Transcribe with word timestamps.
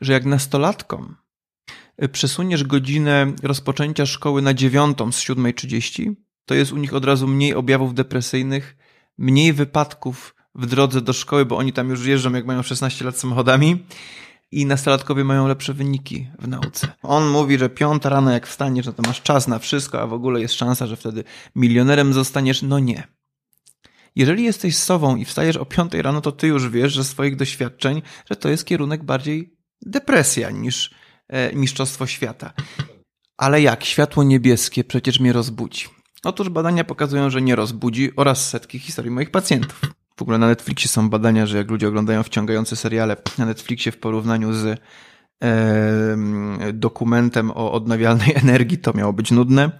że 0.00 0.12
jak 0.12 0.24
nastolatkom 0.24 1.16
przesuniesz 2.12 2.64
godzinę 2.64 3.32
rozpoczęcia 3.42 4.06
szkoły 4.06 4.42
na 4.42 4.54
dziewiątą 4.54 5.12
z 5.12 5.20
7.30, 5.20 6.12
to 6.44 6.54
jest 6.54 6.72
u 6.72 6.76
nich 6.76 6.94
od 6.94 7.04
razu 7.04 7.28
mniej 7.28 7.54
objawów 7.54 7.94
depresyjnych, 7.94 8.76
mniej 9.18 9.52
wypadków 9.52 10.34
w 10.54 10.66
drodze 10.66 11.00
do 11.00 11.12
szkoły, 11.12 11.44
bo 11.44 11.56
oni 11.56 11.72
tam 11.72 11.90
już 11.90 12.06
jeżdżą, 12.06 12.32
jak 12.32 12.46
mają 12.46 12.62
16 12.62 13.04
lat 13.04 13.18
samochodami 13.18 13.84
i 14.50 14.66
nastolatkowie 14.66 15.24
mają 15.24 15.48
lepsze 15.48 15.74
wyniki 15.74 16.28
w 16.38 16.48
nauce. 16.48 16.88
On 17.02 17.28
mówi, 17.28 17.58
że 17.58 17.68
piąta 17.68 18.08
rano 18.08 18.30
jak 18.30 18.46
wstaniesz, 18.46 18.86
no 18.86 18.92
to 18.92 19.02
masz 19.06 19.22
czas 19.22 19.48
na 19.48 19.58
wszystko, 19.58 20.00
a 20.00 20.06
w 20.06 20.12
ogóle 20.12 20.40
jest 20.40 20.54
szansa, 20.54 20.86
że 20.86 20.96
wtedy 20.96 21.24
milionerem 21.54 22.12
zostaniesz. 22.12 22.62
No 22.62 22.78
nie. 22.78 23.08
Jeżeli 24.16 24.44
jesteś 24.44 24.76
sową 24.76 25.16
i 25.16 25.24
wstajesz 25.24 25.56
o 25.56 25.66
piątej 25.66 26.02
rano, 26.02 26.20
to 26.20 26.32
ty 26.32 26.46
już 26.46 26.68
wiesz 26.68 26.96
ze 26.96 27.04
swoich 27.04 27.36
doświadczeń, 27.36 28.02
że 28.30 28.36
to 28.36 28.48
jest 28.48 28.64
kierunek 28.64 29.04
bardziej 29.04 29.55
depresja 29.86 30.50
niż 30.50 30.94
e, 31.28 31.52
mistrzostwo 31.52 32.06
świata. 32.06 32.52
Ale 33.36 33.62
jak? 33.62 33.84
Światło 33.84 34.24
niebieskie 34.24 34.84
przecież 34.84 35.20
mnie 35.20 35.32
rozbudzi. 35.32 35.86
Otóż 36.24 36.48
badania 36.48 36.84
pokazują, 36.84 37.30
że 37.30 37.42
nie 37.42 37.56
rozbudzi 37.56 38.16
oraz 38.16 38.48
setki 38.48 38.78
historii 38.78 39.10
moich 39.10 39.30
pacjentów. 39.30 39.80
W 40.16 40.22
ogóle 40.22 40.38
na 40.38 40.46
Netflixie 40.46 40.88
są 40.88 41.10
badania, 41.10 41.46
że 41.46 41.56
jak 41.56 41.70
ludzie 41.70 41.88
oglądają 41.88 42.22
wciągające 42.22 42.76
seriale 42.76 43.16
na 43.38 43.46
Netflixie 43.46 43.92
w 43.92 43.98
porównaniu 43.98 44.52
z 44.52 44.80
e, 45.42 46.16
dokumentem 46.72 47.50
o 47.50 47.72
odnawialnej 47.72 48.32
energii, 48.42 48.78
to 48.78 48.92
miało 48.92 49.12
być 49.12 49.30
nudne, 49.30 49.70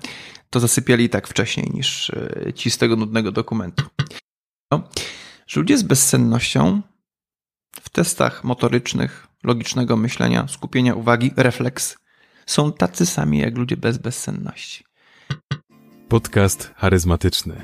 to 0.51 0.61
zasypiali 0.61 1.09
tak 1.09 1.29
wcześniej 1.29 1.71
niż 1.75 2.11
e, 2.11 2.53
ci 2.53 2.71
z 2.71 2.79
tego 2.79 2.97
nudnego 2.97 3.33
dokumentu. 3.33 3.85
No, 4.71 4.89
że 5.47 5.61
ludzie 5.61 5.79
z 5.79 5.83
bezsennością 5.83 6.83
w 7.81 7.89
testach 7.91 8.45
motorycznych, 8.45 9.27
logicznego 9.47 9.97
myślenia, 9.97 10.49
skupienia 10.49 10.95
uwagi, 10.95 11.31
refleks 11.37 11.99
są 12.47 12.73
tacy 12.73 13.07
sami 13.07 13.39
jak 13.39 13.57
ludzie 13.57 13.77
bez 13.77 13.99
bezsenności. 13.99 14.85
Podcast 16.09 16.73
charyzmatyczny. 16.77 17.63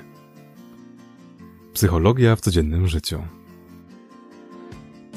Psychologia 1.75 2.37
w 2.37 2.41
codziennym 2.41 2.89
życiu. 2.89 3.23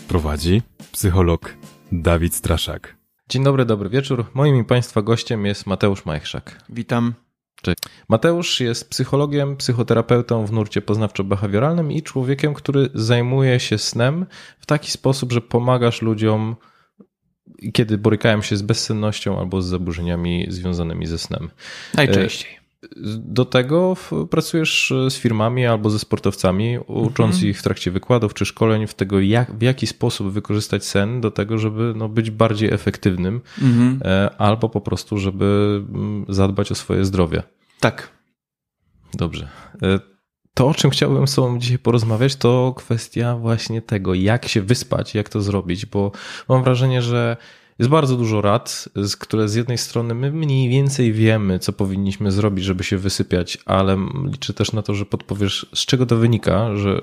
Prowadzi 0.07 0.61
psycholog 0.91 1.53
Dawid 1.91 2.35
Straszak. 2.35 2.95
Dzień 3.29 3.43
dobry, 3.43 3.65
dobry 3.65 3.89
wieczór. 3.89 4.25
Moim 4.33 4.55
i 4.55 4.63
Państwa 4.63 5.01
gościem 5.01 5.45
jest 5.45 5.67
Mateusz 5.67 6.05
Majchrzak. 6.05 6.63
Witam. 6.69 7.13
Mateusz 8.09 8.59
jest 8.59 8.89
psychologiem, 8.89 9.57
psychoterapeutą 9.57 10.45
w 10.45 10.51
nurcie 10.51 10.81
poznawczo-behawioralnym 10.81 11.93
i 11.93 12.03
człowiekiem, 12.03 12.53
który 12.53 12.89
zajmuje 12.93 13.59
się 13.59 13.77
snem 13.77 14.25
w 14.59 14.65
taki 14.65 14.91
sposób, 14.91 15.31
że 15.31 15.41
pomagasz 15.41 16.01
ludziom, 16.01 16.55
kiedy 17.73 17.97
borykają 17.97 18.41
się 18.41 18.57
z 18.57 18.61
bezsennością 18.61 19.39
albo 19.39 19.61
z 19.61 19.65
zaburzeniami 19.65 20.45
związanymi 20.49 21.07
ze 21.07 21.17
snem. 21.17 21.49
Najczęściej. 21.93 22.64
Do 23.15 23.45
tego 23.45 23.95
pracujesz 24.29 24.93
z 25.09 25.13
firmami 25.13 25.65
albo 25.65 25.89
ze 25.89 25.99
sportowcami, 25.99 26.77
ucząc 26.87 27.35
mhm. 27.35 27.49
ich 27.49 27.59
w 27.59 27.63
trakcie 27.63 27.91
wykładów 27.91 28.33
czy 28.33 28.45
szkoleń 28.45 28.87
w 28.87 28.93
tego, 28.93 29.19
jak, 29.19 29.57
w 29.57 29.61
jaki 29.61 29.87
sposób 29.87 30.31
wykorzystać 30.31 30.85
sen 30.85 31.21
do 31.21 31.31
tego, 31.31 31.57
żeby 31.57 31.93
no, 31.95 32.09
być 32.09 32.31
bardziej 32.31 32.73
efektywnym, 32.73 33.41
mhm. 33.61 33.99
E, 34.05 34.29
albo 34.37 34.69
po 34.69 34.81
prostu, 34.81 35.17
żeby 35.17 35.81
mm, 35.89 36.25
zadbać 36.29 36.71
o 36.71 36.75
swoje 36.75 37.05
zdrowie. 37.05 37.43
Tak. 37.79 38.11
Dobrze. 39.13 39.47
E, 39.83 39.99
to, 40.53 40.67
o 40.67 40.73
czym 40.73 40.89
chciałbym 40.89 41.27
z 41.27 41.35
Tobą 41.35 41.59
dzisiaj 41.59 41.79
porozmawiać, 41.79 42.35
to 42.35 42.73
kwestia 42.77 43.37
właśnie 43.37 43.81
tego, 43.81 44.13
jak 44.13 44.47
się 44.47 44.61
wyspać, 44.61 45.15
jak 45.15 45.29
to 45.29 45.41
zrobić, 45.41 45.85
bo 45.85 46.11
mam 46.49 46.63
wrażenie, 46.63 47.01
że 47.01 47.37
jest 47.79 47.91
bardzo 47.91 48.17
dużo 48.17 48.41
rad, 48.41 48.89
które 49.19 49.49
z 49.49 49.55
jednej 49.55 49.77
strony 49.77 50.13
my 50.13 50.31
mniej 50.31 50.69
więcej 50.69 51.13
wiemy, 51.13 51.59
co 51.59 51.73
powinniśmy 51.73 52.31
zrobić, 52.31 52.65
żeby 52.65 52.83
się 52.83 52.97
wysypiać, 52.97 53.57
ale 53.65 53.97
liczę 54.31 54.53
też 54.53 54.71
na 54.71 54.81
to, 54.81 54.93
że 54.93 55.05
podpowiesz, 55.05 55.65
z 55.73 55.85
czego 55.85 56.05
to 56.05 56.15
wynika, 56.15 56.75
że, 56.75 56.89
e, 56.89 56.97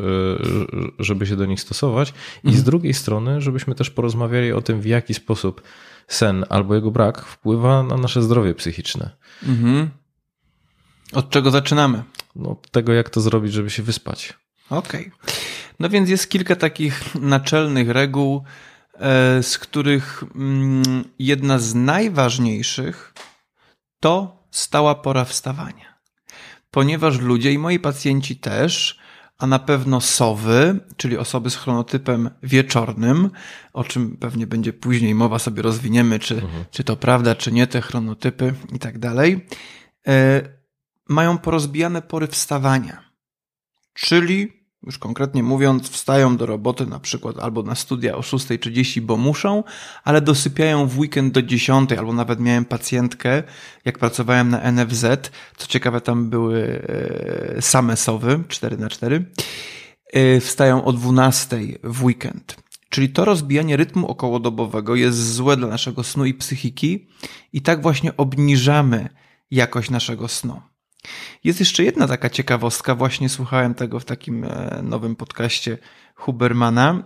żeby 0.99 1.27
się 1.27 1.37
do 1.37 1.47
nich 1.47 1.61
stosować. 1.61 2.09
I 2.45 2.47
mhm. 2.47 2.57
z 2.57 2.65
drugiej 2.65 2.95
strony, 2.95 3.41
żebyśmy 3.41 3.75
też 3.75 3.91
porozmawiali 3.91 4.53
o 4.53 4.63
tym, 4.63 4.81
w 4.81 4.87
jaki 4.87 5.15
sposób 5.15 5.63
sen 6.09 6.45
albo 6.49 6.75
jego 6.75 6.91
brak 6.91 7.25
wpływa 7.25 7.83
na 7.83 7.97
nasze 7.97 8.23
zdrowie 8.23 8.55
psychiczne. 8.55 9.11
Mhm. 9.43 9.91
Od 11.13 11.31
czego 11.31 11.51
zaczynamy? 11.51 12.03
No, 12.37 12.51
od 12.51 12.71
tego, 12.71 12.93
jak 12.93 13.11
to 13.11 13.21
zrobić, 13.21 13.53
żeby 13.53 13.71
się 13.71 13.83
wyspać. 13.83 14.35
Okej. 14.71 15.01
Okay. 15.01 15.35
No 15.81 15.89
więc 15.89 16.09
jest 16.09 16.31
kilka 16.31 16.57
takich 16.57 17.15
naczelnych 17.15 17.89
reguł, 17.89 18.45
z 19.43 19.59
których 19.59 20.25
mm, 20.35 21.05
jedna 21.19 21.59
z 21.59 21.75
najważniejszych 21.75 23.15
to 24.01 24.45
stała 24.51 24.95
pora 24.95 25.25
wstawania. 25.25 25.99
Ponieważ 26.71 27.21
ludzie 27.21 27.53
i 27.53 27.59
moi 27.59 27.79
pacjenci 27.79 28.37
też, 28.37 28.99
a 29.39 29.47
na 29.47 29.59
pewno 29.59 30.01
sowy, 30.01 30.81
czyli 30.97 31.19
osoby 31.19 31.51
z 31.51 31.57
chronotypem 31.57 32.31
wieczornym, 32.43 33.31
o 33.73 33.85
czym 33.85 34.17
pewnie 34.17 34.47
będzie 34.47 34.73
później 34.73 35.15
mowa, 35.15 35.39
sobie 35.39 35.63
rozwiniemy, 35.63 36.19
czy, 36.19 36.35
mhm. 36.35 36.65
czy 36.71 36.85
to 36.85 36.97
prawda, 36.97 37.35
czy 37.35 37.53
nie, 37.53 37.67
te 37.67 37.81
chronotypy 37.81 38.55
i 38.73 38.79
tak 38.79 38.99
dalej, 38.99 39.47
e, 40.07 40.43
mają 41.09 41.39
porozbijane 41.39 42.03
pory 42.03 42.27
wstawania. 42.27 43.11
Czyli 43.95 44.62
już 44.87 44.99
konkretnie 44.99 45.43
mówiąc, 45.43 45.91
wstają 45.91 46.37
do 46.37 46.47
roboty 46.47 46.87
na 46.87 47.01
przykład 47.01 47.39
albo 47.39 47.63
na 47.63 47.75
studia 47.75 48.17
o 48.17 48.21
6.30, 48.21 49.01
bo 49.01 49.17
muszą, 49.17 49.65
ale 50.05 50.21
dosypiają 50.21 50.87
w 50.87 50.99
weekend 50.99 51.35
do 51.35 51.43
10, 51.43 51.93
albo 51.93 52.13
nawet 52.13 52.41
miałem 52.41 52.65
pacjentkę, 52.65 53.43
jak 53.85 53.99
pracowałem 53.99 54.49
na 54.49 54.73
NFZ, 54.73 55.31
co 55.57 55.67
ciekawe 55.67 56.01
tam 56.01 56.31
były 56.31 56.83
e, 57.57 57.63
same 57.63 57.97
sowy, 57.97 58.41
4 58.49 58.77
na 58.77 58.89
4 58.89 59.25
e, 60.13 60.41
wstają 60.41 60.85
o 60.85 60.93
12 60.93 61.59
w 61.85 62.05
weekend. 62.05 62.57
Czyli 62.89 63.09
to 63.09 63.25
rozbijanie 63.25 63.77
rytmu 63.77 64.07
okołodobowego 64.09 64.95
jest 64.95 65.33
złe 65.33 65.57
dla 65.57 65.69
naszego 65.69 66.03
snu 66.03 66.25
i 66.25 66.35
psychiki 66.35 67.09
i 67.53 67.63
tak 67.63 67.83
właśnie 67.83 68.17
obniżamy 68.17 69.09
jakość 69.51 69.91
naszego 69.91 70.29
snu. 70.29 70.72
Jest 71.45 71.61
jeszcze 71.61 71.85
jedna 71.85 72.09
taka 72.09 72.31
ciekawostka, 72.31 72.95
właśnie 72.95 73.29
słuchałem 73.29 73.75
tego 73.75 74.01
w 74.01 74.05
takim 74.05 74.45
e, 74.45 74.81
nowym 74.83 75.17
podcaście 75.17 75.79
Hubermana, 76.15 77.03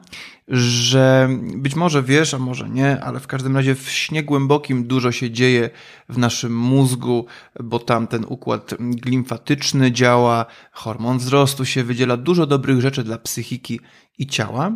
że 0.49 1.29
być 1.57 1.75
może 1.75 2.03
wiesz, 2.03 2.35
a 2.35 2.39
może 2.39 2.69
nie, 2.69 3.05
ale 3.05 3.21
w 3.21 3.27
każdym 3.27 3.57
razie 3.57 3.75
w 3.75 3.91
śnie 3.91 4.23
głębokim 4.23 4.87
dużo 4.87 5.13
się 5.13 5.31
dzieje 5.31 5.71
w 6.09 6.19
naszym 6.19 6.59
mózgu, 6.59 7.27
bo 7.61 7.79
tam 7.79 8.07
ten 8.07 8.25
układ 8.29 8.75
glimfatyczny 8.81 9.93
działa, 9.93 10.47
hormon 10.73 11.19
wzrostu 11.19 11.65
się 11.65 11.85
wydziela, 11.85 12.17
dużo 12.17 12.47
dobrych 12.47 12.81
rzeczy 12.81 13.05
dla 13.05 13.19
psychiki 13.19 13.81
i 14.19 14.27
ciała. 14.27 14.73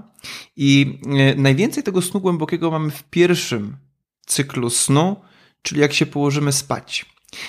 I 0.57 0.99
e, 1.07 1.35
najwięcej 1.35 1.83
tego 1.83 2.03
snu 2.03 2.21
głębokiego 2.21 2.71
mamy 2.71 2.91
w 2.91 3.03
pierwszym 3.03 3.77
cyklu 4.27 4.71
snu, 4.71 5.17
czyli 5.63 5.81
jak 5.81 5.93
się 5.93 6.07
położymy 6.07 6.53
spać. 6.53 7.07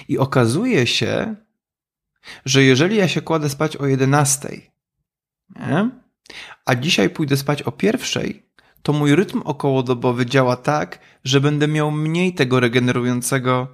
I 0.07 0.17
okazuje 0.17 0.87
się, 0.87 1.35
że 2.45 2.63
jeżeli 2.63 2.95
ja 2.95 3.07
się 3.07 3.21
kładę 3.21 3.49
spać 3.49 3.77
o 3.77 3.85
11, 3.85 4.49
nie? 5.59 5.89
a 6.65 6.75
dzisiaj 6.75 7.09
pójdę 7.09 7.37
spać 7.37 7.61
o 7.61 7.71
pierwszej, 7.71 8.45
to 8.83 8.93
mój 8.93 9.15
rytm 9.15 9.41
okołodobowy 9.45 10.25
działa 10.25 10.55
tak, 10.55 10.99
że 11.23 11.41
będę 11.41 11.67
miał 11.67 11.91
mniej 11.91 12.33
tego 12.33 12.59
regenerującego, 12.59 13.67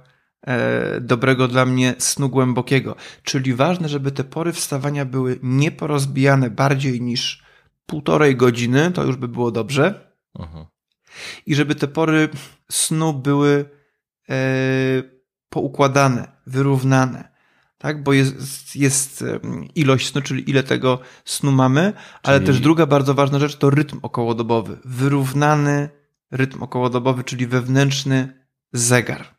e, 0.46 1.00
dobrego 1.00 1.48
dla 1.48 1.66
mnie 1.66 1.94
snu 1.98 2.28
głębokiego. 2.28 2.96
Czyli 3.22 3.54
ważne, 3.54 3.88
żeby 3.88 4.12
te 4.12 4.24
pory 4.24 4.52
wstawania 4.52 5.04
były 5.04 5.38
nieporozbijane 5.42 6.50
bardziej 6.50 7.00
niż 7.00 7.42
półtorej 7.86 8.36
godziny, 8.36 8.90
to 8.92 9.04
już 9.04 9.16
by 9.16 9.28
było 9.28 9.50
dobrze. 9.50 10.12
Aha. 10.38 10.66
I 11.46 11.54
żeby 11.54 11.74
te 11.74 11.88
pory 11.88 12.28
snu 12.70 13.12
były 13.12 13.70
e, 14.28 14.34
poukładane, 15.48 16.28
wyrównane 16.46 17.37
tak? 17.78 18.02
Bo 18.02 18.12
jest, 18.12 18.76
jest 18.76 19.24
ilość 19.74 20.12
snu, 20.12 20.22
czyli 20.22 20.50
ile 20.50 20.62
tego 20.62 20.98
snu 21.24 21.52
mamy, 21.52 21.92
ale 22.22 22.38
czyli... 22.38 22.46
też 22.46 22.60
druga 22.60 22.86
bardzo 22.86 23.14
ważna 23.14 23.38
rzecz 23.38 23.56
to 23.56 23.70
rytm 23.70 23.98
okołodobowy. 24.02 24.78
Wyrównany 24.84 25.88
rytm 26.30 26.62
okołodobowy, 26.62 27.24
czyli 27.24 27.46
wewnętrzny 27.46 28.28
zegar. 28.72 29.38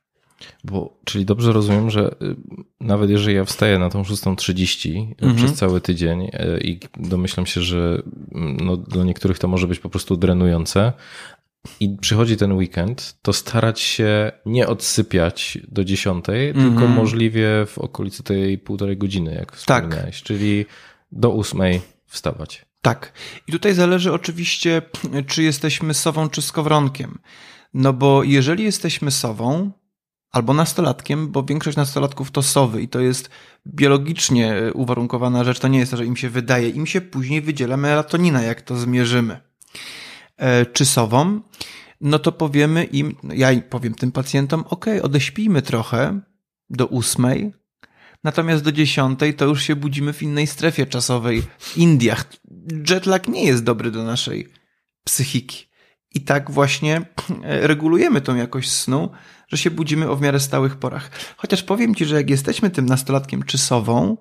Bo, 0.63 0.97
czyli 1.05 1.25
dobrze 1.25 1.53
rozumiem, 1.53 1.89
że 1.89 2.15
y, 2.21 2.35
nawet 2.79 3.09
jeżeli 3.09 3.35
ja 3.35 3.45
wstaję 3.45 3.79
na 3.79 3.89
tą 3.89 4.01
6.30 4.01 5.13
mhm. 5.21 5.35
przez 5.35 5.53
cały 5.53 5.81
tydzień 5.81 6.21
y, 6.21 6.29
i 6.63 6.79
domyślam 6.97 7.45
się, 7.45 7.61
że 7.61 8.01
mm, 8.35 8.57
no, 8.57 8.77
dla 8.77 9.03
niektórych 9.03 9.39
to 9.39 9.47
może 9.47 9.67
być 9.67 9.79
po 9.79 9.89
prostu 9.89 10.17
drenujące, 10.17 10.93
i 11.79 11.97
przychodzi 12.01 12.37
ten 12.37 12.53
weekend, 12.53 13.17
to 13.21 13.33
starać 13.33 13.79
się 13.79 14.31
nie 14.45 14.67
odsypiać 14.67 15.57
do 15.67 15.83
dziesiątej, 15.83 16.49
mm 16.49 16.61
-hmm. 16.61 16.69
tylko 16.69 16.87
możliwie 16.87 17.65
w 17.67 17.77
okolicy 17.77 18.23
tej 18.23 18.57
półtorej 18.57 18.97
godziny, 18.97 19.35
jak 19.35 19.55
wspomniałeś, 19.55 20.19
tak. 20.19 20.27
czyli 20.27 20.65
do 21.11 21.29
ósmej 21.29 21.81
wstawać. 22.05 22.65
Tak. 22.81 23.13
I 23.47 23.51
tutaj 23.51 23.73
zależy 23.73 24.13
oczywiście, 24.13 24.81
czy 25.27 25.43
jesteśmy 25.43 25.93
sową, 25.93 26.29
czy 26.29 26.41
skowronkiem. 26.41 27.19
No 27.73 27.93
bo 27.93 28.23
jeżeli 28.23 28.63
jesteśmy 28.63 29.11
sową, 29.11 29.71
albo 30.31 30.53
nastolatkiem, 30.53 31.31
bo 31.31 31.43
większość 31.43 31.77
nastolatków 31.77 32.31
to 32.31 32.41
sowy 32.41 32.81
i 32.81 32.87
to 32.87 32.99
jest 32.99 33.29
biologicznie 33.67 34.53
e, 34.53 34.73
uwarunkowana 34.73 35.43
rzecz. 35.43 35.59
To 35.59 35.67
nie 35.67 35.79
jest 35.79 35.91
to, 35.91 35.97
że 35.97 36.05
im 36.05 36.15
się 36.15 36.29
wydaje, 36.29 36.69
im 36.69 36.87
się 36.87 37.01
później 37.01 37.41
wydziela 37.41 37.77
melatonina, 37.77 38.41
jak 38.41 38.61
to 38.61 38.75
zmierzymy. 38.75 39.39
E, 40.39 40.65
czy 40.65 40.85
sową, 40.85 41.41
no 42.01 42.19
to 42.19 42.31
powiemy 42.31 42.83
im, 42.83 43.15
no 43.23 43.33
ja 43.33 43.49
powiem 43.69 43.95
tym 43.95 44.11
pacjentom, 44.11 44.63
ok, 44.69 44.85
odeśpijmy 45.01 45.61
trochę 45.61 46.19
do 46.69 46.87
ósmej, 46.87 47.51
natomiast 48.23 48.63
do 48.63 48.71
dziesiątej 48.71 49.33
to 49.33 49.45
już 49.45 49.63
się 49.63 49.75
budzimy 49.75 50.13
w 50.13 50.23
innej 50.23 50.47
strefie 50.47 50.85
czasowej 50.85 51.43
w 51.59 51.77
Indiach. 51.77 52.25
Jetlag 52.89 53.27
nie 53.27 53.43
jest 53.43 53.63
dobry 53.63 53.91
do 53.91 54.03
naszej 54.03 54.47
psychiki. 55.03 55.69
I 56.11 56.21
tak 56.21 56.51
właśnie 56.51 57.01
e, 57.43 57.67
regulujemy 57.67 58.21
tą 58.21 58.35
jakość 58.35 58.71
snu, 58.71 59.09
że 59.47 59.57
się 59.57 59.71
budzimy 59.71 60.09
o 60.09 60.15
w 60.15 60.21
miarę 60.21 60.39
stałych 60.39 60.75
porach. 60.75 61.11
Chociaż 61.37 61.63
powiem 61.63 61.95
Ci, 61.95 62.05
że 62.05 62.15
jak 62.15 62.29
jesteśmy 62.29 62.69
tym 62.69 62.85
nastolatkiem 62.85 63.43
czy 63.43 63.57
sową, 63.57 64.17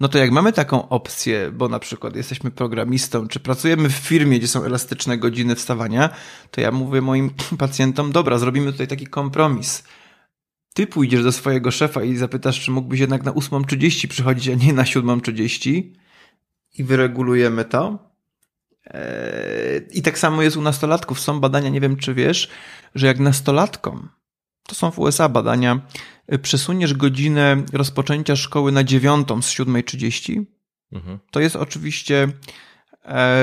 no 0.00 0.08
to 0.08 0.18
jak 0.18 0.30
mamy 0.30 0.52
taką 0.52 0.88
opcję, 0.88 1.52
bo 1.52 1.68
na 1.68 1.78
przykład 1.78 2.16
jesteśmy 2.16 2.50
programistą, 2.50 3.28
czy 3.28 3.40
pracujemy 3.40 3.88
w 3.88 3.92
firmie, 3.92 4.38
gdzie 4.38 4.48
są 4.48 4.64
elastyczne 4.64 5.18
godziny 5.18 5.54
wstawania, 5.54 6.10
to 6.50 6.60
ja 6.60 6.70
mówię 6.70 7.00
moim 7.00 7.30
pacjentom, 7.58 8.12
dobra, 8.12 8.38
zrobimy 8.38 8.72
tutaj 8.72 8.88
taki 8.88 9.06
kompromis. 9.06 9.84
Ty 10.74 10.86
pójdziesz 10.86 11.22
do 11.22 11.32
swojego 11.32 11.70
szefa 11.70 12.02
i 12.02 12.16
zapytasz, 12.16 12.60
czy 12.60 12.70
mógłbyś 12.70 13.00
jednak 13.00 13.24
na 13.24 13.32
8.30 13.32 14.08
przychodzić, 14.08 14.48
a 14.48 14.54
nie 14.66 14.72
na 14.72 14.82
7.30 14.82 15.82
i 16.78 16.84
wyregulujemy 16.84 17.64
to. 17.64 17.98
Eee, 18.86 19.98
I 19.98 20.02
tak 20.02 20.18
samo 20.18 20.42
jest 20.42 20.56
u 20.56 20.62
nastolatków. 20.62 21.20
Są 21.20 21.40
badania, 21.40 21.68
nie 21.68 21.80
wiem 21.80 21.96
czy 21.96 22.14
wiesz, 22.14 22.48
że 22.94 23.06
jak 23.06 23.18
nastolatkom, 23.18 24.08
to 24.72 24.76
są 24.76 24.90
w 24.90 24.98
USA 24.98 25.28
badania, 25.28 25.80
y, 26.32 26.38
przesuniesz 26.38 26.94
godzinę 26.94 27.62
rozpoczęcia 27.72 28.36
szkoły 28.36 28.72
na 28.72 28.84
dziewiątą 28.84 29.42
z 29.42 29.50
7.30, 29.50 30.44
mhm. 30.92 31.18
to 31.30 31.40
jest 31.40 31.56
oczywiście 31.56 32.28
e, 33.04 33.36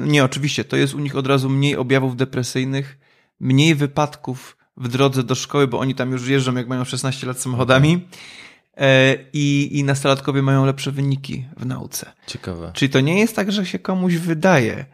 nie, 0.00 0.24
oczywiście, 0.24 0.64
to 0.64 0.76
jest 0.76 0.94
u 0.94 0.98
nich 0.98 1.16
od 1.16 1.26
razu 1.26 1.50
mniej 1.50 1.76
objawów 1.76 2.16
depresyjnych, 2.16 2.98
mniej 3.40 3.74
wypadków 3.74 4.56
w 4.76 4.88
drodze 4.88 5.22
do 5.22 5.34
szkoły, 5.34 5.66
bo 5.68 5.78
oni 5.78 5.94
tam 5.94 6.12
już 6.12 6.28
jeżdżą, 6.28 6.54
jak 6.54 6.68
mają 6.68 6.84
16 6.84 7.26
lat 7.26 7.40
samochodami. 7.40 8.08
E, 8.76 9.16
i, 9.32 9.78
i 9.78 9.84
nastolatkowie 9.84 10.42
mają 10.42 10.66
lepsze 10.66 10.92
wyniki 10.92 11.44
w 11.56 11.66
nauce. 11.66 12.12
Ciekawe. 12.26 12.70
Czyli 12.74 12.90
to 12.90 13.00
nie 13.00 13.18
jest 13.20 13.36
tak, 13.36 13.52
że 13.52 13.66
się 13.66 13.78
komuś 13.78 14.14
wydaje 14.14 14.84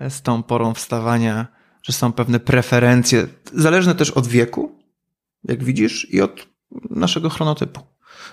e, 0.00 0.10
z 0.10 0.22
tą 0.22 0.42
porą 0.42 0.74
wstawania, 0.74 1.46
że 1.82 1.92
są 1.92 2.12
pewne 2.12 2.40
preferencje, 2.40 3.26
zależne 3.54 3.94
też 3.94 4.10
od 4.10 4.26
wieku, 4.26 4.78
jak 5.44 5.64
widzisz, 5.64 6.06
i 6.10 6.20
od 6.20 6.46
naszego 6.90 7.30
chronotypu. 7.30 7.80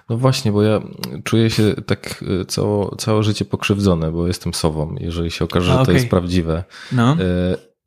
No 0.09 0.17
właśnie, 0.17 0.51
bo 0.51 0.63
ja 0.63 0.81
czuję 1.23 1.49
się 1.49 1.75
tak 1.85 2.23
e, 2.41 2.45
cało, 2.45 2.95
całe 2.95 3.23
życie 3.23 3.45
pokrzywdzone, 3.45 4.11
bo 4.11 4.27
jestem 4.27 4.53
sobą, 4.53 4.95
jeżeli 4.99 5.31
się 5.31 5.45
okaże, 5.45 5.67
że 5.67 5.73
okay. 5.73 5.85
to 5.85 5.91
jest 5.91 6.09
prawdziwe. 6.09 6.63
No. 6.91 7.17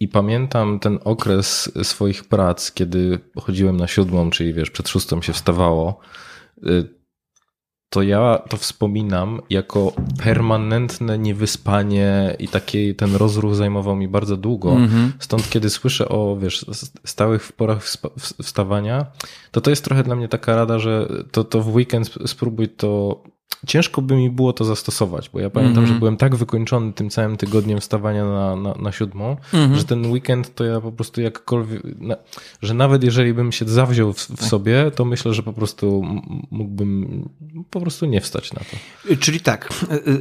I 0.00 0.08
pamiętam 0.08 0.80
ten 0.80 0.98
okres 1.04 1.72
swoich 1.82 2.24
prac, 2.24 2.72
kiedy 2.72 3.18
chodziłem 3.36 3.76
na 3.76 3.86
siódmą, 3.86 4.30
czyli 4.30 4.54
wiesz, 4.54 4.70
przed 4.70 4.88
szóstą 4.88 5.22
się 5.22 5.32
wstawało 5.32 6.00
to 7.92 8.02
ja 8.02 8.40
to 8.48 8.56
wspominam 8.56 9.44
jako 9.50 9.92
permanentne 10.16 11.18
niewyspanie 11.18 12.36
i 12.38 12.48
taki 12.48 12.94
ten 12.94 13.16
rozruch 13.16 13.54
zajmował 13.54 13.96
mi 13.96 14.08
bardzo 14.08 14.36
długo. 14.36 14.72
Mm 14.72 14.88
-hmm. 14.88 15.10
Stąd 15.18 15.50
kiedy 15.50 15.70
słyszę 15.70 16.08
o, 16.08 16.36
wiesz, 16.36 16.66
stałych 17.04 17.44
w 17.44 17.52
porach 17.52 17.84
wstawania, 18.42 19.06
to 19.50 19.60
to 19.60 19.70
jest 19.70 19.84
trochę 19.84 20.02
dla 20.02 20.16
mnie 20.16 20.28
taka 20.28 20.56
rada, 20.56 20.78
że 20.78 21.08
to, 21.32 21.44
to 21.44 21.62
w 21.62 21.74
weekend 21.74 22.10
spróbuj 22.26 22.68
to 22.68 23.22
ciężko 23.66 24.02
by 24.02 24.16
mi 24.16 24.30
było 24.30 24.52
to 24.52 24.64
zastosować, 24.64 25.30
bo 25.30 25.40
ja 25.40 25.50
pamiętam, 25.50 25.78
mm 25.78 25.90
-hmm. 25.90 25.94
że 25.94 25.98
byłem 25.98 26.16
tak 26.16 26.36
wykończony 26.36 26.92
tym 26.92 27.10
całym 27.10 27.36
tygodniem 27.36 27.80
wstawania 27.80 28.24
na, 28.24 28.56
na, 28.56 28.74
na 28.74 28.92
siódmą, 28.92 29.36
mm 29.52 29.72
-hmm. 29.72 29.76
że 29.76 29.84
ten 29.84 30.06
weekend 30.06 30.54
to 30.54 30.64
ja 30.64 30.80
po 30.80 30.92
prostu 30.92 31.20
jakkolwiek, 31.20 31.82
na, 32.00 32.16
że 32.62 32.74
nawet 32.74 33.04
jeżeli 33.04 33.34
bym 33.34 33.52
się 33.52 33.64
zawziął 33.64 34.12
w, 34.12 34.18
w, 34.18 34.36
tak. 34.36 34.48
sobie, 34.48 34.90
to 34.94 35.04
myślę, 35.04 35.34
że 35.34 35.42
po 35.42 35.52
prostu 35.52 36.04
mógłbym 36.50 37.28
po 37.70 37.80
prostu 37.80 38.06
nie 38.06 38.20
wstać 38.20 38.52
na 38.52 38.60
to. 38.60 39.16
Czyli 39.16 39.40
tak, 39.40 39.68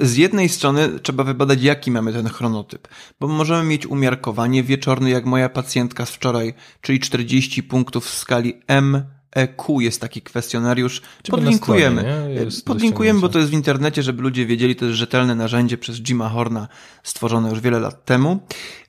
z 0.02 0.18
jednej 0.18 0.50
strony 0.50 1.00
trzeba 1.00 1.24
wybadać, 1.24 1.64
jaki 1.64 1.92
mamy 1.92 2.14
ten 2.14 2.30
chronotyp, 2.30 2.88
bo 3.20 3.28
możemy 3.28 3.64
mieć 3.70 3.88
umiarkowanie 3.88 4.64
wieczorny, 4.64 5.10
jak 5.10 5.26
moja 5.26 5.50
pacjentka 5.50 6.06
z 6.06 6.10
wczoraj, 6.12 6.54
czyli 6.82 7.00
40 7.00 7.64
punktów 7.64 8.06
w 8.06 8.18
skali 8.18 8.54
M 8.68 9.04
EQ 9.32 9.80
jest 9.80 10.02
taki 10.02 10.22
kwestionariusz. 10.22 11.02
Podlinkujemy. 11.30 12.02
Stronie, 12.02 12.52
Podlinkujemy, 12.66 13.20
bo 13.20 13.30
to 13.30 13.40
jest 13.40 13.52
w 13.52 13.54
internecie, 13.54 14.04
żeby 14.04 14.22
ludzie 14.22 14.46
wiedzieli, 14.46 14.76
to 14.76 14.86
jest 14.86 14.98
rzetelne 14.98 15.36
narzędzie 15.36 15.78
przez 15.78 15.98
Jima 15.98 16.30
Horna 16.30 16.68
stworzone 17.04 17.50
już 17.50 17.60
wiele 17.60 17.80
lat 17.80 18.06
temu. 18.06 18.40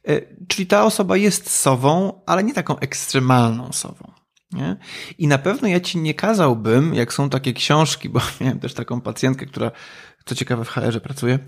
E, 0.08 0.20
czyli 0.48 0.66
ta 0.66 0.84
osoba 0.84 1.16
jest 1.16 1.50
sową, 1.50 2.20
ale 2.26 2.44
nie 2.44 2.54
taką 2.54 2.78
ekstremalną 2.78 3.72
sową. 3.72 4.12
Nie? 4.52 4.76
I 5.18 5.28
na 5.28 5.38
pewno 5.38 5.68
ja 5.68 5.80
ci 5.80 5.98
nie 5.98 6.14
kazałbym, 6.14 6.94
jak 6.94 7.12
są 7.12 7.30
takie 7.30 7.52
książki, 7.52 8.08
bo 8.08 8.20
miałem 8.40 8.60
też 8.60 8.74
taką 8.74 9.00
pacjentkę, 9.00 9.46
która, 9.46 9.70
co 10.24 10.34
ciekawe, 10.34 10.64
w 10.64 10.68
HR-ze 10.68 11.00
pracuje, 11.00 11.38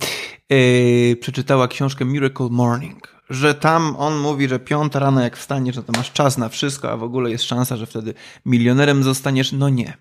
yy, 0.51 1.17
przeczytała 1.21 1.69
książkę 1.69 2.05
Miracle 2.05 2.49
Morning 2.51 3.14
że 3.31 3.55
tam 3.55 3.97
on 3.97 4.19
mówi, 4.19 4.49
że 4.49 4.59
piąta 4.59 4.99
rano 4.99 5.21
jak 5.21 5.37
wstaniesz, 5.37 5.77
no 5.77 5.83
to 5.83 5.93
masz 5.97 6.13
czas 6.13 6.39
na 6.39 6.49
wszystko, 6.49 6.91
a 6.91 6.97
w 6.97 7.03
ogóle 7.03 7.31
jest 7.31 7.45
szansa, 7.45 7.77
że 7.77 7.87
wtedy 7.87 8.15
milionerem 8.47 9.03
zostaniesz. 9.03 9.53
No 9.53 9.69
nie. 9.69 9.97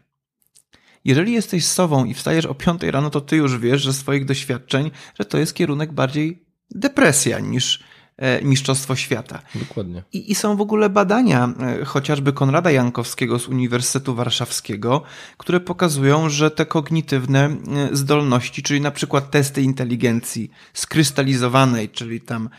Jeżeli 1.06 1.34
jesteś 1.34 1.66
sową 1.66 2.06
i 2.06 2.14
wstajesz 2.14 2.46
o 2.46 2.56
piątej 2.56 2.92
rano, 2.92 3.10
to 3.10 3.22
ty 3.22 3.36
już 3.36 3.58
wiesz, 3.58 3.82
że 3.82 3.94
swoich 3.94 4.26
doświadczeń, 4.26 4.92
że 5.20 5.26
to 5.26 5.38
jest 5.38 5.54
kierunek 5.54 5.94
bardziej 5.94 6.44
depresja 6.72 7.40
niż 7.40 7.84
e, 8.18 8.42
mistrzostwo 8.42 8.96
świata. 8.96 9.42
Dokładnie. 9.56 10.04
I, 10.14 10.32
I, 10.32 10.36
są 10.36 10.58
w 10.58 10.62
ogóle 10.62 10.90
badania, 10.90 11.54
e, 11.60 11.86
chociażby 11.86 12.34
Konrada 12.34 12.72
Jankowskiego 12.72 13.40
z 13.40 13.48
Uniwersytetu 13.48 14.16
Warszawskiego, 14.16 15.02
które 15.38 15.60
pokazują, 15.60 16.30
że 16.30 16.52
te 16.52 16.66
kognitywne 16.66 17.46
e, 17.46 17.56
zdolności, 17.92 18.64
czyli 18.64 18.82
na 18.82 18.92
przykład 18.92 19.32
testy 19.32 19.62
inteligencji 19.62 20.52
skrystalizowanej, 20.74 21.90
czyli 21.90 22.22
tam 22.22 22.50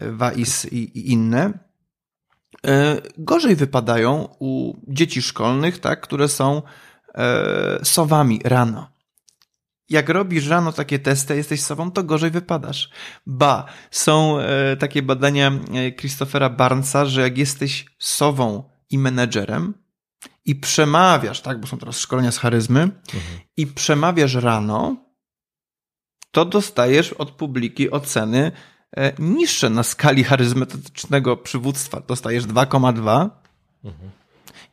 WAIS 0.00 0.72
i, 0.72 0.76
i 0.76 1.12
inne, 1.12 1.58
e, 2.66 3.00
gorzej 3.18 3.56
wypadają 3.56 4.28
u 4.38 4.74
dzieci 4.88 5.22
szkolnych, 5.22 5.78
tak, 5.78 6.00
które 6.00 6.28
są 6.28 6.62
e, 7.14 7.84
sowami 7.84 8.40
rano. 8.44 8.94
Jak 9.88 10.08
robisz 10.08 10.48
rano 10.48 10.72
takie 10.72 10.98
testy, 10.98 11.36
jesteś 11.36 11.62
sową, 11.62 11.90
to 11.90 12.04
gorzej 12.04 12.30
wypadasz. 12.30 12.90
Ba, 13.26 13.64
są 13.90 14.38
e, 14.38 14.76
takie 14.76 15.02
badania 15.02 15.52
Christophera 15.98 16.50
Barnesa, 16.50 17.04
że 17.04 17.20
jak 17.20 17.38
jesteś 17.38 17.86
sową 17.98 18.70
i 18.90 18.98
menedżerem 18.98 19.74
i 20.44 20.56
przemawiasz, 20.56 21.40
tak, 21.40 21.60
bo 21.60 21.66
są 21.66 21.78
teraz 21.78 21.98
szkolenia 21.98 22.32
z 22.32 22.38
charyzmy, 22.38 22.80
mhm. 22.80 23.40
i 23.56 23.66
przemawiasz 23.66 24.34
rano, 24.34 24.96
to 26.30 26.44
dostajesz 26.44 27.12
od 27.12 27.30
publiki 27.30 27.90
oceny 27.90 28.52
niższe 29.18 29.70
na 29.70 29.82
skali 29.82 30.24
charyzmatycznego 30.24 31.36
przywództwa. 31.36 32.02
Dostajesz 32.08 32.44
2,2 32.44 33.30
mhm. 33.84 34.10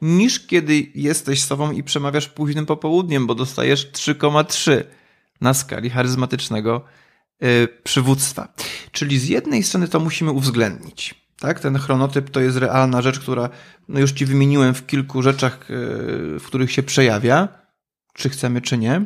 niż 0.01 0.47
kiedy 0.47 0.91
jesteś 0.95 1.43
sobą 1.43 1.71
i 1.71 1.83
przemawiasz 1.83 2.27
późnym 2.27 2.65
popołudniem, 2.65 3.27
bo 3.27 3.35
dostajesz 3.35 3.91
3,3 3.91 4.83
na 5.41 5.53
skali 5.53 5.89
charyzmatycznego 5.89 6.81
e, 7.39 7.67
przywództwa. 7.67 8.53
Czyli 8.91 9.19
z 9.19 9.27
jednej 9.27 9.63
strony 9.63 9.87
to 9.87 9.99
musimy 9.99 10.31
uwzględnić. 10.31 11.15
Tak? 11.39 11.59
Ten 11.59 11.77
chronotyp 11.77 12.29
to 12.29 12.39
jest 12.39 12.57
realna 12.57 13.01
rzecz, 13.01 13.19
która 13.19 13.49
no 13.87 13.99
już 13.99 14.11
ci 14.11 14.25
wymieniłem 14.25 14.73
w 14.73 14.85
kilku 14.85 15.21
rzeczach, 15.21 15.53
e, 15.53 15.65
w 16.39 16.43
których 16.45 16.71
się 16.71 16.83
przejawia, 16.83 17.47
czy 18.13 18.29
chcemy, 18.29 18.61
czy 18.61 18.77
nie. 18.77 19.05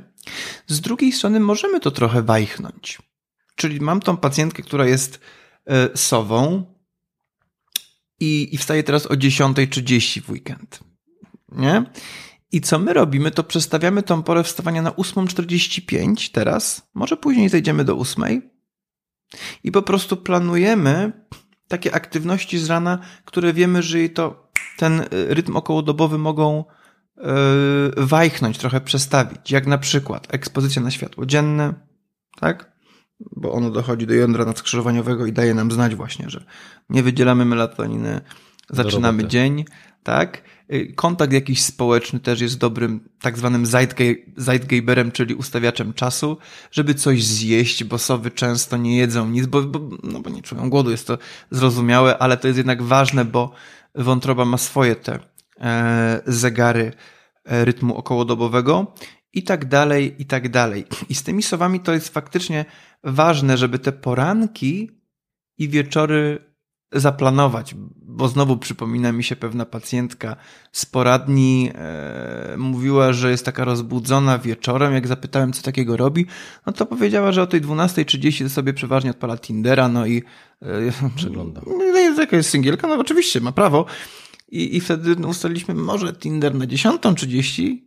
Z 0.67 0.81
drugiej 0.81 1.11
strony 1.11 1.39
możemy 1.39 1.79
to 1.79 1.91
trochę 1.91 2.21
wajchnąć. 2.21 2.97
Czyli 3.55 3.81
mam 3.81 3.99
tą 3.99 4.17
pacjentkę, 4.17 4.63
która 4.63 4.85
jest 4.85 5.19
e, 5.65 5.97
sową 5.97 6.65
i, 8.19 8.55
i 8.55 8.57
wstaje 8.57 8.83
teraz 8.83 9.05
o 9.05 9.13
10.30 9.13 10.21
w 10.21 10.29
weekend. 10.29 10.79
Nie? 11.51 11.83
I 12.51 12.61
co 12.61 12.79
my 12.79 12.93
robimy, 12.93 13.31
to 13.31 13.43
przestawiamy 13.43 14.03
tą 14.03 14.23
porę 14.23 14.43
wstawania 14.43 14.81
na 14.81 14.91
8.45 14.91 16.31
teraz, 16.31 16.89
może 16.93 17.17
później 17.17 17.49
zejdziemy 17.49 17.83
do 17.83 17.97
8. 17.97 18.41
I 19.63 19.71
po 19.71 19.81
prostu 19.81 20.17
planujemy 20.17 21.11
takie 21.67 21.95
aktywności 21.95 22.59
z 22.59 22.69
rana, 22.69 22.99
które 23.25 23.53
wiemy, 23.53 23.83
że 23.83 23.99
jej 23.99 24.09
to 24.09 24.51
ten 24.77 25.01
e, 25.01 25.05
rytm 25.11 25.55
okołodobowy 25.55 26.17
mogą 26.17 26.63
yy, 27.17 27.25
wajchnąć, 27.97 28.57
trochę 28.57 28.81
przestawić. 28.81 29.51
Jak 29.51 29.67
na 29.67 29.77
przykład 29.77 30.33
ekspozycja 30.33 30.81
na 30.81 30.91
światło 30.91 31.25
dzienne, 31.25 31.73
tak? 32.39 32.74
Bo 33.19 33.51
ono 33.51 33.71
dochodzi 33.71 34.07
do 34.07 34.13
jądra 34.13 34.45
nadskrzyżowaniowego 34.45 35.25
i 35.25 35.33
daje 35.33 35.53
nam 35.53 35.71
znać 35.71 35.95
właśnie, 35.95 36.29
że 36.29 36.45
nie 36.89 37.03
wydzielamy 37.03 37.45
melatoniny, 37.45 38.21
zaczynamy 38.69 39.27
dzień, 39.27 39.65
tak? 40.03 40.41
Y, 40.73 40.93
Kontakt 40.95 41.33
jakiś 41.33 41.63
społeczny 41.63 42.19
też 42.19 42.41
jest 42.41 42.57
dobrym 42.57 43.09
tak 43.21 43.37
zwanym 43.37 43.63
zeitge- 43.63 44.15
zeitgeberem, 44.37 45.11
czyli 45.11 45.35
ustawiaczem 45.35 45.93
czasu, 45.93 46.37
żeby 46.71 46.93
coś 46.93 47.23
zjeść, 47.23 47.83
bo 47.83 47.97
sowy 47.97 48.31
często 48.31 48.77
nie 48.77 48.97
jedzą 48.97 49.29
nic, 49.29 49.45
bo, 49.45 49.61
bo, 49.61 49.97
no 50.03 50.19
bo 50.19 50.29
nie 50.29 50.41
czują 50.41 50.69
głodu, 50.69 50.91
jest 50.91 51.07
to 51.07 51.17
zrozumiałe, 51.51 52.17
ale 52.17 52.37
to 52.37 52.47
jest 52.47 52.57
jednak 52.57 52.83
ważne, 52.83 53.25
bo 53.25 53.51
wątroba 53.95 54.45
ma 54.45 54.57
swoje 54.57 54.95
te 54.95 55.19
e, 55.61 56.21
zegary 56.25 56.91
e, 57.45 57.65
rytmu 57.65 57.95
okołodobowego 57.95 58.93
i 59.35 59.43
tak 59.43 59.65
dalej, 59.65 60.15
i 60.19 60.25
tak 60.25 60.49
dalej. 60.49 60.85
I 61.09 61.15
z 61.15 61.23
tymi 61.23 61.43
sowami 61.43 61.79
to 61.79 61.93
jest 61.93 62.09
faktycznie 62.09 62.65
ważne, 63.03 63.57
żeby 63.57 63.79
te 63.79 63.91
poranki 63.91 64.91
i 65.57 65.69
wieczory 65.69 66.55
zaplanować, 66.91 67.75
bo 68.01 68.27
znowu 68.27 68.57
przypomina 68.57 69.11
mi 69.11 69.23
się 69.23 69.35
pewna 69.35 69.65
pacjentka 69.65 70.35
z 70.71 70.85
poradni, 70.85 71.71
e, 71.75 72.55
mówiła, 72.57 73.13
że 73.13 73.31
jest 73.31 73.45
taka 73.45 73.65
rozbudzona 73.65 74.37
wieczorem, 74.37 74.93
jak 74.93 75.07
zapytałem, 75.07 75.53
co 75.53 75.61
takiego 75.61 75.97
robi, 75.97 76.25
no 76.65 76.73
to 76.73 76.85
powiedziała, 76.85 77.31
że 77.31 77.41
o 77.41 77.47
tej 77.47 77.61
12.30 77.61 78.49
sobie 78.49 78.73
przeważnie 78.73 79.11
odpala 79.11 79.37
Tindera, 79.37 79.87
no 79.87 80.05
i 80.05 80.23
e, 80.61 81.09
Przegląda. 81.15 81.61
No 81.67 81.83
jest 81.83 82.19
jaka 82.19 82.37
jest 82.37 82.49
singielka, 82.49 82.87
no 82.87 82.95
oczywiście, 82.95 83.41
ma 83.41 83.51
prawo. 83.51 83.85
I, 84.49 84.77
i 84.77 84.81
wtedy 84.81 85.27
ustaliliśmy 85.27 85.73
może 85.73 86.13
Tinder 86.13 86.55
na 86.55 86.65
10.30, 86.65 87.77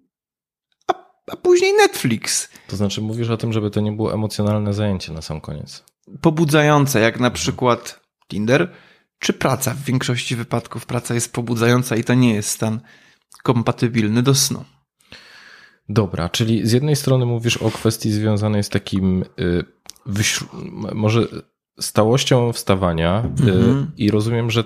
a, 1.32 1.37
później 1.37 1.73
Netflix. 1.75 2.49
To 2.68 2.76
znaczy 2.76 3.00
mówisz 3.00 3.30
o 3.30 3.37
tym, 3.37 3.52
żeby 3.52 3.70
to 3.70 3.80
nie 3.80 3.92
było 3.92 4.14
emocjonalne 4.14 4.75
zajęcie 4.75 5.12
na 5.12 5.23
sam 5.23 5.40
koniec. 5.40 5.85
Pobudzające, 6.20 7.00
jak 7.00 7.20
na 7.20 7.30
przykład 7.30 8.00
Tinder, 8.28 8.73
czy 9.18 9.32
praca. 9.32 9.75
W 9.75 9.85
większości 9.85 10.37
wypadków 10.37 10.87
praca 10.87 11.14
jest 11.14 11.32
pobudzająca 11.32 11.97
i 11.97 12.04
to 12.04 12.14
nie 12.14 12.35
jest 12.35 12.49
stan 12.50 12.80
kompatybilny 13.42 14.23
do 14.23 14.35
snu. 14.35 14.64
Dobra, 15.88 16.28
czyli 16.28 16.66
z 16.68 16.73
jednej 16.73 16.97
strony 16.97 17.26
mówisz 17.26 17.56
o 17.56 17.70
kwestii 17.70 18.11
związanej 18.11 18.64
z 18.64 18.68
takim 18.68 19.25
y, 19.40 19.64
może 20.94 21.26
stałością 21.80 22.52
wstawania 22.52 23.25
y, 23.40 23.52
Mhm. 23.52 23.90
i 23.97 24.11
rozumiem, 24.11 24.50
że 24.50 24.64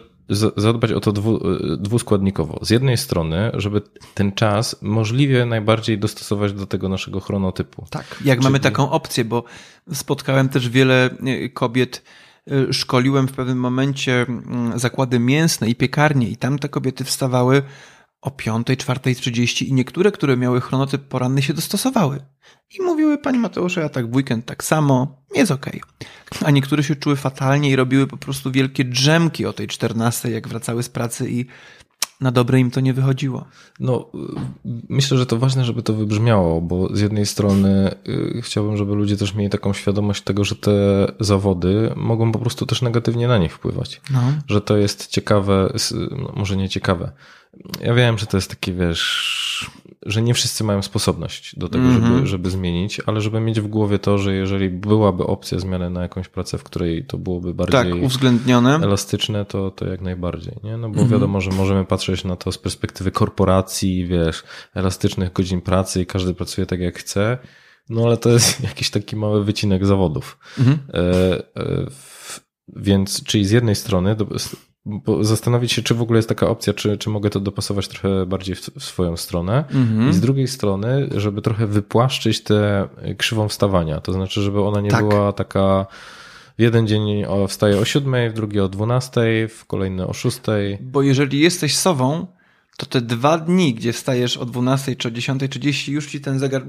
zadbać 0.56 0.92
o 0.92 1.00
to 1.00 1.12
dwu, 1.12 1.36
y, 1.36 1.76
dwuskładnikowo. 1.76 2.58
Z 2.62 2.70
jednej 2.70 2.96
strony, 2.96 3.50
żeby 3.54 3.82
ten 4.14 4.32
czas 4.32 4.76
możliwie 4.82 5.46
najbardziej 5.46 5.98
dostosować 5.98 6.52
do 6.52 6.66
tego 6.66 6.88
naszego 6.88 7.20
chronotypu. 7.20 7.86
Tak, 7.90 8.04
jak 8.24 8.38
Czyli- 8.38 8.44
mamy 8.44 8.60
taką 8.60 8.90
opcję, 8.90 9.24
bo 9.24 9.44
spotkałem 9.92 10.48
też 10.48 10.68
wiele 10.68 11.10
e, 11.26 11.48
kobiet, 11.48 12.02
e, 12.50 12.72
szkoliłem 12.72 13.28
w 13.28 13.32
pewnym 13.32 13.58
momencie 13.58 14.26
mm, 14.28 14.78
zakłady 14.78 15.18
mięsne 15.18 15.68
i 15.68 15.74
piekarnie 15.74 16.28
i 16.28 16.36
tam 16.36 16.58
te 16.58 16.68
kobiety 16.68 17.04
wstawały 17.04 17.62
o 18.22 18.30
5, 18.30 18.66
4.30 18.66 19.66
i 19.66 19.72
niektóre, 19.72 20.12
które 20.12 20.36
miały 20.36 20.60
chronotyp 20.60 21.02
poranny 21.02 21.42
się 21.42 21.54
dostosowały. 21.54 22.20
I 22.78 22.82
mówiły, 22.82 23.18
pani 23.18 23.38
Mateusza, 23.38 23.80
ja 23.80 23.88
tak 23.88 24.10
w 24.10 24.14
weekend 24.14 24.46
tak 24.46 24.64
samo, 24.64 25.22
jest 25.34 25.50
okej. 25.50 25.80
A 26.44 26.50
niektóre 26.50 26.82
się 26.82 26.96
czuły 26.96 27.16
fatalnie 27.16 27.70
i 27.70 27.76
robiły 27.76 28.06
po 28.06 28.16
prostu 28.16 28.52
wielkie 28.52 28.84
drzemki 28.84 29.46
o 29.46 29.52
tej 29.52 29.66
14, 29.66 30.30
jak 30.30 30.48
wracały 30.48 30.82
z 30.82 30.88
pracy 30.88 31.30
i 31.30 31.46
na 32.22 32.30
dobre 32.30 32.60
im 32.60 32.70
to 32.70 32.80
nie 32.80 32.94
wychodziło. 32.94 33.44
No, 33.80 34.06
myślę, 34.88 35.18
że 35.18 35.26
to 35.26 35.38
ważne, 35.38 35.64
żeby 35.64 35.82
to 35.82 35.92
wybrzmiało, 35.92 36.60
bo 36.60 36.96
z 36.96 37.00
jednej 37.00 37.26
strony 37.26 37.94
y, 38.08 38.42
chciałbym, 38.42 38.76
żeby 38.76 38.94
ludzie 38.94 39.16
też 39.16 39.34
mieli 39.34 39.50
taką 39.50 39.72
świadomość 39.72 40.22
tego, 40.22 40.44
że 40.44 40.56
te 40.56 40.72
zawody 41.20 41.92
mogą 41.96 42.32
po 42.32 42.38
prostu 42.38 42.66
też 42.66 42.82
negatywnie 42.82 43.28
na 43.28 43.38
nich 43.38 43.54
wpływać. 43.54 44.00
No. 44.10 44.20
Że 44.46 44.60
to 44.60 44.76
jest 44.76 45.06
ciekawe, 45.06 45.72
no, 46.10 46.32
może 46.36 46.56
nie 46.56 46.68
ciekawe. 46.68 47.12
Ja 47.80 47.94
wiem, 47.94 48.18
że 48.18 48.26
to 48.26 48.36
jest 48.36 48.50
takie, 48.50 48.72
wiesz, 48.72 49.70
że 50.06 50.22
nie 50.22 50.34
wszyscy 50.34 50.64
mają 50.64 50.82
sposobność 50.82 51.58
do 51.58 51.68
tego, 51.68 51.84
Mhm. 51.84 52.14
żeby, 52.16 52.26
żeby 52.26 52.50
zmienić, 52.50 53.00
ale 53.06 53.20
żeby 53.20 53.40
mieć 53.40 53.60
w 53.60 53.66
głowie 53.66 53.98
to, 53.98 54.18
że 54.18 54.34
jeżeli 54.34 54.70
byłaby 54.70 55.26
opcja 55.26 55.58
zmiany 55.58 55.90
na 55.90 56.02
jakąś 56.02 56.28
pracę, 56.28 56.58
w 56.58 56.64
której 56.64 57.04
to 57.06 57.18
byłoby 57.18 57.54
Tak, 57.54 57.70
bardziej 57.70 58.02
uwzględnione. 58.04 58.74
elastyczne, 58.74 59.44
to, 59.44 59.70
to 59.70 59.86
jak 59.86 60.00
najbardziej, 60.00 60.54
nie? 60.64 60.76
No 60.76 60.88
bo 60.88 60.94
Mhm. 61.00 61.08
wiadomo, 61.08 61.40
że 61.40 61.50
możemy 61.50 61.84
patrzeć 61.84 62.24
na 62.24 62.36
to 62.36 62.52
z 62.52 62.58
perspektywy 62.58 63.10
korporacji, 63.10 64.06
wiesz, 64.06 64.42
elastycznych 64.74 65.32
godzin 65.32 65.60
pracy 65.60 66.02
i 66.02 66.06
każdy 66.06 66.34
pracuje 66.34 66.66
tak 66.66 66.80
jak 66.80 66.98
chce, 66.98 67.38
no 67.90 68.02
ale 68.04 68.16
to 68.16 68.28
jest 68.28 68.60
jakiś 68.70 68.90
taki 68.90 69.16
mały 69.16 69.44
wycinek 69.44 69.86
zawodów. 69.86 70.38
Mhm. 70.58 70.78
E, 70.94 70.98
e, 71.56 71.90
w- 71.90 72.40
Więc, 72.76 73.24
czyli 73.24 73.44
z 73.44 73.50
jednej 73.50 73.74
strony 73.74 74.14
do, 74.16 74.26
bo 74.86 75.24
zastanowić 75.24 75.72
się, 75.72 75.82
czy 75.82 75.94
w 75.94 76.02
ogóle 76.02 76.18
jest 76.18 76.28
taka 76.28 76.48
opcja, 76.48 76.72
czy, 76.72 76.98
czy 76.98 77.10
mogę 77.10 77.30
to 77.30 77.40
dopasować 77.40 77.88
trochę 77.88 78.26
bardziej 78.26 78.54
w, 78.54 78.60
w 78.60 78.84
swoją 78.84 79.16
stronę. 79.16 79.64
Mhm. 79.74 80.10
I 80.10 80.12
z 80.12 80.20
drugiej 80.20 80.48
strony, 80.48 81.08
żeby 81.16 81.42
trochę 81.42 81.66
wypłaszczyć 81.66 82.40
tę 82.40 82.88
krzywą 83.18 83.48
wstawania. 83.48 84.00
To 84.00 84.12
znaczy, 84.12 84.42
żeby 84.42 84.62
ona 84.62 84.80
nie 84.80 84.90
Tak. 84.90 85.08
była 85.08 85.32
taka 85.32 85.86
w 86.58 86.62
jeden 86.62 86.86
dzień 86.86 87.24
o, 87.24 87.48
wstaję 87.48 87.78
o 87.78 87.84
siódmej, 87.84 88.30
w 88.30 88.32
drugi 88.32 88.60
o 88.60 88.68
dwunastej, 88.68 89.48
w 89.48 89.64
kolejny 89.64 90.06
o 90.06 90.12
szóstej. 90.12 90.78
Bo 90.80 91.02
jeżeli 91.02 91.40
jesteś 91.40 91.76
sową, 91.76 92.26
to 92.76 92.86
te 92.86 93.00
dwa 93.00 93.38
dni, 93.38 93.74
gdzie 93.74 93.92
wstajesz 93.92 94.36
o 94.36 94.46
12 94.46 94.96
czy 94.96 95.08
o 95.08 95.10
10.30, 95.10 95.92
już 95.92 96.06
ci 96.06 96.20
ten 96.20 96.38
zegar 96.38 96.62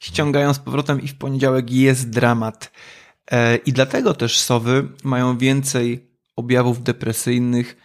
ściągają 0.00 0.54
z 0.54 0.58
powrotem 0.58 1.02
i 1.02 1.08
w 1.08 1.14
poniedziałek 1.14 1.70
jest 1.70 2.10
dramat. 2.10 2.72
E, 3.30 3.56
I 3.56 3.72
dlatego 3.72 4.14
też 4.14 4.40
sowy 4.40 4.88
mają 5.04 5.38
więcej 5.38 6.07
objawów 6.38 6.82
depresyjnych, 6.82 7.76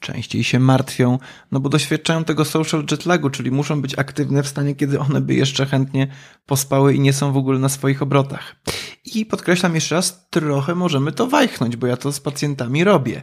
częściej 0.00 0.44
się 0.44 0.58
martwią, 0.58 1.18
no 1.52 1.60
bo 1.60 1.68
doświadczają 1.68 2.24
tego 2.24 2.44
social 2.44 2.84
jetlagu, 2.90 3.30
czyli 3.30 3.50
muszą 3.50 3.82
być 3.82 3.98
aktywne 3.98 4.42
w 4.42 4.48
stanie, 4.48 4.74
kiedy 4.74 4.98
one 4.98 5.20
by 5.20 5.34
jeszcze 5.34 5.66
chętnie 5.66 6.08
pospały 6.46 6.94
i 6.94 7.00
nie 7.00 7.12
są 7.12 7.32
w 7.32 7.36
ogóle 7.36 7.58
na 7.58 7.68
swoich 7.68 8.02
obrotach. 8.02 8.56
I 9.04 9.26
podkreślam 9.26 9.74
jeszcze 9.74 9.94
raz, 9.94 10.28
trochę 10.30 10.74
możemy 10.74 11.12
to 11.12 11.26
wajchnąć, 11.26 11.76
bo 11.76 11.86
ja 11.86 11.96
to 11.96 12.12
z 12.12 12.20
pacjentami 12.20 12.84
robię. 12.84 13.22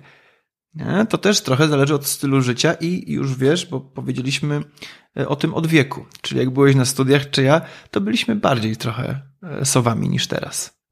To 1.10 1.18
też 1.18 1.42
trochę 1.42 1.68
zależy 1.68 1.96
od 1.96 2.06
stylu 2.06 2.42
życia 2.42 2.74
i 2.74 3.12
już 3.12 3.36
wiesz, 3.36 3.66
bo 3.66 3.82
powiedzieliśmy 3.82 4.62
e, 5.18 5.28
o 5.28 5.36
tym 5.36 5.54
od 5.54 5.68
wieku. 5.68 6.06
Czyli 6.22 6.40
jak 6.40 6.50
byłeś 6.50 6.76
na 6.76 6.86
studiach, 6.86 7.30
czy 7.30 7.44
ja, 7.44 7.62
to 7.92 8.02
byliśmy 8.02 8.36
bardziej 8.36 8.78
trochę 8.78 9.22
e, 9.44 9.66
sowami 9.66 10.10
niż 10.10 10.28
teraz. 10.28 10.83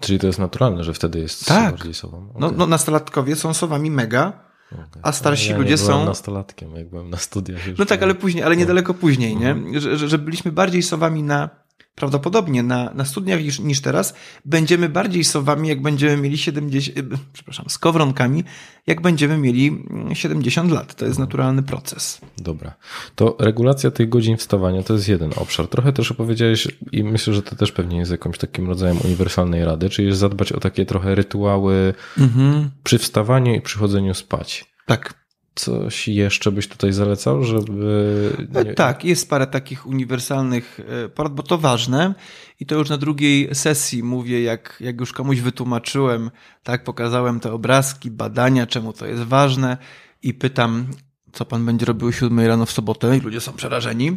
Czyli 0.00 0.18
to 0.18 0.26
jest 0.26 0.38
naturalne, 0.38 0.84
że 0.84 0.94
wtedy 0.94 1.18
jest 1.18 1.46
Tak. 1.46 1.70
bardziej 1.74 1.94
sobą. 1.94 2.32
No, 2.38 2.46
Okej, 2.46 2.58
no 2.58 2.66
nastolatkowie 2.66 3.36
są 3.36 3.54
sowami 3.54 3.90
mega, 3.90 4.32
okej. 4.72 5.02
a 5.02 5.12
starsi 5.12 5.50
ja 5.50 5.56
ludzie 5.58 5.70
nie 5.70 5.76
byłem 5.76 5.92
są- 6.00 6.04
nastolatkiem, 6.04 6.76
jak 6.76 6.90
byłem 6.90 7.10
na 7.10 7.16
studiach. 7.16 7.60
No 7.78 7.84
tak, 7.86 8.02
ale 8.02 8.14
później, 8.14 8.44
ale 8.44 8.56
niedaleko 8.56 8.94
później, 8.94 9.36
nie? 9.36 9.50
Mhm. 9.50 9.80
Że, 9.80 9.96
że, 9.98 10.08
że 10.08 10.18
byliśmy 10.18 10.52
bardziej 10.52 10.82
sowami 10.82 11.22
na, 11.22 11.50
prawdopodobnie 11.96 12.62
na, 12.62 12.90
na 12.94 13.04
studiach 13.04 13.42
niż, 13.42 13.60
niż 13.60 13.80
teraz. 13.80 14.14
Będziemy 14.44 14.88
bardziej 14.88 15.24
sowami, 15.24 15.68
jak 15.68 15.82
będziemy 15.82 16.16
mieli 16.16 16.38
70, 16.38 16.98
e, 16.98 17.18
przepraszam, 17.32 17.64
skowronkami, 17.68 18.44
jak 18.86 19.00
będziemy 19.00 19.38
mieli 19.38 19.68
mm, 19.68 20.14
70 20.14 20.72
lat. 20.72 20.94
To 20.94 21.06
jest 21.06 21.18
naturalny 21.18 21.62
proces. 21.62 22.20
Dobra. 22.38 22.74
To 23.14 23.36
regulacja 23.40 23.90
tych 23.90 24.08
godzin 24.08 24.36
wstawania 24.36 24.82
to 24.82 24.92
jest 24.94 25.08
jeden 25.08 25.30
obszar. 25.36 25.68
Trochę 25.68 25.92
też 25.92 26.10
opowiedziałeś 26.10 26.68
i 26.92 27.04
myślę, 27.04 27.34
że 27.34 27.42
to 27.42 27.56
też 27.56 27.72
pewnie 27.72 27.98
jest 27.98 28.10
jakimś 28.10 28.38
takim 28.38 28.66
rodzajem 28.66 28.98
uniwersalnej 29.04 29.64
rady, 29.64 29.90
czyli 29.90 30.08
jest 30.08 30.20
zadbać 30.20 30.52
o 30.52 30.60
takie 30.60 30.86
trochę 30.86 31.14
rytuały 31.14 31.94
Mhm. 32.18 32.70
przy 32.84 32.98
wstawaniu 32.98 33.54
i 33.54 33.60
przychodzeniu 33.60 34.14
spać. 34.14 34.64
Tak. 34.86 35.25
Coś 35.56 36.08
jeszcze 36.08 36.52
byś 36.52 36.68
tutaj 36.68 36.92
zalecał, 36.92 37.44
żeby... 37.44 38.30
E, 38.54 38.64
nie- 38.64 38.74
Tak, 38.74 39.04
jest 39.04 39.30
parę 39.30 39.46
takich 39.46 39.86
uniwersalnych 39.86 40.80
e, 41.04 41.08
porad, 41.08 41.34
bo 41.34 41.42
to 41.42 41.58
ważne. 41.58 42.14
I 42.60 42.66
to 42.66 42.74
już 42.74 42.88
na 42.88 42.96
drugiej 42.96 43.54
sesji 43.54 44.02
mówię, 44.02 44.42
jak, 44.42 44.76
jak 44.80 45.00
już 45.00 45.12
komuś 45.12 45.40
wytłumaczyłem, 45.40 46.30
tak, 46.62 46.84
pokazałem 46.84 47.40
te 47.40 47.52
obrazki, 47.52 48.10
badania, 48.10 48.66
czemu 48.66 48.92
to 48.92 49.06
jest 49.06 49.22
ważne 49.22 49.76
i 50.22 50.34
pytam, 50.34 50.86
co 51.32 51.44
pan 51.44 51.66
będzie 51.66 51.86
robił 51.86 52.08
o 52.08 52.12
7 52.12 52.40
rano 52.40 52.66
w 52.66 52.70
sobotę 52.72 53.16
i 53.16 53.20
ludzie 53.20 53.40
są 53.40 53.52
przerażeni, 53.52 54.16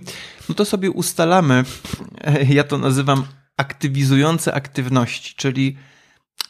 no 0.50 0.56
to 0.56 0.66
sobie 0.66 0.92
ustalamy, 0.92 1.64
e, 2.22 2.46
ja 2.46 2.64
to 2.64 2.78
nazywam 2.78 3.24
aktywizujące 3.58 4.54
aktywności, 4.54 5.34
czyli 5.36 5.78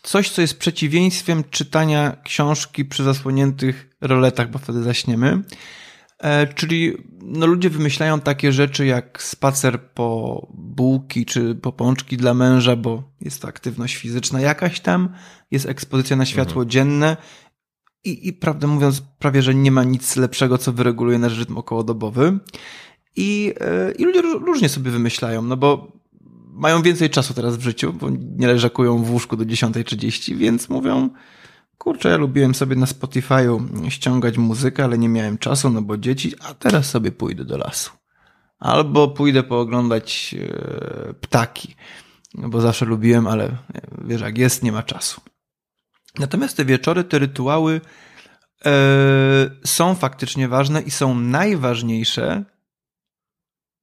coś, 0.04 0.30
co 0.30 0.42
jest 0.42 0.60
przeciwieństwem 0.60 1.44
czytania 1.50 2.18
książki 2.24 2.86
przy 2.86 3.04
zasłoniętych 3.04 3.89
roletach, 4.02 4.52
bo 4.52 4.60
wtedy 4.60 4.84
zaśniemy. 4.84 5.44
E, 6.20 6.48
czyli 6.48 6.94
no, 7.22 7.46
ludzie 7.46 7.70
wymyślają 7.70 8.20
takie 8.20 8.52
rzeczy 8.52 8.86
jak 8.86 9.24
spacer 9.24 9.82
po 9.82 10.48
bułki 10.54 11.26
czy 11.26 11.56
po 11.56 11.72
pączki 11.72 12.18
dla 12.18 12.34
męża, 12.34 12.76
bo 12.76 13.04
jest 13.22 13.42
to 13.42 13.48
aktywność 13.48 13.96
fizyczna 13.96 14.42
jakaś 14.42 14.80
tam, 14.80 15.10
jest 15.52 15.66
ekspozycja 15.66 16.16
na 16.16 16.26
światło 16.26 16.66
dzienne 16.66 17.18
i, 18.04 18.28
i 18.28 18.34
prawdę 18.34 18.68
mówiąc 18.68 19.02
prawie, 19.20 19.42
że 19.42 19.56
nie 19.56 19.72
ma 19.72 19.84
nic 19.84 20.16
lepszego, 20.16 20.58
co 20.58 20.74
wyreguluje 20.74 21.20
nasz 21.20 21.40
rytm 21.40 21.58
okołodobowy. 21.58 22.40
I, 23.16 23.54
e, 23.60 23.92
i 23.92 24.04
ludzie 24.04 24.22
ró- 24.22 24.46
różnie 24.46 24.70
sobie 24.70 24.92
wymyślają, 24.92 25.42
no 25.42 25.58
bo 25.58 25.92
mają 26.54 26.82
więcej 26.82 27.10
czasu 27.10 27.34
teraz 27.34 27.58
w 27.58 27.62
życiu, 27.62 27.94
bo 27.94 28.10
nie 28.38 28.48
leżakują 28.48 29.04
w 29.04 29.12
łóżku 29.12 29.38
do 29.38 29.46
10.30, 29.46 30.38
więc 30.38 30.70
mówią, 30.70 31.10
kurczę, 31.80 32.10
ja 32.10 32.18
lubiłem 32.18 32.56
sobie 32.56 32.76
na 32.76 32.86
Spotify'u 32.86 33.90
ściągać 33.90 34.38
muzykę, 34.38 34.84
ale 34.84 34.98
nie 34.98 35.10
miałem 35.10 35.38
czasu, 35.38 35.70
no 35.70 35.82
bo 35.82 35.98
dzieci, 35.98 36.34
a 36.40 36.54
teraz 36.54 36.90
sobie 36.90 37.12
pójdę 37.12 37.46
do 37.46 37.58
lasu. 37.58 37.92
Albo 38.60 39.08
pójdę 39.08 39.44
pooglądać 39.44 40.36
e, 40.40 41.14
ptaki, 41.14 41.76
bo 42.34 42.62
zawsze 42.62 42.86
lubiłem, 42.86 43.28
ale 43.28 43.46
e, 43.46 43.58
wiesz, 44.06 44.22
jak 44.22 44.38
jest, 44.38 44.64
nie 44.64 44.72
ma 44.72 44.84
czasu. 44.84 45.22
Natomiast 46.20 46.58
te 46.58 46.66
wieczory, 46.66 47.04
te 47.04 47.20
rytuały 47.20 47.82
e, 48.66 48.72
są 49.66 49.96
faktycznie 49.96 50.48
ważne 50.48 50.82
i 50.82 50.92
są 50.92 51.16
najważniejsze 51.16 52.44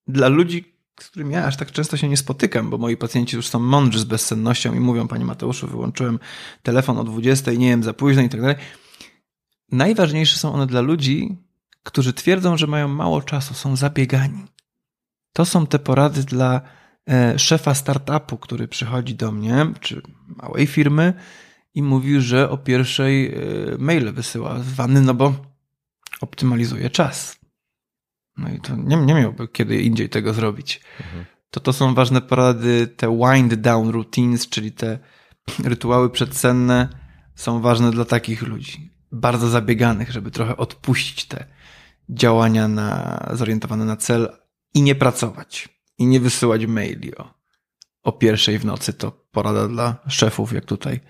dla 0.06 0.28
ludzi, 0.28 0.75
z 1.00 1.08
którymi 1.08 1.34
ja 1.34 1.44
aż 1.44 1.56
tak 1.56 1.72
często 1.72 1.96
się 1.96 2.08
nie 2.08 2.16
spotykam, 2.16 2.70
bo 2.70 2.78
moi 2.78 2.96
pacjenci 2.96 3.36
już 3.36 3.48
są 3.48 3.58
mądrzy 3.58 3.98
z 3.98 4.04
bezsennością 4.04 4.74
i 4.74 4.80
mówią, 4.80 5.08
panie 5.08 5.24
Mateuszu, 5.24 5.68
wyłączyłem 5.68 6.18
telefon 6.62 6.98
o 6.98 7.04
20, 7.04 7.52
nie 7.52 7.68
wiem, 7.68 7.82
za 7.82 7.92
późno 7.92 8.22
i 8.22 8.28
tak 8.28 8.40
dalej. 8.40 8.56
Najważniejsze 9.72 10.38
są 10.38 10.52
one 10.52 10.66
dla 10.66 10.80
ludzi, 10.80 11.36
którzy 11.82 12.12
twierdzą, 12.12 12.56
że 12.56 12.66
mają 12.66 12.88
mało 12.88 13.22
czasu, 13.22 13.54
są 13.54 13.76
zabiegani. 13.76 14.44
To 15.32 15.44
są 15.44 15.66
te 15.66 15.78
porady 15.78 16.22
dla 16.22 16.60
e, 17.08 17.38
szefa 17.38 17.74
startupu, 17.74 18.38
który 18.38 18.68
przychodzi 18.68 19.14
do 19.14 19.32
mnie, 19.32 19.66
czy 19.80 20.02
małej 20.28 20.66
firmy 20.66 21.14
i 21.74 21.82
mówi, 21.82 22.20
że 22.20 22.50
o 22.50 22.58
pierwszej 22.58 23.34
e, 23.34 23.38
maile 23.78 24.12
wysyła 24.12 24.58
z 24.58 25.04
no 25.04 25.14
bo 25.14 25.34
optymalizuje 26.20 26.90
czas. 26.90 27.45
No 28.36 28.48
i 28.48 28.60
to 28.60 28.76
nie, 28.76 28.96
nie 28.96 29.14
miałby 29.14 29.48
kiedy 29.48 29.82
indziej 29.82 30.08
tego 30.08 30.34
zrobić. 30.34 30.80
Mhm. 31.00 31.24
To 31.50 31.60
to 31.60 31.72
są 31.72 31.94
ważne 31.94 32.20
porady, 32.20 32.86
te 32.86 33.18
wind 33.18 33.54
down 33.54 33.88
routines, 33.88 34.48
czyli 34.48 34.72
te 34.72 34.98
rytuały 35.64 36.10
przedsenne 36.10 36.88
są 37.34 37.60
ważne 37.60 37.90
dla 37.90 38.04
takich 38.04 38.42
ludzi. 38.42 38.90
Bardzo 39.12 39.48
zabieganych, 39.48 40.12
żeby 40.12 40.30
trochę 40.30 40.56
odpuścić 40.56 41.24
te 41.24 41.44
działania 42.08 42.68
na, 42.68 43.20
zorientowane 43.32 43.84
na 43.84 43.96
cel 43.96 44.28
i 44.74 44.82
nie 44.82 44.94
pracować. 44.94 45.68
I 45.98 46.06
nie 46.06 46.20
wysyłać 46.20 46.66
maili 46.66 47.16
o, 47.16 47.34
o 48.02 48.12
pierwszej 48.12 48.58
w 48.58 48.64
nocy. 48.64 48.92
To 48.92 49.10
porada 49.32 49.68
dla 49.68 49.96
szefów, 50.08 50.52
jak 50.52 50.64
tutaj 50.64 51.00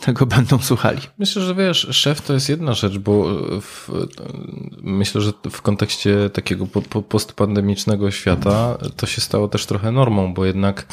tego 0.00 0.26
będą 0.26 0.58
słuchali. 0.58 1.00
Myślę, 1.18 1.42
że 1.42 1.54
wiesz, 1.54 1.88
szef 1.90 2.20
to 2.20 2.32
jest 2.32 2.48
jedna 2.48 2.74
rzecz, 2.74 2.98
bo 2.98 3.24
w, 3.60 3.90
myślę, 4.82 5.20
że 5.20 5.32
w 5.50 5.62
kontekście 5.62 6.30
takiego 6.30 6.66
postpandemicznego 7.08 8.10
świata 8.10 8.78
to 8.96 9.06
się 9.06 9.20
stało 9.20 9.48
też 9.48 9.66
trochę 9.66 9.92
normą, 9.92 10.34
bo 10.34 10.44
jednak 10.44 10.86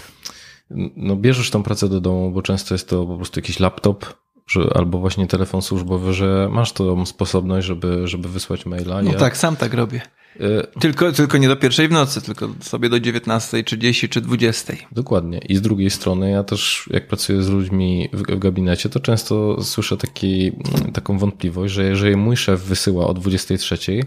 no, 0.95 1.15
bierzesz 1.15 1.49
tą 1.49 1.63
pracę 1.63 1.89
do 1.89 2.01
domu, 2.01 2.31
bo 2.31 2.41
często 2.41 2.73
jest 2.73 2.89
to 2.89 3.05
po 3.05 3.15
prostu 3.15 3.39
jakiś 3.39 3.59
laptop, 3.59 4.05
że, 4.47 4.69
albo 4.75 4.99
właśnie 4.99 5.27
telefon 5.27 5.61
służbowy, 5.61 6.13
że 6.13 6.49
masz 6.51 6.71
tą 6.71 7.05
sposobność, 7.05 7.67
żeby, 7.67 8.07
żeby 8.07 8.29
wysłać 8.29 8.65
maila. 8.65 9.01
No 9.01 9.11
ja... 9.11 9.19
tak, 9.19 9.37
sam 9.37 9.55
tak 9.55 9.73
robię. 9.73 10.01
Y, 10.41 10.79
tylko, 10.79 11.11
tylko 11.11 11.37
nie 11.37 11.47
do 11.47 11.55
pierwszej 11.55 11.87
w 11.87 11.91
nocy, 11.91 12.21
tylko 12.21 12.49
sobie 12.61 12.89
do 12.89 12.97
19.30 12.97 14.09
czy 14.09 14.21
20.00. 14.21 14.75
Dokładnie. 14.91 15.37
I 15.37 15.55
z 15.55 15.61
drugiej 15.61 15.89
strony, 15.89 16.31
ja 16.31 16.43
też 16.43 16.89
jak 16.91 17.07
pracuję 17.07 17.43
z 17.43 17.49
ludźmi 17.49 18.09
w, 18.13 18.21
w 18.21 18.39
gabinecie, 18.39 18.89
to 18.89 18.99
często 18.99 19.63
słyszę 19.63 19.97
taki, 19.97 20.51
taką 20.93 21.17
wątpliwość, 21.17 21.73
że 21.73 21.83
jeżeli 21.83 22.15
mój 22.15 22.37
szef 22.37 22.61
wysyła 22.61 23.07
o 23.07 23.13
23.00 23.13 24.03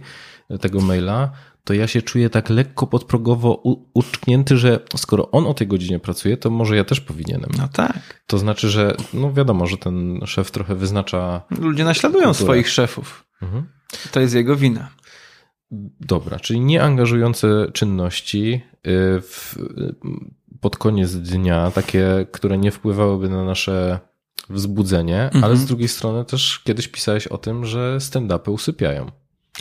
tego 0.61 0.81
maila, 0.81 1.31
to 1.69 1.75
ja 1.75 1.87
się 1.87 2.03
czuję 2.03 2.31
tak 2.31 2.51
lekko 2.51 2.87
podprogowo 2.87 3.63
uczknięty, 3.95 4.57
że 4.57 4.81
skoro 4.97 5.31
on 5.31 5.47
o 5.47 5.55
tej 5.55 5.67
godzinie 5.67 5.99
pracuje, 5.99 6.37
to 6.37 6.51
może 6.51 6.77
ja 6.77 6.85
też 6.85 7.01
powinienem. 7.01 7.51
No 7.59 7.69
tak. 7.69 8.23
To 8.27 8.39
znaczy, 8.39 8.69
że 8.69 8.97
no 9.15 9.33
wiadomo, 9.33 9.67
że 9.67 9.77
ten 9.77 10.21
szef 10.27 10.51
trochę 10.51 10.75
wyznacza. 10.75 11.43
Ludzie 11.61 11.85
naśladują 11.85 12.25
kulturę. 12.25 12.45
swoich 12.45 12.69
szefów. 12.69 13.25
Mhm. 13.43 13.67
To 14.13 14.21
jest 14.21 14.35
jego 14.35 14.57
wina. 14.57 14.89
Dobra, 16.01 16.41
czyli 16.41 16.61
nieangażujące 16.61 17.67
czynności 17.73 18.55
y, 18.55 19.21
w, 19.21 19.57
pod 20.61 20.77
koniec 20.77 21.15
dnia, 21.17 21.71
takie, 21.71 22.27
które 22.33 22.59
nie 22.59 22.71
wpływałyby 22.71 23.29
na 23.29 23.45
nasze 23.45 23.99
wzbudzenie, 24.51 25.23
mhm. 25.25 25.45
ale 25.45 25.57
z 25.57 25.65
drugiej 25.65 25.89
strony 25.89 26.25
też 26.25 26.61
kiedyś 26.65 26.89
pisałeś 26.89 27.27
o 27.27 27.39
tym, 27.39 27.65
że 27.65 27.97
stand-upy 28.01 28.51
usypiają. 28.51 29.11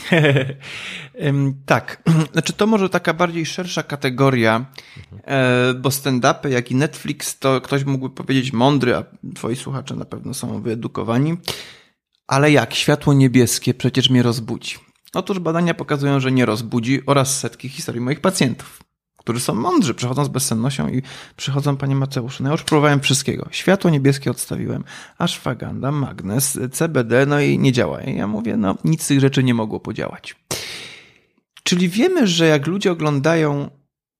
tak, 1.66 2.02
znaczy 2.32 2.52
to 2.52 2.66
może 2.66 2.88
taka 2.88 3.14
bardziej 3.14 3.46
szersza 3.46 3.82
kategoria, 3.82 4.66
mhm. 4.96 5.82
bo 5.82 5.88
stand-upy, 5.88 6.48
jak 6.48 6.70
i 6.70 6.74
Netflix, 6.74 7.38
to 7.38 7.60
ktoś 7.60 7.84
mógłby 7.84 8.14
powiedzieć 8.14 8.52
mądry, 8.52 8.96
a 8.96 9.04
twoi 9.34 9.56
słuchacze 9.56 9.94
na 9.94 10.04
pewno 10.04 10.34
są 10.34 10.62
wyedukowani. 10.62 11.36
Ale 12.26 12.50
jak? 12.50 12.74
Światło 12.74 13.12
niebieskie 13.14 13.74
przecież 13.74 14.10
mnie 14.10 14.22
rozbudzi. 14.22 14.76
Otóż 15.14 15.38
badania 15.38 15.74
pokazują, 15.74 16.20
że 16.20 16.32
nie 16.32 16.46
rozbudzi 16.46 17.06
oraz 17.06 17.38
setki 17.38 17.68
historii 17.68 18.00
moich 18.00 18.20
pacjentów, 18.20 18.82
którzy 19.28 19.40
są 19.40 19.54
mądrzy, 19.54 19.94
przychodzą 19.94 20.24
z 20.24 20.28
bezsennością 20.28 20.88
i 20.88 21.02
przychodzą, 21.36 21.76
panie 21.76 21.96
Mateuszu, 21.96 22.42
no 22.42 22.48
ja 22.48 22.52
już 22.52 22.62
próbowałem 22.62 23.00
wszystkiego. 23.00 23.48
Światło 23.50 23.90
niebieskie 23.90 24.30
odstawiłem, 24.30 24.84
ashwagandha, 25.18 25.92
magnes, 25.92 26.58
CBD, 26.72 27.26
no 27.26 27.40
i 27.40 27.58
nie 27.58 27.72
działa. 27.72 28.02
I 28.02 28.16
ja 28.16 28.26
mówię, 28.26 28.56
no 28.56 28.76
nic 28.84 29.02
z 29.02 29.06
tych 29.06 29.20
rzeczy 29.20 29.42
nie 29.42 29.54
mogło 29.54 29.80
podziałać. 29.80 30.36
Czyli 31.62 31.88
wiemy, 31.88 32.26
że 32.26 32.46
jak 32.46 32.66
ludzie 32.66 32.92
oglądają 32.92 33.70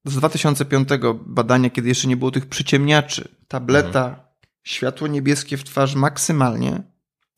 z 0.04 0.16
2005 0.16 0.88
badania, 1.26 1.70
kiedy 1.70 1.88
jeszcze 1.88 2.08
nie 2.08 2.16
było 2.16 2.30
tych 2.30 2.46
przyciemniaczy, 2.46 3.28
tableta, 3.48 4.08
mhm. 4.08 4.26
światło 4.62 5.06
niebieskie 5.06 5.56
w 5.56 5.64
twarz 5.64 5.94
maksymalnie, 5.94 6.82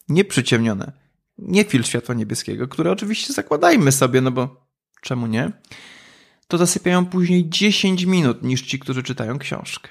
nieprzyciemnione, 0.08 0.92
nie 1.38 1.64
filtr 1.64 1.88
światła 1.88 2.14
niebieskiego, 2.14 2.68
które 2.68 2.90
oczywiście 2.90 3.32
zakładajmy 3.32 3.92
sobie, 3.92 4.20
no 4.20 4.30
bo 4.30 4.66
czemu 5.00 5.26
nie, 5.26 5.52
to 6.50 6.58
zasypiają 6.58 7.06
później 7.06 7.48
10 7.48 8.04
minut 8.04 8.42
niż 8.42 8.62
ci, 8.62 8.78
którzy 8.78 9.02
czytają 9.02 9.38
książkę. 9.38 9.88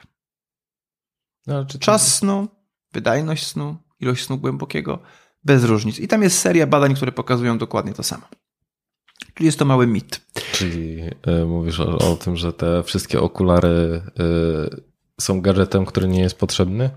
No, 1.48 1.66
czy 1.66 1.80
Czas 1.80 2.16
snu, 2.16 2.48
wydajność 2.94 3.48
snu, 3.48 3.78
ilość 4.00 4.26
snu 4.26 4.38
głębokiego, 4.38 5.00
bez 5.44 5.64
różnic. 5.64 6.00
I 6.00 6.08
tam 6.08 6.24
jest 6.24 6.40
seria 6.40 6.68
badań, 6.68 6.96
które 6.96 7.12
pokazują 7.12 7.58
dokładnie 7.58 7.94
to 7.94 8.04
samo. 8.04 8.24
Czyli 9.34 9.46
jest 9.46 9.60
to 9.60 9.66
mały 9.66 9.88
mit. 9.88 10.22
Czyli 10.52 11.02
y, 11.42 11.46
mówisz 11.46 11.80
o, 11.80 11.98
o, 11.98 12.16
tym, 12.16 12.38
że 12.38 12.54
te 12.54 12.84
wszystkie 12.84 13.22
okulary 13.22 14.02
y, 15.20 15.22
są 15.22 15.42
gadżetem, 15.42 15.86
który 15.86 16.08
nie 16.08 16.22
jest 16.22 16.38
potrzebny? 16.38 16.90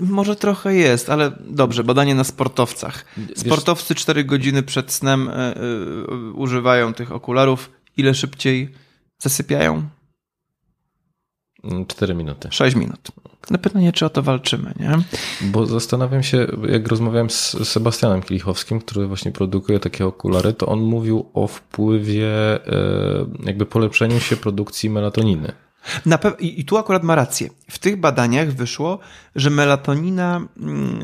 Może 0.00 0.36
trochę 0.36 0.74
jest, 0.74 1.10
ale 1.10 1.32
dobrze, 1.40 1.84
badanie 1.84 2.14
na 2.14 2.24
sportowcach. 2.24 3.04
Sportowcy 3.36 3.94
4 3.94 4.24
godziny 4.24 4.62
przed 4.62 4.92
snem 4.92 5.28
y, 5.28 5.32
y, 5.32 6.32
używają 6.32 6.94
tych 6.94 7.12
okularów. 7.12 7.70
Ile 7.96 8.14
szybciej 8.14 8.74
zasypiają? 9.18 9.88
4 11.88 12.14
minuty. 12.14 12.48
6 12.50 12.76
minut. 12.76 13.10
Na 13.50 13.58
pytanie, 13.58 13.92
czy 13.92 14.06
o 14.06 14.10
to 14.10 14.22
walczymy, 14.22 14.74
nie? 14.80 14.98
Bo 15.40 15.66
zastanawiam 15.66 16.22
się, 16.22 16.46
jak 16.68 16.88
rozmawiałem 16.88 17.30
z 17.30 17.56
Sebastianem 17.68 18.22
Kilichowskim, 18.22 18.80
który 18.80 19.06
właśnie 19.06 19.32
produkuje 19.32 19.80
takie 19.80 20.06
okulary, 20.06 20.52
to 20.52 20.66
on 20.66 20.80
mówił 20.80 21.30
o 21.34 21.46
wpływie, 21.46 22.56
y, 22.56 22.66
jakby 23.44 23.66
polepszeniu 23.66 24.20
się 24.20 24.36
produkcji 24.36 24.90
melatoniny. 24.90 25.52
I 26.38 26.64
tu 26.64 26.76
akurat 26.76 27.02
ma 27.02 27.14
rację. 27.14 27.50
W 27.70 27.78
tych 27.78 27.96
badaniach 27.96 28.52
wyszło, 28.52 28.98
że 29.34 29.50
melatonina 29.50 30.40
mm, 30.56 31.00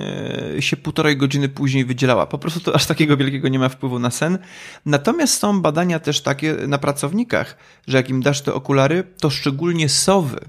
e, 0.56 0.62
się 0.62 0.76
półtorej 0.76 1.16
godziny 1.16 1.48
później 1.48 1.84
wydzielała. 1.84 2.26
Po 2.26 2.38
prostu 2.38 2.60
to 2.60 2.74
aż 2.74 2.86
takiego 2.86 3.16
wielkiego 3.16 3.48
nie 3.48 3.58
ma 3.58 3.68
wpływu 3.68 3.98
na 3.98 4.10
sen. 4.10 4.38
Natomiast 4.86 5.38
są 5.38 5.62
badania 5.62 5.98
też 6.00 6.20
takie 6.20 6.54
na 6.66 6.78
pracownikach, 6.78 7.56
że 7.86 7.96
jak 7.96 8.10
im 8.10 8.22
dasz 8.22 8.40
te 8.40 8.54
okulary, 8.54 9.04
to 9.20 9.30
szczególnie 9.30 9.88
sowy, 9.88 10.40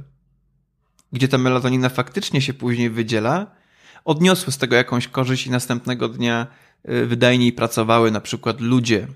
gdzie 1.13 1.27
ta 1.27 1.37
melatonina 1.37 1.89
faktycznie 1.89 2.41
się 2.41 2.53
później 2.53 2.89
wydziela, 2.89 3.47
odniosły 4.05 4.53
z 4.53 4.57
tego 4.57 4.75
jakąś 4.75 5.07
korzyść 5.07 5.47
i 5.47 5.51
następnego 5.51 6.09
dnia 6.09 6.47
e, 6.83 7.05
wydajniej 7.05 7.53
pracowały 7.53 8.11
na 8.11 8.21
przykład 8.21 8.61
ludzie, 8.61 9.07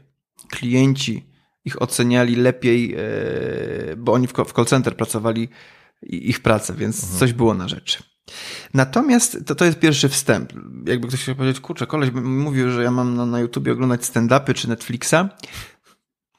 klienci, 0.49 1.28
ich 1.65 1.81
oceniali 1.81 2.35
lepiej, 2.35 2.95
e, 2.95 3.95
bo 3.97 4.13
oni 4.13 4.27
w 4.27 4.53
call 4.55 4.65
center 4.65 4.95
pracowali 4.95 5.49
ich 6.03 6.39
pracę, 6.39 6.73
więc 6.73 7.03
mhm. 7.03 7.19
coś 7.19 7.33
było 7.33 7.53
na 7.53 7.67
rzeczy. 7.67 8.03
Natomiast 8.73 9.45
to, 9.45 9.55
to 9.55 9.65
jest 9.65 9.79
pierwszy 9.79 10.09
wstęp. 10.09 10.53
Jakby 10.85 11.07
ktoś 11.07 11.21
chciał 11.21 11.35
powiedzieć, 11.35 11.59
kurczę, 11.59 11.87
koleś 11.87 12.11
mówił, 12.23 12.71
że 12.71 12.83
ja 12.83 12.91
mam 12.91 13.15
na, 13.15 13.25
na 13.25 13.39
YouTubie 13.39 13.71
oglądać 13.71 14.01
stand-upy 14.01 14.53
czy 14.53 14.69
Netflixa. 14.69 15.15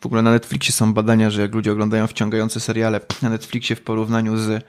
W 0.01 0.07
ogóle 0.07 0.23
na 0.23 0.31
Netflixie 0.31 0.73
są 0.73 0.95
badania, 0.95 1.31
że 1.31 1.43
jak 1.43 1.55
ludzie 1.55 1.73
oglądają 1.73 2.07
wciągające 2.07 2.61
seriale 2.61 3.01
na 3.23 3.31
Netflixie 3.31 3.77
w 3.77 3.83
porównaniu 3.83 4.37
z 4.37 4.65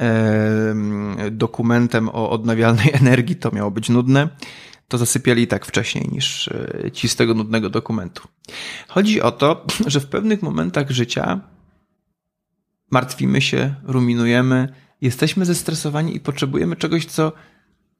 e, 0.00 0.74
dokumentem 1.30 2.08
o 2.08 2.30
odnawialnej 2.30 2.90
energii, 3.00 3.36
to 3.36 3.50
miało 3.52 3.70
być 3.70 3.88
nudne 3.88 4.28
to 4.88 4.98
zasypiali 4.98 5.46
tak 5.46 5.66
wcześniej 5.66 6.08
niż 6.12 6.48
e, 6.48 6.90
ci 6.92 7.08
z 7.08 7.16
tego 7.16 7.34
nudnego 7.34 7.70
dokumentu. 7.70 8.28
Chodzi 8.88 9.22
o 9.22 9.32
to, 9.32 9.66
że 9.86 10.00
w 10.00 10.06
pewnych 10.06 10.42
momentach 10.42 10.90
życia 10.90 11.40
martwimy 12.90 13.40
się, 13.40 13.74
ruminujemy, 13.82 14.74
jesteśmy 15.00 15.44
zestresowani 15.44 16.16
i 16.16 16.20
potrzebujemy 16.20 16.76
czegoś, 16.76 17.06
co 17.06 17.32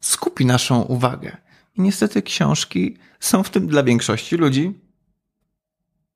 skupi 0.00 0.46
naszą 0.46 0.82
uwagę. 0.82 1.36
I 1.74 1.80
niestety 1.80 2.22
książki 2.22 2.96
są 3.20 3.42
w 3.42 3.50
tym 3.50 3.66
dla 3.66 3.82
większości 3.82 4.36
ludzi 4.36 4.72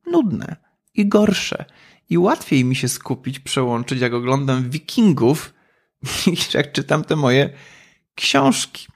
nudne 0.07 0.57
i 0.95 1.09
gorsze. 1.09 1.65
I 2.11 2.19
łatwiej 2.19 2.65
mi 2.65 2.77
się 2.77 2.89
skupić, 2.89 3.39
przełączyć, 3.39 4.01
jak 4.01 4.15
oglądam 4.15 4.71
Wikingów, 4.71 5.55
niż 6.27 6.55
jak 6.55 6.73
czytam 6.73 7.05
te 7.05 7.17
moje 7.17 7.51
książki. 8.15 8.87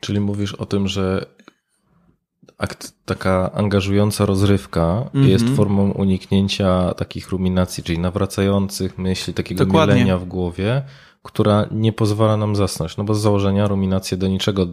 Czyli 0.00 0.20
mówisz 0.20 0.54
o 0.54 0.66
tym, 0.66 0.88
że 0.88 1.26
akt, 2.58 2.92
taka 3.04 3.52
angażująca 3.52 4.26
rozrywka 4.26 4.96
Mhm. 5.04 5.28
jest 5.28 5.48
formą 5.48 5.90
uniknięcia 5.90 6.94
takich 6.94 7.28
ruminacji, 7.30 7.82
czyli 7.84 7.98
nawracających 7.98 8.98
myśli, 8.98 9.34
takiego 9.34 9.64
Dokładnie. 9.64 9.94
mielenia 9.94 10.18
w 10.18 10.24
głowie, 10.24 10.82
która 11.22 11.66
nie 11.70 11.92
pozwala 11.92 12.36
nam 12.36 12.56
zasnąć. 12.56 12.96
No 12.96 13.04
bo 13.04 13.14
z 13.14 13.20
założenia 13.22 13.68
ruminacje 13.68 14.16
do 14.16 14.28
niczego 14.28 14.66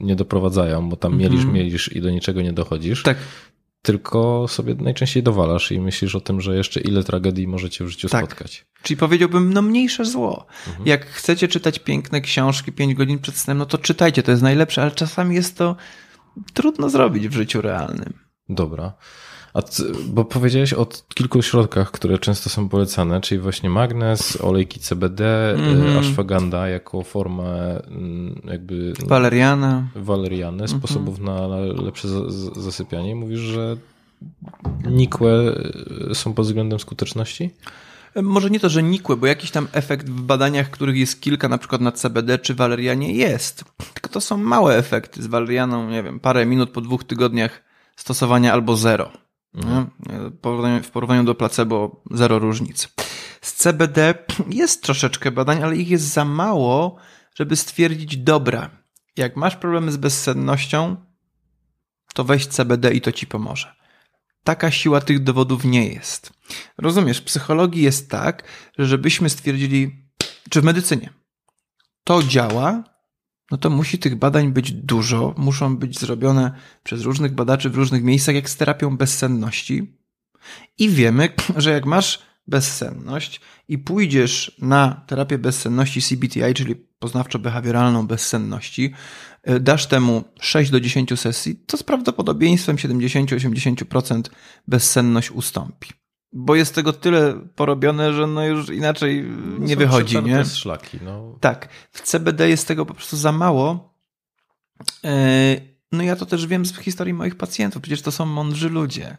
nie 0.00 0.16
doprowadzają, 0.16 0.88
bo 0.88 0.96
tam 0.96 1.12
Mhm. 1.12 1.32
mielisz, 1.32 1.46
mielisz 1.46 1.92
i 1.92 2.00
do 2.00 2.10
niczego 2.10 2.42
nie 2.42 2.52
dochodzisz, 2.52 3.02
Tak, 3.02 3.16
tylko 3.84 4.48
sobie 4.48 4.74
najczęściej 4.74 5.22
dowalasz 5.22 5.72
i 5.72 5.80
myślisz 5.80 6.14
o 6.14 6.20
tym, 6.20 6.40
że 6.40 6.56
jeszcze 6.56 6.80
ile 6.80 7.04
tragedii 7.04 7.46
możecie 7.46 7.84
w 7.84 7.88
życiu 7.88 8.08
Tak. 8.08 8.24
spotkać. 8.24 8.66
czyli 8.82 8.96
powiedziałbym, 8.96 9.52
no 9.52 9.62
mniejsze 9.62 10.04
zło. 10.04 10.46
Mhm. 10.66 10.86
Jak 10.86 11.06
chcecie 11.06 11.48
czytać 11.48 11.78
piękne 11.78 12.20
książki 12.20 12.72
5 12.72 12.94
godzin 12.94 13.18
przed 13.18 13.36
snem, 13.36 13.58
no 13.58 13.66
to 13.66 13.78
czytajcie, 13.78 14.22
to 14.22 14.30
jest 14.30 14.42
najlepsze, 14.42 14.82
ale 14.82 14.90
czasami 14.90 15.34
jest 15.34 15.58
to 15.58 15.76
trudno 16.54 16.88
zrobić 16.88 17.28
w 17.28 17.32
życiu 17.32 17.60
realnym. 17.60 18.12
Dobra. 18.48 18.92
A 19.54 19.62
bo 20.06 20.24
powiedziałeś 20.24 20.72
o 20.72 20.86
kilku 21.14 21.42
środkach, 21.42 21.90
które 21.90 22.18
często 22.18 22.50
są 22.50 22.68
polecane, 22.68 23.20
czyli 23.20 23.40
właśnie 23.40 23.70
magnes, 23.70 24.38
olejki 24.40 24.80
CBD, 24.80 25.54
y, 25.94 25.98
ashwagandha 25.98 26.68
jako 26.68 27.02
formę 27.02 27.80
mm, 27.86 28.40
jakby 28.44 28.92
Waleriana. 29.06 29.88
waleriany, 29.96 30.62
Mhm. 30.62 30.78
sposobów 30.80 31.18
na 31.18 31.46
lepsze 31.82 32.08
za- 32.08 32.30
za- 32.30 32.60
zasypianie. 32.60 33.14
Mówisz, 33.16 33.40
że 33.40 33.76
nikłe 34.90 35.32
y, 36.10 36.14
są 36.14 36.34
pod 36.34 36.46
względem 36.46 36.78
skuteczności? 36.78 37.50
Może 38.22 38.50
nie 38.50 38.60
to, 38.60 38.68
że 38.68 38.82
nikłe, 38.82 39.16
bo 39.16 39.26
jakiś 39.26 39.50
tam 39.50 39.68
efekt 39.72 40.08
w 40.10 40.22
badaniach, 40.22 40.70
których 40.70 40.96
jest 40.96 41.20
kilka, 41.20 41.48
na 41.48 41.58
przykład 41.58 41.80
na 41.80 41.92
CBD 41.92 42.38
czy 42.38 42.54
walerianie 42.54 43.12
jest. 43.14 43.64
Tylko 43.94 44.08
to 44.10 44.20
są 44.20 44.36
małe 44.36 44.76
efekty. 44.76 45.22
Z 45.22 45.26
walerianą, 45.26 45.90
nie 45.90 46.02
wiem, 46.02 46.20
parę 46.20 46.46
minut 46.46 46.70
po 46.70 46.80
dwóch 46.80 47.04
tygodniach 47.04 47.62
stosowania 47.96 48.52
albo 48.52 48.76
zero. 48.76 49.10
Mhm. 49.54 49.90
W 50.08 50.40
porównaniu- 50.40 50.82
W 50.82 50.90
porównaniu 50.90 51.24
do 51.24 51.34
placebo 51.34 52.02
zero 52.10 52.38
różnic. 52.38 52.88
Z 53.40 53.54
CBD 53.54 54.14
jest 54.48 54.82
troszeczkę 54.82 55.30
badań, 55.30 55.62
ale 55.62 55.76
ich 55.76 55.88
jest 55.88 56.04
za 56.04 56.24
mało, 56.24 56.96
żeby 57.34 57.56
stwierdzić, 57.56 58.16
dobra, 58.16 58.70
jak 59.16 59.36
masz 59.36 59.56
problemy 59.56 59.92
z 59.92 59.96
bezsennością, 59.96 60.96
to 62.14 62.24
weź 62.24 62.46
CBD 62.46 62.94
i 62.94 63.00
to 63.00 63.12
ci 63.12 63.26
pomoże. 63.26 63.74
Taka 64.44 64.70
siła 64.70 65.00
tych 65.00 65.22
dowodów 65.22 65.64
nie 65.64 65.88
jest. 65.88 66.32
Rozumiesz, 66.78 67.18
w 67.18 67.24
psychologii 67.24 67.82
jest 67.82 68.10
tak, 68.10 68.44
że 68.78 68.86
żebyśmy 68.86 69.30
stwierdzili, 69.30 70.08
czy 70.50 70.60
w 70.60 70.64
medycynie 70.64 71.10
to 72.04 72.22
działa, 72.22 72.84
no 73.50 73.58
to 73.58 73.70
musi 73.70 73.98
tych 73.98 74.14
badań 74.14 74.52
być 74.52 74.72
dużo, 74.72 75.34
muszą 75.38 75.76
być 75.76 75.98
zrobione 75.98 76.52
przez 76.82 77.02
różnych 77.02 77.32
badaczy 77.32 77.70
w 77.70 77.76
różnych 77.76 78.02
miejscach, 78.02 78.34
jak 78.34 78.50
z 78.50 78.56
terapią 78.56 78.96
bezsenności. 78.96 79.96
I 80.78 80.88
wiemy, 80.88 81.28
że 81.56 81.70
jak 81.70 81.86
masz 81.86 82.22
bezsenność 82.46 83.40
i 83.68 83.78
pójdziesz 83.78 84.56
na 84.58 85.04
terapię 85.06 85.38
bezsenności 85.38 86.02
CBTI, 86.02 86.54
czyli 86.54 86.74
poznawczo-behawioralną 87.00 88.06
bezsenności, 88.06 88.92
y, 89.50 89.60
dasz 89.60 89.86
temu 89.86 90.24
6 90.40 90.70
do 90.70 90.80
10 90.80 91.20
sesji, 91.20 91.56
to 91.56 91.76
z 91.76 91.82
prawdopodobieństwem 91.82 92.76
70-80% 92.76 94.30
bezsenność 94.68 95.30
ustąpi. 95.30 96.03
Bo 96.36 96.54
jest 96.54 96.74
tego 96.74 96.92
tyle 96.92 97.34
porobione, 97.54 98.12
że 98.12 98.26
no 98.26 98.46
już 98.46 98.68
inaczej 98.70 99.30
nie 99.58 99.74
Są 99.74 99.78
wychodzi, 99.78 100.22
nie? 100.22 100.44
szlaki. 100.44 100.98
No. 101.04 101.38
Tak, 101.40 101.68
w 101.92 102.00
CBD 102.02 102.48
jest 102.48 102.68
tego 102.68 102.86
po 102.86 102.94
prostu 102.94 103.16
za 103.16 103.32
mało. 103.32 103.94
E, 105.04 105.56
No 105.92 106.02
ja 106.02 106.16
to 106.16 106.26
też 106.26 106.46
wiem 106.46 106.66
z 106.66 106.78
historii 106.78 107.14
moich 107.14 107.34
pacjentów. 107.36 107.82
Przecież 107.82 108.02
to 108.02 108.12
są 108.12 108.26
mądrzy 108.26 108.70
ludzie. 108.70 109.16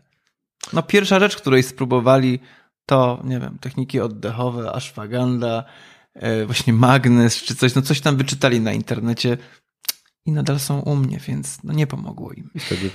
No 0.74 0.84
pierwsza 0.84 1.20
rzecz, 1.20 1.36
której 1.36 1.64
spróbowali, 1.64 2.40
to, 2.86 3.22
nie 3.24 3.40
wiem, 3.40 3.58
techniki 3.62 4.00
oddechowe, 4.00 4.72
ashwagandha, 4.72 5.64
e, 6.14 6.46
właśnie 6.46 6.74
magnes 6.74 7.44
czy 7.44 7.56
coś, 7.56 7.76
no 7.76 7.82
coś 7.82 8.02
tam 8.02 8.18
wyczytali 8.18 8.62
na 8.62 8.74
internecie 8.74 9.38
i 10.26 10.32
nadal 10.32 10.60
są 10.60 10.80
u 10.80 10.96
mnie, 10.96 11.20
więc 11.28 11.64
no 11.64 11.74
nie 11.74 11.88
pomogło 11.88 12.32
im. 12.34 12.50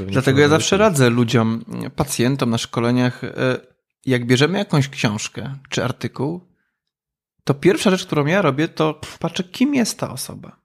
Dlatego 0.08 0.40
ja 0.40 0.48
zawsze 0.48 0.76
radzę 0.76 1.10
ludziom, 1.10 1.64
pacjentom 1.96 2.50
na 2.50 2.58
szkoleniach, 2.58 3.24
e, 3.24 3.69
jak 4.06 4.26
bierzemy 4.26 4.58
jakąś 4.58 4.88
książkę 4.88 5.54
czy 5.68 5.84
artykuł, 5.84 6.50
to 7.44 7.54
pierwsza 7.54 7.90
rzecz, 7.90 8.06
którą 8.06 8.26
ja 8.26 8.42
robię, 8.42 8.68
to 8.68 9.00
patrzę, 9.18 9.44
kim 9.44 9.74
jest 9.74 9.98
ta 9.98 10.10
osoba. 10.10 10.60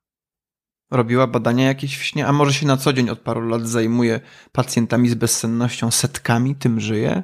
Robiła 0.91 1.28
badania 1.28 1.65
jakieś 1.65 1.98
w 1.98 2.04
śnie, 2.04 2.28
a 2.28 2.32
może 2.32 2.54
się 2.54 2.67
na 2.67 2.78
co 2.78 2.93
dzień 2.93 3.10
od 3.10 3.19
paru 3.19 3.41
lat 3.41 3.67
zajmuje 3.67 4.19
pacjentami 4.52 5.10
z 5.10 5.15
bezsennością 5.15 5.91
setkami, 5.91 6.56
tym 6.56 6.80
żyje? 6.80 7.24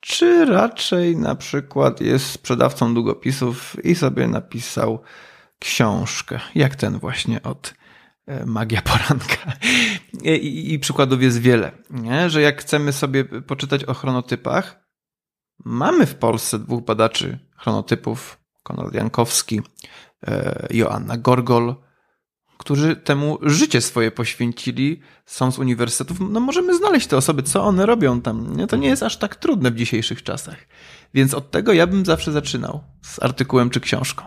Czy 0.00 0.44
raczej 0.44 1.16
na 1.16 1.34
przykład 1.34 2.00
jest 2.00 2.26
sprzedawcą 2.26 2.94
długopisów 2.94 3.84
i 3.84 3.94
sobie 3.94 4.26
napisał 4.26 5.02
książkę, 5.58 6.40
jak 6.54 6.76
ten 6.76 6.98
właśnie 6.98 7.42
od 7.42 7.74
e, 8.26 8.46
Magia 8.46 8.82
Poranka. 8.82 9.52
I, 10.22 10.72
i, 10.72 10.78
przykładów 10.78 11.22
jest 11.22 11.40
wiele, 11.40 11.72
nie? 11.90 12.30
że 12.30 12.42
jak 12.42 12.60
chcemy 12.60 12.92
sobie 12.92 13.24
poczytać 13.24 13.84
o 13.84 13.94
chronotypach, 13.94 14.87
mamy 15.64 16.06
w 16.06 16.14
Polsce 16.14 16.58
dwóch 16.58 16.84
badaczy 16.84 17.38
chronotypów, 17.56 18.38
Konrad 18.62 18.94
Jankowski, 18.94 19.60
e, 20.26 20.66
Joanna 20.70 21.16
Gorgol, 21.16 21.74
którzy 22.58 22.96
temu 22.96 23.38
życie 23.42 23.80
swoje 23.80 24.10
poświęcili, 24.10 25.00
są 25.26 25.52
z 25.52 25.58
uniwersytetów. 25.58 26.18
No 26.30 26.40
możemy 26.40 26.76
znaleźć 26.76 27.06
te 27.06 27.16
osoby, 27.16 27.42
co 27.42 27.64
one 27.64 27.86
robią 27.86 28.20
tam. 28.20 28.56
Nie? 28.56 28.66
To 28.66 28.76
nie 28.76 28.88
jest 28.88 29.02
aż 29.02 29.16
tak 29.16 29.36
trudne 29.36 29.70
w 29.70 29.74
dzisiejszych 29.74 30.22
czasach. 30.22 30.56
Więc 31.14 31.34
od 31.34 31.50
tego 31.50 31.72
ja 31.72 31.86
bym 31.86 32.04
zawsze 32.06 32.32
zaczynał 32.32 32.80
z 33.02 33.22
artykułem 33.22 33.70
czy 33.70 33.80
książką. 33.80 34.24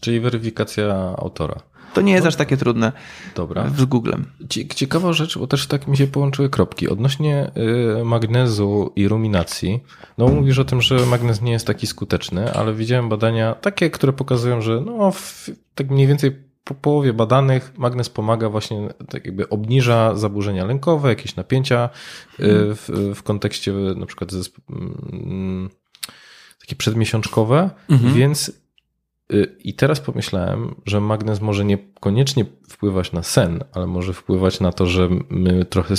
Czyli 0.00 0.20
weryfikacja 0.20 0.94
autora. 0.94 1.60
To 1.94 2.00
nie 2.00 2.12
jest 2.12 2.26
aż 2.26 2.36
takie 2.36 2.56
trudne 2.56 2.92
Dobra. 3.34 3.70
z 3.76 3.84
Googlem. 3.84 4.24
Cie- 4.48 4.68
Ciekawa 4.68 5.12
rzecz, 5.12 5.38
bo 5.38 5.46
też 5.46 5.66
tak 5.66 5.88
mi 5.88 5.96
się 5.96 6.06
połączyły 6.06 6.50
kropki. 6.50 6.88
Odnośnie 6.88 7.50
y, 8.00 8.04
magnezu 8.04 8.92
i 8.96 9.08
ruminacji, 9.08 9.80
no 10.18 10.28
mówisz 10.28 10.58
o 10.58 10.64
tym, 10.64 10.82
że 10.82 11.06
magnez 11.06 11.42
nie 11.42 11.52
jest 11.52 11.66
taki 11.66 11.86
skuteczny, 11.86 12.52
ale 12.52 12.74
widziałem 12.74 13.08
badania 13.08 13.54
takie, 13.54 13.90
które 13.90 14.12
pokazują, 14.12 14.60
że 14.62 14.80
no 14.86 15.10
w, 15.10 15.50
tak 15.74 15.90
mniej 15.90 16.06
więcej 16.06 16.48
po 16.64 16.74
połowie 16.74 17.12
badanych 17.12 17.72
magnez 17.78 18.08
pomaga 18.10 18.48
właśnie, 18.48 18.88
tak 19.10 19.26
jakby 19.26 19.48
obniża 19.48 20.14
zaburzenia 20.14 20.64
lękowe, 20.64 21.08
jakieś 21.08 21.36
napięcia 21.36 21.88
y, 22.40 22.44
w, 22.74 23.12
w 23.14 23.22
kontekście 23.22 23.72
na 23.72 24.06
przykład 24.06 24.30
mm, 24.70 25.70
takie 26.60 26.76
przedmiesiączkowe, 26.76 27.70
Mhm. 27.90 28.14
więc 28.14 28.52
i 29.58 29.74
teraz 29.74 30.00
pomyślałem, 30.00 30.74
że 30.86 31.00
magnez 31.00 31.40
może 31.40 31.64
niekoniecznie 31.64 32.44
wpływać 32.68 33.12
na 33.12 33.22
sen, 33.22 33.64
ale 33.72 33.86
może 33.86 34.12
wpływać 34.12 34.60
na 34.60 34.72
to, 34.72 34.86
że 34.86 35.08
my 35.30 35.64
trochę 35.64 35.94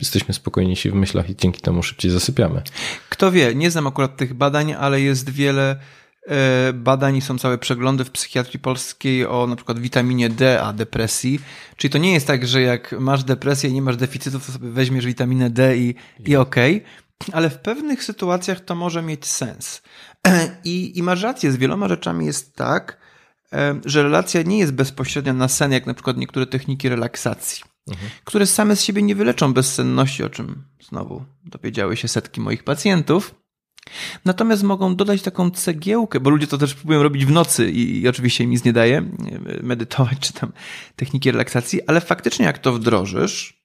jesteśmy 0.00 0.34
spokojniejsi 0.34 0.90
w 0.90 0.94
myślach 0.94 1.30
i 1.30 1.36
dzięki 1.36 1.60
temu 1.60 1.82
szybciej 1.82 2.10
zasypiamy. 2.10 2.62
Kto 3.08 3.32
wie, 3.32 3.54
nie 3.54 3.70
znam 3.70 3.86
akurat 3.86 4.16
tych 4.16 4.34
badań, 4.34 4.72
ale 4.72 5.00
jest 5.00 5.30
wiele 5.30 5.80
e, 6.26 6.72
badań 6.72 7.16
i 7.16 7.20
są 7.20 7.38
całe 7.38 7.58
przeglądy 7.58 8.04
w 8.04 8.10
psychiatrii 8.10 8.60
polskiej 8.60 9.26
o 9.26 9.46
na 9.46 9.56
przykład 9.56 9.78
witaminie 9.78 10.30
D, 10.30 10.62
a 10.62 10.72
depresji. 10.72 11.40
Czyli 11.76 11.92
to 11.92 11.98
nie 11.98 12.12
jest 12.12 12.26
tak, 12.26 12.46
że 12.46 12.62
jak 12.62 12.94
masz 13.00 13.24
depresję 13.24 13.70
i 13.70 13.72
nie 13.72 13.82
masz 13.82 13.96
deficytów, 13.96 14.46
to 14.46 14.52
sobie 14.52 14.70
weźmiesz 14.70 15.06
witaminę 15.06 15.50
D 15.50 15.76
i, 15.76 15.94
i 16.26 16.36
okej. 16.36 16.84
Ale 17.32 17.50
w 17.50 17.58
pewnych 17.58 18.04
sytuacjach 18.04 18.60
to 18.60 18.74
może 18.74 19.02
mieć 19.02 19.26
sens. 19.26 19.82
I, 20.64 20.98
I 20.98 21.02
masz 21.02 21.22
rację, 21.22 21.52
z 21.52 21.56
wieloma 21.56 21.88
rzeczami 21.88 22.26
jest 22.26 22.56
tak, 22.56 23.04
że 23.84 24.02
relacja 24.02 24.42
nie 24.42 24.58
jest 24.58 24.72
bezpośrednia 24.72 25.32
na 25.32 25.48
sen, 25.48 25.72
jak 25.72 25.86
na 25.86 25.94
przykład 25.94 26.16
niektóre 26.16 26.46
techniki 26.46 26.88
relaksacji, 26.88 27.64
które 28.24 28.46
same 28.46 28.76
z 28.76 28.82
siebie 28.82 29.02
nie 29.02 29.14
wyleczą 29.14 29.52
bezsenności, 29.52 30.22
o 30.22 30.30
czym 30.30 30.64
znowu 30.88 31.24
dowiedziały 31.44 31.96
się 31.96 32.08
setki 32.08 32.40
moich 32.40 32.64
pacjentów. 32.64 33.34
Natomiast 34.24 34.62
mogą 34.62 34.96
dodać 34.96 35.22
taką 35.22 35.50
cegiełkę, 35.50 36.20
bo 36.20 36.30
ludzie 36.30 36.46
to 36.46 36.58
też 36.58 36.74
próbują 36.74 37.02
robić 37.02 37.26
w 37.26 37.30
nocy 37.30 37.70
i, 37.70 38.00
i 38.00 38.08
oczywiście 38.08 38.44
im 38.44 38.50
nic 38.50 38.64
nie 38.64 38.72
daje, 38.72 39.02
medytować 39.62 40.18
czy 40.18 40.32
tam 40.32 40.52
techniki 40.96 41.30
relaksacji, 41.30 41.86
ale 41.86 42.00
faktycznie 42.00 42.46
jak 42.46 42.58
to 42.58 42.72
wdrożysz 42.72 43.64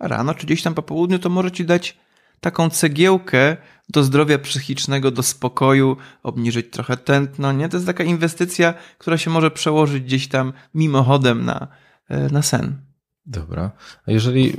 rano 0.00 0.34
czy 0.34 0.46
gdzieś 0.46 0.62
tam 0.62 0.74
po 0.74 0.82
południu, 0.82 1.18
to 1.18 1.28
może 1.28 1.52
ci 1.52 1.64
dać 1.64 1.98
taką 2.40 2.70
cegiełkę 2.70 3.56
do 3.88 4.04
zdrowia 4.04 4.38
psychicznego, 4.38 5.10
do 5.10 5.22
spokoju, 5.22 5.96
obniżyć 6.22 6.70
trochę 6.70 6.96
tętno, 6.96 7.52
nie? 7.52 7.68
To 7.68 7.76
jest 7.76 7.86
taka 7.86 8.04
inwestycja, 8.04 8.74
która 8.98 9.18
się 9.18 9.30
może 9.30 9.50
przełożyć 9.50 10.04
gdzieś 10.04 10.28
tam 10.28 10.52
mimochodem 10.74 11.44
na, 11.44 11.68
e, 12.08 12.28
na 12.28 12.42
sen. 12.42 12.82
Dobra. 13.26 13.70
A 14.06 14.10
jeżeli, 14.12 14.52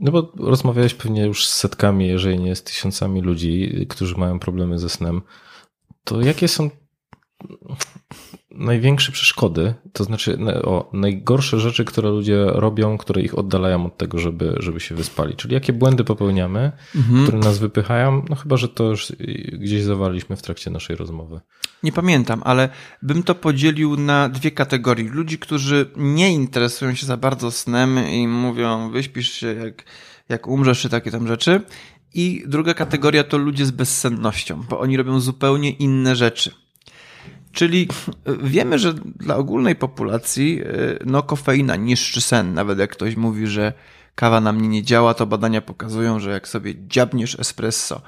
no 0.00 0.12
bo 0.12 0.32
rozmawiałeś 0.38 0.94
pewnie 0.94 1.26
już 1.26 1.48
z 1.48 1.54
setkami, 1.54 2.06
jeżeli 2.06 2.38
nie 2.38 2.56
z 2.56 2.62
tysiącami 2.62 3.20
ludzi, 3.20 3.86
którzy 3.88 4.16
mają 4.16 4.38
problemy 4.38 4.78
ze 4.78 4.88
snem, 4.88 5.22
to 6.04 6.20
jakie 6.20 6.48
są 6.48 6.70
największe 8.54 9.12
przeszkody, 9.12 9.74
to 9.92 10.04
znaczy 10.04 10.38
o, 10.64 10.90
najgorsze 10.92 11.60
rzeczy, 11.60 11.84
które 11.84 12.10
ludzie 12.10 12.44
robią, 12.46 12.98
które 12.98 13.22
ich 13.22 13.38
oddalają 13.38 13.86
od 13.86 13.98
tego, 13.98 14.18
żeby, 14.18 14.56
żeby 14.58 14.80
się 14.80 14.94
wyspali. 14.94 15.36
Czyli 15.36 15.54
jakie 15.54 15.72
błędy 15.72 16.04
popełniamy, 16.04 16.72
mhm. 16.96 17.22
które 17.22 17.38
nas 17.38 17.58
wypychają, 17.58 18.24
no 18.30 18.36
chyba, 18.36 18.56
że 18.56 18.68
to 18.68 18.84
już 18.84 19.12
gdzieś 19.52 19.82
zawaliśmy 19.82 20.36
w 20.36 20.42
trakcie 20.42 20.70
naszej 20.70 20.96
rozmowy. 20.96 21.40
Nie 21.82 21.92
pamiętam, 21.92 22.42
ale 22.44 22.68
bym 23.02 23.22
to 23.22 23.34
podzielił 23.34 23.96
na 23.96 24.28
dwie 24.28 24.50
kategorie. 24.50 25.08
Ludzi, 25.08 25.38
którzy 25.38 25.90
nie 25.96 26.32
interesują 26.32 26.94
się 26.94 27.06
za 27.06 27.16
bardzo 27.16 27.50
snem 27.50 27.98
i 28.10 28.28
mówią, 28.28 28.90
wyśpisz 28.90 29.32
się 29.32 29.54
jak, 29.54 29.84
jak 30.28 30.46
umrzesz, 30.46 30.80
czy 30.80 30.88
takie 30.88 31.10
tam 31.10 31.28
rzeczy. 31.28 31.60
I 32.14 32.44
druga 32.46 32.74
kategoria 32.74 33.24
to 33.24 33.38
ludzie 33.38 33.66
z 33.66 33.70
bezsennością, 33.70 34.62
bo 34.70 34.80
oni 34.80 34.96
robią 34.96 35.20
zupełnie 35.20 35.70
inne 35.70 36.16
rzeczy. 36.16 36.61
Czyli 37.52 37.88
wiemy, 38.42 38.78
że 38.78 38.94
dla 38.94 39.36
ogólnej 39.36 39.76
populacji 39.76 40.62
y, 40.62 40.98
no, 41.06 41.22
kofeina 41.22 41.76
niszczy 41.76 42.20
sen. 42.20 42.54
Nawet 42.54 42.78
jak 42.78 42.90
ktoś 42.90 43.16
mówi, 43.16 43.46
że 43.46 43.72
kawa 44.14 44.40
na 44.40 44.52
mnie 44.52 44.68
nie 44.68 44.82
działa, 44.82 45.14
to 45.14 45.26
badania 45.26 45.62
pokazują, 45.62 46.20
że 46.20 46.30
jak 46.30 46.48
sobie 46.48 46.74
dziabniesz 46.86 47.40
espresso 47.40 48.02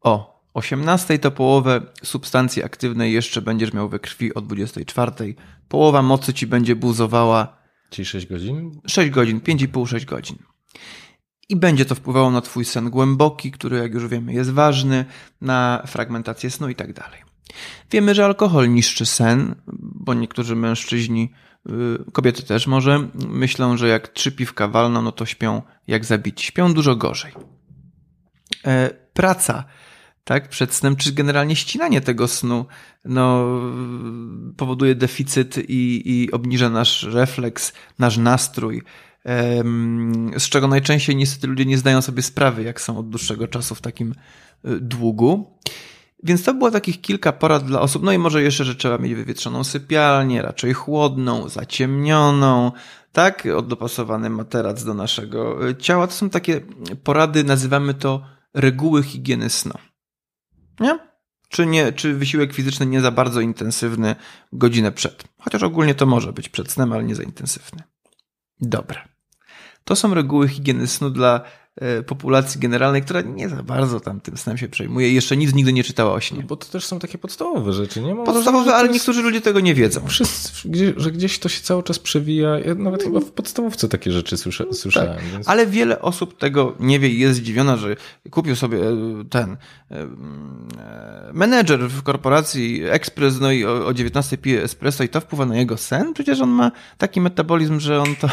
o 0.00 0.34
18 0.54 1.18
to 1.18 1.30
połowę 1.30 1.80
substancji 2.02 2.64
aktywnej 2.64 3.12
jeszcze 3.12 3.42
będziesz 3.42 3.72
miał 3.72 3.88
we 3.88 3.98
krwi 3.98 4.34
o 4.34 4.40
24. 4.40 5.34
Połowa 5.68 6.02
mocy 6.02 6.34
ci 6.34 6.46
będzie 6.46 6.76
buzowała. 6.76 7.56
Czyli 7.90 8.06
6 8.06 8.26
godzin? 8.26 8.80
6 8.86 9.10
godzin, 9.10 9.40
5,5-6 9.40 10.04
godzin. 10.04 10.36
I 11.48 11.56
będzie 11.56 11.84
to 11.84 11.94
wpływało 11.94 12.30
na 12.30 12.40
twój 12.40 12.64
sen 12.64 12.90
głęboki, 12.90 13.50
który 13.50 13.78
jak 13.78 13.94
już 13.94 14.08
wiemy 14.08 14.32
jest 14.32 14.50
ważny, 14.50 15.04
na 15.40 15.82
fragmentację 15.86 16.50
snu 16.50 16.68
i 16.68 16.74
tak 16.74 16.92
dalej. 16.92 17.23
Wiemy, 17.90 18.14
że 18.14 18.24
alkohol 18.24 18.70
niszczy 18.70 19.06
sen, 19.06 19.54
bo 19.76 20.14
niektórzy 20.14 20.56
mężczyźni, 20.56 21.32
y, 21.66 21.72
kobiety 22.12 22.42
też 22.42 22.66
może, 22.66 23.08
myślą, 23.28 23.76
że 23.76 23.88
jak 23.88 24.08
trzy 24.08 24.32
piwka 24.32 24.68
walną, 24.68 25.02
no 25.02 25.12
to 25.12 25.26
śpią 25.26 25.62
jak 25.86 26.04
zabici. 26.04 26.46
Śpią 26.46 26.74
dużo 26.74 26.96
gorzej. 26.96 27.32
E, 28.66 28.90
praca 29.12 29.64
tak, 30.24 30.48
przed 30.48 30.74
snem, 30.74 30.96
czy 30.96 31.12
generalnie 31.12 31.56
ścinanie 31.56 32.00
tego 32.00 32.28
snu, 32.28 32.66
no, 33.04 33.46
powoduje 34.56 34.94
deficyt 34.94 35.58
i, 35.58 36.02
i 36.04 36.32
obniża 36.32 36.70
nasz 36.70 37.02
refleks, 37.02 37.72
nasz 37.98 38.16
nastrój, 38.16 38.82
z 40.38 40.48
czego 40.48 40.68
najczęściej 40.68 41.16
niestety 41.16 41.46
ludzie 41.46 41.64
nie 41.64 41.78
zdają 41.78 42.02
sobie 42.02 42.22
sprawy, 42.22 42.62
jak 42.62 42.80
są 42.80 42.98
od 42.98 43.08
dłuższego 43.08 43.48
czasu 43.48 43.74
w 43.74 43.80
takim 43.80 44.14
y, 44.64 44.80
długu. 44.80 45.58
Więc 46.24 46.44
to 46.44 46.54
było 46.54 46.70
takich 46.70 47.00
kilka 47.00 47.32
porad 47.32 47.64
dla 47.64 47.80
osób. 47.80 48.02
No 48.02 48.12
i 48.12 48.18
może 48.18 48.42
jeszcze, 48.42 48.64
że 48.64 48.74
trzeba 48.74 48.98
mieć 48.98 49.14
wywietrzoną 49.14 49.64
sypialnię, 49.64 50.42
raczej 50.42 50.72
chłodną, 50.72 51.48
zaciemnioną, 51.48 52.72
tak? 53.12 53.48
Oddopasowany 53.56 54.30
materac 54.30 54.84
do 54.84 54.94
naszego 54.94 55.68
e, 55.68 55.76
ciała. 55.76 56.06
To 56.06 56.12
są 56.12 56.30
takie 56.30 56.60
porady, 57.02 57.44
nazywamy 57.44 57.94
to 57.94 58.26
reguły 58.54 59.02
higieny 59.02 59.50
snu. 59.50 59.74
Nie? 60.80 60.98
Czy, 61.48 61.66
nie, 61.66 61.92
czy 61.92 62.14
wysiłek 62.14 62.52
fizyczny 62.52 62.86
nie 62.86 63.00
za 63.00 63.10
bardzo 63.10 63.40
intensywny 63.40 64.16
godzinę 64.52 64.92
przed. 64.92 65.24
Chociaż 65.38 65.62
ogólnie 65.62 65.94
to 65.94 66.06
może 66.06 66.32
być 66.32 66.48
przed 66.48 66.70
snem, 66.70 66.92
ale 66.92 67.04
nie 67.04 67.14
za 67.14 67.22
intensywny. 67.22 67.82
Dobra. 68.60 69.08
To 69.84 69.96
są 69.96 70.14
reguły 70.14 70.48
higieny 70.48 70.86
snu 70.86 71.10
dla 71.10 71.40
populacji 72.06 72.60
generalnej, 72.60 73.02
która 73.02 73.20
nie 73.20 73.48
za 73.48 73.62
bardzo 73.62 74.00
tam 74.00 74.20
tym 74.20 74.36
snem 74.36 74.58
się 74.58 74.68
przejmuje 74.68 75.10
i 75.10 75.14
jeszcze 75.14 75.36
nic 75.36 75.54
nigdy 75.54 75.72
nie 75.72 75.84
czytała 75.84 76.12
o 76.12 76.20
śnie. 76.20 76.38
No 76.40 76.46
bo 76.46 76.56
to 76.56 76.66
też 76.66 76.86
są 76.86 76.98
takie 76.98 77.18
podstawowe 77.18 77.72
rzeczy, 77.72 78.00
nie? 78.00 78.14
Mam 78.14 78.26
podstawowe, 78.26 78.74
ale 78.74 78.88
niektórzy 78.88 79.22
ludzie 79.22 79.40
tego 79.40 79.60
nie 79.60 79.74
wiedzą. 79.74 80.00
Wszyscy, 80.06 80.68
że 80.96 81.12
gdzieś 81.12 81.38
to 81.38 81.48
się 81.48 81.62
cały 81.62 81.82
czas 81.82 81.98
przewija. 81.98 82.58
Ja 82.58 82.74
nawet 82.74 83.02
chyba 83.02 83.20
w 83.20 83.30
podstawówce 83.30 83.88
takie 83.88 84.10
rzeczy 84.10 84.36
słysza, 84.36 84.64
no, 84.66 84.72
słyszałem. 84.72 85.14
Tak. 85.14 85.24
Więc... 85.32 85.48
Ale 85.48 85.66
wiele 85.66 86.00
osób 86.00 86.38
tego 86.38 86.74
nie 86.80 86.98
wie 86.98 87.08
i 87.08 87.18
jest 87.18 87.38
zdziwiona, 87.38 87.76
że 87.76 87.96
kupił 88.30 88.56
sobie 88.56 88.78
e, 88.78 88.94
ten 89.30 89.56
e, 89.90 90.06
menedżer 91.32 91.80
w 91.80 92.02
korporacji 92.02 92.84
Express, 92.84 93.40
no 93.40 93.52
i 93.52 93.64
o, 93.64 93.86
o 93.86 93.94
19 93.94 94.38
pije 94.38 94.62
espresso 94.62 95.04
i 95.04 95.08
to 95.08 95.20
wpływa 95.20 95.46
na 95.46 95.56
jego 95.56 95.76
sen. 95.76 96.14
Przecież 96.14 96.40
on 96.40 96.50
ma 96.50 96.72
taki 96.98 97.20
metabolizm, 97.20 97.80
że 97.80 98.00
on 98.00 98.16
to 98.16 98.28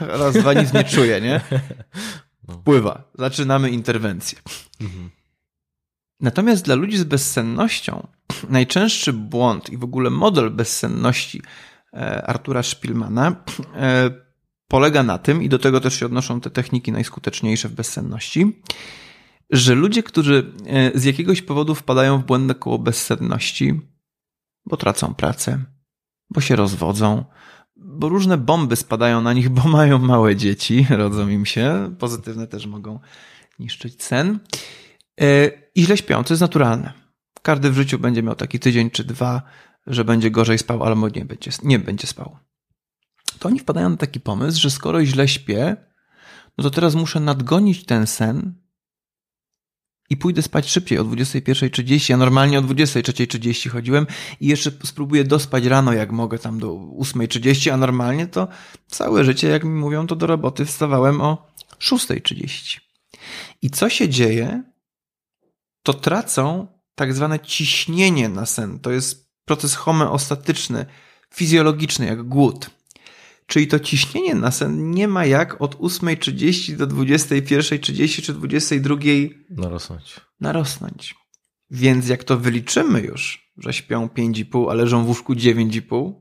raz, 0.20 0.34
dwa 0.34 0.52
nic 0.52 0.72
nie 0.72 0.84
czuje, 0.84 1.20
nie? 1.20 1.40
Wpływa. 2.48 3.10
Zaczynamy 3.14 3.70
interwencję. 3.70 4.38
Mhm. 4.80 5.10
Natomiast 6.20 6.64
dla 6.64 6.74
ludzi 6.74 6.98
z 6.98 7.04
bezsennością 7.04 8.06
najczęstszy 8.48 9.12
błąd 9.12 9.70
i 9.70 9.76
w 9.76 9.84
ogóle 9.84 10.10
model 10.10 10.50
bezsenności 10.50 11.42
e, 11.92 12.26
Artura 12.26 12.62
Szpilmana 12.62 13.36
e, 13.76 14.10
polega 14.68 15.02
na 15.02 15.18
tym, 15.18 15.42
i 15.42 15.48
do 15.48 15.58
tego 15.58 15.80
też 15.80 15.98
się 15.98 16.06
odnoszą 16.06 16.40
te 16.40 16.50
techniki 16.50 16.92
najskuteczniejsze 16.92 17.68
w 17.68 17.72
bezsenności, 17.72 18.62
że 19.50 19.74
ludzie, 19.74 20.02
którzy 20.02 20.52
e, 20.66 20.98
z 20.98 21.04
jakiegoś 21.04 21.42
powodu 21.42 21.74
wpadają 21.74 22.18
w 22.18 22.26
błędne 22.26 22.54
koło 22.54 22.78
bezsenności, 22.78 23.80
bo 24.66 24.76
tracą 24.76 25.14
pracę, 25.14 25.64
bo 26.30 26.40
się 26.40 26.56
rozwodzą, 26.56 27.24
bo 27.90 28.08
różne 28.08 28.38
bomby 28.38 28.76
spadają 28.76 29.20
na 29.20 29.32
nich, 29.32 29.48
bo 29.48 29.68
mają 29.68 29.98
małe 29.98 30.36
dzieci, 30.36 30.86
rodzą 30.90 31.28
im 31.28 31.46
się. 31.46 31.94
Pozytywne 31.98 32.46
też 32.46 32.66
mogą 32.66 33.00
niszczyć 33.58 34.02
sen. 34.02 34.38
E, 35.20 35.50
I 35.74 35.84
źle 35.84 35.96
śpią, 35.96 36.24
to 36.24 36.34
jest 36.34 36.40
naturalne. 36.40 36.92
Każdy 37.42 37.70
w 37.70 37.74
życiu 37.74 37.98
będzie 37.98 38.22
miał 38.22 38.34
taki 38.34 38.58
tydzień 38.58 38.90
czy 38.90 39.04
dwa, 39.04 39.42
że 39.86 40.04
będzie 40.04 40.30
gorzej 40.30 40.58
spał 40.58 40.84
albo 40.84 41.08
nie 41.08 41.24
będzie, 41.24 41.50
nie 41.62 41.78
będzie 41.78 42.06
spał. 42.06 42.36
To 43.38 43.48
oni 43.48 43.58
wpadają 43.58 43.90
na 43.90 43.96
taki 43.96 44.20
pomysł, 44.20 44.60
że 44.60 44.70
skoro 44.70 45.04
źle 45.04 45.28
śpię, 45.28 45.76
no 46.58 46.64
to 46.64 46.70
teraz 46.70 46.94
muszę 46.94 47.20
nadgonić 47.20 47.84
ten 47.84 48.06
sen 48.06 48.54
i 50.10 50.16
pójdę 50.16 50.42
spać 50.42 50.70
szybciej 50.70 50.98
o 50.98 51.04
21.30. 51.04 52.10
Ja 52.10 52.16
normalnie 52.16 52.58
o 52.58 52.62
23.30 52.62 53.68
chodziłem 53.68 54.06
i 54.40 54.46
jeszcze 54.46 54.70
spróbuję 54.84 55.24
dospać 55.24 55.64
rano, 55.64 55.92
jak 55.92 56.12
mogę, 56.12 56.38
tam 56.38 56.58
do 56.58 56.68
8.30, 56.74 57.70
a 57.70 57.76
normalnie 57.76 58.26
to 58.26 58.48
całe 58.86 59.24
życie, 59.24 59.48
jak 59.48 59.64
mi 59.64 59.70
mówią, 59.70 60.06
to 60.06 60.16
do 60.16 60.26
roboty 60.26 60.64
wstawałem 60.64 61.20
o 61.20 61.46
6.30. 61.80 62.80
I 63.62 63.70
co 63.70 63.88
się 63.88 64.08
dzieje? 64.08 64.62
To 65.82 65.94
tracą 65.94 66.66
tak 66.94 67.14
zwane 67.14 67.40
ciśnienie 67.40 68.28
na 68.28 68.46
sen. 68.46 68.78
To 68.78 68.90
jest 68.90 69.30
proces 69.44 69.74
homeostatyczny, 69.74 70.86
fizjologiczny, 71.34 72.06
jak 72.06 72.22
głód. 72.22 72.70
Czyli 73.50 73.66
to 73.66 73.80
ciśnienie 73.80 74.34
na 74.34 74.50
sen 74.50 74.90
nie 74.90 75.08
ma 75.08 75.26
jak 75.26 75.62
od 75.62 75.76
8.30 75.76 76.76
do 76.76 76.86
21.30 76.86 78.22
czy 78.22 78.34
22.00 78.34 79.30
narosnąć. 79.50 80.20
narosnąć. 80.40 81.14
Więc 81.70 82.08
jak 82.08 82.24
to 82.24 82.38
wyliczymy 82.38 83.00
już, 83.00 83.52
że 83.56 83.72
śpią 83.72 84.06
5,5, 84.06 84.70
a 84.70 84.74
leżą 84.74 85.04
w 85.04 85.08
łóżku 85.08 85.34
9,5, 85.34 86.12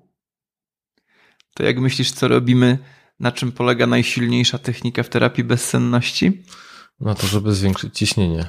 to 1.54 1.64
jak 1.64 1.80
myślisz, 1.80 2.12
co 2.12 2.28
robimy, 2.28 2.78
na 3.20 3.32
czym 3.32 3.52
polega 3.52 3.88
najsilniejsza 3.88 4.58
technika 4.58 5.04
w 5.04 5.10
terapii 5.10 5.44
bezsenności? 5.44 6.44
Na 7.00 7.16
to, 7.16 7.28
żeby 7.28 7.54
zwiększyć 7.54 7.98
ciśnienie. 7.98 8.46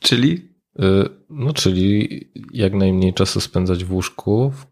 Czyli? 0.00 0.32
Y, 0.80 1.08
no, 1.30 1.52
czyli 1.52 2.20
jak 2.52 2.74
najmniej 2.74 3.14
czasu 3.14 3.40
spędzać 3.40 3.84
w 3.84 3.92
łóżku, 3.92 4.50
w 4.50 4.71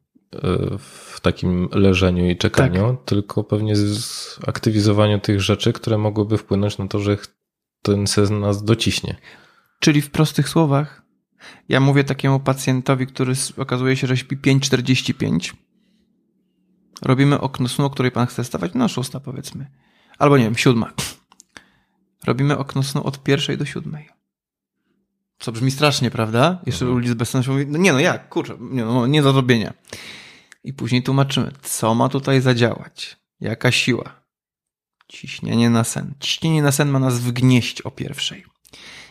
takim 1.23 1.69
leżeniu 1.73 2.31
i 2.31 2.37
czekaniu, 2.37 2.91
tak. 2.91 3.05
tylko 3.05 3.45
pewnie 3.45 3.77
z 3.77 4.39
aktywizowaniu 4.47 5.21
tych 5.21 5.41
rzeczy, 5.41 5.73
które 5.73 5.99
mogłyby 5.99 6.39
wpłynąć 6.39 6.79
na 6.79 6.89
to, 6.89 6.99
że 6.99 7.19
ten 7.83 8.07
sen 8.07 8.41
nas 8.41 8.65
dociśnie. 8.65 9.17
Czyli 9.81 10.01
w 10.01 10.11
prostych 10.11 10.49
słowach, 10.49 11.03
ja 11.69 11.81
mówię 11.81 12.05
takiemu 12.05 12.41
pacjentowi, 12.41 13.07
który 13.07 13.33
okazuje 13.57 13.97
się, 13.97 14.07
że 14.07 14.17
śpi 14.17 14.37
5,45. 14.37 15.55
Robimy 17.03 17.41
okno 17.41 17.69
snu, 17.69 17.85
o 17.85 17.91
której 17.91 18.13
pan 18.13 18.27
chce 18.27 18.45
stawać? 18.45 18.73
No, 18.75 18.89
szósta 18.89 19.21
powiedzmy. 19.21 19.67
Albo 20.19 20.39
nie 20.39 20.45
wiem, 20.45 20.57
siódma. 20.57 20.93
Robimy 22.27 22.59
okno 22.59 22.83
snu 22.83 23.07
od 23.07 23.23
pierwszej 23.23 23.59
do 23.59 23.65
siódmej. 23.65 24.20
Co 25.41 25.53
brzmi 25.53 25.71
strasznie, 25.71 26.11
prawda? 26.11 26.61
Jeszcze 26.67 26.85
mhm. 26.85 26.99
ludzi 26.99 27.11
z 27.11 27.15
bezsennością 27.15 27.53
mówi, 27.53 27.67
no 27.67 27.79
nie 27.79 27.93
no 27.93 28.01
jak, 28.01 28.29
kurczę, 28.29 28.57
nie, 28.61 28.85
no, 28.85 29.07
nie 29.07 29.23
do 29.23 29.33
zrobienia. 29.33 29.73
I 30.65 30.73
później 30.73 31.03
tłumaczymy, 31.03 31.53
co 31.63 31.95
ma 31.95 32.09
tutaj 32.09 32.41
zadziałać, 32.41 33.17
jaka 33.41 33.73
siła. 33.73 34.21
Ciśnienie 35.09 35.71
na 35.71 35.85
sen. 35.85 36.15
Ciśnienie 36.21 36.63
na 36.63 36.73
sen 36.73 36.89
ma 36.89 36.99
nas 36.99 37.21
wgnieść 37.21 37.83
o 37.83 37.91
pierwszej. 37.91 38.45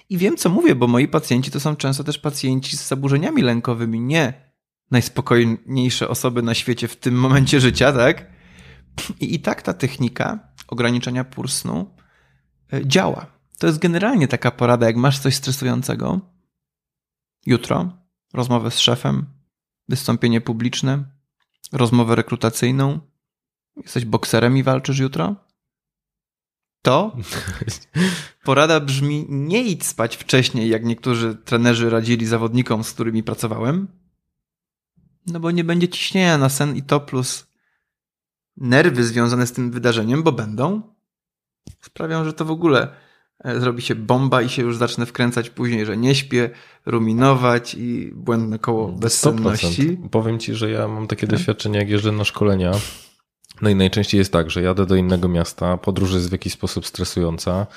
I 0.10 0.18
wiem, 0.18 0.38
co 0.38 0.50
mówię, 0.50 0.76
bo 0.76 0.88
moi 0.88 1.08
pacjenci 1.08 1.52
to 1.52 1.60
są 1.60 1.76
często 1.76 2.04
też 2.04 2.20
pacjenci 2.20 2.78
z 2.78 2.88
zaburzeniami 2.88 3.42
lękowymi, 3.42 4.00
nie 4.00 4.34
najspokojniejsze 4.92 6.08
osoby 6.08 6.42
na 6.42 6.54
świecie 6.54 6.88
w 6.88 6.96
tym 6.96 7.16
momencie 7.16 7.60
życia, 7.60 7.94
tak? 7.94 8.26
I, 9.20 9.36
i 9.36 9.40
tak 9.40 9.62
ta 9.62 9.74
technika 9.74 10.40
ograniczenia 10.68 11.24
pór 11.24 11.52
snu 11.52 11.96
e, 12.74 12.88
działa. 12.88 13.39
To 13.60 13.68
jest 13.68 13.80
generalnie 13.80 14.28
taka 14.28 14.52
porada, 14.52 14.86
jak 14.86 14.96
masz 14.96 15.20
coś 15.20 15.36
stresującego. 15.36 16.20
Jutro 17.46 17.98
rozmowę 18.34 18.72
z 18.72 18.80
szefem, 18.80 19.26
wystąpienie 19.90 20.42
publiczne, 20.42 21.04
rozmowę 21.72 22.16
rekrutacyjną. 22.16 23.00
Jesteś 23.78 24.06
bokserem 24.06 24.58
i 24.58 24.64
walczysz 24.64 25.00
jutro? 25.00 25.36
To 26.82 27.16
porada 28.44 28.80
brzmi: 28.80 29.26
nie 29.30 29.64
idź 29.64 29.86
spać 29.86 30.18
wcześniej, 30.18 30.70
jak 30.70 30.86
niektórzy 30.86 31.36
trenerzy 31.36 31.90
radzili 31.90 32.26
zawodnikom, 32.26 32.84
z 32.84 32.94
którymi 32.94 33.24
pracowałem, 33.24 33.88
no 35.28 35.40
bo 35.40 35.52
nie 35.52 35.64
będzie 35.64 35.88
ciśnienia 35.88 36.38
na 36.38 36.50
sen 36.50 36.76
i 36.76 36.84
to 36.84 37.00
plus 37.00 37.48
nerwy 38.58 39.04
związane 39.04 39.48
z 39.48 39.52
tym 39.52 39.72
wydarzeniem, 39.72 40.24
bo 40.24 40.32
będą, 40.32 40.82
sprawią, 41.82 42.26
że 42.26 42.34
to 42.34 42.46
w 42.46 42.52
ogóle 42.52 43.09
zrobi 43.46 43.82
się 43.82 43.96
bomba 43.96 44.42
i 44.42 44.50
się 44.50 44.62
już 44.62 44.78
zacznę 44.78 45.06
wkręcać 45.06 45.50
później, 45.50 45.86
że 45.86 45.98
nie 45.98 46.16
śpię, 46.16 46.50
ruminować 46.86 47.76
i 47.76 48.12
błędne 48.14 48.60
koło 48.60 48.88
bezsenności. 48.88 49.98
100%. 49.98 50.10
Powiem 50.10 50.40
ci, 50.40 50.56
że 50.56 50.72
ja 50.72 50.88
mam 50.88 51.08
takie 51.08 51.28
tak? 51.28 51.40
doświadczenie, 51.40 51.80
jak 51.80 51.90
jeżdżę 51.90 52.12
na 52.12 52.24
szkolenia. 52.24 52.72
No 53.62 53.70
i 53.70 53.76
najczęściej 53.76 54.20
jest 54.20 54.34
tak, 54.34 54.52
że 54.52 54.62
jadę 54.62 54.86
do 54.86 54.96
innego 54.96 55.28
miasta, 55.28 55.78
podróż 55.78 56.14
jest 56.14 56.30
w 56.30 56.32
jakiś 56.32 56.54
sposób 56.54 56.86
stresująca, 56.86 57.68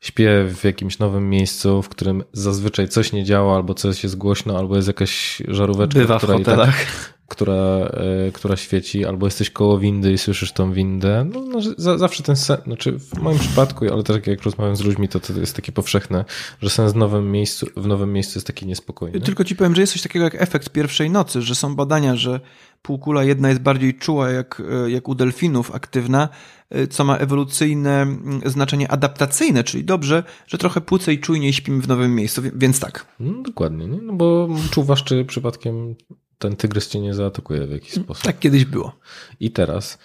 śpię 0.00 0.44
w 0.54 0.64
jakimś 0.64 0.98
nowym 0.98 1.30
miejscu, 1.30 1.82
w 1.82 1.88
którym 1.88 2.24
zazwyczaj 2.32 2.88
coś 2.88 3.12
nie 3.12 3.24
działa, 3.24 3.56
albo 3.56 3.74
coś 3.74 4.02
jest 4.02 4.16
głośno, 4.16 4.58
albo 4.58 4.76
jest 4.76 4.88
jakaś 4.88 5.42
żaróweczka, 5.48 6.00
Bywa 6.00 6.18
która 6.18 6.34
w 6.34 6.38
hotelach. 6.38 6.84
Tak, 6.84 6.86
która, 7.30 7.54
e, 7.54 8.32
która 8.32 8.56
świeci, 8.56 9.06
albo 9.06 9.26
jesteś 9.26 9.50
koło 9.50 9.78
windy 9.78 10.12
i 10.12 10.18
słyszysz 10.18 10.52
tą 10.52 10.72
windę. 10.72 11.26
No, 11.34 11.40
no 11.40 11.60
za, 11.76 11.98
zawsze 11.98 12.22
ten 12.22 12.36
sen, 12.36 12.56
znaczy 12.66 12.98
w 12.98 13.18
moim 13.18 13.38
przypadku, 13.38 13.92
ale 13.92 14.02
też 14.02 14.26
jak 14.26 14.42
rozmawiam 14.42 14.76
z 14.76 14.80
ludźmi, 14.80 15.08
to 15.08 15.20
to 15.20 15.32
jest 15.32 15.56
takie 15.56 15.72
powszechne, 15.72 16.24
że 16.62 16.70
sen 16.70 16.88
w 16.88 16.96
nowym 16.96 17.32
miejscu, 17.32 17.66
w 17.76 17.86
nowym 17.86 18.12
miejscu 18.12 18.38
jest 18.38 18.46
taki 18.46 18.66
niespokojny. 18.66 19.20
Tylko 19.20 19.44
ci 19.44 19.56
powiem, 19.56 19.74
że 19.74 19.80
jest 19.80 19.92
coś 19.92 20.02
takiego 20.02 20.24
jak 20.24 20.42
efekt 20.42 20.70
pierwszej 20.70 21.10
nocy, 21.10 21.42
że 21.42 21.54
są 21.54 21.76
badania, 21.76 22.16
że 22.16 22.40
półkula 22.82 23.24
jedna 23.24 23.48
jest 23.48 23.60
bardziej 23.60 23.94
czuła 23.94 24.30
jak, 24.30 24.62
e, 24.84 24.90
jak 24.90 25.08
u 25.08 25.14
delfinów 25.14 25.74
aktywna, 25.74 26.28
e, 26.70 26.86
co 26.86 27.04
ma 27.04 27.16
ewolucyjne 27.16 28.02
mm, 28.02 28.40
znaczenie 28.46 28.90
adaptacyjne, 28.90 29.64
czyli 29.64 29.84
dobrze, 29.84 30.24
że 30.46 30.58
trochę 30.58 30.80
płucej 30.80 31.20
czujniej 31.20 31.52
śpimy 31.52 31.82
w 31.82 31.88
nowym 31.88 32.14
miejscu, 32.14 32.42
więc 32.54 32.80
tak. 32.80 33.06
No, 33.20 33.42
dokładnie, 33.42 33.86
nie? 33.86 34.02
No 34.02 34.12
bo 34.12 34.48
czuwasz, 34.70 35.04
czy 35.04 35.24
przypadkiem 35.24 35.94
ten 36.38 36.56
tygrys 36.56 36.88
cię 36.88 37.00
nie 37.00 37.14
zaatakuje 37.14 37.66
w 37.66 37.70
jakiś 37.70 37.92
sposób. 37.92 38.24
Tak 38.24 38.38
kiedyś 38.38 38.64
było. 38.64 38.96
I 39.40 39.50
teraz 39.50 39.98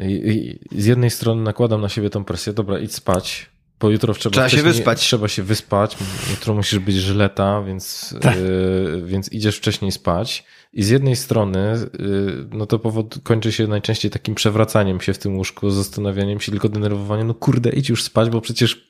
i, 0.00 0.58
i 0.72 0.82
z 0.82 0.86
jednej 0.86 1.10
strony 1.10 1.42
nakładam 1.42 1.80
na 1.80 1.88
siebie 1.88 2.10
tą 2.10 2.24
presję, 2.24 2.52
dobra, 2.52 2.78
idź 2.78 2.94
spać, 2.94 3.50
bo 3.82 3.90
jutro 3.90 4.14
trzeba, 4.14 4.32
trzeba 4.32 4.48
się 4.48 4.62
wyspać. 4.62 5.00
Trzeba 5.00 5.28
się 5.28 5.42
wyspać, 5.42 5.96
jutro 6.30 6.54
musisz 6.54 6.78
być 6.78 6.96
żyleta, 6.96 7.62
więc, 7.62 8.14
tak. 8.20 8.36
y, 8.36 9.02
więc 9.06 9.32
idziesz 9.32 9.56
wcześniej 9.56 9.92
spać. 9.92 10.44
I 10.72 10.82
z 10.82 10.88
jednej 10.88 11.16
strony, 11.16 11.74
y, 12.00 12.46
no 12.50 12.66
to 12.66 12.78
powód 12.78 13.18
kończy 13.22 13.52
się 13.52 13.66
najczęściej 13.66 14.10
takim 14.10 14.34
przewracaniem 14.34 15.00
się 15.00 15.12
w 15.12 15.18
tym 15.18 15.36
łóżku, 15.36 15.70
zastanawianiem 15.70 16.40
się, 16.40 16.52
tylko 16.52 16.68
denerwowaniem, 16.68 17.26
no 17.26 17.34
kurde, 17.34 17.70
idź 17.70 17.88
już 17.88 18.02
spać, 18.02 18.30
bo 18.30 18.40
przecież 18.40 18.88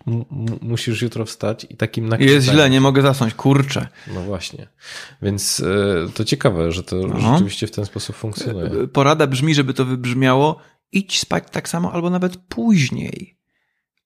musisz 0.61 1.03
jutro 1.03 1.25
wstać 1.25 1.67
i 1.71 1.77
takim 1.77 2.09
nakręcaniem. 2.09 2.35
Jest 2.35 2.49
źle, 2.49 2.71
nie 2.71 2.81
mogę 2.81 3.03
zasnąć, 3.03 3.35
kurczę. 3.35 3.89
No 4.15 4.21
właśnie. 4.21 4.69
Więc 5.23 5.61
y, 5.61 5.65
to 6.15 6.25
ciekawe, 6.25 6.73
że 6.73 6.83
to 6.83 6.97
no. 6.97 7.33
rzeczywiście 7.33 7.67
w 7.67 7.71
ten 7.71 7.87
sposób 7.87 8.17
funkcjonuje. 8.17 8.89
Porada 8.89 9.27
brzmi, 9.27 9.55
żeby 9.55 9.75
to 9.75 9.85
wybrzmiało, 9.85 10.57
idź 10.93 11.21
spać 11.21 11.45
tak 11.51 11.69
samo 11.69 11.93
albo 11.93 12.11
nawet 12.11 12.37
później. 12.37 13.42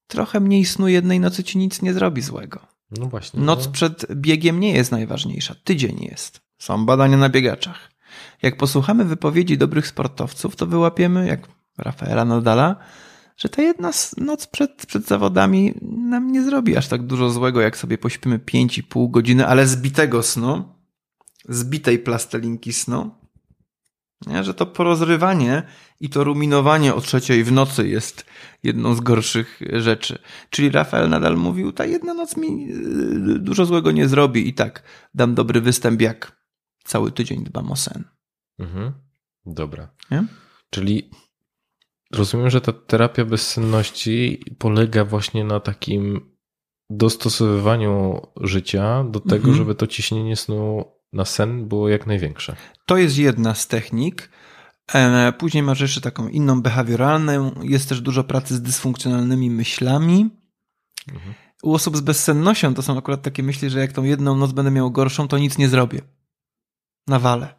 Trochę 0.07 0.41
mniej 0.41 0.65
snu 0.65 0.89
jednej 0.89 1.21
nocy 1.21 1.45
ci 1.45 1.59
nic 1.59 1.83
nie 1.83 1.95
zrobi 1.95 2.23
złego. 2.23 2.61
No 2.91 3.07
właśnie. 3.07 3.41
Noc 3.41 3.67
no. 3.67 3.73
przed 3.73 4.15
biegiem 4.15 4.61
nie 4.61 4.73
jest 4.73 4.93
najważniejsza, 4.93 5.55
tydzień 5.65 6.05
jest. 6.11 6.41
Są 6.59 6.87
badania 6.87 7.17
na 7.17 7.29
biegaczach. 7.29 7.91
Jak 8.43 8.57
posłuchamy 8.57 9.05
wypowiedzi 9.05 9.59
dobrych 9.59 9.87
sportowców, 9.87 10.57
to 10.57 10.67
wyłapiemy, 10.67 11.27
jak 11.27 11.49
Rafaela 11.79 12.25
Nadala, 12.25 12.77
że 13.37 13.49
ta 13.49 13.63
jedna 13.63 13.91
noc 14.17 14.47
przed, 14.47 14.87
przed 14.87 15.07
zawodami 15.07 15.75
nam 15.83 16.33
nie 16.33 16.43
zrobi 16.43 16.77
aż 16.77 16.89
tak 16.89 17.03
dużo 17.03 17.31
złego, 17.31 17.61
jak 17.61 17.77
sobie 17.77 17.99
pośpimy 17.99 18.39
5,5 18.39 19.11
godziny, 19.11 19.47
ale 19.47 19.67
zbitego 19.67 20.23
snu, 20.23 20.65
zbitej 21.49 21.99
plastelinki 21.99 22.73
snu. 22.73 23.11
Nie? 24.27 24.45
Że 24.45 24.55
to 24.55 24.67
porozrywanie 24.67 25.63
i 26.01 26.09
to 26.09 26.25
ruminowanie 26.25 26.95
o 26.95 27.01
trzeciej 27.01 27.45
w 27.45 27.53
nocy 27.53 27.89
jest 27.89 28.27
jedną 28.63 28.95
z 28.95 29.01
gorszych 29.01 29.61
rzeczy. 29.73 30.19
Czyli 30.51 30.71
Rafael 30.71 31.09
nadal 31.09 31.37
mówił, 31.37 31.73
ta 31.73 31.87
jedna 31.87 32.15
noc 32.15 32.37
mi 32.37 32.71
y, 32.71 33.39
dużo 33.39 33.67
złego 33.67 33.91
nie 33.91 34.09
zrobi 34.09 34.49
i 34.49 34.55
tak 34.55 34.83
dam 35.15 35.35
dobry 35.35 35.61
występ, 35.61 36.01
jak 36.01 36.43
cały 36.85 37.13
tydzień 37.13 37.45
dbam 37.45 37.73
o 37.73 37.77
sen. 37.77 38.05
Mhm. 38.59 38.93
Dobra. 39.47 39.89
Nie? 40.11 40.25
Czyli 40.71 41.11
rozumiem, 42.13 42.51
że 42.51 42.61
ta 42.61 42.73
terapia 42.73 43.25
bezsenności 43.25 44.45
polega 44.59 45.05
właśnie 45.05 45.45
na 45.45 45.61
takim 45.61 46.37
dostosowywaniu 46.91 48.21
życia 48.41 49.05
do 49.05 49.21
tego, 49.21 49.37
mhm. 49.37 49.55
żeby 49.55 49.75
to 49.75 49.87
ciśnienie 49.87 50.37
snu 50.37 50.85
na 51.13 51.25
sen 51.25 51.69
było 51.69 51.89
jak 51.89 52.07
największe. 52.07 52.57
To 52.87 52.97
jest 52.97 53.19
jedna 53.19 53.55
z 53.55 53.67
technik. 53.67 54.31
Później 55.39 55.63
masz 55.63 55.81
jeszcze 55.81 56.01
taką 56.01 56.29
inną 56.29 56.63
behawioralną. 56.63 57.63
Jest 57.63 57.89
też 57.89 58.01
dużo 58.01 58.25
pracy 58.25 58.55
z 58.55 58.63
dysfunkcjonalnymi 58.63 59.51
myślami. 59.51 60.31
Mhm. 61.13 61.35
U 61.63 61.75
osób 61.75 61.97
z 61.97 62.01
bezsennością 62.01 62.75
to 62.75 62.83
są 62.83 62.99
akurat 62.99 63.23
takie 63.23 63.43
myśli, 63.43 63.71
że 63.71 63.81
jak 63.81 63.93
tą 63.93 64.03
jedną 64.03 64.37
noc 64.37 64.53
będę 64.53 64.71
miał 64.71 64.91
gorszą, 64.91 65.29
to 65.29 65.39
nic 65.39 65.59
nie 65.59 65.69
zrobię. 65.69 66.01
Nawalę. 67.07 67.55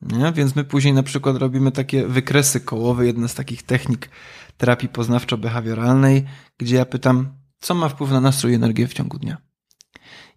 Nie? 0.00 0.32
Więc 0.32 0.56
my 0.56 0.64
później 0.64 0.94
na 0.94 1.02
przykład 1.02 1.36
robimy 1.36 1.72
takie 1.72 2.06
wykresy 2.06 2.60
kołowe, 2.60 3.06
jedna 3.06 3.28
z 3.28 3.34
takich 3.34 3.62
technik 3.62 4.10
terapii 4.56 4.88
poznawczo-behawioralnej, 4.88 6.22
gdzie 6.58 6.76
ja 6.76 6.86
pytam, 6.86 7.38
co 7.58 7.74
ma 7.74 7.88
wpływ 7.88 8.10
na 8.10 8.20
nastrój 8.20 8.52
i 8.52 8.54
energię 8.54 8.86
w 8.86 8.94
ciągu 8.94 9.18
dnia. 9.18 9.36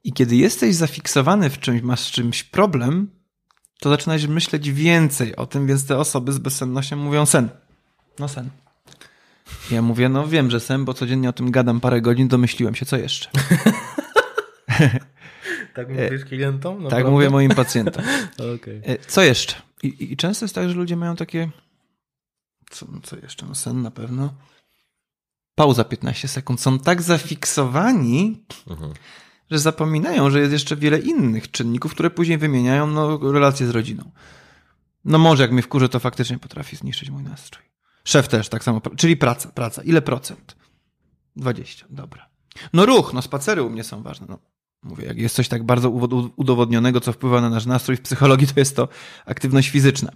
I 0.03 0.13
kiedy 0.13 0.35
jesteś 0.35 0.75
zafiksowany 0.75 1.49
w 1.49 1.59
czymś, 1.59 1.81
masz 1.81 1.99
z 1.99 2.11
czymś 2.11 2.43
problem, 2.43 3.11
to 3.79 3.89
zaczynasz 3.89 4.27
myśleć 4.27 4.71
więcej 4.71 5.35
o 5.35 5.45
tym, 5.45 5.67
więc 5.67 5.85
te 5.85 5.97
osoby 5.97 6.31
z 6.31 6.37
bezsennością 6.37 6.95
mówią 6.95 7.25
sen. 7.25 7.49
No 8.19 8.27
sen. 8.27 8.49
Ja 9.71 9.81
mówię, 9.81 10.09
no 10.09 10.27
wiem, 10.27 10.51
że 10.51 10.59
sen, 10.59 10.85
bo 10.85 10.93
codziennie 10.93 11.29
o 11.29 11.33
tym 11.33 11.51
gadam 11.51 11.79
parę 11.79 12.01
godzin, 12.01 12.27
domyśliłem 12.27 12.75
się, 12.75 12.85
co 12.85 12.97
jeszcze. 12.97 13.29
tak 15.75 15.89
mówisz 15.89 16.25
klientom? 16.25 16.73
Naprawdę? 16.73 17.03
Tak 17.03 17.11
mówię 17.11 17.29
moim 17.29 17.51
pacjentom. 17.51 18.03
okay. 18.55 18.81
E, 18.85 18.97
co 18.97 19.23
jeszcze? 19.23 19.55
I, 19.83 20.11
I, 20.13 20.17
często 20.17 20.45
jest 20.45 20.55
tak, 20.55 20.69
że 20.69 20.75
ludzie 20.75 20.95
mają 20.95 21.15
takie 21.15 21.49
co, 22.69 22.85
co 23.03 23.15
jeszcze? 23.15 23.45
No 23.45 23.55
sen 23.55 23.81
na 23.81 23.91
pewno. 23.91 24.33
Pauza 25.55 25.83
15 25.83 26.27
sekund. 26.27 26.61
Są 26.61 26.79
tak 26.79 27.01
zafiksowani, 27.01 28.43
mhm 28.67 28.93
że 29.51 29.59
zapominają, 29.59 30.29
że 30.29 30.39
jest 30.39 30.51
jeszcze 30.51 30.75
wiele 30.75 30.99
innych 30.99 31.51
czynników, 31.51 31.91
które 31.91 32.09
później 32.09 32.37
wymieniają 32.37 32.87
no, 32.87 33.31
relacje 33.31 33.67
z 33.67 33.69
rodziną. 33.69 34.11
No 35.05 35.17
może 35.17 35.43
jak 35.43 35.51
mnie 35.51 35.61
wkurzy, 35.61 35.89
to 35.89 35.99
faktycznie 35.99 36.39
potrafi 36.39 36.75
zniszczyć 36.75 37.09
mój 37.09 37.23
nastrój. 37.23 37.65
Szef 38.03 38.27
też 38.27 38.49
tak 38.49 38.63
samo, 38.63 38.81
czyli 38.97 39.17
praca, 39.17 39.49
praca. 39.49 39.83
Ile 39.83 40.01
procent? 40.01 40.55
20, 41.35 41.85
dobra. 41.89 42.29
No 42.73 42.85
ruch, 42.85 43.13
no 43.13 43.21
spacery 43.21 43.63
u 43.63 43.69
mnie 43.69 43.83
są 43.83 44.03
ważne. 44.03 44.27
No, 44.29 44.39
mówię, 44.83 45.05
jak 45.05 45.17
jest 45.17 45.35
coś 45.35 45.47
tak 45.47 45.63
bardzo 45.63 45.89
udowodnionego, 46.35 47.01
co 47.01 47.13
wpływa 47.13 47.41
na 47.41 47.49
nasz 47.49 47.65
nastrój 47.65 47.97
w 47.97 48.01
psychologii, 48.01 48.47
to 48.47 48.59
jest 48.59 48.75
to 48.75 48.87
aktywność 49.25 49.69
fizyczna. 49.69 50.11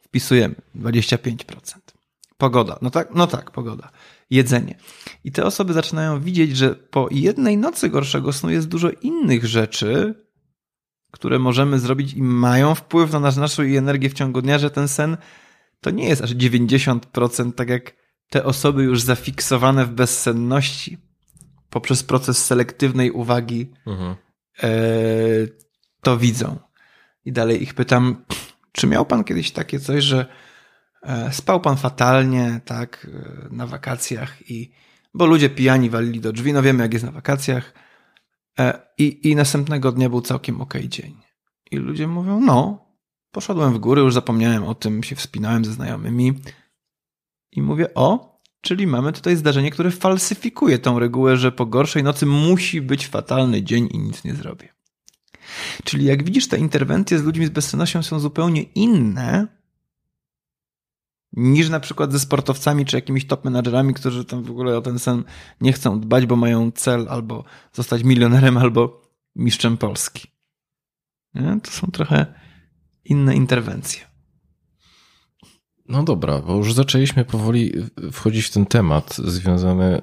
Wpisujemy 0.00 0.54
25%. 0.76 1.78
Pogoda. 2.42 2.78
No 2.82 2.90
tak, 2.90 3.14
no 3.14 3.26
tak, 3.26 3.50
pogoda 3.50 3.90
jedzenie. 4.30 4.78
I 5.24 5.32
te 5.32 5.44
osoby 5.44 5.72
zaczynają 5.72 6.20
widzieć, 6.20 6.56
że 6.56 6.74
po 6.74 7.08
jednej 7.10 7.56
nocy 7.56 7.88
gorszego 7.88 8.32
snu 8.32 8.50
jest 8.50 8.68
dużo 8.68 8.90
innych 8.90 9.46
rzeczy, 9.46 10.14
które 11.12 11.38
możemy 11.38 11.78
zrobić 11.78 12.14
i 12.14 12.22
mają 12.22 12.74
wpływ 12.74 13.12
na 13.12 13.20
nasz, 13.20 13.36
naszą 13.36 13.62
energię 13.62 14.10
w 14.10 14.12
ciągu 14.12 14.42
dnia, 14.42 14.58
że 14.58 14.70
ten 14.70 14.88
sen 14.88 15.16
to 15.80 15.90
nie 15.90 16.08
jest 16.08 16.22
aż 16.22 16.34
90%, 16.34 17.52
tak 17.52 17.68
jak 17.68 17.96
te 18.30 18.44
osoby 18.44 18.82
już 18.82 19.02
zafiksowane 19.02 19.86
w 19.86 19.90
bezsenności 19.90 20.98
poprzez 21.70 22.02
proces 22.02 22.44
selektywnej 22.44 23.10
uwagi 23.10 23.72
mhm. 23.86 24.14
e, 24.62 24.68
to 26.00 26.16
widzą. 26.18 26.58
I 27.24 27.32
dalej 27.32 27.62
ich 27.62 27.74
pytam, 27.74 28.24
czy 28.72 28.86
miał 28.86 29.06
pan 29.06 29.24
kiedyś 29.24 29.50
takie 29.50 29.80
coś, 29.80 30.04
że 30.04 30.26
spał 31.30 31.60
pan 31.60 31.76
fatalnie, 31.76 32.60
tak, 32.64 33.06
e, 33.14 33.54
na 33.54 33.66
wakacjach 33.66 34.50
i, 34.50 34.72
bo 35.14 35.26
ludzie 35.26 35.50
pijani 35.50 35.90
walili 35.90 36.20
do 36.20 36.32
drzwi, 36.32 36.52
no 36.52 36.62
wiemy 36.62 36.82
jak 36.82 36.92
jest 36.92 37.04
na 37.04 37.12
wakacjach 37.12 37.74
e, 38.58 38.80
i, 38.98 39.30
i 39.30 39.36
następnego 39.36 39.92
dnia 39.92 40.08
był 40.08 40.20
całkiem 40.20 40.60
ok 40.60 40.74
dzień. 40.88 41.16
I 41.70 41.76
ludzie 41.76 42.06
mówią, 42.08 42.40
no, 42.40 42.86
poszedłem 43.30 43.74
w 43.74 43.78
góry, 43.78 44.02
już 44.02 44.14
zapomniałem 44.14 44.64
o 44.64 44.74
tym, 44.74 45.02
się 45.02 45.16
wspinałem 45.16 45.64
ze 45.64 45.72
znajomymi 45.72 46.34
i 47.52 47.62
mówię, 47.62 47.94
o, 47.94 48.32
Czyli 48.62 48.86
mamy 48.86 49.12
tutaj 49.12 49.36
zdarzenie, 49.36 49.70
które 49.70 49.90
falsyfikuje 49.90 50.78
tą 50.78 50.98
regułę, 50.98 51.36
że 51.36 51.52
po 51.52 51.66
gorszej 51.66 52.02
nocy 52.02 52.26
musi 52.26 52.80
być 52.80 53.06
fatalny 53.06 53.62
dzień 53.62 53.88
i 53.92 53.98
nic 53.98 54.24
nie 54.24 54.34
zrobię. 54.34 54.68
Czyli 55.84 56.04
jak 56.04 56.24
widzisz, 56.24 56.48
te 56.48 56.58
interwencje 56.58 57.18
z 57.18 57.24
ludźmi 57.24 57.46
z 57.46 57.50
bezsennością 57.50 58.02
są 58.02 58.18
zupełnie 58.18 58.62
inne 58.62 59.61
niż 61.32 61.68
na 61.68 61.80
przykład 61.80 62.12
ze 62.12 62.18
sportowcami 62.18 62.84
czy 62.84 62.96
jakimiś 62.96 63.26
top 63.26 63.44
menadżerami, 63.44 63.94
którzy 63.94 64.24
tam 64.24 64.42
w 64.42 64.50
ogóle 64.50 64.76
o 64.76 64.80
ten 64.80 64.98
sen 64.98 65.24
nie 65.60 65.72
chcą 65.72 66.00
dbać, 66.00 66.26
bo 66.26 66.36
mają 66.36 66.70
cel 66.70 67.06
albo 67.10 67.44
zostać 67.72 68.04
milionerem, 68.04 68.58
albo 68.58 69.02
mistrzem 69.36 69.76
Polski. 69.76 70.28
Nie? 71.34 71.60
To 71.62 71.70
są 71.70 71.86
trochę 71.86 72.26
inne 73.04 73.36
interwencje. 73.36 74.12
No 75.88 76.02
dobra, 76.02 76.38
bo 76.38 76.56
już 76.56 76.72
zaczęliśmy 76.72 77.24
powoli 77.24 77.72
wchodzić 78.12 78.46
w 78.46 78.50
ten 78.50 78.66
temat 78.66 79.16
związany 79.16 79.84
e, 79.84 80.02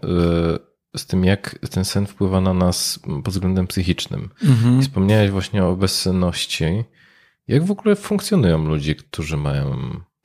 z 0.98 1.06
tym, 1.06 1.26
jak 1.26 1.60
ten 1.72 1.86
sen 1.86 2.08
wpływa 2.08 2.42
na 2.42 2.54
nas 2.54 3.00
pod 3.24 3.34
względem 3.34 3.68
psychicznym. 3.68 4.30
Mhm. 4.44 4.82
Wspomniałeś 4.82 5.32
właśnie 5.32 5.66
o 5.66 5.76
bezsenności. 5.76 6.84
Jak 7.48 7.64
w 7.66 7.72
ogóle 7.72 7.96
funkcjonują 7.96 8.66
ludzie, 8.66 8.96
którzy 8.96 9.38
mają, 9.38 9.78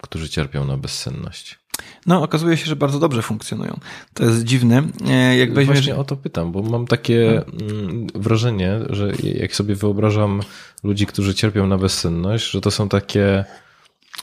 którzy 0.05 0.29
cierpią 0.29 0.65
na 0.65 0.77
bezsenność? 0.77 1.59
No, 2.07 2.23
okazuje 2.23 2.57
się, 2.57 2.67
że 2.67 2.77
bardzo 2.77 2.99
dobrze 2.99 3.23
funkcjonują. 3.23 3.81
To 4.15 4.25
jest 4.25 4.45
dziwne. 4.45 4.83
E, 5.07 5.37
jak 5.37 5.55
weźmiesz... 5.55 5.79
Właśnie 5.79 5.97
o 5.97 6.05
to 6.05 6.17
pytam, 6.17 6.53
bo 6.53 6.63
mam 6.63 6.87
takie 6.87 7.43
mm, 7.47 8.07
wrażenie, 8.15 8.81
że 8.91 9.13
jak 9.23 9.55
sobie 9.55 9.75
wyobrażam 9.75 10.43
ludzi, 10.83 11.07
którzy 11.07 11.35
cierpią 11.35 11.67
na 11.67 11.79
bezsenność, 11.79 12.51
że 12.51 12.61
to 12.61 12.71
są 12.71 12.89
takie 12.89 13.45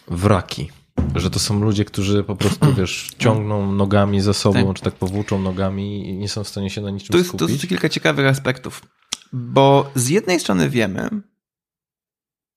wraki 0.07 0.69
że 1.15 1.29
to 1.29 1.39
są 1.39 1.59
ludzie, 1.59 1.85
którzy 1.85 2.23
po 2.23 2.35
prostu, 2.35 2.73
wiesz, 2.77 3.09
ciągną 3.17 3.71
nogami 3.71 4.21
za 4.21 4.33
sobą, 4.33 4.67
tak. 4.67 4.75
czy 4.75 4.83
tak 4.83 4.93
powłóczą 4.93 5.41
nogami 5.41 6.09
i 6.09 6.17
nie 6.17 6.29
są 6.29 6.43
w 6.43 6.47
stanie 6.47 6.69
się 6.69 6.81
na 6.81 6.89
niczym 6.89 7.11
to 7.11 7.17
jest, 7.17 7.27
skupić. 7.27 7.47
To 7.47 7.51
jest 7.51 7.67
kilka 7.67 7.89
ciekawych 7.89 8.25
aspektów. 8.25 8.81
Bo 9.33 9.91
z 9.95 10.09
jednej 10.09 10.39
strony 10.39 10.69
wiemy, 10.69 11.09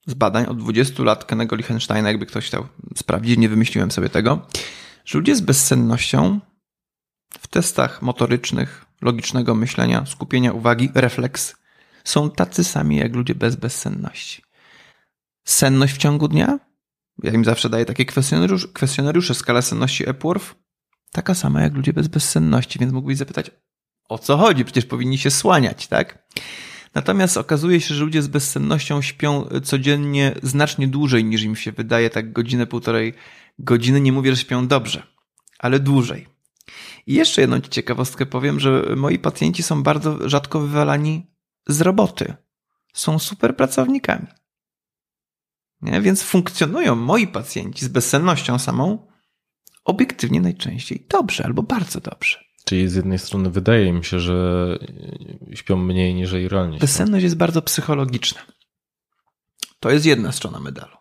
z 0.06 0.14
badań 0.14 0.46
od 0.46 0.58
20 0.58 1.02
lat 1.02 1.24
Kennego 1.24 1.56
Lichtensteina, 1.56 2.08
jakby 2.08 2.26
ktoś 2.26 2.46
chciał 2.46 2.66
sprawdzić, 2.96 3.38
nie 3.38 3.48
wymyśliłem 3.48 3.90
sobie 3.90 4.08
tego, 4.08 4.46
że 5.04 5.18
ludzie 5.18 5.36
z 5.36 5.40
bezsennością 5.40 6.40
w 7.38 7.46
testach 7.46 8.02
motorycznych, 8.02 8.84
logicznego 9.02 9.54
myślenia, 9.54 10.06
skupienia 10.06 10.52
uwagi, 10.52 10.90
refleks, 10.94 11.56
są 12.04 12.30
tacy 12.30 12.64
sami 12.64 12.96
jak 12.96 13.14
ludzie 13.14 13.34
bez 13.34 13.56
bezsenności. 13.56 14.42
Senność 15.44 15.94
w 15.94 15.98
ciągu 15.98 16.28
dnia 16.28 16.58
ja 17.22 17.32
im 17.32 17.44
zawsze 17.44 17.68
daję 17.68 17.84
takie 17.84 18.04
kwestionariusze, 18.04 18.68
kwestionariusze 18.68 19.34
skala 19.34 19.62
senności 19.62 20.08
Epworth, 20.08 20.54
taka 21.12 21.34
sama 21.34 21.62
jak 21.62 21.74
ludzie 21.74 21.92
bez 21.92 22.08
bezsenności, 22.08 22.78
więc 22.78 22.92
mógłbyś 22.92 23.16
zapytać, 23.16 23.50
o 24.08 24.18
co 24.18 24.36
chodzi? 24.36 24.64
Przecież 24.64 24.86
powinni 24.86 25.18
się 25.18 25.30
słaniać, 25.30 25.86
tak? 25.86 26.28
Natomiast 26.94 27.36
okazuje 27.36 27.80
się, 27.80 27.94
że 27.94 28.04
ludzie 28.04 28.22
z 28.22 28.28
bezsennością 28.28 29.02
śpią 29.02 29.48
codziennie 29.64 30.34
znacznie 30.42 30.88
dłużej 30.88 31.24
niż 31.24 31.42
im 31.42 31.56
się 31.56 31.72
wydaje, 31.72 32.10
tak 32.10 32.32
godzinę, 32.32 32.66
półtorej 32.66 33.14
godziny. 33.58 34.00
Nie 34.00 34.12
mówię, 34.12 34.30
że 34.30 34.36
śpią 34.36 34.66
dobrze, 34.66 35.06
ale 35.58 35.80
dłużej. 35.80 36.28
I 37.06 37.14
jeszcze 37.14 37.40
jedną 37.40 37.60
ciekawostkę 37.60 38.26
powiem, 38.26 38.60
że 38.60 38.94
moi 38.96 39.18
pacjenci 39.18 39.62
są 39.62 39.82
bardzo 39.82 40.28
rzadko 40.28 40.60
wywalani 40.60 41.26
z 41.68 41.80
roboty. 41.80 42.34
Są 42.94 43.18
super 43.18 43.56
pracownikami. 43.56 44.26
Nie? 45.82 46.00
Więc 46.00 46.22
funkcjonują 46.22 46.94
moi 46.94 47.26
pacjenci 47.26 47.84
z 47.84 47.88
bezsennością 47.88 48.58
samą 48.58 49.06
obiektywnie 49.84 50.40
najczęściej 50.40 51.06
dobrze 51.10 51.44
albo 51.44 51.62
bardzo 51.62 52.00
dobrze. 52.00 52.44
Czyli 52.64 52.88
z 52.88 52.94
jednej 52.94 53.18
strony 53.18 53.50
wydaje 53.50 53.92
mi 53.92 54.04
się, 54.04 54.20
że 54.20 54.78
śpią 55.54 55.76
mniej 55.76 56.14
niż 56.14 56.32
realnie. 56.32 56.78
Bezsenność 56.78 57.22
jest 57.22 57.36
bardzo 57.36 57.62
psychologiczna. 57.62 58.40
To 59.80 59.90
jest 59.90 60.06
jedna 60.06 60.32
strona 60.32 60.60
medalu. 60.60 60.96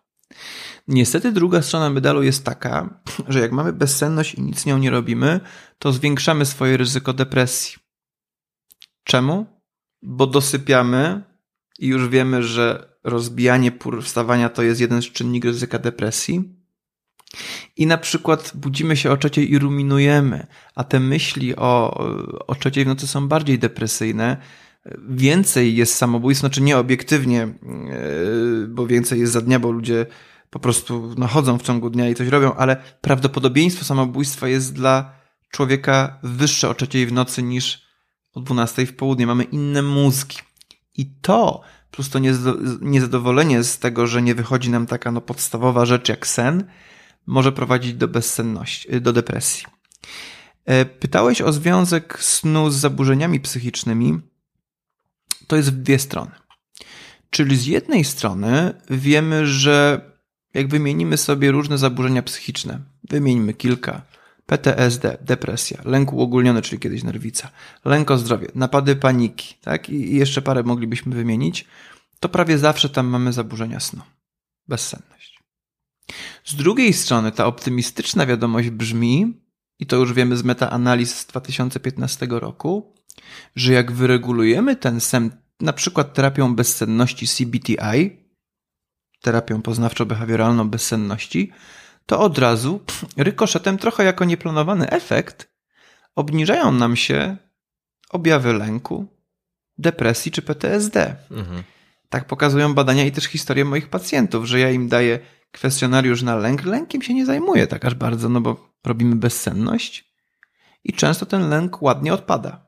Niestety 0.88 1.32
druga 1.32 1.62
strona 1.62 1.90
medalu 1.90 2.22
jest 2.22 2.44
taka, 2.44 3.00
że 3.28 3.40
jak 3.40 3.52
mamy 3.52 3.72
bezsenność 3.72 4.34
i 4.34 4.42
nic 4.42 4.58
z 4.60 4.66
nią 4.66 4.78
nie 4.78 4.90
robimy, 4.90 5.40
to 5.78 5.92
zwiększamy 5.92 6.46
swoje 6.46 6.76
ryzyko 6.76 7.12
depresji. 7.12 7.76
Czemu? 9.04 9.46
Bo 10.02 10.26
dosypiamy 10.26 11.22
i 11.78 11.86
już 11.86 12.08
wiemy, 12.08 12.42
że 12.42 12.94
rozbijanie 13.04 13.72
pór 13.72 14.02
wstawania 14.02 14.48
to 14.48 14.62
jest 14.62 14.80
jeden 14.80 15.02
z 15.02 15.04
czynników 15.04 15.50
ryzyka 15.50 15.78
depresji. 15.78 16.63
I 17.76 17.86
na 17.86 17.98
przykład 17.98 18.52
budzimy 18.54 18.96
się 18.96 19.10
o 19.10 19.16
trzeciej 19.16 19.52
i 19.52 19.58
ruminujemy, 19.58 20.46
a 20.74 20.84
te 20.84 21.00
myśli 21.00 21.56
o, 21.56 21.98
o 22.46 22.54
trzeciej 22.54 22.84
w 22.84 22.88
nocy 22.88 23.06
są 23.06 23.28
bardziej 23.28 23.58
depresyjne. 23.58 24.36
Więcej 25.08 25.76
jest 25.76 25.94
samobójstw, 25.94 26.40
znaczy 26.40 26.62
nie 26.62 26.78
obiektywnie, 26.78 27.38
yy, 27.38 28.68
bo 28.68 28.86
więcej 28.86 29.20
jest 29.20 29.32
za 29.32 29.40
dnia, 29.40 29.58
bo 29.58 29.70
ludzie 29.70 30.06
po 30.50 30.58
prostu 30.58 31.14
no, 31.18 31.26
chodzą 31.26 31.58
w 31.58 31.62
ciągu 31.62 31.90
dnia 31.90 32.08
i 32.08 32.14
coś 32.14 32.28
robią, 32.28 32.54
ale 32.54 32.76
prawdopodobieństwo 33.00 33.84
samobójstwa 33.84 34.48
jest 34.48 34.74
dla 34.74 35.12
człowieka 35.50 36.18
wyższe 36.22 36.68
o 36.68 36.74
trzeciej 36.74 37.06
w 37.06 37.12
nocy 37.12 37.42
niż 37.42 37.82
o 38.34 38.40
dwunastej 38.40 38.86
w 38.86 38.96
południe. 38.96 39.26
Mamy 39.26 39.44
inne 39.44 39.82
mózgi. 39.82 40.38
I 40.96 41.06
to 41.22 41.60
plus 41.90 42.10
to 42.10 42.18
niezadowolenie 42.80 43.64
z 43.64 43.78
tego, 43.78 44.06
że 44.06 44.22
nie 44.22 44.34
wychodzi 44.34 44.70
nam 44.70 44.86
taka 44.86 45.12
no, 45.12 45.20
podstawowa 45.20 45.86
rzecz 45.86 46.08
jak 46.08 46.26
sen, 46.26 46.64
może 47.26 47.52
prowadzić 47.52 47.94
do 47.94 48.08
bezsenności, 48.08 49.00
do 49.00 49.12
depresji. 49.12 49.64
E, 50.64 50.84
pytałeś 50.84 51.42
o 51.42 51.52
związek 51.52 52.18
snu 52.20 52.70
z 52.70 52.76
zaburzeniami 52.76 53.40
psychicznymi. 53.40 54.20
To 55.46 55.56
jest 55.56 55.72
w 55.72 55.82
dwie 55.82 55.98
strony. 55.98 56.30
Czyli 57.30 57.56
z 57.56 57.66
jednej 57.66 58.04
strony 58.04 58.74
wiemy, 58.90 59.46
że 59.46 60.00
jak 60.54 60.68
wymienimy 60.68 61.16
sobie 61.16 61.50
różne 61.50 61.78
zaburzenia 61.78 62.22
psychiczne, 62.22 62.80
wymieńmy 63.10 63.54
kilka, 63.54 64.02
PTSD, 64.46 65.18
depresja, 65.20 65.78
lęk 65.84 66.12
uogólniony, 66.12 66.62
czyli 66.62 66.78
kiedyś 66.78 67.02
nerwica, 67.02 67.50
lęk 67.84 68.10
o 68.10 68.18
zdrowie, 68.18 68.48
napady 68.54 68.96
paniki, 68.96 69.54
tak? 69.60 69.90
I 69.90 70.16
jeszcze 70.16 70.42
parę 70.42 70.62
moglibyśmy 70.62 71.14
wymienić, 71.14 71.66
to 72.20 72.28
prawie 72.28 72.58
zawsze 72.58 72.88
tam 72.88 73.06
mamy 73.06 73.32
zaburzenia 73.32 73.80
snu. 73.80 74.02
Bezsenność. 74.68 75.13
Z 76.44 76.54
drugiej 76.54 76.92
strony 76.92 77.32
ta 77.32 77.46
optymistyczna 77.46 78.26
wiadomość 78.26 78.70
brzmi, 78.70 79.40
i 79.78 79.86
to 79.86 79.96
już 79.96 80.12
wiemy 80.12 80.36
z 80.36 80.44
metaanaliz 80.44 81.16
z 81.16 81.26
2015 81.26 82.26
roku, 82.30 82.94
że 83.56 83.72
jak 83.72 83.92
wyregulujemy 83.92 84.76
ten 84.76 85.00
sen, 85.00 85.30
na 85.60 85.72
przykład 85.72 86.14
terapią 86.14 86.54
bezsenności 86.54 87.26
CBTI, 87.26 88.10
terapią 89.20 89.60
poznawczo-behawioralną 89.60 90.68
bezsenności, 90.68 91.52
to 92.06 92.20
od 92.20 92.38
razu 92.38 92.80
rykoszetem, 93.16 93.78
trochę 93.78 94.04
jako 94.04 94.24
nieplanowany 94.24 94.90
efekt, 94.90 95.54
obniżają 96.14 96.72
nam 96.72 96.96
się 96.96 97.36
objawy 98.10 98.52
lęku, 98.52 99.06
depresji 99.78 100.32
czy 100.32 100.42
PTSD. 100.42 101.16
Mhm. 101.30 101.62
Tak 102.08 102.26
pokazują 102.26 102.74
badania 102.74 103.04
i 103.04 103.12
też 103.12 103.24
historie 103.24 103.64
moich 103.64 103.88
pacjentów, 103.88 104.46
że 104.46 104.60
ja 104.60 104.70
im 104.70 104.88
daję 104.88 105.18
kwestionariusz 105.54 106.22
na 106.22 106.36
lęk. 106.36 106.64
Lękiem 106.64 107.02
się 107.02 107.14
nie 107.14 107.26
zajmuję 107.26 107.66
tak 107.66 107.84
aż 107.84 107.94
bardzo, 107.94 108.28
no 108.28 108.40
bo 108.40 108.74
robimy 108.84 109.16
bezsenność 109.16 110.14
i 110.84 110.92
często 110.92 111.26
ten 111.26 111.48
lęk 111.48 111.82
ładnie 111.82 112.14
odpada. 112.14 112.66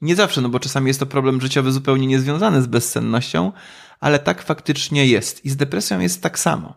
Nie 0.00 0.16
zawsze, 0.16 0.40
no 0.40 0.48
bo 0.48 0.60
czasami 0.60 0.88
jest 0.88 1.00
to 1.00 1.06
problem 1.06 1.40
życiowy 1.40 1.72
zupełnie 1.72 2.06
niezwiązany 2.06 2.62
z 2.62 2.66
bezsennością, 2.66 3.52
ale 4.00 4.18
tak 4.18 4.42
faktycznie 4.42 5.06
jest. 5.06 5.44
I 5.44 5.50
z 5.50 5.56
depresją 5.56 6.00
jest 6.00 6.22
tak 6.22 6.38
samo. 6.38 6.74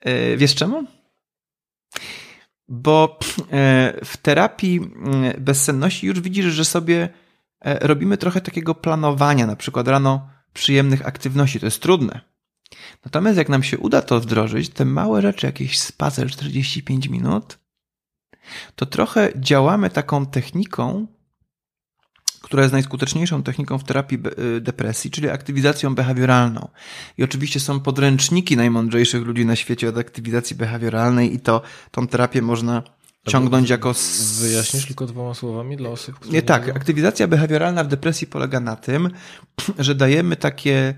E, 0.00 0.36
wiesz 0.36 0.54
czemu? 0.54 0.84
Bo 2.68 3.18
e, 3.52 4.04
w 4.04 4.16
terapii 4.16 4.76
mm, 4.76 5.32
bezsenności 5.38 6.06
już 6.06 6.20
widzisz, 6.20 6.46
że 6.46 6.64
sobie 6.64 7.08
e, 7.60 7.86
robimy 7.86 8.16
trochę 8.16 8.40
takiego 8.40 8.74
planowania, 8.74 9.46
na 9.46 9.56
przykład 9.56 9.88
rano 9.88 10.28
przyjemnych 10.52 11.06
aktywności. 11.06 11.60
To 11.60 11.66
jest 11.66 11.82
trudne. 11.82 12.31
Natomiast 13.04 13.38
jak 13.38 13.48
nam 13.48 13.62
się 13.62 13.78
uda 13.78 14.02
to 14.02 14.20
wdrożyć, 14.20 14.68
te 14.68 14.84
małe 14.84 15.22
rzeczy, 15.22 15.46
jakiś 15.46 15.78
spacer 15.78 16.30
45 16.30 17.08
minut, 17.08 17.58
to 18.76 18.86
trochę 18.86 19.32
działamy 19.36 19.90
taką 19.90 20.26
techniką, 20.26 21.06
która 22.42 22.62
jest 22.62 22.72
najskuteczniejszą 22.72 23.42
techniką 23.42 23.78
w 23.78 23.84
terapii 23.84 24.18
y, 24.56 24.60
depresji, 24.60 25.10
czyli 25.10 25.28
aktywizacją 25.28 25.94
behawioralną. 25.94 26.68
I 27.18 27.24
oczywiście 27.24 27.60
są 27.60 27.80
podręczniki 27.80 28.56
najmądrzejszych 28.56 29.22
ludzi 29.22 29.46
na 29.46 29.56
świecie 29.56 29.88
od 29.88 29.98
aktywizacji 29.98 30.56
behawioralnej 30.56 31.34
i 31.34 31.40
to 31.40 31.62
tą 31.90 32.06
terapię 32.06 32.42
można 32.42 32.82
ciągnąć 33.28 33.70
jako... 33.70 33.94
Wyjaśnisz 34.40 34.86
tylko 34.86 35.06
dwoma 35.06 35.34
słowami 35.34 35.76
dla 35.76 35.90
osób, 35.90 36.14
które... 36.14 36.32
Nie, 36.32 36.42
tak. 36.42 36.68
Aktywizacja 36.68 37.28
behawioralna 37.28 37.84
w 37.84 37.88
depresji 37.88 38.26
polega 38.26 38.60
na 38.60 38.76
tym, 38.76 39.10
że 39.78 39.94
dajemy 39.94 40.36
takie 40.36 40.94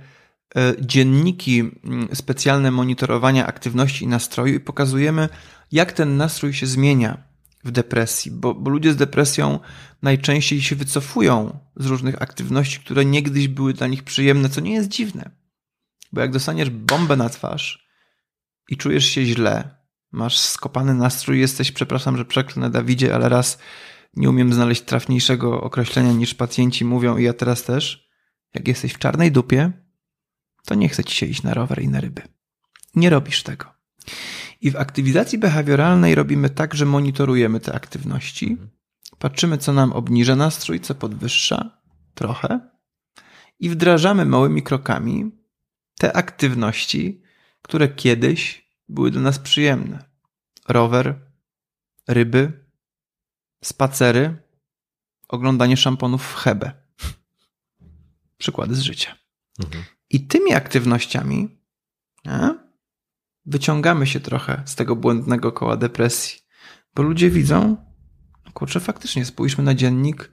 dzienniki, 0.81 1.61
mm, 1.61 2.09
specjalne 2.15 2.71
monitorowania 2.71 3.47
aktywności 3.47 4.05
i 4.05 4.09
nastroju 4.09 4.55
i 4.55 4.61
pokazujemy, 4.61 5.29
jak 5.73 5.93
ten 5.93 6.17
nastrój 6.17 6.53
się 6.53 6.67
zmienia 6.67 7.23
w 7.65 7.71
depresji, 7.71 8.31
bo, 8.31 8.55
bo 8.55 8.71
ludzie 8.71 8.93
z 8.93 8.97
depresją 8.97 9.59
najczęściej 10.03 10.63
się 10.63 10.77
wycofują 10.77 11.59
z 11.77 11.87
różnych 11.87 12.23
aktywności, 12.23 12.81
które 12.81 13.05
niegdyś 13.05 13.49
były 13.49 13.75
dla 13.75 13.87
nich 13.87 14.03
przyjemne, 14.03 14.49
co 14.49 14.61
nie 14.61 14.73
jest 14.73 14.89
dziwne. 14.89 15.31
Bo 16.13 16.21
jak 16.21 16.31
dostaniesz 16.31 16.71
bombę 16.71 17.17
na 17.17 17.29
twarz 17.29 17.89
i 18.69 18.77
czujesz 18.77 19.05
się 19.05 19.25
źle, 19.25 19.77
masz 20.13 20.39
skopany 20.39 20.95
nastrój, 20.95 21.41
jesteś, 21.41 21.73
przepraszam, 21.73 22.17
że 22.17 22.25
przeklnę 22.25 22.71
Dawidzie, 22.71 23.15
ale 23.15 23.29
raz 23.29 23.59
nie 24.17 24.31
umiem 24.31 24.53
znaleźć 24.53 24.83
trafniejszego 24.83 25.61
określenia 25.61 26.13
niż 26.13 26.35
pacjenci 26.35 26.85
mówią 26.85 27.17
i 27.17 27.25
ja 27.25 27.33
teraz 27.33 27.63
też, 27.63 28.09
jak 28.55 28.69
jesteś 28.69 28.93
w 28.93 28.99
czarnej 28.99 29.33
dupie, 29.33 29.84
to 30.65 30.75
nie 30.75 30.89
chce 30.89 31.05
ci 31.05 31.17
się 31.17 31.27
iść 31.27 31.43
na 31.43 31.55
rower 31.55 31.83
i 31.83 31.89
na 31.89 32.01
ryby. 32.01 32.23
Nie 32.95 33.11
robisz 33.11 33.43
tego. 33.43 33.75
I 34.61 34.71
w 34.71 34.77
aktywizacji 34.77 35.39
behawioralnej 35.39 36.15
robimy 36.15 36.51
tak, 36.51 36.75
że 36.75 36.87
monitorujemy 36.87 37.61
te 37.61 37.73
aktywności, 37.75 38.57
patrzymy, 39.19 39.59
co 39.59 39.73
nam 39.73 39.93
obniża 39.93 40.37
nastrój, 40.37 40.81
co 40.81 40.95
podwyższa 40.95 41.83
trochę 42.15 42.61
i 43.61 43.71
wdrażamy 43.71 44.25
małymi 44.25 44.63
krokami 44.63 45.31
te 45.99 46.17
aktywności, 46.17 47.23
które 47.63 47.89
kiedyś 47.89 48.71
były 48.89 49.11
dla 49.11 49.21
nas 49.21 49.39
przyjemne. 49.39 50.05
Rower, 50.69 51.21
ryby, 52.09 52.65
spacery, 53.65 54.37
oglądanie 55.29 55.77
szamponów 55.77 56.27
w 56.27 56.35
Hebe. 56.35 56.73
Przykłady 58.39 58.75
z 58.75 58.81
życia. 58.81 59.17
Mhm. 59.65 59.85
I 60.11 60.27
tymi 60.27 60.55
aktywnościami 60.55 61.59
nie, 62.25 62.55
wyciągamy 63.47 64.07
się 64.07 64.21
trochę 64.21 64.63
z 64.67 64.75
tego 64.75 64.97
błędnego 64.97 65.53
koła 65.53 65.77
depresji, 65.77 66.41
bo 66.95 67.03
ludzie 67.03 67.31
widzą, 67.31 67.77
kurczę, 68.55 68.81
faktycznie 68.81 69.25
spójrzmy 69.25 69.65
na 69.65 69.75
dziennik, 69.75 70.31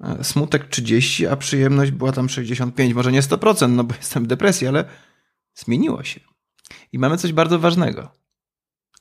e, 0.00 0.24
smutek 0.24 0.68
30, 0.68 1.26
a 1.26 1.36
przyjemność 1.36 1.90
była 1.90 2.12
tam 2.12 2.28
65, 2.28 2.94
może 2.94 3.12
nie 3.12 3.22
100%, 3.22 3.70
no 3.70 3.84
bo 3.84 3.94
jestem 4.02 4.24
w 4.24 4.26
depresji, 4.26 4.66
ale 4.66 4.84
zmieniło 5.54 6.04
się. 6.04 6.20
I 6.92 6.98
mamy 6.98 7.16
coś 7.16 7.32
bardzo 7.32 7.58
ważnego, 7.58 8.12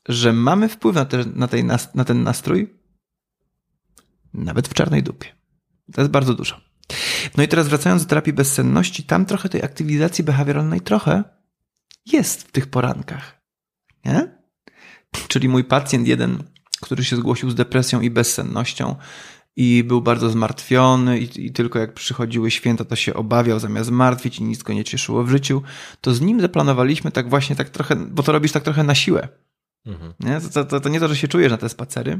że 0.09 0.33
mamy 0.33 0.69
wpływ 0.69 0.95
na, 0.95 1.05
te, 1.05 1.25
na, 1.25 1.47
tej, 1.47 1.63
na 1.93 2.05
ten 2.05 2.23
nastrój 2.23 2.79
nawet 4.33 4.67
w 4.67 4.73
czarnej 4.73 5.03
dupie. 5.03 5.35
To 5.93 6.01
jest 6.01 6.11
bardzo 6.11 6.33
dużo. 6.33 6.66
No 7.37 7.43
i 7.43 7.47
teraz 7.47 7.67
wracając 7.67 8.03
do 8.03 8.09
terapii 8.09 8.33
bezsenności, 8.33 9.03
tam 9.03 9.25
trochę 9.25 9.49
tej 9.49 9.63
aktywizacji 9.63 10.23
behawioralnej 10.23 10.81
trochę 10.81 11.23
jest 12.05 12.43
w 12.43 12.51
tych 12.51 12.67
porankach. 12.67 13.41
Nie? 14.05 14.37
Czyli 15.27 15.49
mój 15.49 15.63
pacjent 15.63 16.07
jeden, 16.07 16.43
który 16.81 17.03
się 17.03 17.15
zgłosił 17.15 17.49
z 17.49 17.55
depresją 17.55 18.01
i 18.01 18.09
bezsennością 18.09 18.95
i 19.55 19.83
był 19.83 20.01
bardzo 20.01 20.29
zmartwiony 20.29 21.19
i, 21.19 21.45
i, 21.45 21.51
tylko 21.51 21.79
jak 21.79 21.93
przychodziły 21.93 22.51
święta, 22.51 22.85
to 22.85 22.95
się 22.95 23.13
obawiał 23.13 23.59
zamiast 23.59 23.91
martwić 23.91 24.39
i 24.39 24.43
nic 24.43 24.63
go 24.63 24.73
nie 24.73 24.83
cieszyło 24.83 25.23
w 25.23 25.29
życiu, 25.29 25.61
to 26.01 26.13
z 26.13 26.21
nim 26.21 26.41
zaplanowaliśmy 26.41 27.11
tak 27.11 27.29
właśnie 27.29 27.55
tak 27.55 27.69
trochę, 27.69 27.95
bo 27.95 28.23
to 28.23 28.31
robisz 28.31 28.51
tak 28.51 28.63
trochę 28.63 28.83
na 28.83 28.95
siłę. 28.95 29.27
Mhm. 29.85 30.13
Nie? 30.19 30.41
To, 30.53 30.65
to, 30.65 30.79
to 30.79 30.89
nie 30.89 30.99
to, 30.99 31.07
że 31.07 31.15
się 31.15 31.27
czujesz 31.27 31.51
na 31.51 31.57
te 31.57 31.69
spacery, 31.69 32.19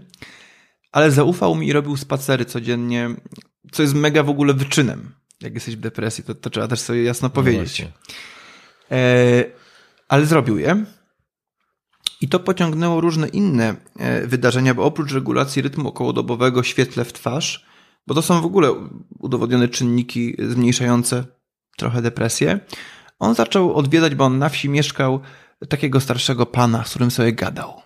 ale 0.92 1.12
zaufał 1.12 1.56
mi 1.56 1.68
i 1.68 1.74
robił 1.74 1.98
spacery 1.98 2.46
codziennie, 2.46 3.10
co 3.72 3.82
jest 3.82 3.96
mega 3.96 4.24
w 4.24 4.30
ogóle 4.30 4.54
wyczynem. 4.54 5.12
Jak 5.42 5.54
jesteś 5.54 5.76
w 5.76 5.80
depresji, 5.80 6.24
to, 6.24 6.36
to 6.36 6.50
trzeba 6.50 6.68
też 6.68 6.80
sobie 6.80 7.04
jasno 7.04 7.26
no 7.26 7.30
powiedzieć. 7.30 7.82
No 7.82 7.88
e, 8.98 9.44
ale 10.08 10.26
zrobił 10.26 10.58
je. 10.58 10.86
I 12.22 12.30
to 12.30 12.40
pociągnęło 12.40 13.02
różne 13.02 13.28
inne 13.28 13.76
e, 14.00 14.28
wydarzenia, 14.28 14.74
bo 14.74 14.84
oprócz 14.84 15.12
regulacji 15.12 15.62
rytmu 15.62 15.90
okołodobowego, 15.90 16.64
świetle 16.64 17.06
w 17.06 17.14
twarz, 17.14 17.66
bo 18.08 18.14
to 18.14 18.22
są 18.22 18.42
w 18.42 18.46
ogóle 18.46 18.74
udowodnione 19.20 19.68
czynniki 19.68 20.36
zmniejszające 20.50 21.26
trochę 21.78 22.02
depresję, 22.02 22.60
on 23.20 23.36
zaczął 23.36 23.74
odwiedzać, 23.74 24.16
bo 24.16 24.26
on 24.26 24.40
na 24.40 24.50
wsi 24.50 24.70
mieszkał 24.70 25.22
takiego 25.70 26.00
starszego 26.00 26.46
pana, 26.46 26.84
z 26.84 26.90
którym 26.90 27.12
sobie 27.12 27.34
gadał. 27.34 27.82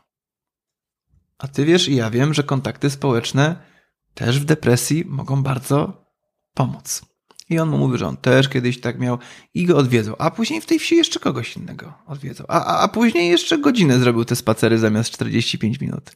A 1.37 1.47
ty 1.47 1.65
wiesz 1.65 1.87
i 1.87 1.95
ja 1.95 2.09
wiem, 2.09 2.33
że 2.33 2.43
kontakty 2.43 2.89
społeczne 2.89 3.70
też 4.13 4.39
w 4.39 4.45
depresji 4.45 5.05
mogą 5.07 5.43
bardzo 5.43 6.05
pomóc. 6.53 7.01
I 7.49 7.59
on 7.59 7.69
mu 7.69 7.77
mówi, 7.77 7.97
że 7.97 8.07
on 8.07 8.17
też 8.17 8.49
kiedyś 8.49 8.79
tak 8.81 8.99
miał 8.99 9.17
i 9.53 9.65
go 9.65 9.77
odwiedzał, 9.77 10.15
a 10.19 10.31
później 10.31 10.61
w 10.61 10.65
tej 10.65 10.79
wsi 10.79 10.95
jeszcze 10.95 11.19
kogoś 11.19 11.57
innego 11.57 11.93
odwiedzał, 12.07 12.45
a, 12.49 12.65
a, 12.65 12.79
a 12.79 12.87
później 12.87 13.29
jeszcze 13.29 13.57
godzinę 13.57 13.99
zrobił 13.99 14.25
te 14.25 14.35
spacery 14.35 14.77
zamiast 14.77 15.11
45 15.11 15.79
minut. 15.79 16.11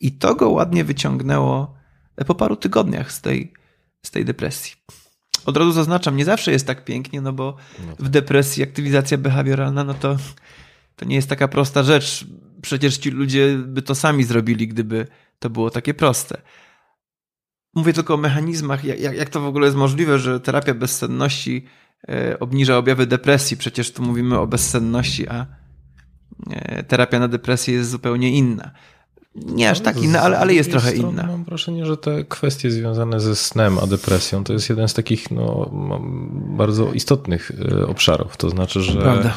I 0.00 0.12
to 0.12 0.34
go 0.34 0.50
ładnie 0.50 0.84
wyciągnęło 0.84 1.74
po 2.26 2.34
paru 2.34 2.56
tygodniach 2.56 3.12
z 3.12 3.20
tej, 3.20 3.52
z 4.02 4.10
tej 4.10 4.24
depresji. 4.24 4.72
Od 5.46 5.56
razu 5.56 5.72
zaznaczam, 5.72 6.16
nie 6.16 6.24
zawsze 6.24 6.52
jest 6.52 6.66
tak 6.66 6.84
pięknie, 6.84 7.20
no 7.20 7.32
bo 7.32 7.56
no 7.86 7.96
tak. 7.96 8.06
w 8.06 8.08
depresji 8.08 8.62
aktywizacja 8.62 9.18
behawioralna, 9.18 9.84
no 9.84 9.94
to, 9.94 10.16
to 10.96 11.04
nie 11.04 11.16
jest 11.16 11.28
taka 11.28 11.48
prosta 11.48 11.82
rzecz. 11.82 12.26
Przecież 12.62 12.98
ci 12.98 13.10
ludzie 13.10 13.58
by 13.58 13.82
to 13.82 13.94
sami 13.94 14.24
zrobili, 14.24 14.68
gdyby 14.68 15.06
to 15.38 15.50
było 15.50 15.70
takie 15.70 15.94
proste. 15.94 16.42
Mówię 17.76 17.92
tylko 17.92 18.14
o 18.14 18.16
mechanizmach, 18.16 18.84
jak, 18.84 19.16
jak 19.16 19.28
to 19.28 19.40
w 19.40 19.46
ogóle 19.46 19.66
jest 19.66 19.76
możliwe, 19.76 20.18
że 20.18 20.40
terapia 20.40 20.74
bezsenności 20.74 21.64
e, 22.08 22.38
obniża 22.40 22.78
objawy 22.78 23.06
depresji. 23.06 23.56
Przecież 23.56 23.92
tu 23.92 24.02
mówimy 24.02 24.38
o 24.38 24.46
bezsenności, 24.46 25.28
a 25.28 25.46
e, 26.50 26.82
terapia 26.82 27.18
na 27.18 27.28
depresję 27.28 27.74
jest 27.74 27.90
zupełnie 27.90 28.30
inna. 28.30 28.70
Nie 29.34 29.70
aż 29.70 29.80
tak 29.80 30.02
inna, 30.02 30.20
ale, 30.20 30.38
ale 30.38 30.54
jest 30.54 30.70
trochę 30.70 30.96
inna. 30.96 31.26
Mam 31.26 31.44
wrażenie, 31.44 31.86
że 31.86 31.96
te 31.96 32.24
kwestie 32.24 32.70
związane 32.70 33.20
ze 33.20 33.36
snem 33.36 33.78
a 33.78 33.86
depresją 33.86 34.44
to 34.44 34.52
jest 34.52 34.68
jeden 34.68 34.88
z 34.88 34.94
takich 34.94 35.30
no, 35.30 35.70
bardzo 36.56 36.92
istotnych 36.92 37.52
e, 37.72 37.86
obszarów. 37.86 38.36
To 38.36 38.50
znaczy, 38.50 38.82
że 38.82 39.00
Prawda 39.00 39.34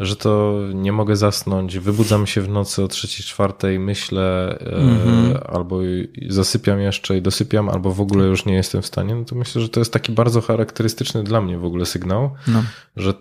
że 0.00 0.16
to 0.16 0.60
nie 0.74 0.92
mogę 0.92 1.16
zasnąć, 1.16 1.78
wybudzam 1.78 2.26
się 2.26 2.40
w 2.40 2.48
nocy 2.48 2.82
o 2.82 2.88
trzeciej, 2.88 3.26
czwartej, 3.26 3.78
myślę 3.78 4.58
mm-hmm. 4.60 5.54
albo 5.54 5.80
zasypiam 6.28 6.80
jeszcze 6.80 7.16
i 7.18 7.22
dosypiam, 7.22 7.68
albo 7.68 7.92
w 7.92 8.00
ogóle 8.00 8.24
już 8.24 8.44
nie 8.44 8.54
jestem 8.54 8.82
w 8.82 8.86
stanie, 8.86 9.14
no 9.14 9.24
to 9.24 9.34
myślę, 9.34 9.62
że 9.62 9.68
to 9.68 9.80
jest 9.80 9.92
taki 9.92 10.12
bardzo 10.12 10.40
charakterystyczny 10.40 11.24
dla 11.24 11.40
mnie 11.40 11.58
w 11.58 11.64
ogóle 11.64 11.86
sygnał, 11.86 12.30
no. 12.48 12.62
że 12.96 13.14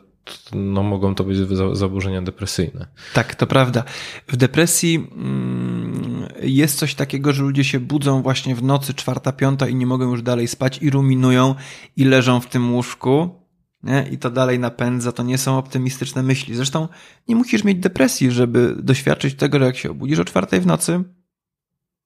no, 0.53 0.84
mogą 0.84 1.15
to 1.15 1.24
być 1.24 1.38
zaburzenia 1.74 2.21
depresyjne. 2.21 2.88
Tak, 3.13 3.36
to 3.36 3.47
prawda. 3.47 3.84
W 4.28 4.38
depresji 4.38 4.95
mm, 4.95 6.28
jest 6.41 6.78
coś 6.78 6.95
takiego, 6.95 7.34
że 7.34 7.43
ludzie 7.43 7.63
się 7.63 7.80
budzą 7.80 8.21
właśnie 8.21 8.55
w 8.55 8.63
nocy 8.63 8.93
czwarta, 8.93 9.32
piąta 9.32 9.67
i 9.67 9.76
nie 9.76 9.86
mogą 9.86 10.11
już 10.11 10.21
dalej 10.21 10.47
spać 10.47 10.78
i 10.82 10.89
ruminują 10.89 11.55
i 11.97 12.03
leżą 12.03 12.39
w 12.39 12.47
tym 12.47 12.74
łóżku 12.74 13.42
nie? 13.84 14.07
i 14.11 14.17
to 14.17 14.29
dalej 14.29 14.59
napędza, 14.59 15.11
to 15.11 15.23
nie 15.23 15.38
są 15.38 15.57
optymistyczne 15.57 16.23
myśli. 16.23 16.55
Zresztą 16.55 16.88
nie 17.27 17.36
musisz 17.36 17.63
mieć 17.63 17.79
depresji, 17.79 18.31
żeby 18.31 18.75
doświadczyć 18.79 19.36
tego, 19.36 19.59
że 19.59 19.65
jak 19.65 19.77
się 19.77 19.91
obudzisz 19.91 20.19
o 20.19 20.25
czwartej 20.25 20.61
w 20.61 20.65
nocy, 20.65 21.03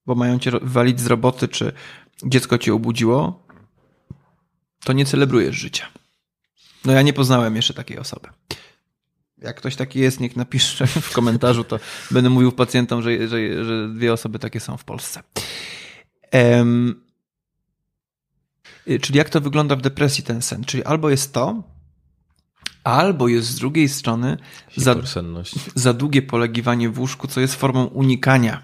bo 0.06 0.16
mają 0.16 0.40
cię 0.40 0.52
walić 0.62 1.00
z 1.00 1.08
roboty, 1.08 1.48
czy 1.48 1.72
dziecko 2.26 2.58
cię 2.58 2.74
obudziło, 2.74 3.48
to 4.84 4.94
nie 4.94 5.06
celebrujesz 5.06 5.56
życia. 5.56 5.88
No 6.86 6.94
ja 6.94 7.02
nie 7.02 7.14
poznałem 7.14 7.56
jeszcze 7.56 7.74
takiej 7.74 8.00
osoby. 8.00 8.28
Jak 9.38 9.56
ktoś 9.56 9.76
taki 9.76 10.00
jest, 10.00 10.20
niech 10.20 10.36
napisze 10.36 10.88
w 11.08 11.12
komentarzu, 11.14 11.64
to 11.64 11.80
będę 12.12 12.30
mówił 12.30 12.52
pacjentom, 12.52 13.02
że, 13.02 13.28
że, 13.28 13.66
że 13.66 13.90
dwie 13.90 14.14
osoby 14.14 14.40
takie 14.40 14.60
są 14.60 14.78
w 14.78 14.84
Polsce. 14.84 15.24
Um, 16.34 17.07
czyli 19.02 19.18
jak 19.18 19.30
to 19.30 19.42
wygląda 19.42 19.76
w 19.76 19.82
depresji 19.82 20.24
ten 20.24 20.42
sen? 20.42 20.64
Czyli 20.64 20.84
albo 20.84 21.10
jest 21.10 21.34
to, 21.34 21.64
albo 22.84 23.28
jest 23.28 23.48
z 23.48 23.56
drugiej 23.56 23.90
strony 23.90 24.38
za, 24.76 24.96
za 25.76 25.94
długie 25.94 26.22
polegiwanie 26.22 26.90
w 26.90 27.00
łóżku, 27.00 27.28
co 27.28 27.42
jest 27.42 27.56
formą 27.56 27.86
unikania. 27.86 28.64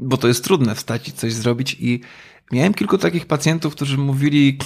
Bo 0.00 0.16
to 0.16 0.28
jest 0.28 0.44
trudne 0.44 0.74
wstać 0.74 1.08
i 1.08 1.12
coś 1.12 1.32
zrobić 1.32 1.76
i 1.80 2.00
miałem 2.52 2.74
kilku 2.74 2.98
takich 2.98 3.26
pacjentów, 3.26 3.74
którzy 3.74 3.98
mówili 3.98 4.58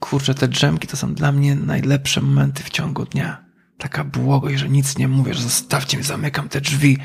kurczę, 0.00 0.34
te 0.34 0.48
drzemki 0.48 0.88
to 0.88 0.96
są 0.96 1.14
dla 1.14 1.32
mnie 1.32 1.54
najlepsze 1.54 2.20
momenty 2.20 2.62
w 2.62 2.70
ciągu 2.70 3.04
dnia. 3.04 3.44
Taka 3.78 4.04
błogość, 4.04 4.58
że 4.58 4.68
nic 4.68 4.98
nie 4.98 5.08
mówię, 5.08 5.34
że 5.34 5.42
zostawcie 5.42 5.96
mnie, 5.96 6.06
zamykam 6.06 6.48
te 6.48 6.60
drzwi. 6.60 6.98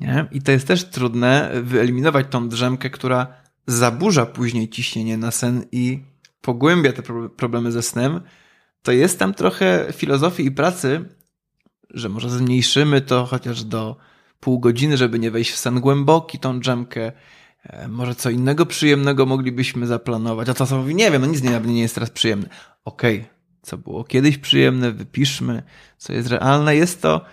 Nie? 0.00 0.26
I 0.32 0.42
to 0.42 0.52
jest 0.52 0.66
też 0.66 0.84
trudne 0.84 1.50
wyeliminować 1.62 2.26
tą 2.30 2.48
drzemkę, 2.48 2.90
która 2.90 3.26
zaburza 3.68 4.26
później 4.26 4.68
ciśnienie 4.68 5.16
na 5.16 5.30
sen 5.30 5.64
i 5.72 6.02
pogłębia 6.40 6.92
te 6.92 7.02
problemy 7.36 7.72
ze 7.72 7.82
snem, 7.82 8.20
to 8.82 8.92
jest 8.92 9.18
tam 9.18 9.34
trochę 9.34 9.86
filozofii 9.92 10.46
i 10.46 10.50
pracy, 10.50 11.04
że 11.90 12.08
może 12.08 12.30
zmniejszymy 12.30 13.00
to 13.00 13.26
chociaż 13.26 13.64
do 13.64 13.96
pół 14.40 14.60
godziny, 14.60 14.96
żeby 14.96 15.18
nie 15.18 15.30
wejść 15.30 15.50
w 15.50 15.56
sen 15.56 15.80
głęboki, 15.80 16.38
tą 16.38 16.60
dżemkę. 16.60 17.12
E, 17.62 17.88
może 17.88 18.14
co 18.14 18.30
innego 18.30 18.66
przyjemnego 18.66 19.26
moglibyśmy 19.26 19.86
zaplanować. 19.86 20.48
A 20.48 20.54
to 20.54 20.78
mówi, 20.78 20.94
nie 20.94 21.10
wiem, 21.10 21.22
no 21.22 21.28
nic 21.28 21.42
nie, 21.42 21.60
nie 21.60 21.82
jest 21.82 21.94
teraz 21.94 22.10
przyjemne. 22.10 22.48
Okej, 22.84 23.18
okay. 23.18 23.30
co 23.62 23.78
było 23.78 24.04
kiedyś 24.04 24.38
przyjemne, 24.38 24.92
wypiszmy, 24.92 25.62
co 25.98 26.12
jest 26.12 26.28
realne. 26.28 26.76
Jest 26.76 27.02
to 27.02 27.24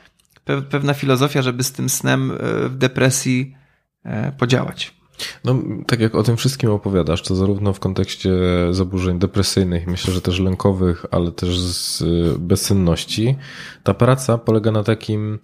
pewna 0.69 0.93
filozofia, 0.93 1.41
żeby 1.41 1.63
z 1.63 1.71
tym 1.71 1.89
snem 1.89 2.31
e, 2.31 2.69
w 2.69 2.77
depresji 2.77 3.55
e, 4.03 4.31
podziałać. 4.31 4.95
No, 5.43 5.55
tak 5.87 5.99
jak 5.99 6.15
o 6.15 6.23
tym 6.23 6.37
wszystkim 6.37 6.69
opowiadasz, 6.69 7.21
to 7.21 7.35
zarówno 7.35 7.73
w 7.73 7.79
kontekście 7.79 8.31
zaburzeń 8.71 9.19
depresyjnych, 9.19 9.87
myślę, 9.87 10.13
że 10.13 10.21
też 10.21 10.39
lękowych, 10.39 11.05
ale 11.11 11.31
też 11.31 11.59
z 11.59 12.03
bezsenności, 12.37 13.35
ta 13.83 13.93
praca 13.93 14.37
polega 14.37 14.71
na 14.71 14.83
takim 14.83 15.39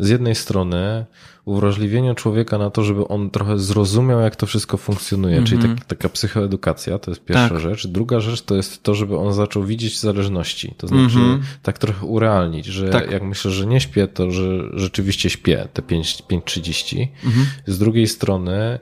z 0.00 0.08
jednej 0.08 0.34
strony 0.34 1.04
uwrażliwieniu 1.44 2.14
człowieka 2.14 2.58
na 2.58 2.70
to, 2.70 2.84
żeby 2.84 3.08
on 3.08 3.30
trochę 3.30 3.58
zrozumiał, 3.58 4.20
jak 4.20 4.36
to 4.36 4.46
wszystko 4.46 4.76
funkcjonuje, 4.76 5.36
mm 5.36 5.46
-hmm. 5.46 5.48
czyli 5.48 5.62
tak, 5.62 5.84
taka 5.84 6.08
psychoedukacja, 6.08 6.98
to 6.98 7.10
jest 7.10 7.24
pierwsza 7.24 7.48
tak. 7.48 7.60
rzecz. 7.60 7.86
Druga 7.86 8.20
rzecz 8.20 8.42
to 8.42 8.56
jest 8.56 8.82
to, 8.82 8.94
żeby 8.94 9.16
on 9.16 9.32
zaczął 9.34 9.64
widzieć 9.64 10.00
zależności, 10.00 10.74
to 10.76 10.86
znaczy 10.86 11.18
mm 11.18 11.38
-hmm. 11.38 11.42
tak 11.62 11.78
trochę 11.78 12.06
urealnić, 12.06 12.66
że 12.66 12.88
tak. 12.88 13.10
jak 13.10 13.22
myślę, 13.22 13.50
że 13.50 13.66
nie 13.66 13.80
śpię, 13.80 14.08
to 14.08 14.30
że 14.30 14.62
rzeczywiście 14.72 15.30
śpię 15.30 15.68
te 15.72 15.82
5.30. 15.82 16.96
Mm 16.96 17.08
-hmm. 17.36 17.44
Z 17.66 17.78
drugiej 17.78 18.06
strony 18.06 18.78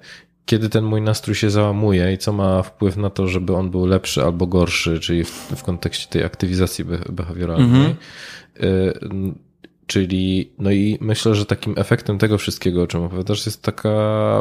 kiedy 0.47 0.69
ten 0.69 0.85
mój 0.85 1.03
nastrój 1.03 1.35
się 1.35 1.51
załamuje 1.51 2.13
i 2.13 2.19
co 2.19 2.33
ma 2.33 2.63
wpływ 2.63 2.97
na 2.97 3.11
to, 3.11 3.29
żeby 3.29 3.55
on 3.55 3.71
był 3.71 3.87
lepszy 3.87 4.23
albo 4.23 4.47
gorszy, 4.47 5.01
czyli 5.01 5.25
w, 5.25 5.31
w 5.57 5.63
kontekście 5.63 6.09
tej 6.09 6.25
aktywizacji 6.25 6.85
behawioralnej. 7.09 7.81
Mm 7.81 7.93
-hmm. 7.93 9.35
Czyli, 9.89 10.53
no 10.59 10.71
i 10.71 10.99
myślę, 11.01 11.35
że 11.35 11.47
takim 11.47 11.75
efektem 11.77 12.19
tego 12.19 12.39
wszystkiego, 12.39 12.83
o 12.83 12.87
czym 12.87 13.03
opowiadasz, 13.03 13.47
jest 13.47 13.63
taka 13.63 13.91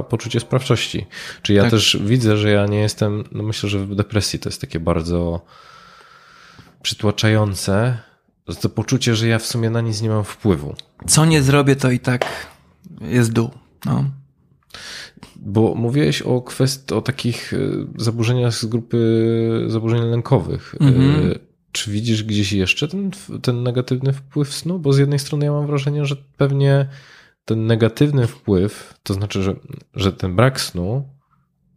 poczucie 0.09 0.39
sprawczości. 0.39 1.05
Czyli 1.41 1.57
ja 1.57 1.63
tak. 1.63 1.71
też 1.71 1.97
widzę, 2.03 2.37
że 2.37 2.51
ja 2.51 2.65
nie 2.65 2.79
jestem, 2.79 3.23
no 3.31 3.43
myślę, 3.43 3.69
że 3.69 3.79
w 3.79 3.95
depresji 3.95 4.39
to 4.39 4.49
jest 4.49 4.61
takie 4.61 4.79
bardzo 4.79 5.45
przytłaczające, 6.81 7.97
to 8.61 8.69
poczucie, 8.69 9.15
że 9.15 9.27
ja 9.27 9.39
w 9.39 9.45
sumie 9.45 9.69
na 9.69 9.81
nic 9.81 10.01
nie 10.01 10.09
mam 10.09 10.23
wpływu. 10.23 10.75
Co 11.07 11.25
nie 11.25 11.41
zrobię, 11.41 11.75
to 11.75 11.91
i 11.91 11.99
tak 11.99 12.25
jest 13.01 13.33
dół. 13.33 13.49
No. 13.85 14.05
Bo 15.35 15.75
mówiłeś 15.75 16.21
o 16.21 16.41
kwestii, 16.41 16.93
o 16.93 17.01
takich 17.01 17.53
e, 17.53 17.57
zaburzeniach 17.95 18.53
z 18.53 18.65
grupy 18.65 19.65
zaburzeń 19.67 20.01
lękowych. 20.01 20.75
Mhm. 20.79 21.39
Czy 21.71 21.91
widzisz 21.91 22.23
gdzieś 22.23 22.53
jeszcze 22.53 22.87
ten, 22.87 23.11
ten 23.41 23.63
negatywny 23.63 24.13
wpływ 24.13 24.53
snu? 24.53 24.79
Bo 24.79 24.93
z 24.93 24.97
jednej 24.97 25.19
strony 25.19 25.45
ja 25.45 25.51
mam 25.51 25.67
wrażenie, 25.67 26.05
że 26.05 26.15
pewnie 26.37 26.87
ten 27.45 27.67
negatywny 27.67 28.27
wpływ, 28.27 28.93
to 29.03 29.13
znaczy, 29.13 29.43
że, 29.43 29.55
że 29.93 30.13
ten 30.13 30.35
brak 30.35 30.61
snu 30.61 31.17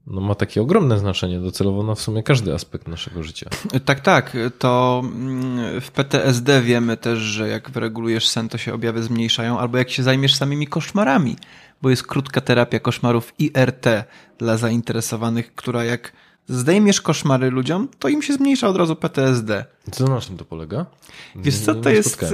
no 0.06 0.20
ma 0.20 0.34
takie 0.34 0.62
ogromne 0.62 0.98
znaczenie 0.98 1.40
docelowo 1.40 1.82
na 1.82 1.94
w 1.94 2.00
sumie 2.00 2.22
każdy 2.22 2.54
aspekt 2.54 2.88
naszego 2.88 3.22
życia. 3.22 3.50
Tak, 3.84 4.00
tak. 4.00 4.36
To 4.58 5.02
mm, 5.04 5.80
w 5.80 5.90
PTSD 5.90 6.62
wiemy 6.62 6.96
też, 6.96 7.18
że 7.18 7.48
jak 7.48 7.70
wyregulujesz 7.70 8.28
sen, 8.28 8.48
to 8.48 8.58
się 8.58 8.74
objawy 8.74 9.02
zmniejszają, 9.02 9.58
albo 9.58 9.78
jak 9.78 9.90
się 9.90 10.02
zajmiesz 10.02 10.34
samymi 10.34 10.66
koszmarami, 10.66 11.36
bo 11.82 11.90
jest 11.90 12.06
krótka 12.06 12.40
terapia 12.40 12.80
koszmarów 12.80 13.34
IRT 13.38 13.86
dla 14.38 14.56
zainteresowanych, 14.56 15.54
która 15.54 15.84
jak 15.84 16.12
zdejmiesz 16.50 17.00
koszmary 17.00 17.50
ludziom, 17.50 17.88
to 17.98 18.08
im 18.08 18.22
się 18.22 18.32
zmniejsza 18.34 18.68
od 18.68 18.76
razu 18.76 18.96
PTSD. 18.96 19.64
Co 19.90 20.04
na 20.04 20.20
czym 20.20 20.36
to 20.36 20.44
polega? 20.44 20.86
Wiesz 21.36 21.58
co, 21.58 21.74
to 21.74 21.90
jest, 21.90 22.22
e, 22.22 22.28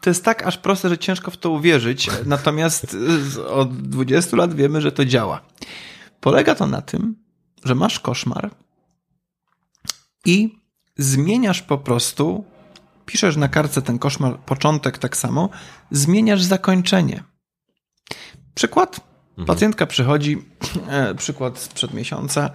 to 0.00 0.10
jest 0.10 0.24
tak 0.24 0.46
aż 0.46 0.58
proste, 0.58 0.88
że 0.88 0.98
ciężko 0.98 1.30
w 1.30 1.36
to 1.36 1.50
uwierzyć, 1.50 2.10
natomiast 2.26 2.96
od 3.48 3.88
20 3.88 4.36
lat 4.36 4.54
wiemy, 4.54 4.80
że 4.80 4.92
to 4.92 5.04
działa. 5.04 5.40
Polega 6.20 6.54
to 6.54 6.66
na 6.66 6.82
tym, 6.82 7.16
że 7.64 7.74
masz 7.74 8.00
koszmar 8.00 8.50
i 10.24 10.58
zmieniasz 10.96 11.62
po 11.62 11.78
prostu, 11.78 12.44
piszesz 13.06 13.36
na 13.36 13.48
kartce 13.48 13.82
ten 13.82 13.98
koszmar, 13.98 14.38
początek 14.38 14.98
tak 14.98 15.16
samo, 15.16 15.48
zmieniasz 15.90 16.42
zakończenie. 16.42 17.22
Przykład. 18.54 19.00
Mhm. 19.30 19.46
Pacjentka 19.46 19.86
przychodzi, 19.86 20.38
e, 20.88 21.14
przykład 21.14 21.58
sprzed 21.58 21.94
miesiąca, 21.94 22.50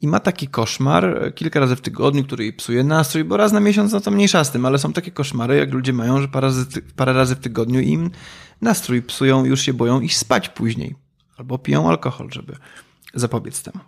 i 0.00 0.08
ma 0.08 0.20
taki 0.20 0.48
koszmar 0.48 1.32
kilka 1.34 1.60
razy 1.60 1.76
w 1.76 1.80
tygodniu, 1.80 2.24
który 2.24 2.44
jej 2.44 2.52
psuje 2.52 2.84
nastrój, 2.84 3.24
bo 3.24 3.36
raz 3.36 3.52
na 3.52 3.60
miesiąc 3.60 3.92
no 3.92 4.00
to 4.00 4.10
mniejsza 4.10 4.44
z 4.44 4.50
tym, 4.50 4.66
ale 4.66 4.78
są 4.78 4.92
takie 4.92 5.10
koszmary, 5.10 5.56
jak 5.56 5.72
ludzie 5.72 5.92
mają, 5.92 6.20
że 6.20 6.28
parę 6.28 6.46
razy, 6.46 6.66
parę 6.96 7.12
razy 7.12 7.36
w 7.36 7.38
tygodniu 7.38 7.80
im 7.80 8.10
nastrój 8.60 9.02
psują, 9.02 9.44
już 9.44 9.60
się 9.60 9.72
boją 9.74 10.00
iść 10.00 10.16
spać 10.16 10.48
później. 10.48 10.94
Albo 11.36 11.58
piją 11.58 11.88
alkohol, 11.88 12.28
żeby 12.32 12.56
zapobiec 13.14 13.62
temu. 13.62 13.78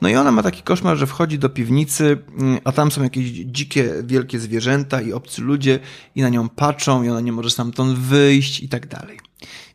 No 0.00 0.08
i 0.08 0.16
ona 0.16 0.32
ma 0.32 0.42
taki 0.42 0.62
koszmar, 0.62 0.96
że 0.96 1.06
wchodzi 1.06 1.38
do 1.38 1.48
piwnicy, 1.48 2.18
mm, 2.38 2.58
a 2.64 2.72
tam 2.72 2.90
są 2.90 3.02
jakieś 3.02 3.30
dzikie, 3.30 3.92
wielkie 4.04 4.40
zwierzęta 4.40 5.00
i 5.00 5.12
obcy 5.12 5.42
ludzie 5.42 5.78
i 6.14 6.22
na 6.22 6.28
nią 6.28 6.48
patrzą 6.48 7.02
i 7.02 7.08
ona 7.08 7.20
nie 7.20 7.32
może 7.32 7.50
stamtąd 7.50 7.98
wyjść 7.98 8.60
i 8.60 8.68
tak 8.68 8.86
dalej. 8.86 9.18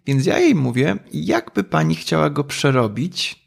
Więc 0.05 0.25
ja 0.25 0.39
jej 0.39 0.55
mówię, 0.55 0.95
jakby 1.13 1.63
pani 1.63 1.95
chciała 1.95 2.29
go 2.29 2.43
przerobić, 2.43 3.40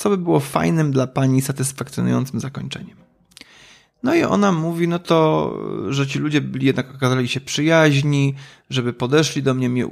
co 0.00 0.10
by 0.10 0.18
było 0.18 0.40
fajnym 0.40 0.92
dla 0.92 1.06
pani, 1.06 1.42
satysfakcjonującym 1.42 2.40
zakończeniem. 2.40 2.96
No 4.02 4.14
i 4.14 4.22
ona 4.22 4.52
mówi, 4.52 4.88
no 4.88 4.98
to, 4.98 5.58
że 5.88 6.06
ci 6.06 6.18
ludzie 6.18 6.40
byli 6.40 6.66
jednak 6.66 6.94
okazali 6.94 7.28
się 7.28 7.40
przyjaźni, 7.40 8.34
żeby 8.70 8.92
podeszli 8.92 9.42
do 9.42 9.54
mnie, 9.54 9.68
mnie 9.68 9.86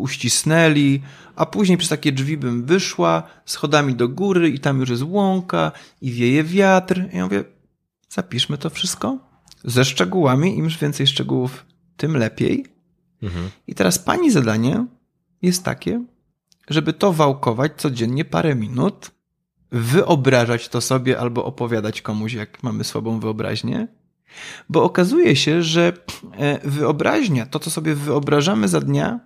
uścisnęli, 0.00 1.02
a 1.36 1.46
później 1.46 1.78
przez 1.78 1.90
takie 1.90 2.12
drzwi 2.12 2.36
bym 2.36 2.64
wyszła 2.64 3.22
schodami 3.44 3.94
do 3.94 4.08
góry 4.08 4.50
i 4.50 4.60
tam 4.60 4.80
już 4.80 4.90
jest 4.90 5.02
łąka 5.02 5.72
i 6.00 6.10
wieje 6.12 6.44
wiatr. 6.44 7.02
I 7.12 7.16
ja 7.16 7.24
mówię, 7.24 7.44
zapiszmy 8.08 8.58
to 8.58 8.70
wszystko 8.70 9.18
ze 9.64 9.84
szczegółami, 9.84 10.58
im 10.58 10.68
więcej 10.68 11.06
szczegółów, 11.06 11.66
tym 11.96 12.16
lepiej. 12.16 12.66
Mhm. 13.22 13.50
I 13.66 13.74
teraz 13.74 13.98
pani 13.98 14.30
zadanie 14.30 14.86
jest 15.42 15.64
takie, 15.64 16.04
żeby 16.68 16.92
to 16.92 17.12
wałkować 17.12 17.72
codziennie 17.76 18.24
parę 18.24 18.54
minut, 18.54 19.13
wyobrażać 19.74 20.68
to 20.68 20.80
sobie 20.80 21.20
albo 21.20 21.44
opowiadać 21.44 22.02
komuś, 22.02 22.32
jak 22.32 22.62
mamy 22.62 22.84
słabą 22.84 23.20
wyobraźnię. 23.20 23.88
Bo 24.68 24.82
okazuje 24.82 25.36
się, 25.36 25.62
że 25.62 25.92
e, 26.38 26.68
wyobraźnia, 26.68 27.46
to 27.46 27.58
co 27.58 27.70
sobie 27.70 27.94
wyobrażamy 27.94 28.68
za 28.68 28.80
dnia, 28.80 29.20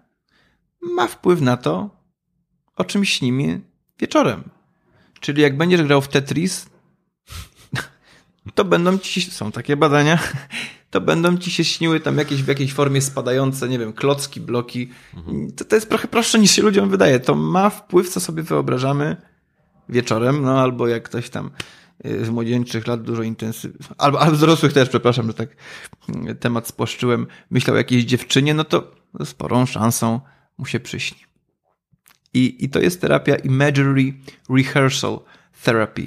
ma 0.82 1.06
wpływ 1.06 1.40
na 1.40 1.56
to, 1.56 1.90
o 2.76 2.84
czym 2.84 3.04
śnimy 3.04 3.60
wieczorem. 3.98 4.42
Czyli 5.20 5.42
jak 5.42 5.56
będziesz 5.56 5.82
grał 5.82 6.00
w 6.00 6.08
Tetris, 6.08 6.66
to 8.54 8.64
będą 8.64 8.98
ci, 8.98 9.22
są 9.22 9.52
takie 9.52 9.76
badania, 9.76 10.18
to 10.90 11.00
będą 11.00 11.38
ci 11.38 11.50
się 11.50 11.64
śniły 11.64 12.00
tam 12.00 12.18
jakieś 12.18 12.42
w 12.42 12.48
jakiejś 12.48 12.72
formie 12.72 13.02
spadające, 13.02 13.68
nie 13.68 13.78
wiem, 13.78 13.92
klocki, 13.92 14.40
bloki. 14.40 14.90
Mhm. 15.16 15.52
To, 15.52 15.64
to 15.64 15.76
jest 15.76 15.88
trochę 15.88 16.08
prostsze 16.08 16.38
niż 16.38 16.50
się 16.50 16.62
ludziom 16.62 16.90
wydaje. 16.90 17.20
To 17.20 17.34
ma 17.34 17.70
wpływ, 17.70 18.08
co 18.08 18.20
sobie 18.20 18.42
wyobrażamy 18.42 19.27
wieczorem, 19.88 20.42
no 20.42 20.60
albo 20.60 20.88
jak 20.88 21.02
ktoś 21.02 21.30
tam 21.30 21.50
y, 22.06 22.24
z 22.24 22.30
młodzieńczych 22.30 22.86
lat 22.86 23.02
dużo 23.02 23.22
intensywnie, 23.22 23.86
albo, 23.98 24.20
albo 24.20 24.36
z 24.36 24.40
dorosłych 24.40 24.72
też, 24.72 24.88
przepraszam, 24.88 25.26
że 25.26 25.34
tak 25.34 25.48
y, 26.30 26.34
temat 26.34 26.68
spłaszczyłem, 26.68 27.26
myślał 27.50 27.74
o 27.74 27.78
jakiejś 27.78 28.04
dziewczynie, 28.04 28.54
no 28.54 28.64
to 28.64 28.94
sporą 29.24 29.66
szansą 29.66 30.20
mu 30.58 30.66
się 30.66 30.80
przyśni. 30.80 31.18
I, 32.34 32.64
I 32.64 32.68
to 32.68 32.80
jest 32.80 33.00
terapia 33.00 33.36
Imagery 33.36 34.14
Rehearsal 34.50 35.20
Therapy. 35.64 36.06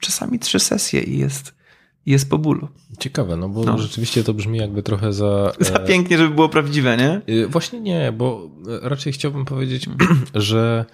Czasami 0.00 0.38
trzy 0.38 0.60
sesje 0.60 1.02
i 1.02 1.18
jest 1.18 1.60
jest 2.06 2.30
po 2.30 2.38
bólu. 2.38 2.68
Ciekawe, 2.98 3.36
no 3.36 3.48
bo 3.48 3.64
no. 3.64 3.78
rzeczywiście 3.78 4.24
to 4.24 4.34
brzmi 4.34 4.58
jakby 4.58 4.82
trochę 4.82 5.12
za... 5.12 5.52
Za 5.60 5.74
e, 5.74 5.86
pięknie, 5.86 6.18
żeby 6.18 6.34
było 6.34 6.48
prawdziwe, 6.48 6.96
nie? 6.96 7.42
E, 7.42 7.46
właśnie 7.46 7.80
nie, 7.80 8.12
bo 8.12 8.50
raczej 8.82 9.12
chciałbym 9.12 9.44
powiedzieć, 9.44 9.86
że 10.34 10.84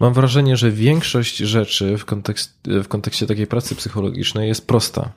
mam 0.00 0.14
wrażenie, 0.14 0.56
że 0.56 0.70
większość 0.70 1.36
rzeczy 1.36 1.98
w, 1.98 2.04
kontekst, 2.04 2.58
w 2.64 2.88
kontekście 2.88 3.26
takiej 3.26 3.46
pracy 3.46 3.74
psychologicznej 3.74 4.48
jest 4.48 4.66
prosta. 4.66 5.12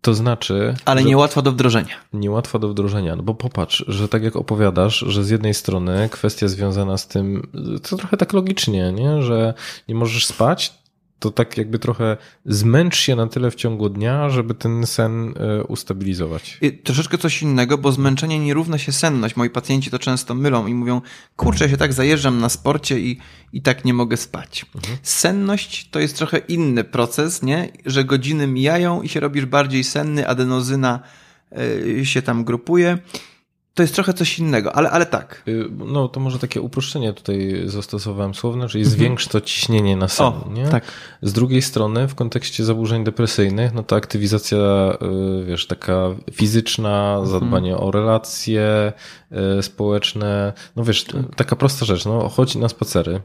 To 0.00 0.14
znaczy. 0.14 0.74
Ale 0.84 1.04
niełatwa 1.04 1.42
do 1.42 1.52
wdrożenia. 1.52 1.94
Niełatwa 2.12 2.58
do 2.58 2.68
wdrożenia, 2.68 3.16
no 3.16 3.22
bo 3.22 3.34
popatrz, 3.34 3.84
że 3.88 4.08
tak 4.08 4.22
jak 4.22 4.36
opowiadasz, 4.36 4.98
że 4.98 5.24
z 5.24 5.30
jednej 5.30 5.54
strony 5.54 6.08
kwestia 6.12 6.48
związana 6.48 6.98
z 6.98 7.08
tym, 7.08 7.50
to 7.82 7.96
trochę 7.96 8.16
tak 8.16 8.32
logicznie, 8.32 8.92
nie? 8.92 9.22
że 9.22 9.54
nie 9.88 9.94
możesz 9.94 10.26
spać, 10.26 10.74
to 11.22 11.30
tak 11.30 11.58
jakby 11.58 11.78
trochę 11.78 12.16
zmęcz 12.46 12.96
się 12.96 13.16
na 13.16 13.26
tyle 13.26 13.50
w 13.50 13.54
ciągu 13.54 13.88
dnia, 13.88 14.30
żeby 14.30 14.54
ten 14.54 14.86
sen 14.86 15.34
e, 15.36 15.64
ustabilizować. 15.64 16.58
I 16.60 16.72
troszeczkę 16.72 17.18
coś 17.18 17.42
innego, 17.42 17.78
bo 17.78 17.92
zmęczenie 17.92 18.38
nie 18.38 18.54
równa 18.54 18.78
się 18.78 18.92
senność. 18.92 19.36
Moi 19.36 19.50
pacjenci 19.50 19.90
to 19.90 19.98
często 19.98 20.34
mylą 20.34 20.66
i 20.66 20.74
mówią, 20.74 21.00
kurczę, 21.36 21.64
ja 21.64 21.70
się 21.70 21.76
tak 21.76 21.92
zajeżdżam 21.92 22.40
na 22.40 22.48
sporcie 22.48 23.00
i, 23.00 23.18
i 23.52 23.62
tak 23.62 23.84
nie 23.84 23.94
mogę 23.94 24.16
spać. 24.16 24.66
Mhm. 24.74 24.98
Senność 25.02 25.90
to 25.90 26.00
jest 26.00 26.16
trochę 26.16 26.38
inny 26.38 26.84
proces, 26.84 27.42
nie? 27.42 27.68
Że 27.86 28.04
godziny 28.04 28.46
mijają 28.46 29.02
i 29.02 29.08
się 29.08 29.20
robisz 29.20 29.46
bardziej 29.46 29.84
senny, 29.84 30.28
adenozyna 30.28 31.00
e, 32.00 32.04
się 32.04 32.22
tam 32.22 32.44
grupuje 32.44 32.98
to 33.74 33.82
jest 33.82 33.94
trochę 33.94 34.14
coś 34.14 34.38
innego, 34.38 34.76
ale, 34.76 34.90
ale 34.90 35.06
tak. 35.06 35.42
Y, 35.48 35.64
no 35.78 36.08
to 36.08 36.20
może 36.20 36.38
takie 36.38 36.60
uproszczenie 36.60 37.12
tutaj 37.12 37.62
zastosowałem 37.66 38.34
słowne, 38.34 38.68
czyli 38.68 38.84
mhm. 38.84 38.98
zwiększ 38.98 39.28
to 39.28 39.40
ciśnienie 39.40 39.96
na 39.96 40.08
sen. 40.08 40.26
O, 40.26 40.48
nie? 40.52 40.68
Tak. 40.68 40.84
Z 41.22 41.32
drugiej 41.32 41.62
strony 41.62 42.08
w 42.08 42.14
kontekście 42.14 42.64
zaburzeń 42.64 43.04
depresyjnych, 43.04 43.74
no 43.74 43.82
to 43.82 43.96
aktywizacja, 43.96 44.58
y, 45.40 45.44
wiesz, 45.44 45.66
taka 45.66 46.08
fizyczna, 46.32 47.16
mhm. 47.18 47.26
zadbanie 47.26 47.76
o 47.76 47.90
relacje 47.90 48.92
y, 49.58 49.62
społeczne, 49.62 50.52
no 50.76 50.84
wiesz, 50.84 51.06
taka 51.36 51.56
prosta 51.56 51.84
rzecz, 51.84 52.04
no 52.04 52.28
chodź 52.28 52.54
na 52.54 52.68
spacery, 52.68 53.20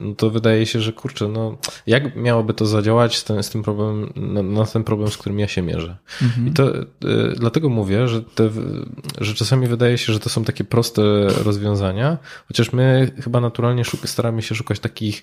no 0.00 0.14
to 0.14 0.30
wydaje 0.30 0.66
się, 0.66 0.80
że 0.80 0.92
kurczę, 0.92 1.28
no 1.28 1.58
jak 1.86 2.16
miałoby 2.16 2.54
to 2.54 2.66
zadziałać 2.66 3.18
z, 3.18 3.24
ten, 3.24 3.42
z 3.42 3.50
tym 3.50 3.62
problemem, 3.62 4.12
na, 4.16 4.42
na, 4.42 4.66
ten 4.66 4.84
problem, 4.84 5.10
z 5.10 5.16
którym 5.16 5.38
ja 5.38 5.48
się 5.48 5.62
mierzę. 5.62 5.96
Mhm. 6.22 6.48
I 6.48 6.50
to 6.50 6.76
y, 6.76 6.86
dlatego 7.36 7.68
mówię, 7.68 8.08
że, 8.08 8.22
te, 8.22 8.50
że 9.20 9.34
czasami 9.34 9.66
wydaje 9.66 9.98
się, 9.98 10.12
że 10.12 10.20
to 10.20 10.28
są 10.28 10.44
takie 10.44 10.64
proste 10.64 11.02
rozwiązania, 11.28 12.18
chociaż 12.48 12.72
my 12.72 13.12
chyba 13.24 13.40
naturalnie 13.40 13.84
szuk 13.84 14.08
staramy 14.08 14.42
się 14.42 14.54
szukać 14.54 14.80
takich 14.80 15.22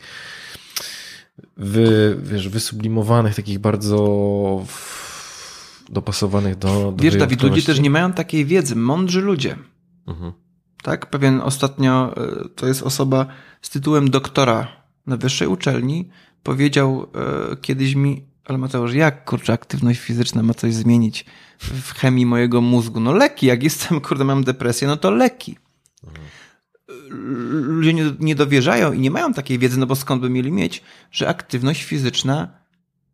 wy, 1.58 2.18
wiesz, 2.24 2.50
wysublimowanych, 2.50 3.36
takich 3.36 3.60
bardzo 3.60 4.66
dopasowanych 5.90 6.56
do, 6.56 6.92
do 6.92 7.04
Wiesz, 7.04 7.16
Dawid, 7.16 7.44
ludzie 7.44 7.62
też 7.62 7.80
nie 7.80 7.90
mają 7.90 8.14
takiej 8.14 8.46
wiedzy. 8.46 8.76
Mądrzy 8.76 9.22
ludzie. 9.22 9.56
Mhm. 10.08 10.32
Tak? 10.82 11.10
Pewien 11.10 11.42
ostatnio, 11.42 12.14
e, 12.18 12.50
to 12.56 12.68
jest 12.68 12.84
osoba 12.84 13.26
z 13.62 13.70
tytułem 13.70 14.10
doktora 14.10 14.68
na 15.08 15.18
wyższej 15.18 15.48
uczelni, 15.48 16.10
powiedział 16.44 17.08
e, 17.52 17.56
kiedyś 17.56 17.96
mi, 17.96 18.26
ale 18.46 18.58
Mateusz, 18.58 18.94
jak 18.94 19.26
kurczę, 19.26 19.54
aktywność 19.54 20.00
fizyczna 20.00 20.44
ma 20.44 20.54
coś 20.54 20.74
zmienić 20.74 21.26
w 21.60 21.94
chemii 21.94 22.26
mojego 22.26 22.62
mózgu? 22.62 23.00
No 23.00 23.14
leki, 23.14 23.46
jak 23.46 23.64
jestem, 23.64 24.02
kurde, 24.02 24.24
mam 24.24 24.44
depresję, 24.44 24.88
no 24.88 24.98
to 24.98 25.12
leki. 25.12 25.58
Ludzie 27.50 27.94
nie, 27.94 28.14
nie 28.20 28.36
dowierzają 28.36 28.94
i 28.94 29.00
nie 29.00 29.12
mają 29.12 29.34
takiej 29.34 29.60
wiedzy, 29.60 29.80
no 29.80 29.86
bo 29.86 29.96
skąd 29.96 30.22
by 30.22 30.30
mieli 30.30 30.52
mieć, 30.52 30.84
że 31.12 31.28
aktywność 31.28 31.84
fizyczna 31.84 32.48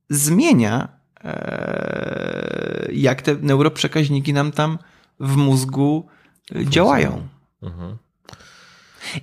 zmienia 0.09 0.87
e, 1.23 2.87
jak 2.93 3.21
te 3.21 3.35
neuroprzekaźniki 3.35 4.33
nam 4.33 4.51
tam 4.51 4.77
w 5.19 5.35
mózgu 5.35 6.07
działają. 6.55 7.27
Mhm. 7.61 7.97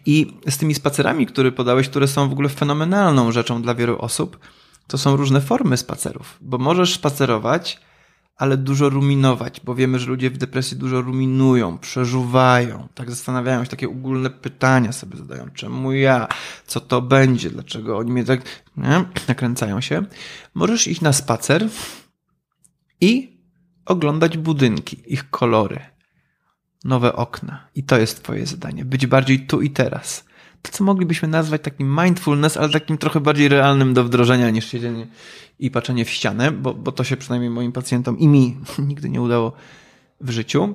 I 0.07 0.37
z 0.49 0.59
tymi 0.59 0.75
spacerami, 0.75 1.27
które 1.27 1.53
podałeś, 1.53 1.89
które 1.89 2.09
są 2.09 2.29
w 2.29 2.33
ogóle 2.33 2.49
fenomenalną 2.49 3.33
rzeczą 3.33 3.63
dla 3.63 3.75
wielu 3.75 3.99
osób, 3.99 4.39
to 4.87 4.99
są 4.99 5.17
różne 5.17 5.41
formy 5.41 5.77
spacerów, 5.77 6.39
bo 6.41 6.59
możesz 6.59 6.95
spacerować, 6.95 7.81
ale 8.37 8.57
dużo 8.57 8.89
ruminować, 8.89 9.61
bo 9.61 9.75
wiemy, 9.75 9.99
że 9.99 10.07
ludzie 10.07 10.31
w 10.31 10.39
depresji 10.39 10.77
dużo 10.77 11.03
ruminują, 11.03 11.79
przeżuwają, 11.79 12.89
tak 12.95 13.11
zastanawiają 13.11 13.65
się, 13.65 13.71
takie 13.71 13.89
ogólne 13.89 14.31
pytania 14.31 14.93
sobie 14.93 15.17
zadają. 15.17 15.51
Czemu 15.51 15.93
ja? 15.93 16.29
Co 16.67 16.81
to 16.81 17.03
będzie? 17.03 17.51
Dlaczego 17.51 17.99
oni 17.99 18.13
mnie 18.13 18.25
tak 18.25 18.41
nie? 18.77 19.05
nakręcają 19.29 19.81
się? 19.81 20.03
Możesz 20.55 20.87
iść 20.87 21.01
na 21.01 21.13
spacer 21.13 21.69
i 23.01 23.39
oglądać 23.87 24.39
budynki, 24.39 25.03
ich 25.07 25.31
kolory 25.31 25.94
nowe 26.85 27.17
okna. 27.17 27.69
I 27.75 27.83
to 27.83 27.99
jest 27.99 28.23
Twoje 28.23 28.47
zadanie. 28.47 28.85
Być 28.85 29.07
bardziej 29.07 29.47
tu 29.47 29.61
i 29.61 29.71
teraz. 29.71 30.25
To, 30.63 30.73
co 30.73 30.85
moglibyśmy 30.85 31.29
nazwać 31.29 31.63
takim 31.63 31.97
mindfulness, 32.03 32.57
ale 32.57 32.69
takim 32.69 32.99
trochę 32.99 33.21
bardziej 33.21 33.49
realnym 33.49 33.95
do 33.95 34.05
wdrożenia 34.05 34.51
niż 34.51 34.67
siedzenie 34.67 35.07
i 35.59 35.71
patrzenie 35.71 36.05
w 36.05 36.11
ścianę, 36.11 36.53
bo, 36.53 36.75
bo 36.75 36.93
to 36.93 37.05
się 37.05 37.17
przynajmniej 37.17 37.51
moim 37.51 37.73
pacjentom 37.73 38.19
i 38.19 38.29
mi 38.29 38.57
nigdy 38.89 39.09
nie 39.09 39.21
udało 39.21 39.53
w 40.21 40.31
życiu. 40.31 40.75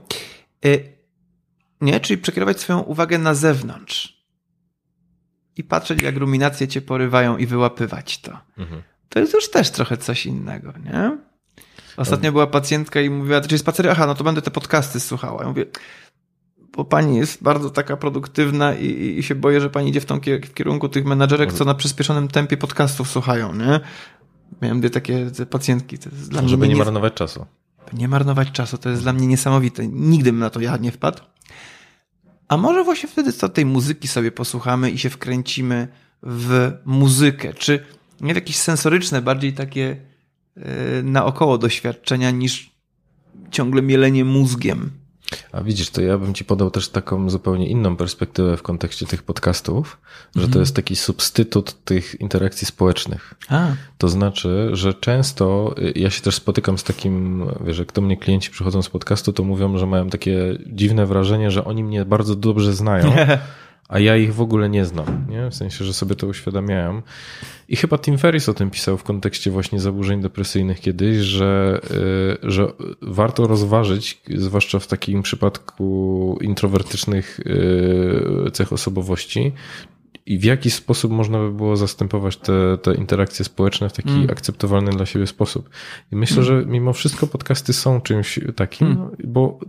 Y, 0.66 0.94
nie? 1.82 2.00
Czyli 2.00 2.22
przekierować 2.22 2.60
swoją 2.60 2.80
uwagę 2.80 3.18
na 3.18 3.34
zewnątrz 3.34 4.20
i 5.58 5.64
patrzeć, 5.64 6.02
jak 6.02 6.18
ruminacje 6.18 6.68
cię 6.68 6.82
porywają 6.82 7.38
i 7.38 7.46
wyłapywać 7.46 8.18
to. 8.18 8.40
Mhm. 8.58 8.82
To 9.10 9.20
jest 9.20 9.34
już 9.34 9.52
też 9.52 9.70
trochę 9.70 9.98
coś 9.98 10.26
innego, 10.26 10.74
nie? 10.86 11.18
Ostatnio 11.98 12.32
była 12.32 12.48
pacjentka 12.48 13.02
i 13.02 13.10
mówiła, 13.10 13.42
czy 13.42 13.58
spacery, 13.58 13.92
aha, 13.92 14.06
no 14.06 14.16
to 14.16 14.24
będę 14.24 14.42
te 14.42 14.52
podcasty 14.52 15.00
słuchała. 15.00 15.42
Ja 15.44 15.50
mówię, 15.50 15.66
bo 16.78 16.86
pani 16.86 17.18
jest 17.18 17.44
bardzo 17.44 17.70
taka 17.70 17.98
produktywna 17.98 18.76
i, 18.76 19.20
i 19.20 19.24
się 19.24 19.36
boję, 19.36 19.62
że 19.62 19.70
pani 19.70 19.90
idzie 19.90 20.02
w, 20.02 20.06
tą, 20.06 20.20
w 20.20 20.54
kierunku 20.54 20.90
tych 20.90 21.06
menadżerek, 21.06 21.54
co 21.54 21.66
na 21.66 21.74
przyspieszonym 21.74 22.28
tempie 22.28 22.58
podcastów 22.58 23.10
słuchają, 23.10 23.56
nie? 23.56 23.80
Miałem 24.62 24.80
dwie 24.80 24.90
takie 24.90 25.32
pacjentki. 25.50 26.00
To 26.00 26.10
jest 26.10 26.30
dla 26.30 26.48
Żeby 26.48 26.66
mnie 26.66 26.76
nie 26.76 26.80
marnować 26.80 27.14
czasu. 27.14 27.46
Nie 27.94 28.08
marnować 28.08 28.52
czasu, 28.52 28.78
to 28.78 28.90
jest 28.90 29.02
dla 29.02 29.14
mnie 29.14 29.28
niesamowite. 29.28 29.88
Nigdy 29.88 30.32
bym 30.32 30.40
na 30.40 30.50
to 30.50 30.60
ja 30.60 30.78
nie 30.78 30.92
wpadł. 30.92 31.20
A 32.48 32.58
może 32.58 32.84
właśnie 32.84 33.10
wtedy 33.10 33.34
co 33.34 33.50
tej 33.50 33.66
muzyki 33.66 34.08
sobie 34.08 34.32
posłuchamy 34.32 34.92
i 34.92 34.98
się 34.98 35.10
wkręcimy 35.10 35.88
w 36.24 36.72
muzykę, 36.86 37.54
czy 37.54 37.86
nie 38.22 38.34
w 38.34 38.36
jakieś 38.36 38.56
sensoryczne, 38.56 39.22
bardziej 39.22 39.54
takie 39.54 40.09
naokoło 41.04 41.58
doświadczenia 41.58 42.32
niż 42.32 42.72
ciągle 43.52 43.82
mielenie 43.82 44.26
mózgiem. 44.26 44.92
A 45.52 45.64
widzisz, 45.64 45.90
to 45.90 46.02
ja 46.02 46.18
bym 46.18 46.34
ci 46.34 46.46
podał 46.46 46.72
też 46.72 46.90
taką 46.90 47.30
zupełnie 47.30 47.68
inną 47.68 47.96
perspektywę 47.96 48.58
w 48.58 48.62
kontekście 48.62 49.06
tych 49.06 49.24
podcastów, 49.24 49.98
że 50.36 50.42
to 50.42 50.48
mhm. 50.48 50.62
jest 50.62 50.76
taki 50.76 50.96
substytut 50.96 51.84
tych 51.84 52.22
interakcji 52.22 52.68
społecznych. 52.68 53.34
A. 53.50 53.68
To 53.98 54.10
znaczy, 54.10 54.70
że 54.74 54.94
często 54.94 55.76
y, 55.78 55.94
ja 55.96 56.10
się 56.10 56.22
też 56.22 56.36
spotykam 56.36 56.78
z 56.78 56.84
takim, 56.84 57.46
wiesz, 57.66 57.80
jak 57.80 57.94
do 57.94 58.02
mnie 58.02 58.18
klienci 58.18 58.52
przychodzą 58.52 58.82
z 58.82 58.90
podcastu, 58.90 59.34
to 59.34 59.44
mówią, 59.44 59.78
że 59.78 59.86
mają 59.86 60.10
takie 60.10 60.58
dziwne 60.68 61.06
wrażenie, 61.06 61.52
że 61.52 61.66
oni 61.66 61.84
mnie 61.84 62.06
bardzo 62.06 62.36
dobrze 62.36 62.74
znają. 62.74 63.14
a 63.90 64.00
ja 64.00 64.18
ich 64.18 64.34
w 64.34 64.42
ogóle 64.42 64.70
nie 64.70 64.86
znam, 64.86 65.26
nie? 65.30 65.50
w 65.50 65.56
sensie, 65.56 65.86
że 65.86 65.94
sobie 65.94 66.16
to 66.16 66.28
uświadamiałem. 66.28 67.02
I 67.70 67.76
chyba 67.76 67.98
Tim 67.98 68.18
Ferris 68.18 68.50
o 68.50 68.54
tym 68.54 68.70
pisał 68.70 68.98
w 68.98 69.04
kontekście 69.04 69.52
właśnie 69.52 69.80
zaburzeń 69.80 70.22
depresyjnych 70.22 70.80
kiedyś, 70.80 71.18
że, 71.18 71.82
y, 72.44 72.52
że 72.52 72.72
warto 73.02 73.48
rozważyć, 73.48 74.22
zwłaszcza 74.36 74.80
w 74.80 74.88
takim 74.88 75.24
przypadku 75.24 76.38
introwertycznych 76.42 77.40
y, 77.40 78.52
cech 78.52 78.74
osobowości, 78.74 79.52
i 80.30 80.38
w 80.38 80.44
jaki 80.44 80.72
sposób 80.72 81.12
można 81.12 81.40
by 81.40 81.52
było 81.52 81.78
zastępować 81.78 82.38
te, 82.38 82.78
te 82.78 82.94
interakcje 82.94 83.46
społeczne 83.46 83.90
w 83.90 83.94
taki 83.94 84.10
mm. 84.10 84.30
akceptowalny 84.30 84.92
dla 84.92 85.06
siebie 85.06 85.28
sposób. 85.28 85.70
I 86.12 86.16
myślę, 86.16 86.44
mm. 86.44 86.46
że 86.46 86.66
mimo 86.66 86.94
wszystko 86.94 87.28
podcasty 87.28 87.74
są 87.74 88.02
czymś 88.02 88.40
takim, 88.56 88.88
mm. 88.88 89.10
bo 89.24 89.60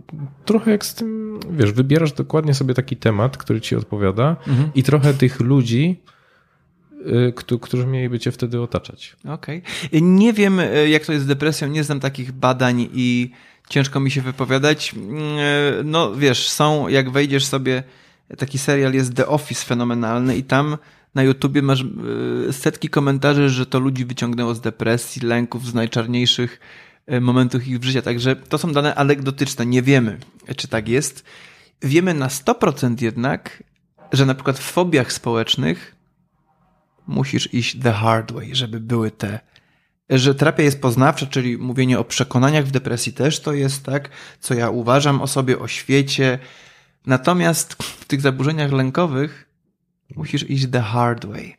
trochę 0.45 0.71
jak 0.71 0.85
z 0.85 0.95
tym, 0.95 1.39
wiesz, 1.51 1.71
wybierasz 1.71 2.13
dokładnie 2.13 2.53
sobie 2.53 2.73
taki 2.73 2.97
temat, 2.97 3.37
który 3.37 3.61
ci 3.61 3.75
odpowiada 3.75 4.35
mm. 4.47 4.71
i 4.75 4.83
trochę 4.83 5.13
tych 5.13 5.39
ludzi, 5.39 6.01
y, 7.51 7.59
którzy 7.61 7.87
mieliby 7.87 8.19
cię 8.19 8.31
wtedy 8.31 8.61
otaczać. 8.61 9.15
Okej. 9.29 9.61
Okay. 9.87 10.01
Nie 10.01 10.33
wiem, 10.33 10.59
y, 10.59 10.89
jak 10.89 11.05
to 11.05 11.13
jest 11.13 11.25
z 11.25 11.27
depresją, 11.27 11.67
nie 11.67 11.83
znam 11.83 11.99
takich 11.99 12.31
badań 12.31 12.89
i 12.93 13.31
ciężko 13.69 13.99
mi 13.99 14.11
się 14.11 14.21
wypowiadać. 14.21 14.95
Y, 15.79 15.83
no 15.83 16.15
wiesz, 16.15 16.49
są, 16.49 16.87
jak 16.87 17.09
wejdziesz 17.09 17.45
sobie 17.45 17.83
taki 18.37 18.57
serial 18.57 18.93
jest 18.93 19.15
The 19.15 19.27
Office 19.27 19.65
fenomenalny 19.65 20.37
i 20.37 20.43
tam 20.43 20.77
na 21.15 21.23
YouTubie 21.23 21.61
masz 21.61 21.81
e, 21.81 22.53
setki 22.53 22.89
komentarzy, 22.89 23.49
że 23.49 23.65
to 23.65 23.79
ludzi 23.79 24.05
wyciągnęło 24.05 24.55
z 24.55 24.61
depresji, 24.61 25.21
lęków, 25.21 25.67
z 25.67 25.73
najczarniejszych 25.73 26.59
e, 27.07 27.21
momentów 27.21 27.67
ich 27.67 27.83
życia. 27.83 28.01
Także 28.01 28.35
to 28.35 28.57
są 28.57 28.73
dane 28.73 28.95
anegdotyczne. 28.95 29.65
Nie 29.65 29.81
wiemy, 29.81 30.17
czy 30.57 30.67
tak 30.67 30.87
jest. 30.87 31.23
Wiemy 31.81 32.13
na 32.13 32.27
100% 32.27 33.01
jednak, 33.01 33.63
że 34.11 34.25
na 34.25 34.35
przykład 34.35 34.59
w 34.59 34.71
fobiach 34.71 35.13
społecznych 35.13 35.95
musisz 37.07 37.53
iść 37.53 37.79
the 37.79 37.91
hard 37.91 38.31
way, 38.31 38.55
żeby 38.55 38.79
były 38.79 39.11
te 39.11 39.39
że 40.11 40.35
terapia 40.35 40.63
jest 40.63 40.81
poznawcza, 40.81 41.25
czyli 41.25 41.57
mówienie 41.57 41.99
o 41.99 42.03
przekonaniach 42.03 42.65
w 42.65 42.71
depresji 42.71 43.13
też 43.13 43.39
to 43.39 43.53
jest 43.53 43.83
tak, 43.83 44.09
co 44.39 44.53
ja 44.53 44.69
uważam 44.69 45.21
o 45.21 45.27
sobie, 45.27 45.59
o 45.59 45.67
świecie, 45.67 46.39
Natomiast 47.05 47.73
w 47.73 48.05
tych 48.05 48.21
zaburzeniach 48.21 48.71
lękowych 48.71 49.49
musisz 50.15 50.49
iść 50.49 50.67
the 50.71 50.81
hard 50.81 51.25
way, 51.25 51.55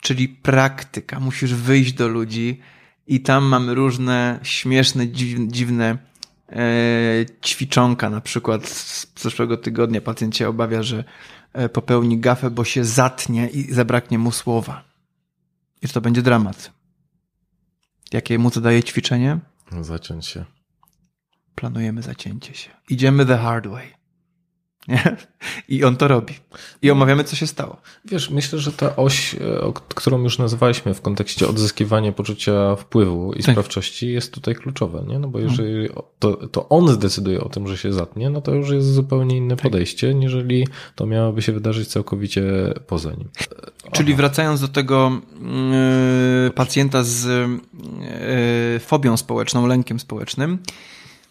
czyli 0.00 0.28
praktyka. 0.28 1.20
Musisz 1.20 1.54
wyjść 1.54 1.92
do 1.92 2.08
ludzi 2.08 2.60
i 3.06 3.20
tam 3.20 3.44
mamy 3.44 3.74
różne 3.74 4.40
śmieszne, 4.42 5.08
dziwne 5.48 5.98
e, 6.48 6.58
ćwiczonka. 7.44 8.10
Na 8.10 8.20
przykład 8.20 8.68
z 8.68 9.06
zeszłego 9.22 9.56
tygodnia 9.56 10.00
pacjent 10.00 10.36
się 10.36 10.48
obawia, 10.48 10.82
że 10.82 11.04
e, 11.52 11.68
popełni 11.68 12.18
gafę, 12.18 12.50
bo 12.50 12.64
się 12.64 12.84
zatnie 12.84 13.48
i 13.48 13.72
zabraknie 13.72 14.18
mu 14.18 14.32
słowa. 14.32 14.84
I 15.82 15.88
to 15.88 16.00
będzie 16.00 16.22
dramat. 16.22 16.72
Jakie 18.12 18.38
mu 18.38 18.50
to 18.50 18.60
daje 18.60 18.82
ćwiczenie? 18.82 19.38
Zaciąć 19.80 20.26
się. 20.26 20.44
Planujemy 21.54 22.02
zacięcie 22.02 22.54
się. 22.54 22.70
Idziemy 22.88 23.26
the 23.26 23.38
hard 23.38 23.66
way. 23.66 23.95
Nie? 24.88 25.16
I 25.68 25.84
on 25.84 25.96
to 25.96 26.08
robi. 26.08 26.34
I 26.82 26.90
omawiamy, 26.90 27.24
co 27.24 27.36
się 27.36 27.46
stało. 27.46 27.76
Wiesz, 28.04 28.30
myślę, 28.30 28.58
że 28.58 28.72
ta 28.72 28.96
oś, 28.96 29.34
e, 29.34 29.38
którą 29.88 30.22
już 30.22 30.38
nazwaliśmy 30.38 30.94
w 30.94 31.00
kontekście 31.00 31.48
odzyskiwania 31.48 32.12
poczucia 32.12 32.76
wpływu 32.76 33.32
i 33.32 33.42
tak. 33.42 33.52
sprawczości, 33.52 34.12
jest 34.12 34.32
tutaj 34.32 34.54
kluczowe, 34.54 35.04
nie? 35.08 35.18
No 35.18 35.28
bo 35.28 35.38
jeżeli 35.38 35.88
to, 36.18 36.48
to 36.48 36.68
on 36.68 36.88
zdecyduje 36.88 37.40
o 37.40 37.48
tym, 37.48 37.68
że 37.68 37.76
się 37.76 37.92
zatnie, 37.92 38.30
no 38.30 38.40
to 38.40 38.54
już 38.54 38.70
jest 38.70 38.92
zupełnie 38.92 39.36
inne 39.36 39.56
tak. 39.56 39.62
podejście, 39.62 40.14
niżeli 40.14 40.66
to 40.94 41.06
miałoby 41.06 41.42
się 41.42 41.52
wydarzyć 41.52 41.88
całkowicie 41.88 42.42
poza 42.86 43.10
nim. 43.10 43.28
Czyli 43.92 44.14
wracając 44.14 44.60
do 44.60 44.68
tego 44.68 45.20
yy, 46.44 46.50
pacjenta 46.50 47.02
z 47.02 47.26
yy, 47.26 48.80
fobią 48.80 49.16
społeczną, 49.16 49.66
lękiem 49.66 50.00
społecznym, 50.00 50.58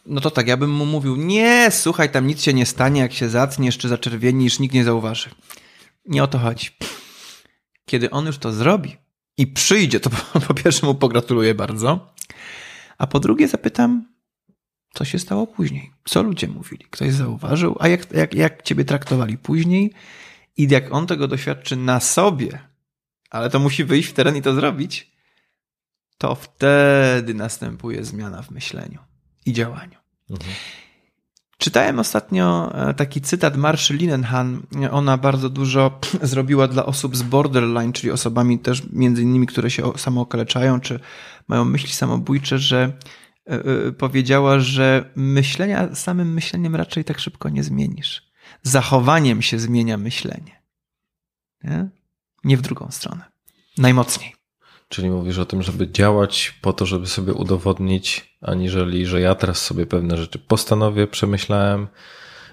no 0.06 0.22
to 0.22 0.32
tak, 0.32 0.48
ja 0.48 0.58
bym 0.58 0.72
mu 0.72 0.86
mówił, 0.86 1.16
nie, 1.16 1.72
słuchaj, 1.72 2.12
tam 2.12 2.28
nic 2.28 2.42
się 2.42 2.54
nie 2.54 2.66
stanie, 2.66 3.02
jak 3.02 3.14
się 3.14 3.30
zatniesz 3.30 3.78
czy 3.78 3.90
zaczerwienisz, 3.90 4.60
nikt 4.60 4.74
nie 4.74 4.84
zauważy. 4.84 5.30
Nie 6.06 6.24
o 6.24 6.28
to 6.28 6.40
chodzi. 6.40 6.70
Kiedy 7.86 8.10
on 8.10 8.26
już 8.26 8.38
to 8.38 8.52
zrobi 8.52 8.98
i 9.38 9.48
przyjdzie, 9.48 10.00
to 10.00 10.10
po, 10.10 10.40
po 10.48 10.54
pierwsze 10.54 10.86
mu 10.86 10.96
pogratuluję 10.96 11.56
bardzo, 11.56 12.14
a 12.98 13.08
po 13.08 13.20
drugie 13.20 13.48
zapytam, 13.48 14.16
co 14.94 15.06
się 15.06 15.20
stało 15.20 15.48
później? 15.48 15.92
Co 16.06 16.24
ludzie 16.24 16.48
mówili? 16.48 16.86
Ktoś 16.90 17.14
zauważył? 17.14 17.76
A 17.80 17.88
jak, 17.88 18.12
jak, 18.12 18.34
jak 18.34 18.64
ciebie 18.64 18.86
traktowali 18.86 19.38
później? 19.38 19.94
I 20.58 20.68
jak 20.70 20.94
on 20.94 21.08
tego 21.08 21.28
doświadczy 21.28 21.76
na 21.76 22.00
sobie, 22.00 22.60
ale 23.30 23.50
to 23.50 23.60
musi 23.60 23.84
wyjść 23.84 24.10
w 24.10 24.14
teren 24.14 24.36
i 24.36 24.42
to 24.42 24.54
zrobić, 24.54 25.12
to 26.18 26.36
wtedy 26.36 27.34
następuje 27.34 28.04
zmiana 28.04 28.42
w 28.42 28.52
myśleniu 28.52 29.00
i 29.46 29.54
działaniu. 29.54 29.98
Mhm. 30.30 30.52
Czytałem 31.58 32.00
ostatnio 32.00 32.72
e, 32.76 32.94
taki 32.94 33.22
cytat 33.22 33.58
Marszy 33.58 33.94
Linenhan. 33.94 34.62
Ona 34.92 35.18
bardzo 35.18 35.50
dużo 35.50 36.00
zrobiła 36.22 36.68
dla 36.68 36.86
osób 36.86 37.18
z 37.18 37.24
borderline, 37.24 37.94
czyli 37.94 38.12
osobami 38.12 38.60
też 38.60 38.84
między 38.92 39.22
innymi, 39.22 39.48
które 39.48 39.72
się 39.72 39.98
samookaleczają, 39.98 40.80
czy 40.80 41.00
mają 41.48 41.66
myśli 41.66 41.92
samobójcze, 41.92 42.60
że 42.60 42.94
e, 43.48 43.54
e, 43.54 43.92
powiedziała, 43.92 44.60
że 44.60 45.12
myślenia 45.16 45.96
samym 45.96 46.34
myśleniem 46.34 46.76
raczej 46.76 47.04
tak 47.04 47.20
szybko 47.20 47.50
nie 47.50 47.64
zmienisz. 47.64 48.32
Zachowaniem 48.64 49.42
się 49.42 49.60
zmienia 49.60 49.98
myślenie. 49.98 50.62
Nie, 51.64 51.90
nie 52.44 52.58
w 52.58 52.62
drugą 52.62 52.88
stronę. 52.92 53.26
Najmocniej. 53.78 54.35
Czyli 54.90 55.10
mówisz 55.10 55.38
o 55.38 55.46
tym, 55.46 55.64
żeby 55.64 55.92
działać 55.92 56.60
po 56.62 56.74
to, 56.74 56.86
żeby 56.86 57.08
sobie 57.08 57.34
udowodnić, 57.34 58.38
aniżeli, 58.42 59.06
że 59.06 59.22
ja 59.22 59.36
teraz 59.36 59.62
sobie 59.62 59.86
pewne 59.86 60.18
rzeczy 60.18 60.40
postanowię, 60.40 61.08
przemyślałem. 61.08 61.88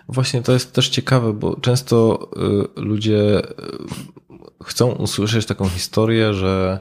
Właśnie 0.09 0.43
to 0.43 0.53
jest 0.53 0.73
też 0.73 0.89
ciekawe, 0.89 1.33
bo 1.33 1.61
często 1.61 2.29
y, 2.77 2.81
ludzie 2.81 3.39
y, 3.39 3.45
chcą 4.65 4.93
usłyszeć 4.93 5.47
taką 5.47 5.69
historię, 5.69 6.35
że 6.35 6.81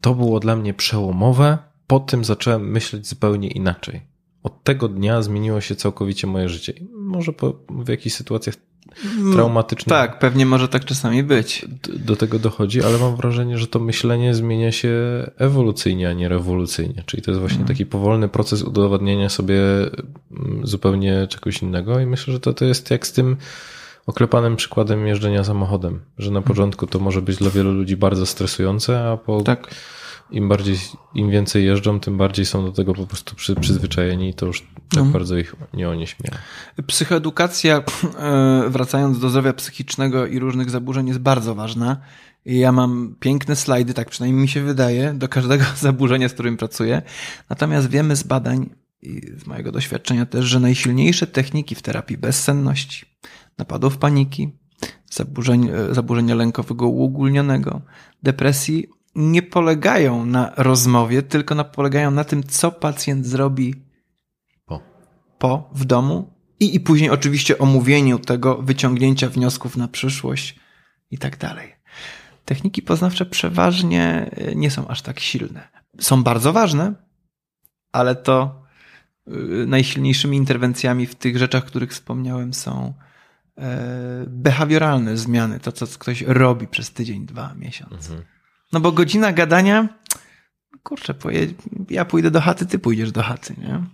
to 0.00 0.14
było 0.14 0.40
dla 0.40 0.56
mnie 0.56 0.74
przełomowe, 0.74 1.58
po 1.86 2.00
tym 2.00 2.24
zacząłem 2.24 2.70
myśleć 2.70 3.08
zupełnie 3.08 3.48
inaczej. 3.48 4.15
Od 4.46 4.64
tego 4.64 4.88
dnia 4.88 5.22
zmieniło 5.22 5.60
się 5.60 5.76
całkowicie 5.76 6.26
moje 6.26 6.48
życie. 6.48 6.72
Może 6.92 7.32
po, 7.32 7.52
w 7.70 7.88
jakichś 7.88 8.16
sytuacjach 8.16 8.54
Mm, 9.04 9.32
traumatyczne. 9.32 9.90
Tak, 9.90 10.18
pewnie 10.18 10.46
może 10.46 10.68
tak 10.68 10.84
czasami 10.84 11.22
być. 11.22 11.66
Do 11.88 12.16
tego 12.16 12.38
dochodzi, 12.38 12.82
ale 12.82 12.98
mam 12.98 13.16
wrażenie, 13.16 13.58
że 13.58 13.66
to 13.66 13.78
myślenie 13.80 14.34
zmienia 14.34 14.72
się 14.72 14.90
ewolucyjnie, 15.38 16.08
a 16.08 16.12
nie 16.12 16.28
rewolucyjnie. 16.28 17.02
Czyli 17.06 17.22
to 17.22 17.30
jest 17.30 17.40
właśnie 17.40 17.56
mm. 17.56 17.68
taki 17.68 17.86
powolny 17.86 18.28
proces 18.28 18.62
udowadniania 18.62 19.28
sobie 19.28 19.60
mm, 20.30 20.60
zupełnie 20.66 21.26
czegoś 21.30 21.62
innego 21.62 22.00
i 22.00 22.06
myślę, 22.06 22.32
że 22.32 22.40
to, 22.40 22.52
to 22.52 22.64
jest 22.64 22.90
jak 22.90 23.06
z 23.06 23.12
tym 23.12 23.36
oklepanym 24.06 24.56
przykładem 24.56 25.06
jeżdżenia 25.06 25.44
samochodem, 25.44 26.00
że 26.18 26.30
na 26.30 26.42
początku 26.42 26.86
to 26.86 26.98
może 26.98 27.22
być 27.22 27.36
dla 27.36 27.50
wielu 27.50 27.72
ludzi 27.72 27.96
bardzo 27.96 28.26
stresujące, 28.26 29.04
a 29.10 29.16
po 29.16 29.42
tak 29.42 29.70
im 30.30 30.48
bardziej, 30.48 30.76
im 31.14 31.30
więcej 31.30 31.64
jeżdżą, 31.64 32.00
tym 32.00 32.16
bardziej 32.16 32.46
są 32.46 32.64
do 32.64 32.72
tego 32.72 32.94
po 32.94 33.06
prostu 33.06 33.36
przy, 33.36 33.54
przyzwyczajeni 33.54 34.28
i 34.28 34.34
to 34.34 34.46
już 34.46 34.60
tak 34.60 34.98
mhm. 34.98 35.12
bardzo 35.12 35.38
ich 35.38 35.54
nie 35.74 35.88
onieśmia. 35.88 36.30
Psychoedukacja, 36.86 37.82
e, 38.18 38.64
wracając 38.68 39.18
do 39.18 39.30
zdrowia 39.30 39.52
psychicznego 39.52 40.26
i 40.26 40.38
różnych 40.38 40.70
zaburzeń, 40.70 41.08
jest 41.08 41.20
bardzo 41.20 41.54
ważna. 41.54 41.96
Ja 42.44 42.72
mam 42.72 43.14
piękne 43.20 43.56
slajdy, 43.56 43.94
tak 43.94 44.10
przynajmniej 44.10 44.42
mi 44.42 44.48
się 44.48 44.62
wydaje, 44.62 45.14
do 45.14 45.28
każdego 45.28 45.64
zaburzenia, 45.80 46.28
z 46.28 46.32
którym 46.32 46.56
pracuję. 46.56 47.02
Natomiast 47.50 47.90
wiemy 47.90 48.16
z 48.16 48.22
badań 48.22 48.70
i 49.02 49.20
z 49.38 49.46
mojego 49.46 49.72
doświadczenia 49.72 50.26
też, 50.26 50.44
że 50.44 50.60
najsilniejsze 50.60 51.26
techniki 51.26 51.74
w 51.74 51.82
terapii 51.82 52.18
bezsenności, 52.18 53.06
napadów 53.58 53.98
paniki, 53.98 54.50
zaburzeń, 55.10 55.68
e, 55.68 55.94
zaburzenia 55.94 56.34
lękowego 56.34 56.88
uogólnionego, 56.88 57.80
depresji 58.22 58.95
nie 59.16 59.42
polegają 59.42 60.26
na 60.26 60.52
rozmowie, 60.56 61.22
tylko 61.22 61.54
na, 61.54 61.64
polegają 61.64 62.10
na 62.10 62.24
tym, 62.24 62.42
co 62.44 62.72
pacjent 62.72 63.26
zrobi 63.26 63.74
po, 64.66 64.80
po 65.38 65.70
w 65.72 65.84
domu 65.84 66.34
i, 66.60 66.74
i 66.74 66.80
później 66.80 67.10
oczywiście 67.10 67.58
omówieniu 67.58 68.18
tego, 68.18 68.62
wyciągnięcia 68.62 69.28
wniosków 69.28 69.76
na 69.76 69.88
przyszłość 69.88 70.56
i 71.10 71.18
tak 71.18 71.36
dalej. 71.36 71.72
Techniki 72.44 72.82
poznawcze 72.82 73.26
przeważnie 73.26 74.30
e, 74.30 74.54
nie 74.54 74.70
są 74.70 74.88
aż 74.88 75.02
tak 75.02 75.20
silne. 75.20 75.68
Są 76.00 76.22
bardzo 76.22 76.52
ważne, 76.52 76.94
ale 77.92 78.14
to 78.14 78.62
e, 79.26 79.30
najsilniejszymi 79.66 80.36
interwencjami 80.36 81.06
w 81.06 81.14
tych 81.14 81.38
rzeczach, 81.38 81.64
których 81.64 81.90
wspomniałem, 81.92 82.54
są 82.54 82.94
e, 83.58 84.24
behawioralne 84.26 85.16
zmiany, 85.16 85.60
to 85.60 85.72
co 85.72 85.86
ktoś 85.86 86.22
robi 86.22 86.68
przez 86.68 86.90
tydzień, 86.92 87.26
dwa, 87.26 87.54
miesiąc. 87.54 88.10
Mhm. 88.10 88.35
No 88.72 88.80
bo 88.80 88.92
godzina 88.92 89.32
gadania, 89.32 89.88
kurczę, 90.82 91.14
poje, 91.14 91.46
ja 91.90 92.04
pójdę 92.04 92.30
do 92.30 92.40
chaty, 92.40 92.66
ty 92.66 92.78
pójdziesz 92.78 93.12
do 93.12 93.22
chaty, 93.22 93.54
nie? 93.58 93.84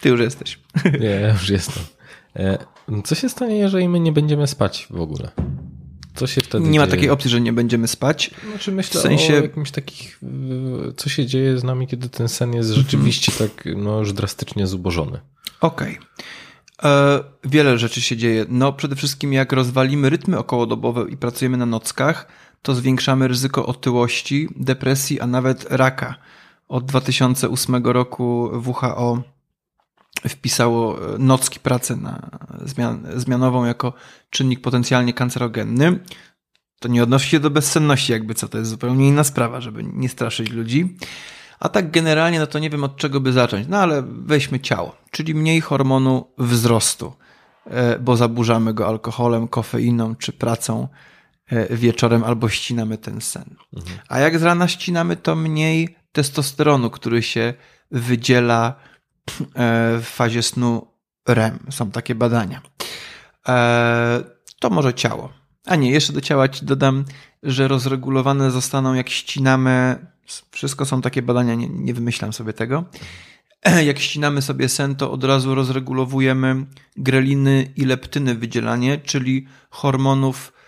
Ty 0.00 0.08
już 0.08 0.20
jesteś. 0.20 0.58
Nie, 1.00 1.08
ja 1.08 1.32
już 1.32 1.48
jestem. 1.48 1.82
E, 2.36 2.58
co 3.04 3.14
się 3.14 3.28
stanie, 3.28 3.56
jeżeli 3.56 3.88
my 3.88 4.00
nie 4.00 4.12
będziemy 4.12 4.46
spać 4.46 4.86
w 4.90 5.00
ogóle? 5.00 5.30
Co 6.14 6.26
się 6.26 6.40
wtedy 6.40 6.64
Nie 6.64 6.70
dzieje? 6.70 6.80
ma 6.80 6.86
takiej 6.86 7.10
opcji, 7.10 7.30
że 7.30 7.40
nie 7.40 7.52
będziemy 7.52 7.88
spać. 7.88 8.30
Znaczy 8.50 8.72
myślę 8.72 9.00
w 9.00 9.02
sensie... 9.02 9.32
o 9.32 9.42
jakimś 9.42 9.70
takich, 9.70 10.20
co 10.96 11.08
się 11.08 11.26
dzieje 11.26 11.58
z 11.58 11.64
nami, 11.64 11.86
kiedy 11.86 12.08
ten 12.08 12.28
sen 12.28 12.54
jest 12.54 12.70
rzeczywiście 12.70 13.32
tak 13.32 13.64
no, 13.76 13.98
już 13.98 14.12
drastycznie 14.12 14.66
zubożony. 14.66 15.20
Okej. 15.60 15.98
Okay. 16.78 16.90
E, 16.92 17.24
wiele 17.44 17.78
rzeczy 17.78 18.00
się 18.00 18.16
dzieje. 18.16 18.46
No 18.48 18.72
przede 18.72 18.96
wszystkim 18.96 19.32
jak 19.32 19.52
rozwalimy 19.52 20.10
rytmy 20.10 20.38
okołodobowe 20.38 21.10
i 21.10 21.16
pracujemy 21.16 21.56
na 21.56 21.66
nockach, 21.66 22.26
to 22.62 22.74
zwiększamy 22.74 23.28
ryzyko 23.28 23.66
otyłości, 23.66 24.48
depresji, 24.56 25.20
a 25.20 25.26
nawet 25.26 25.66
raka. 25.70 26.14
Od 26.68 26.84
2008 26.84 27.86
roku 27.86 28.50
WHO 28.66 29.22
wpisało 30.28 31.14
e, 31.14 31.18
nocki 31.18 31.60
pracę 31.60 31.96
na 31.96 32.30
zmian, 32.64 33.06
zmianową 33.16 33.64
jako 33.64 33.92
czynnik 34.30 34.60
potencjalnie 34.60 35.12
kancerogenny. 35.12 35.98
To 36.80 36.88
nie 36.88 37.02
odnosi 37.02 37.30
się 37.30 37.40
do 37.40 37.50
bezsenności, 37.50 38.12
jakby 38.12 38.34
co, 38.34 38.48
to 38.48 38.58
jest 38.58 38.70
zupełnie 38.70 39.08
inna 39.08 39.24
sprawa, 39.24 39.60
żeby 39.60 39.84
nie 39.84 40.08
straszyć 40.08 40.50
ludzi. 40.50 40.96
A 41.60 41.68
tak 41.68 41.90
generalnie, 41.90 42.38
no 42.38 42.46
to 42.46 42.58
nie 42.58 42.70
wiem 42.70 42.84
od 42.84 42.96
czego 42.96 43.20
by 43.20 43.32
zacząć. 43.32 43.66
No 43.68 43.78
ale 43.78 44.02
weźmy 44.06 44.60
ciało, 44.60 44.96
czyli 45.10 45.34
mniej 45.34 45.60
hormonu 45.60 46.26
wzrostu, 46.38 47.12
e, 47.66 47.98
bo 47.98 48.16
zaburzamy 48.16 48.74
go 48.74 48.88
alkoholem, 48.88 49.48
kofeiną 49.48 50.16
czy 50.16 50.32
pracą 50.32 50.88
wieczorem 51.70 52.24
albo 52.24 52.48
ścinamy 52.48 52.98
ten 52.98 53.20
sen. 53.20 53.56
Mhm. 53.76 53.98
A 54.08 54.18
jak 54.18 54.38
z 54.38 54.42
rana 54.42 54.68
ścinamy, 54.68 55.16
to 55.16 55.36
mniej 55.36 55.96
testosteronu, 56.12 56.90
który 56.90 57.22
się 57.22 57.54
wydziela 57.90 58.74
e, 59.38 59.98
w 59.98 60.04
fazie 60.04 60.42
snu 60.42 60.86
REM. 61.28 61.58
Są 61.70 61.90
takie 61.90 62.14
badania. 62.14 62.60
E, 63.48 64.22
to 64.60 64.70
może 64.70 64.94
ciało. 64.94 65.32
A 65.66 65.76
nie, 65.76 65.90
jeszcze 65.90 66.12
do 66.12 66.20
ciała 66.20 66.48
ci 66.48 66.64
dodam, 66.64 67.04
że 67.42 67.68
rozregulowane 67.68 68.50
zostaną 68.50 68.94
jak 68.94 69.08
ścinamy. 69.08 70.06
Wszystko 70.50 70.86
są 70.86 71.02
takie 71.02 71.22
badania, 71.22 71.54
nie, 71.54 71.68
nie 71.68 71.94
wymyślam 71.94 72.32
sobie 72.32 72.52
tego. 72.52 72.84
Jak 73.86 73.98
ścinamy 73.98 74.42
sobie 74.42 74.68
sen, 74.68 74.96
to 74.96 75.12
od 75.12 75.24
razu 75.24 75.54
rozregulowujemy 75.54 76.66
greliny 76.96 77.72
i 77.76 77.84
leptyny 77.84 78.34
wydzielanie, 78.34 78.98
czyli 78.98 79.46
hormonów 79.70 80.52
E, 80.52 80.59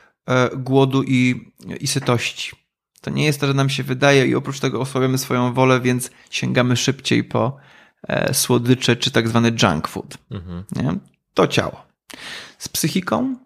głodu 0.57 1.03
i, 1.03 1.53
i 1.81 1.87
sytości. 1.87 2.53
To 3.01 3.11
nie 3.11 3.25
jest 3.25 3.41
to, 3.41 3.47
że 3.47 3.55
nam 3.55 3.71
się 3.71 3.83
wydaje 3.83 4.27
i 4.27 4.35
oprócz 4.35 4.61
tego 4.61 4.81
osłabiamy 4.81 5.19
swoją 5.19 5.53
wolę, 5.53 5.81
więc 5.81 6.11
sięgamy 6.31 6.77
szybciej 6.77 7.25
po 7.25 7.57
e, 8.03 8.35
słodycze 8.35 8.97
czy 8.97 9.11
tak 9.11 9.29
zwany 9.29 9.53
junk 9.63 9.89
food. 9.89 10.19
Mhm. 10.31 10.65
Nie? 10.77 10.99
To 11.35 11.47
ciało. 11.47 11.87
Z 12.59 12.69
psychiką 12.69 13.37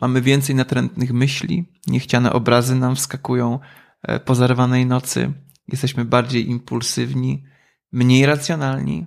mamy 0.00 0.20
więcej 0.22 0.54
natrętnych 0.54 1.12
myśli, 1.12 1.64
niechciane 1.86 2.32
obrazy 2.32 2.74
nam 2.74 2.96
wskakują 2.96 3.60
e, 4.02 4.20
po 4.20 4.34
zarwanej 4.34 4.86
nocy, 4.86 5.32
jesteśmy 5.68 6.04
bardziej 6.04 6.50
impulsywni, 6.50 7.44
mniej 7.92 8.26
racjonalni, 8.26 9.06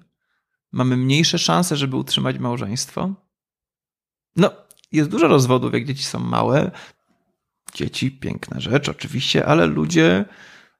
mamy 0.72 0.98
mniejsze 0.98 1.40
szanse, 1.40 1.78
żeby 1.78 1.96
utrzymać 1.96 2.40
małżeństwo. 2.40 3.14
No, 4.36 4.52
jest 4.92 5.10
dużo 5.10 5.28
rozwodów, 5.28 5.74
jak 5.74 5.86
dzieci 5.86 6.04
są 6.04 6.20
małe, 6.20 6.72
Dzieci, 7.74 8.12
piękna 8.12 8.60
rzecz 8.60 8.90
oczywiście, 8.90 9.46
ale 9.46 9.66
ludzie 9.66 10.26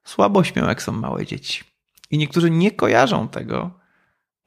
słabo 0.04 0.44
śmią, 0.44 0.68
jak 0.68 0.82
są 0.82 0.92
małe 0.92 1.26
dzieci. 1.26 1.64
I 2.10 2.18
niektórzy 2.18 2.50
nie 2.50 2.70
kojarzą 2.70 3.28
tego, 3.28 3.80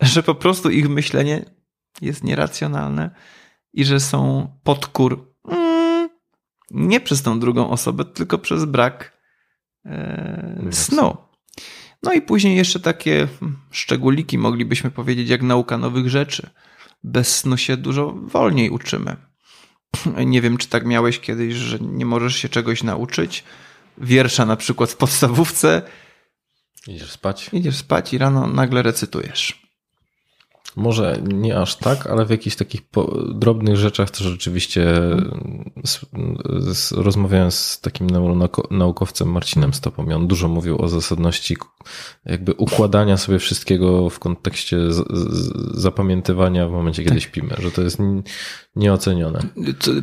że 0.01 0.23
po 0.23 0.35
prostu 0.35 0.69
ich 0.69 0.89
myślenie 0.89 1.45
jest 2.01 2.23
nieracjonalne 2.23 3.09
i 3.73 3.85
że 3.85 3.99
są 3.99 4.47
podkór 4.63 5.33
mm, 5.47 6.09
nie 6.71 6.99
przez 6.99 7.21
tą 7.21 7.39
drugą 7.39 7.69
osobę, 7.69 8.05
tylko 8.05 8.37
przez 8.37 8.65
brak 8.65 9.17
e, 9.85 10.67
snu. 10.71 11.17
No 12.03 12.13
i 12.13 12.21
później 12.21 12.57
jeszcze 12.57 12.79
takie 12.79 13.27
szczególiki, 13.71 14.37
moglibyśmy 14.37 14.91
powiedzieć, 14.91 15.29
jak 15.29 15.41
nauka 15.41 15.77
nowych 15.77 16.09
rzeczy. 16.09 16.49
Bez 17.03 17.37
snu 17.37 17.57
się 17.57 17.77
dużo 17.77 18.13
wolniej 18.13 18.69
uczymy. 18.69 19.15
Nie 20.25 20.41
wiem, 20.41 20.57
czy 20.57 20.67
tak 20.67 20.85
miałeś 20.85 21.19
kiedyś, 21.19 21.53
że 21.53 21.79
nie 21.79 22.05
możesz 22.05 22.35
się 22.35 22.49
czegoś 22.49 22.83
nauczyć. 22.83 23.43
Wiersza 23.97 24.45
na 24.45 24.55
przykład 24.55 24.91
w 24.91 24.97
podstawówce. 24.97 25.81
Idziesz 26.87 27.11
spać? 27.11 27.49
Idziesz 27.53 27.75
spać 27.75 28.13
i 28.13 28.17
rano 28.17 28.47
nagle 28.47 28.81
recytujesz. 28.81 29.62
Może 30.75 31.21
nie 31.33 31.59
aż 31.59 31.75
tak, 31.75 32.07
ale 32.07 32.25
w 32.25 32.29
jakichś 32.29 32.55
takich 32.55 32.81
drobnych 33.33 33.75
rzeczach 33.75 34.09
to 34.09 34.23
rzeczywiście 34.23 34.85
z, 35.83 35.99
z, 36.77 36.91
rozmawiałem 36.91 37.51
z 37.51 37.81
takim 37.81 38.07
naukowcem 38.71 39.31
Marcinem 39.31 39.73
Stopą 39.73 40.09
i 40.09 40.13
on 40.13 40.27
dużo 40.27 40.47
mówił 40.47 40.81
o 40.81 40.89
zasadności 40.89 41.57
jakby 42.25 42.53
układania 42.53 43.17
sobie 43.17 43.39
wszystkiego 43.39 44.09
w 44.09 44.19
kontekście 44.19 44.91
z, 44.91 45.03
zapamiętywania 45.77 46.67
w 46.67 46.71
momencie, 46.71 47.03
kiedy 47.03 47.15
tak. 47.15 47.23
śpimy, 47.23 47.55
że 47.59 47.71
to 47.71 47.81
jest 47.81 47.97
nieocenione. 48.75 49.39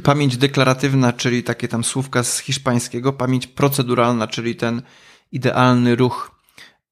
Pamięć 0.03 0.37
deklaratywna, 0.37 1.13
czyli 1.13 1.43
takie 1.43 1.69
tam 1.69 1.85
słówka 1.85 2.23
z 2.23 2.39
hiszpańskiego, 2.39 3.13
pamięć 3.13 3.47
proceduralna, 3.47 4.27
czyli 4.27 4.57
ten 4.57 4.83
idealny 5.33 5.97
ruch 5.97 6.40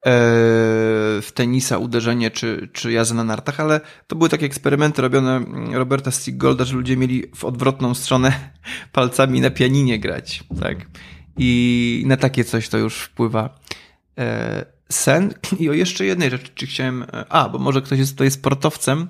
w 0.05 1.29
tenisa, 1.35 1.79
uderzenie 1.79 2.31
czy, 2.31 2.69
czy 2.73 2.93
jazdę 2.93 3.15
na 3.15 3.25
nartach, 3.25 3.61
ale 3.61 3.81
to 4.07 4.17
były 4.17 4.29
takie 4.29 4.47
eksperymenty 4.47 5.03
robione 5.03 5.45
Roberta 5.73 6.11
Stigolda, 6.11 6.65
że 6.65 6.75
ludzie 6.75 6.97
mieli 6.97 7.25
w 7.37 7.45
odwrotną 7.45 7.95
stronę 7.95 8.51
palcami 8.93 9.41
na 9.41 9.51
pianinie 9.51 9.99
grać, 9.99 10.45
tak? 10.61 10.87
I 11.39 12.03
na 12.07 12.17
takie 12.17 12.45
coś 12.45 12.69
to 12.69 12.79
już 12.79 13.01
wpływa 13.01 13.59
e, 14.19 14.65
sen. 14.89 15.35
I 15.59 15.71
o 15.71 15.73
jeszcze 15.73 16.05
jednej 16.05 16.31
rzeczy, 16.31 16.51
czy 16.55 16.67
chciałem, 16.67 17.03
e, 17.03 17.33
a, 17.33 17.49
bo 17.49 17.59
może 17.59 17.83
ktoś 17.83 17.99
jest 17.99 18.13
tutaj 18.13 18.31
sportowcem, 18.31 19.09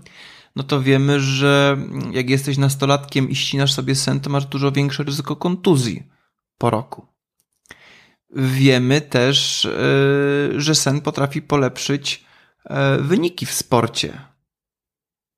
no 0.56 0.62
to 0.62 0.82
wiemy, 0.82 1.20
że 1.20 1.76
jak 2.12 2.30
jesteś 2.30 2.58
nastolatkiem 2.58 3.30
i 3.30 3.36
ścinasz 3.36 3.72
sobie 3.72 3.94
sen, 3.94 4.20
to 4.20 4.30
masz 4.30 4.46
dużo 4.46 4.72
większe 4.72 5.02
ryzyko 5.02 5.36
kontuzji 5.36 6.02
po 6.58 6.70
roku. 6.70 7.17
Wiemy 8.36 9.00
też, 9.00 9.64
e, 9.64 9.70
że 10.60 10.74
sen 10.74 11.00
potrafi 11.00 11.42
polepszyć 11.42 12.24
e, 12.64 12.98
wyniki 12.98 13.46
w 13.46 13.52
sporcie. 13.52 14.20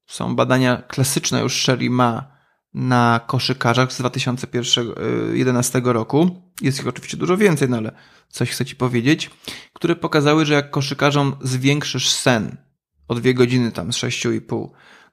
Są 0.06 0.36
badania 0.36 0.76
klasyczne, 0.76 1.40
już 1.40 1.62
Sherry 1.62 1.90
ma 1.90 2.40
na 2.74 3.20
koszykarzach 3.26 3.92
z 3.92 3.98
2011 3.98 5.78
e, 5.78 5.92
roku. 5.92 6.52
Jest 6.60 6.80
ich 6.80 6.86
oczywiście 6.86 7.16
dużo 7.16 7.36
więcej, 7.36 7.68
no 7.68 7.76
ale 7.76 7.92
coś 8.28 8.50
chcę 8.50 8.64
Ci 8.64 8.76
powiedzieć, 8.76 9.30
które 9.72 9.96
pokazały, 9.96 10.46
że 10.46 10.54
jak 10.54 10.70
koszykarzom 10.70 11.36
zwiększysz 11.40 12.10
sen 12.10 12.56
o 13.08 13.14
2 13.14 13.32
godziny, 13.32 13.72
tam 13.72 13.92
z 13.92 13.96
6,5 13.96 14.68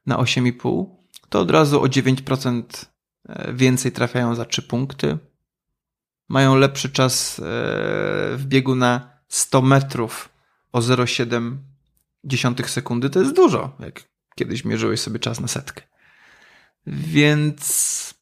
na 0.06 0.18
8,5, 0.18 0.86
to 1.30 1.40
od 1.40 1.52
razu 1.52 1.82
o 1.82 1.86
9% 1.86 2.64
więcej 3.54 3.92
trafiają 3.92 4.36
za 4.36 4.46
3 4.46 4.62
punkty, 4.62 5.18
mają 6.28 6.56
lepszy 6.56 6.90
czas 6.90 7.40
e, 7.40 7.44
w 8.38 8.44
biegu 8.46 8.76
na 8.76 9.10
100 9.28 9.62
metrów 9.62 10.30
o 10.72 10.80
0,7 10.80 12.68
sekundy. 12.68 13.10
To 13.10 13.20
jest 13.20 13.36
dużo, 13.36 13.76
jak 13.80 14.04
kiedyś 14.36 14.66
mierzyłeś 14.66 15.00
sobie 15.00 15.20
czas 15.20 15.40
na 15.40 15.48
setkę. 15.48 15.82
Więc 16.88 18.14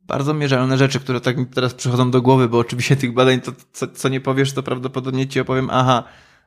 bardzo 0.00 0.34
mierzalne 0.34 0.78
rzeczy, 0.78 1.00
które 1.00 1.20
tak 1.20 1.36
mi 1.36 1.46
teraz 1.46 1.74
przychodzą 1.74 2.10
do 2.10 2.22
głowy, 2.22 2.48
bo 2.48 2.58
oczywiście 2.58 2.96
tych 2.96 3.14
badań, 3.14 3.40
to 3.40 3.52
co, 3.72 3.88
co 3.88 4.08
nie 4.08 4.20
powiesz, 4.20 4.52
to 4.52 4.62
prawdopodobnie 4.62 5.28
ci 5.28 5.40
opowiem, 5.40 5.68
aha, 5.72 6.04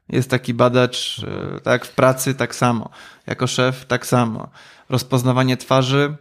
jest 0.10 0.30
taki 0.30 0.54
badacz, 0.54 1.22
e, 1.56 1.60
tak 1.60 1.86
w 1.86 1.96
pracy 1.96 2.36
tak 2.36 2.56
samo, 2.56 2.90
jako 3.28 3.48
szef 3.48 3.86
tak 3.86 4.06
samo. 4.06 4.50
Rozpoznawanie 4.90 5.58
twarzy, 5.58 6.16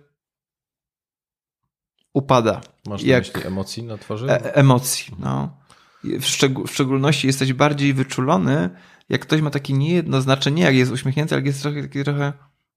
upada. 2.14 2.60
Masz 2.86 3.02
jak 3.02 3.24
myśli 3.34 3.46
emocji 3.46 3.82
na 3.82 3.98
twarzy? 3.98 4.30
E 4.30 4.54
emocji, 4.54 5.14
no. 5.18 5.56
W, 6.04 6.24
szczeg- 6.24 6.66
w 6.66 6.70
szczególności 6.70 7.26
jesteś 7.26 7.52
bardziej 7.52 7.94
wyczulony, 7.94 8.70
jak 9.08 9.20
ktoś 9.20 9.40
ma 9.40 9.50
takie 9.50 9.72
niejednoznaczne, 9.72 10.52
nie 10.52 10.62
jak 10.62 10.74
jest 10.74 10.92
uśmiechnięty, 10.92 11.34
ale 11.34 11.44
jest 11.44 11.62
trochę 11.62 11.82
taki 11.82 12.04
trochę, 12.04 12.32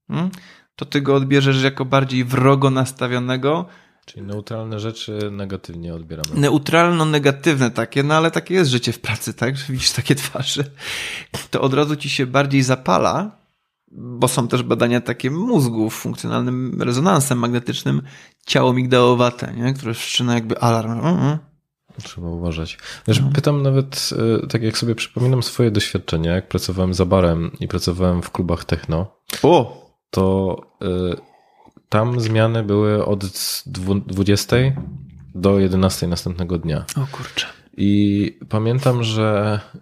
hmm, 0.08 0.30
to 0.76 0.86
ty 0.86 1.02
go 1.02 1.16
odbierzesz 1.16 1.64
jako 1.64 1.86
bardziej 1.86 2.24
wrogo 2.24 2.70
nastawionego. 2.70 3.66
Czyli 4.06 4.26
neutralne 4.26 4.80
rzeczy 4.80 5.20
negatywnie 5.32 5.94
odbieramy. 5.94 6.30
Neutralno-negatywne 6.36 7.72
takie, 7.72 8.04
no 8.04 8.14
ale 8.14 8.32
takie 8.32 8.54
jest 8.54 8.72
życie 8.72 8.92
w 8.92 9.00
pracy, 9.00 9.34
tak? 9.34 9.58
Że 9.58 9.74
widzisz 9.74 9.92
takie 9.92 10.16
twarze. 10.16 10.64
To 11.52 11.62
od 11.62 11.74
razu 11.74 11.96
ci 11.96 12.10
się 12.10 12.26
bardziej 12.26 12.64
zapala, 12.64 13.45
bo 13.98 14.28
są 14.28 14.48
też 14.48 14.64
badania 14.64 15.02
takie 15.02 15.32
mózgu 15.32 15.90
funkcjonalnym 15.90 16.82
rezonansem 16.82 17.40
magnetycznym, 17.40 18.02
ciało 18.46 18.74
migdałowate, 18.74 19.54
nie? 19.58 19.74
które 19.74 19.94
wszczyna 19.94 20.34
jakby 20.34 20.60
alarm. 20.60 20.92
Mm 20.92 21.16
-mm. 21.16 21.38
Trzeba 22.04 22.30
uważać. 22.30 22.78
Wiesz, 23.08 23.20
no. 23.20 23.30
pytam 23.34 23.64
nawet, 23.64 24.10
e, 24.44 24.48
tak 24.48 24.64
jak 24.64 24.78
sobie 24.78 24.96
przypominam 24.96 25.44
swoje 25.44 25.72
doświadczenia, 25.72 26.32
jak 26.32 26.48
pracowałem 26.48 26.94
za 26.94 27.06
barem 27.06 27.52
i 27.60 27.68
pracowałem 27.68 28.22
w 28.22 28.32
klubach 28.32 28.66
techno, 28.66 29.16
o! 29.44 29.86
to 30.16 30.58
y, 30.84 31.16
tam 31.90 32.20
zmiany 32.20 32.64
były 32.64 33.06
od 33.06 33.26
20 34.06 34.56
do 35.36 35.60
11 35.60 36.08
następnego 36.08 36.58
dnia. 36.58 36.86
O 36.98 37.08
kurczę. 37.12 37.46
I 37.78 38.40
pamiętam, 38.50 39.04
że 39.04 39.60
y, 39.74 39.80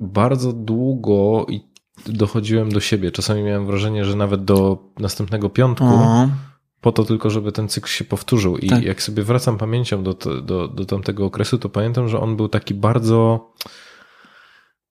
bardzo 0.00 0.52
długo 0.52 1.46
i 1.48 1.71
dochodziłem 2.06 2.72
do 2.72 2.80
siebie. 2.80 3.10
Czasami 3.10 3.42
miałem 3.42 3.66
wrażenie, 3.66 4.04
że 4.04 4.16
nawet 4.16 4.44
do 4.44 4.78
następnego 4.98 5.50
piątku, 5.50 5.84
po 6.80 6.92
to 6.92 7.04
tylko, 7.04 7.30
żeby 7.30 7.52
ten 7.52 7.68
cykl 7.68 7.88
się 7.88 8.04
powtórzył. 8.04 8.58
I 8.58 8.68
tak. 8.68 8.82
jak 8.82 9.02
sobie 9.02 9.22
wracam 9.22 9.58
pamięcią 9.58 10.02
do, 10.02 10.14
do, 10.42 10.68
do 10.68 10.84
tamtego 10.84 11.24
okresu, 11.24 11.58
to 11.58 11.68
pamiętam, 11.68 12.08
że 12.08 12.20
on 12.20 12.36
był 12.36 12.48
taki 12.48 12.74
bardzo. 12.74 13.52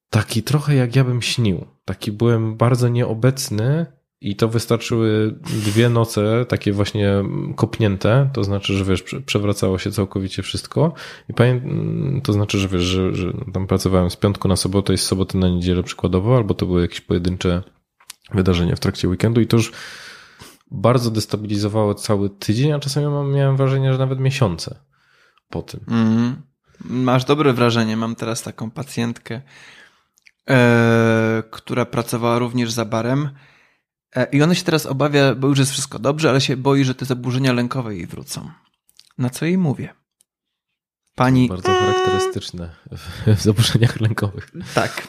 Taki 0.09 0.43
trochę 0.43 0.75
jak 0.75 0.95
ja 0.95 1.03
bym 1.03 1.21
śnił. 1.21 1.65
Taki 1.85 2.11
byłem 2.11 2.57
bardzo 2.57 2.87
nieobecny 2.87 3.85
i 4.22 4.36
to 4.36 4.47
wystarczyły 4.47 5.36
dwie 5.41 5.89
noce, 5.89 6.45
takie 6.45 6.74
właśnie 6.74 7.24
kopnięte, 7.55 8.30
to 8.34 8.43
znaczy, 8.43 8.74
że 8.74 8.86
wiesz, 8.86 9.03
przewracało 9.26 9.78
się 9.78 9.91
całkowicie 9.91 10.43
wszystko. 10.43 10.93
I 11.30 11.34
pamię... 11.34 11.61
to 12.24 12.34
znaczy, 12.34 12.57
że 12.57 12.67
wiesz, 12.67 12.82
że, 12.82 13.15
że 13.15 13.34
tam 13.53 13.67
pracowałem 13.67 14.09
z 14.09 14.15
piątku 14.15 14.47
na 14.47 14.55
sobotę 14.55 14.93
i 14.93 14.97
z 14.97 15.03
soboty 15.03 15.38
na 15.38 15.49
niedzielę 15.49 15.84
przykładowo, 15.84 16.38
albo 16.38 16.53
to 16.53 16.65
były 16.65 16.82
jakieś 16.82 17.01
pojedyncze 17.01 17.63
wydarzenia 18.34 18.76
w 18.76 18.80
trakcie 18.80 19.07
weekendu 19.07 19.41
i 19.41 19.47
to 19.47 19.57
już 19.57 19.72
bardzo 20.72 21.11
destabilizowało 21.11 21.95
cały 21.95 22.30
tydzień, 22.30 22.72
a 22.72 22.80
czasami 22.80 23.34
miałem 23.34 23.57
wrażenie, 23.57 23.93
że 23.93 23.99
nawet 23.99 24.19
miesiące 24.19 24.80
po 25.49 25.61
tym. 25.61 25.80
Mm. 25.88 26.41
Masz 26.86 27.26
dobre 27.26 27.53
wrażenie. 27.53 27.97
Mam 27.97 28.15
teraz 28.15 28.41
taką 28.41 28.72
pacjentkę, 28.72 29.41
e, 30.49 31.43
która 31.51 31.86
pracowała 31.86 32.39
również 32.39 32.72
za 32.72 32.86
barem 32.86 33.30
I 34.32 34.41
ona 34.41 34.55
się 34.55 34.64
teraz 34.64 34.86
obawia, 34.86 35.36
bo 35.36 35.47
już 35.47 35.59
jest 35.59 35.72
wszystko 35.72 35.99
dobrze, 35.99 36.30
ale 36.30 36.41
się 36.41 36.57
boi, 36.57 36.84
że 36.84 36.95
te 36.95 37.05
zaburzenia 37.05 37.53
lękowe 37.53 37.95
jej 37.95 38.07
wrócą. 38.07 38.51
Na 39.18 39.30
co 39.30 39.45
jej 39.45 39.57
mówię? 39.57 39.95
Pani. 41.16 41.47
Bardzo 41.47 41.74
charakterystyczne 41.74 42.76
w 43.28 43.41
zaburzeniach 43.41 44.01
lękowych. 44.01 44.51
Tak. 44.76 45.07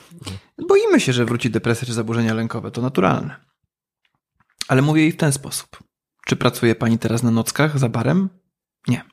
Boimy 0.68 1.00
się, 1.00 1.12
że 1.12 1.24
wróci 1.24 1.50
depresja 1.50 1.86
czy 1.86 1.92
zaburzenia 1.92 2.34
lękowe. 2.34 2.70
To 2.70 2.82
naturalne. 2.82 3.36
Ale 4.68 4.82
mówię 4.82 5.02
jej 5.02 5.12
w 5.12 5.16
ten 5.16 5.32
sposób. 5.32 5.82
Czy 6.26 6.36
pracuje 6.36 6.74
pani 6.74 6.98
teraz 6.98 7.22
na 7.22 7.30
nockach 7.30 7.78
za 7.78 7.88
barem? 7.88 8.28
Nie. 8.88 9.04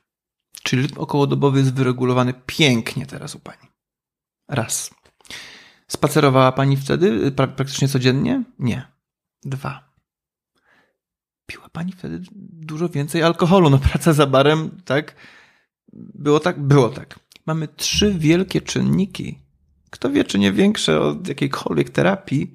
Czyli 0.62 0.82
rytm 0.82 0.98
okołodobowy 0.98 1.58
jest 1.58 1.74
wyregulowany 1.74 2.34
pięknie 2.46 3.06
teraz 3.06 3.34
u 3.34 3.40
pani. 3.40 3.68
Raz. 4.48 4.90
Spacerowała 5.88 6.52
pani 6.52 6.76
wtedy 6.76 7.32
praktycznie 7.32 7.88
codziennie? 7.88 8.44
Nie. 8.58 8.99
Dwa. 9.42 9.90
Piła 11.46 11.68
pani 11.68 11.92
wtedy 11.92 12.20
dużo 12.52 12.88
więcej 12.88 13.22
alkoholu. 13.22 13.70
No 13.70 13.78
praca 13.78 14.12
za 14.12 14.26
barem, 14.26 14.80
tak? 14.84 15.14
Było 15.92 16.40
tak? 16.40 16.60
Było 16.60 16.88
tak. 16.88 17.18
Mamy 17.46 17.68
trzy 17.68 18.14
wielkie 18.18 18.60
czynniki. 18.60 19.38
Kto 19.90 20.10
wie, 20.10 20.24
czy 20.24 20.38
nie 20.38 20.52
większe 20.52 21.00
od 21.00 21.28
jakiejkolwiek 21.28 21.90
terapii, 21.90 22.54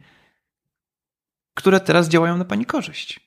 które 1.54 1.80
teraz 1.80 2.10
działają 2.10 2.38
na 2.38 2.46
pani 2.46 2.66
korzyść. 2.66 3.20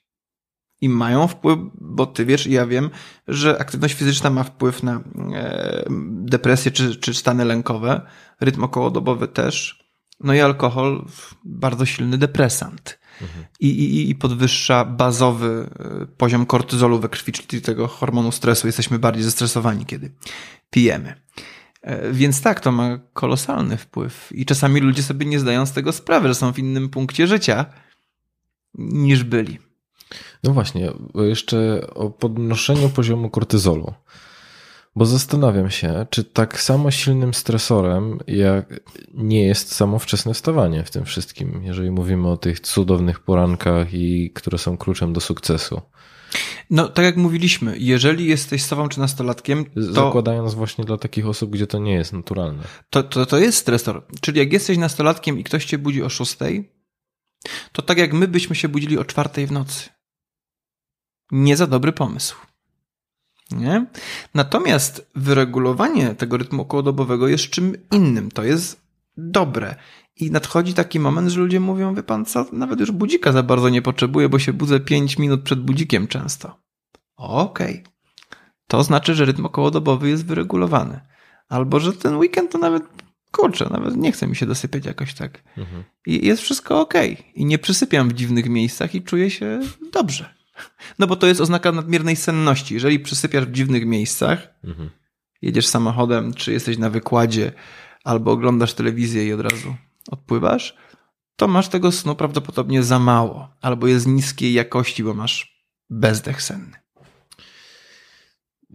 I 0.80 0.88
mają 0.88 1.28
wpływ, 1.28 1.58
bo 1.74 2.06
ty 2.06 2.24
wiesz 2.24 2.46
i 2.46 2.52
ja 2.52 2.66
wiem, 2.66 2.90
że 3.28 3.58
aktywność 3.60 3.94
fizyczna 3.94 4.30
ma 4.30 4.44
wpływ 4.44 4.82
na 4.82 5.00
e, 5.34 5.84
depresję 6.10 6.70
czy, 6.70 6.96
czy 6.96 7.14
stany 7.14 7.44
lękowe, 7.44 8.00
rytm 8.40 8.64
okołodobowy 8.64 9.28
też. 9.28 9.84
No 10.20 10.34
i 10.34 10.40
alkohol, 10.40 11.04
bardzo 11.44 11.86
silny 11.86 12.18
depresant 12.18 12.98
i, 13.60 13.68
i, 13.68 14.10
i 14.10 14.14
podwyższa 14.14 14.84
bazowy 14.84 15.70
e, 16.02 16.06
poziom 16.06 16.46
kortyzolu 16.46 16.98
we 16.98 17.08
krwi, 17.08 17.32
czyli 17.32 17.62
tego 17.62 17.88
hormonu 17.88 18.32
stresu. 18.32 18.66
Jesteśmy 18.66 18.98
bardziej 18.98 19.24
zestresowani, 19.24 19.86
kiedy 19.86 20.10
pijemy. 20.70 21.14
E, 21.82 22.12
więc 22.12 22.42
tak, 22.42 22.60
to 22.60 22.72
ma 22.72 22.98
kolosalny 23.12 23.76
wpływ. 23.76 24.28
I 24.34 24.46
czasami 24.46 24.80
ludzie 24.80 25.02
sobie 25.02 25.26
nie 25.26 25.40
zdają 25.40 25.66
z 25.66 25.72
tego 25.72 25.92
sprawy, 25.92 26.28
że 26.28 26.34
są 26.34 26.52
w 26.52 26.58
innym 26.58 26.88
punkcie 26.88 27.26
życia 27.26 27.66
niż 28.74 29.24
byli. 29.24 29.58
No 30.44 30.52
właśnie, 30.52 30.92
jeszcze 31.14 31.86
o 31.94 32.10
podnoszeniu 32.10 32.88
poziomu 32.88 33.30
kortyzolu. 33.30 33.94
Bo 34.96 35.06
zastanawiam 35.06 35.70
się, 35.70 36.06
czy 36.10 36.24
tak 36.24 36.60
samo 36.60 36.90
silnym 36.90 37.34
stresorem 37.34 38.18
jak 38.26 38.80
nie 39.14 39.46
jest 39.46 39.74
samo 39.74 39.98
wczesne 39.98 40.34
wstawanie 40.34 40.84
w 40.84 40.90
tym 40.90 41.04
wszystkim, 41.04 41.60
jeżeli 41.64 41.90
mówimy 41.90 42.28
o 42.28 42.36
tych 42.36 42.60
cudownych 42.60 43.20
porankach 43.20 43.94
i 43.94 44.30
które 44.34 44.58
są 44.58 44.76
kluczem 44.76 45.12
do 45.12 45.20
sukcesu. 45.20 45.80
No, 46.70 46.88
tak 46.88 47.04
jak 47.04 47.16
mówiliśmy, 47.16 47.78
jeżeli 47.78 48.26
jesteś 48.26 48.64
sobą 48.64 48.88
czy 48.88 49.00
nastolatkiem, 49.00 49.64
to, 49.64 49.82
Zakładając 49.82 50.54
właśnie 50.54 50.84
dla 50.84 50.96
takich 50.96 51.26
osób, 51.26 51.50
gdzie 51.50 51.66
to 51.66 51.78
nie 51.78 51.94
jest 51.94 52.12
naturalne. 52.12 52.62
to, 52.90 53.02
to, 53.02 53.26
to 53.26 53.38
jest 53.38 53.58
stresor. 53.58 54.06
Czyli 54.20 54.38
jak 54.38 54.52
jesteś 54.52 54.78
nastolatkiem 54.78 55.38
i 55.38 55.44
ktoś 55.44 55.64
cię 55.64 55.78
budzi 55.78 56.02
o 56.02 56.08
szóstej, 56.08 56.72
to 57.72 57.82
tak 57.82 57.98
jak 57.98 58.12
my 58.12 58.28
byśmy 58.28 58.56
się 58.56 58.68
budzili 58.68 58.98
o 58.98 59.04
czwartej 59.04 59.46
w 59.46 59.52
nocy. 59.52 59.88
Nie 61.32 61.56
za 61.56 61.66
dobry 61.66 61.92
pomysł. 61.92 62.36
Nie? 63.50 63.86
Natomiast 64.34 65.10
wyregulowanie 65.14 66.14
tego 66.14 66.36
rytmu 66.36 66.62
okołodobowego 66.62 67.28
jest 67.28 67.50
czym 67.50 67.76
innym. 67.92 68.30
To 68.30 68.44
jest 68.44 68.80
dobre. 69.16 69.74
I 70.16 70.30
nadchodzi 70.30 70.74
taki 70.74 71.00
moment, 71.00 71.28
że 71.28 71.40
ludzie 71.40 71.60
mówią, 71.60 71.94
wie 71.94 72.02
pan 72.02 72.24
co, 72.24 72.46
nawet 72.52 72.80
już 72.80 72.90
budzika 72.90 73.32
za 73.32 73.42
bardzo 73.42 73.68
nie 73.68 73.82
potrzebuję, 73.82 74.28
bo 74.28 74.38
się 74.38 74.52
budzę 74.52 74.80
5 74.80 75.18
minut 75.18 75.42
przed 75.42 75.60
budzikiem 75.60 76.06
często. 76.06 76.60
Okej. 77.16 77.84
To 78.66 78.82
znaczy, 78.82 79.14
że 79.14 79.24
rytm 79.24 79.46
okołodobowy 79.46 80.08
jest 80.08 80.26
wyregulowany. 80.26 81.00
Albo, 81.48 81.80
że 81.80 81.92
ten 81.92 82.16
weekend 82.16 82.52
to 82.52 82.58
nawet, 82.58 82.82
kurczę, 83.32 83.68
nawet 83.70 83.96
nie 83.96 84.12
chce 84.12 84.26
mi 84.26 84.36
się 84.36 84.46
dosypiać 84.46 84.86
jakoś 84.86 85.14
tak. 85.14 85.42
Mhm. 85.56 85.84
I 86.06 86.26
jest 86.26 86.42
wszystko 86.42 86.80
okej. 86.80 87.32
I 87.34 87.44
nie 87.44 87.58
przysypiam 87.58 88.08
w 88.08 88.12
dziwnych 88.12 88.48
miejscach 88.48 88.94
i 88.94 89.02
czuję 89.02 89.30
się 89.30 89.60
dobrze. 89.92 90.37
No 90.98 91.06
bo 91.06 91.16
to 91.16 91.26
jest 91.26 91.40
oznaka 91.40 91.72
nadmiernej 91.72 92.16
senności. 92.16 92.74
Jeżeli 92.74 93.00
przysypiasz 93.00 93.44
w 93.44 93.52
dziwnych 93.52 93.86
miejscach, 93.86 94.48
Mhm. 94.64 94.90
jedziesz 95.42 95.66
samochodem, 95.66 96.34
czy 96.34 96.52
jesteś 96.52 96.78
na 96.78 96.90
wykładzie, 96.90 97.52
albo 98.04 98.32
oglądasz 98.32 98.74
telewizję 98.74 99.26
i 99.26 99.32
od 99.32 99.40
razu 99.40 99.74
odpływasz, 100.10 100.74
to 101.36 101.48
masz 101.48 101.68
tego 101.68 101.92
snu 101.92 102.14
prawdopodobnie 102.14 102.82
za 102.82 102.98
mało, 102.98 103.48
albo 103.60 103.86
jest 103.86 104.06
niskiej 104.06 104.52
jakości, 104.52 105.04
bo 105.04 105.14
masz 105.14 105.64
bezdech 105.90 106.42
senny. 106.42 106.76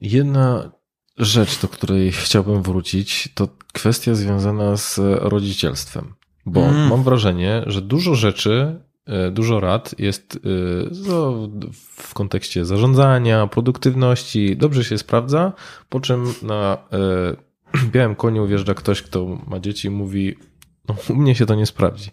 Jedna 0.02 0.72
rzecz, 1.18 1.60
do 1.62 1.68
której 1.68 2.12
chciałbym 2.12 2.62
wrócić, 2.64 3.30
to 3.36 3.48
kwestia 3.74 4.16
związana 4.16 4.78
z 4.78 5.00
rodzicielstwem. 5.22 6.14
Bo 6.46 6.62
Mm. 6.66 6.88
mam 6.90 7.04
wrażenie, 7.04 7.64
że 7.68 7.82
dużo 7.82 8.16
rzeczy, 8.16 8.82
dużo 9.32 9.60
rad 9.60 9.96
jest 10.00 10.36
e, 10.36 10.40
w 11.96 12.14
kontekście 12.14 12.66
zarządzania, 12.66 13.48
produktywności, 13.48 14.58
dobrze 14.58 14.84
się 14.84 14.98
sprawdza, 14.98 15.54
po 15.90 16.00
czym 16.00 16.34
na 16.42 16.78
e, 16.92 17.88
białym 17.94 18.16
koniu 18.16 18.48
wjeżdża 18.48 18.74
ktoś, 18.74 19.02
kto 19.02 19.38
ma 19.48 19.60
dzieci 19.60 19.88
i 19.88 19.92
mówi 19.92 20.36
no, 20.90 20.96
u 21.10 21.16
mnie 21.16 21.36
się 21.36 21.46
to 21.46 21.56
nie 21.56 21.66
sprawdzi. 21.66 22.12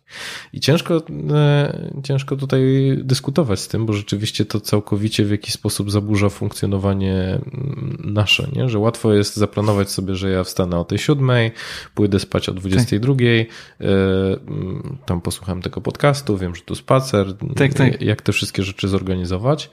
I 0.53 0.61
ciężko, 0.61 1.03
e, 1.33 1.91
ciężko 2.03 2.37
tutaj 2.37 2.63
dyskutować 3.03 3.61
z 3.61 3.69
tym, 3.69 3.87
bo 3.87 3.93
rzeczywiście 3.93 4.45
to 4.45 4.61
całkowicie 4.61 5.25
w 5.25 5.31
jakiś 5.31 5.53
sposób 5.53 5.91
zaburza 5.91 6.29
funkcjonowanie 6.29 7.15
mm, 7.15 7.97
nasze, 8.05 8.49
nie? 8.53 8.69
że 8.69 8.79
łatwo 8.79 9.13
jest 9.13 9.37
zaplanować 9.37 9.91
sobie, 9.91 10.15
że 10.15 10.31
ja 10.31 10.45
wstanę 10.45 10.79
o 10.79 10.85
tej 10.85 10.99
siódmej, 10.99 11.53
pójdę 11.95 12.21
spać 12.21 12.49
o 12.49 12.53
22, 12.53 13.15
e, 13.15 13.47
mm, 13.81 14.99
tam 15.07 15.21
posłucham 15.21 15.63
tego 15.63 15.81
podcastu, 15.81 16.39
wiem, 16.39 16.55
że 16.55 16.63
tu 16.63 16.75
spacer, 16.75 17.27
Tak, 17.57 17.75
tak. 17.75 18.03
jak 18.03 18.23
te 18.23 18.33
wszystkie 18.33 18.63
rzeczy 18.63 18.89
zorganizować. 18.89 19.71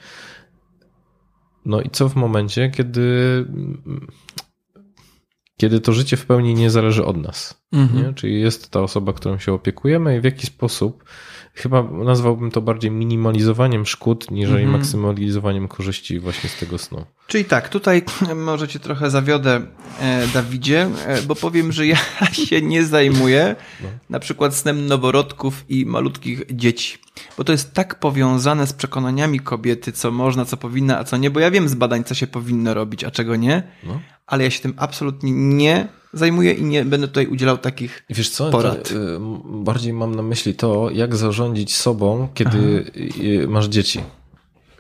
No 1.66 1.82
i 1.82 1.90
co 1.90 2.10
w 2.10 2.16
momencie, 2.16 2.70
kiedy 2.70 3.46
kiedy 5.58 5.80
to 5.80 5.94
życie 5.94 6.18
w 6.18 6.26
pełni 6.26 6.54
nie 6.54 6.70
zależy 6.70 7.06
od 7.06 7.18
nas. 7.18 7.64
Mhm. 7.72 8.04
Nie? 8.04 8.14
Czyli 8.14 8.42
jest 8.42 8.72
ta 8.72 8.82
osoba, 8.82 9.14
którą 9.14 9.40
się 9.40 9.54
opiekujemy 9.54 10.18
i 10.18 10.22
w 10.22 10.24
jaki 10.24 10.48
sposób, 10.48 11.04
chyba 11.58 11.84
nazwałbym 11.84 12.52
to 12.52 12.62
bardziej 12.62 12.92
minimalizowaniem 12.92 13.86
szkód, 13.86 14.32
niżeli 14.32 14.64
Mhm. 14.64 14.72
maksymalizowaniem 14.80 15.68
korzyści 15.68 16.20
właśnie 16.20 16.50
z 16.50 16.58
tego 16.58 16.78
snu. 16.78 17.06
Czyli 17.28 17.46
tak, 17.46 17.70
tutaj 17.70 18.02
może 18.36 18.68
cię 18.68 18.80
trochę 18.80 19.10
zawiodę, 19.10 19.62
e, 20.02 20.28
Dawidzie, 20.28 20.90
e, 21.06 21.22
bo 21.22 21.36
powiem, 21.36 21.72
że 21.72 21.88
ja 21.88 21.98
się 22.48 22.62
nie 22.62 22.86
zajmuję 22.86 23.56
No. 23.84 23.90
na 24.10 24.20
przykład 24.20 24.56
snem 24.56 24.86
noworodków 24.88 25.66
i 25.70 25.86
malutkich 25.86 26.42
dzieci. 26.52 26.98
Bo 27.38 27.44
to 27.44 27.52
jest 27.52 27.74
tak 27.74 28.00
powiązane 28.00 28.68
z 28.68 28.74
przekonaniami 28.74 29.40
kobiety, 29.40 29.92
co 29.92 30.12
można, 30.12 30.46
co 30.46 30.58
powinna, 30.58 31.00
a 31.00 31.04
co 31.04 31.18
nie, 31.18 31.30
bo 31.32 31.40
ja 31.40 31.52
wiem 31.52 31.70
z 31.70 31.76
badań, 31.76 32.04
co 32.04 32.16
się 32.16 32.28
powinno 32.28 32.74
robić, 32.74 33.04
a 33.04 33.12
czego 33.12 33.36
nie, 33.36 33.64
No. 33.84 34.00
ale 34.28 34.44
ja 34.44 34.50
się 34.52 34.60
tym 34.62 34.74
absolutnie 34.78 35.32
nie 35.32 35.88
zajmuję 36.14 36.54
i 36.54 36.64
nie 36.64 36.86
będę 36.86 37.08
tutaj 37.08 37.28
udzielał 37.28 37.58
takich 37.58 38.04
I 38.10 38.14
Wiesz 38.14 38.30
co, 38.30 38.50
Porad. 38.52 38.90
to, 38.90 38.96
y, 38.96 39.20
bardziej 39.46 39.94
mam 39.94 40.16
na 40.16 40.22
myśli 40.24 40.56
to, 40.56 40.90
jak 40.94 41.16
zarządzić 41.16 41.76
sobą, 41.76 42.28
kiedy 42.34 42.86
y, 43.44 43.48
masz 43.48 43.68
dzieci. 43.68 44.00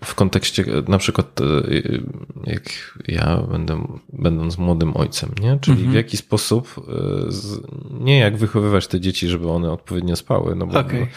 W 0.03 0.15
kontekście 0.15 0.63
y, 0.63 0.83
na 0.87 0.97
przykład 0.97 1.41
y, 1.41 2.03
jak 2.43 2.63
ja 3.07 3.37
będę, 3.51 3.87
będąc 4.13 4.57
młodym 4.57 4.97
ojcem, 4.97 5.29
nie? 5.41 5.57
Czyli 5.61 5.77
Mhm. 5.77 5.91
w 5.91 5.95
jaki 5.95 6.17
sposób, 6.17 6.75
y, 6.77 8.03
nie 8.03 8.19
jak 8.19 8.37
wychowywać 8.37 8.87
te 8.87 8.99
dzieci, 8.99 9.27
żeby 9.27 9.49
one 9.49 9.71
odpowiednio 9.71 10.15
spały, 10.15 10.55
no 10.55 10.67
bo, 10.67 10.79
Okej. 10.79 11.07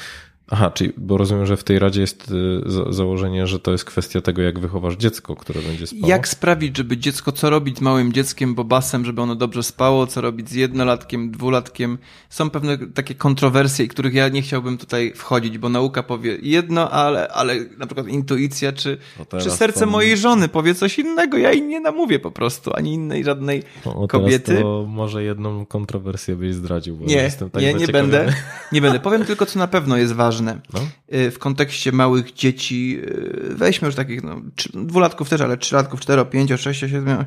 Aha, 0.52 0.70
czyli, 0.70 0.92
bo 0.96 1.16
rozumiem, 1.16 1.46
że 1.46 1.56
w 1.56 1.64
tej 1.64 1.78
radzie 1.78 2.00
jest 2.00 2.30
y, 2.30 2.70
za, 2.70 2.92
założenie, 2.92 3.46
że 3.46 3.58
to 3.60 3.72
jest 3.72 3.84
kwestia 3.84 4.20
tego, 4.20 4.42
jak 4.42 4.58
wychowasz 4.58 4.96
dziecko, 4.96 5.36
które 5.36 5.62
będzie 5.62 5.86
spało. 5.86 6.08
Jak 6.08 6.28
sprawić, 6.28 6.76
żeby 6.76 6.96
dziecko, 6.96 7.32
co 7.32 7.50
robić 7.50 7.78
z 7.78 7.80
małym 7.80 8.12
dzieckiem, 8.12 8.54
bobasem, 8.54 9.04
żeby 9.04 9.22
ono 9.22 9.34
dobrze 9.34 9.62
spało, 9.62 10.06
co 10.06 10.20
robić 10.20 10.48
z 10.50 10.52
jednolatkiem, 10.52 11.30
dwulatkiem. 11.30 11.98
Są 12.30 12.50
pewne 12.50 12.78
takie 12.78 13.14
kontrowersje, 13.14 13.88
których 13.88 14.14
ja 14.14 14.28
nie 14.28 14.42
chciałbym 14.42 14.78
tutaj 14.78 15.12
wchodzić, 15.16 15.58
bo 15.58 15.68
nauka 15.68 16.02
powie 16.02 16.38
jedno, 16.42 16.90
ale, 16.90 17.28
ale 17.28 17.56
na 17.78 17.86
przykład 17.86 18.08
intuicja, 18.08 18.72
czy, 18.72 18.98
O, 19.20 19.24
teraz 19.24 19.44
czy 19.44 19.50
serce 19.50 19.80
to- 19.80 19.86
mojej 19.86 20.16
żony 20.16 20.48
powie 20.48 20.74
coś 20.74 20.98
innego. 20.98 21.38
Ja 21.38 21.52
jej 21.52 21.62
nie 21.62 21.80
namówię 21.80 22.18
po 22.18 22.30
prostu, 22.30 22.70
ani 22.74 22.94
innej 22.94 23.24
żadnej 23.24 23.62
kobiety. 24.08 24.58
To 24.62 24.86
może 24.88 25.22
jedną 25.24 25.66
kontrowersję 25.66 26.36
byś 26.36 26.54
zdradził, 26.54 26.96
bo 26.96 27.04
Nie, 27.06 27.14
jestem 27.16 27.50
tak 27.50 27.62
nie, 27.62 27.74
nie 27.74 27.88
będę. 27.88 28.32
Nie 28.72 28.80
będę. 28.80 29.00
Powiem 29.00 29.24
tylko, 29.24 29.46
co 29.46 29.58
na 29.58 29.66
pewno 29.68 29.96
jest 29.96 30.12
ważne. 30.12 30.39
No. 30.42 30.80
Y, 31.14 31.30
W 31.30 31.38
kontekście 31.38 31.92
małych 31.92 32.32
dzieci, 32.32 32.98
y, 33.02 33.54
weźmy 33.54 33.86
już 33.86 33.94
takich 33.94 34.22
no, 34.22 34.40
dwulatków 34.74 35.28
też, 35.28 35.40
ale 35.40 35.56
trzylatków, 35.58 36.00
cztero, 36.00 36.24
pięcio, 36.24 36.56
sześcio, 36.56 36.88
siedmiu. 36.88 37.24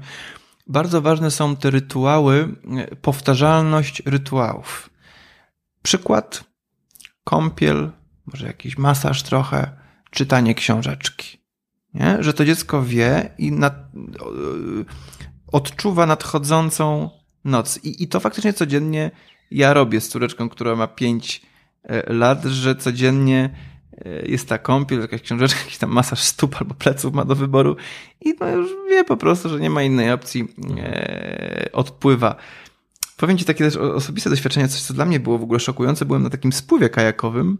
Bardzo 0.67 1.01
ważne 1.01 1.31
są 1.31 1.55
te 1.55 1.69
rytuały, 1.69 2.55
y, 2.91 2.95
powtarzalność 2.95 4.03
rytuałów. 4.05 4.89
Przykład, 5.81 6.43
kąpiel, 7.23 7.91
może 8.25 8.47
jakiś 8.47 8.77
masaż 8.77 9.23
trochę, 9.23 9.71
czytanie 10.11 10.55
książeczki. 10.55 11.37
Nie? 11.93 12.17
Że 12.19 12.33
to 12.33 12.45
dziecko 12.45 12.83
wie 12.83 13.33
i 13.37 13.51
nad, 13.51 13.75
odczuwa 15.47 16.05
nadchodzącą 16.05 17.09
noc. 17.45 17.79
I, 17.83 18.03
I 18.03 18.07
to 18.07 18.19
faktycznie 18.19 18.53
codziennie 18.53 19.11
ja 19.51 19.73
robię 19.73 20.01
z 20.01 20.09
córeczką, 20.09 20.49
która 20.49 20.75
ma 20.75 20.87
5 20.87 21.41
lat, 22.07 22.43
że 22.43 22.75
codziennie 22.75 23.49
e, 24.05 24.25
jest 24.25 24.49
ta 24.49 24.57
kąpiel, 24.57 25.01
jakaś 25.01 25.21
książeczka, 25.21 25.59
jakiś 25.59 25.77
tam 25.77 25.89
masaż 25.89 26.19
stóp 26.19 26.55
albo 26.61 26.75
pleców 26.75 27.13
ma 27.13 27.25
do 27.25 27.35
wyboru 27.35 27.75
i 28.21 28.33
no 28.39 28.49
już 28.49 28.71
wie 28.89 29.03
po 29.03 29.17
prostu, 29.17 29.49
że 29.49 29.59
nie 29.59 29.69
ma 29.69 29.83
innej 29.83 30.11
opcji, 30.11 30.47
e, 30.77 31.69
odpływa. 31.73 32.35
Powiem 33.17 33.37
ci 33.37 33.45
takie 33.45 33.63
też 33.63 33.75
osobiste 33.75 34.29
doświadczenie, 34.29 34.67
coś 34.67 34.81
co 34.81 34.93
dla 34.93 35.05
mnie 35.05 35.19
było 35.19 35.37
w 35.37 35.43
ogóle 35.43 35.59
szokujące. 35.59 36.05
Byłem 36.05 36.23
na 36.23 36.29
takim 36.29 36.53
spływie 36.53 36.89
kajakowym, 36.89 37.57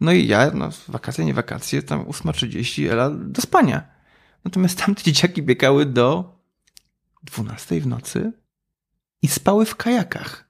no 0.00 0.12
i 0.12 0.26
ja, 0.26 0.50
no 0.54 0.70
wakacje, 0.88 1.24
nie 1.24 1.34
wakacje, 1.34 1.82
tam 1.82 2.04
8.30, 2.04 2.90
Ela 2.90 3.10
do 3.10 3.42
spania. 3.42 3.82
Natomiast 4.44 4.78
tamte 4.78 5.02
dzieciaki 5.02 5.42
biegały 5.42 5.86
do 5.86 6.38
12 7.22 7.80
w 7.80 7.86
nocy 7.86 8.32
i 9.22 9.28
spały 9.28 9.66
w 9.66 9.76
kajakach. 9.76 10.47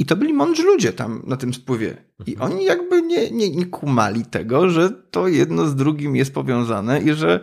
I 0.00 0.04
to 0.04 0.16
byli 0.16 0.32
mądrzy 0.32 0.62
ludzie 0.62 0.92
tam 0.92 1.22
na 1.26 1.36
tym 1.36 1.54
spływie. 1.54 1.96
I 2.26 2.36
oni 2.36 2.64
jakby 2.64 3.02
nie, 3.02 3.30
nie, 3.30 3.50
nie 3.50 3.66
kumali 3.66 4.24
tego, 4.24 4.70
że 4.70 4.90
to 4.90 5.28
jedno 5.28 5.66
z 5.66 5.76
drugim 5.76 6.16
jest 6.16 6.34
powiązane 6.34 7.02
i 7.02 7.12
że 7.12 7.40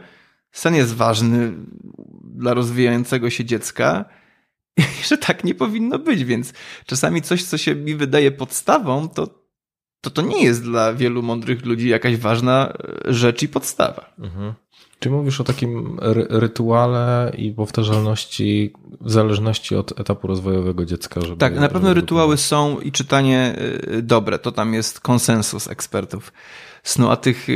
sen 0.51 0.75
jest 0.75 0.95
ważny 0.95 1.53
dla 2.23 2.53
rozwijającego 2.53 3.29
się 3.29 3.45
dziecka 3.45 4.05
i 5.01 5.03
że 5.03 5.17
tak 5.17 5.43
nie 5.43 5.55
powinno 5.55 5.99
być. 5.99 6.25
Więc 6.25 6.53
czasami 6.85 7.21
coś, 7.21 7.43
co 7.43 7.57
się 7.57 7.75
mi 7.75 7.95
wydaje 7.95 8.31
podstawą, 8.31 9.09
to 9.09 9.47
to 10.01 10.09
to 10.09 10.21
nie 10.21 10.43
jest 10.43 10.63
dla 10.63 10.93
wielu 10.93 11.23
mądrych 11.23 11.65
ludzi 11.65 11.89
jakaś 11.89 12.17
ważna 12.17 12.73
e, 13.07 13.13
rzecz 13.13 13.43
i 13.43 13.47
podstawa. 13.47 14.13
Mhm. 14.19 14.53
Czy 14.99 15.09
mówisz 15.09 15.41
o 15.41 15.43
takim 15.43 15.97
ry 16.01 16.27
rytuale 16.29 17.31
i 17.37 17.51
powtarzalności 17.51 18.73
w 19.01 19.11
zależności 19.11 19.75
od 19.75 19.99
etapu 19.99 20.27
rozwojowego 20.27 20.85
dziecka? 20.85 21.21
Żeby, 21.21 21.37
tak, 21.37 21.59
na 21.59 21.69
pewno 21.69 21.93
rytuały 21.93 22.37
są 22.37 22.79
i 22.79 22.91
czytanie 22.91 23.55
y, 23.93 24.01
dobre. 24.01 24.39
To 24.39 24.51
tam 24.51 24.73
jest 24.73 24.99
konsensus 24.99 25.67
ekspertów 25.67 26.33
snu, 26.83 27.09
a 27.09 27.15
tych 27.15 27.47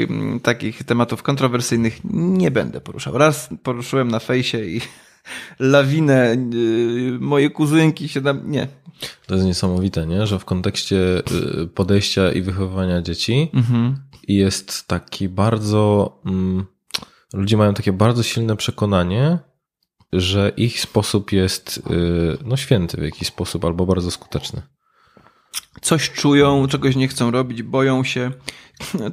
takich 0.44 0.84
tematów 0.84 1.24
kontrowersyjnych 1.24 2.00
nie 2.14 2.52
będę 2.52 2.82
poruszał. 2.82 3.18
Raz 3.18 3.50
poruszyłem 3.64 4.12
na 4.12 4.20
fejsie 4.20 4.66
i 4.66 4.82
lawinę 5.60 6.34
y, 6.34 7.18
moje 7.20 7.50
kuzynki 7.50 8.10
się 8.10 8.22
tam... 8.22 8.52
Nie. 8.52 8.68
To 9.28 9.36
jest 9.36 9.48
niesamowite, 9.48 10.08
nie? 10.08 10.28
że 10.28 10.40
w 10.40 10.46
kontekście 10.46 11.22
y, 11.64 11.68
podejścia 11.68 12.32
i 12.32 12.42
wychowywania 12.42 13.02
dzieci 13.02 13.50
mhm. 13.54 13.96
jest 14.28 14.88
taki 14.88 15.30
bardzo... 15.30 16.18
Mm, 16.26 16.66
ludzie 17.34 17.58
mają 17.58 17.74
takie 17.74 17.94
bardzo 17.94 18.24
silne 18.24 18.58
przekonanie, 18.58 19.40
że 20.14 20.52
ich 20.58 20.82
sposób 20.82 21.32
jest 21.32 21.78
y, 21.78 22.38
no, 22.46 22.58
święty 22.58 22.98
w 22.98 23.04
jakiś 23.04 23.28
sposób 23.28 23.66
albo 23.66 23.86
bardzo 23.86 24.12
skuteczny. 24.12 24.62
Coś 25.82 26.12
czują, 26.12 26.68
czegoś 26.68 26.96
nie 26.96 27.08
chcą 27.08 27.32
robić, 27.32 27.64
boją 27.64 28.04
się. 28.04 28.32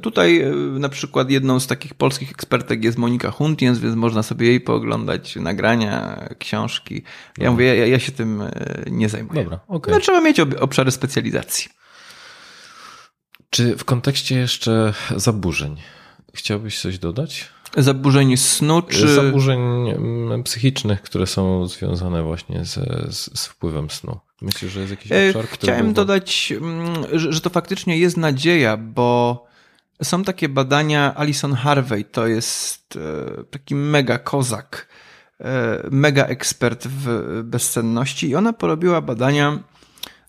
Tutaj 0.01 0.41
y, 0.41 0.55
na 0.79 0.89
przykład 0.89 1.29
jedną 1.29 1.59
z 1.59 1.67
takich 1.67 1.93
polskich 1.93 2.31
ekspertek 2.31 2.83
jest 2.83 2.97
Monika 2.97 3.31
Huntiens, 3.31 3.79
więc 3.79 3.95
można 3.95 4.23
sobie 4.23 4.47
jej 4.47 4.61
pooglądać 4.61 5.35
nagrania, 5.35 6.25
książki. 6.39 6.95
Ja 6.95 7.01
Dobra. 7.35 7.51
mówię, 7.51 7.65
ja, 7.75 7.85
ja, 7.85 7.99
się 7.99 8.11
tym 8.11 8.41
y, 8.41 8.51
nie 8.91 9.09
zajmuję. 9.09 9.43
Dobra, 9.43 9.59
okay. 9.67 9.93
No, 9.93 9.99
trzeba 9.99 10.21
mieć 10.21 10.39
obszary 10.39 10.91
specjalizacji. 10.91 11.69
Czy 13.49 13.77
w 13.77 13.85
kontekście 13.85 14.35
jeszcze 14.35 14.93
zaburzeń 15.15 15.77
chciałbyś 16.33 16.81
coś 16.81 16.99
dodać? 16.99 17.49
Zaburzeń 17.77 18.37
snu, 18.37 18.81
czy... 18.81 19.15
Zaburzeń 19.15 19.89
mm, 19.89 20.43
psychicznych, 20.43 21.01
które 21.01 21.27
są 21.27 21.67
związane 21.67 22.23
właśnie 22.23 22.65
z, 22.65 22.73
z, 23.15 23.39
z 23.39 23.45
wpływem 23.45 23.89
snu. 23.89 24.19
Myślę, 24.41 24.69
że 24.69 24.79
jest 24.79 24.91
jakiś 24.91 25.11
e, 25.11 25.27
obszar, 25.27 25.47
który... 25.47 25.73
Chciałem 25.73 25.93
dodać, 25.93 26.53
mm, 26.57 26.95
że, 27.13 27.41
to 27.41 27.49
faktycznie 27.49 27.97
jest 27.97 28.17
nadzieja, 28.17 28.77
bo 28.77 29.45
są 30.03 30.23
takie 30.23 30.49
badania, 30.49 31.15
Alison 31.15 31.53
Harvey 31.53 32.05
to 32.05 32.27
jest 32.27 32.95
e, 32.95 33.43
taki 33.43 33.75
mega 33.75 34.17
kozak, 34.17 34.87
e, 35.41 35.83
mega 35.91 36.25
ekspert 36.25 36.87
w 36.87 37.41
bezsenności 37.43 38.29
i 38.29 38.35
ona 38.35 38.53
porobiła 38.53 39.01
badania 39.01 39.59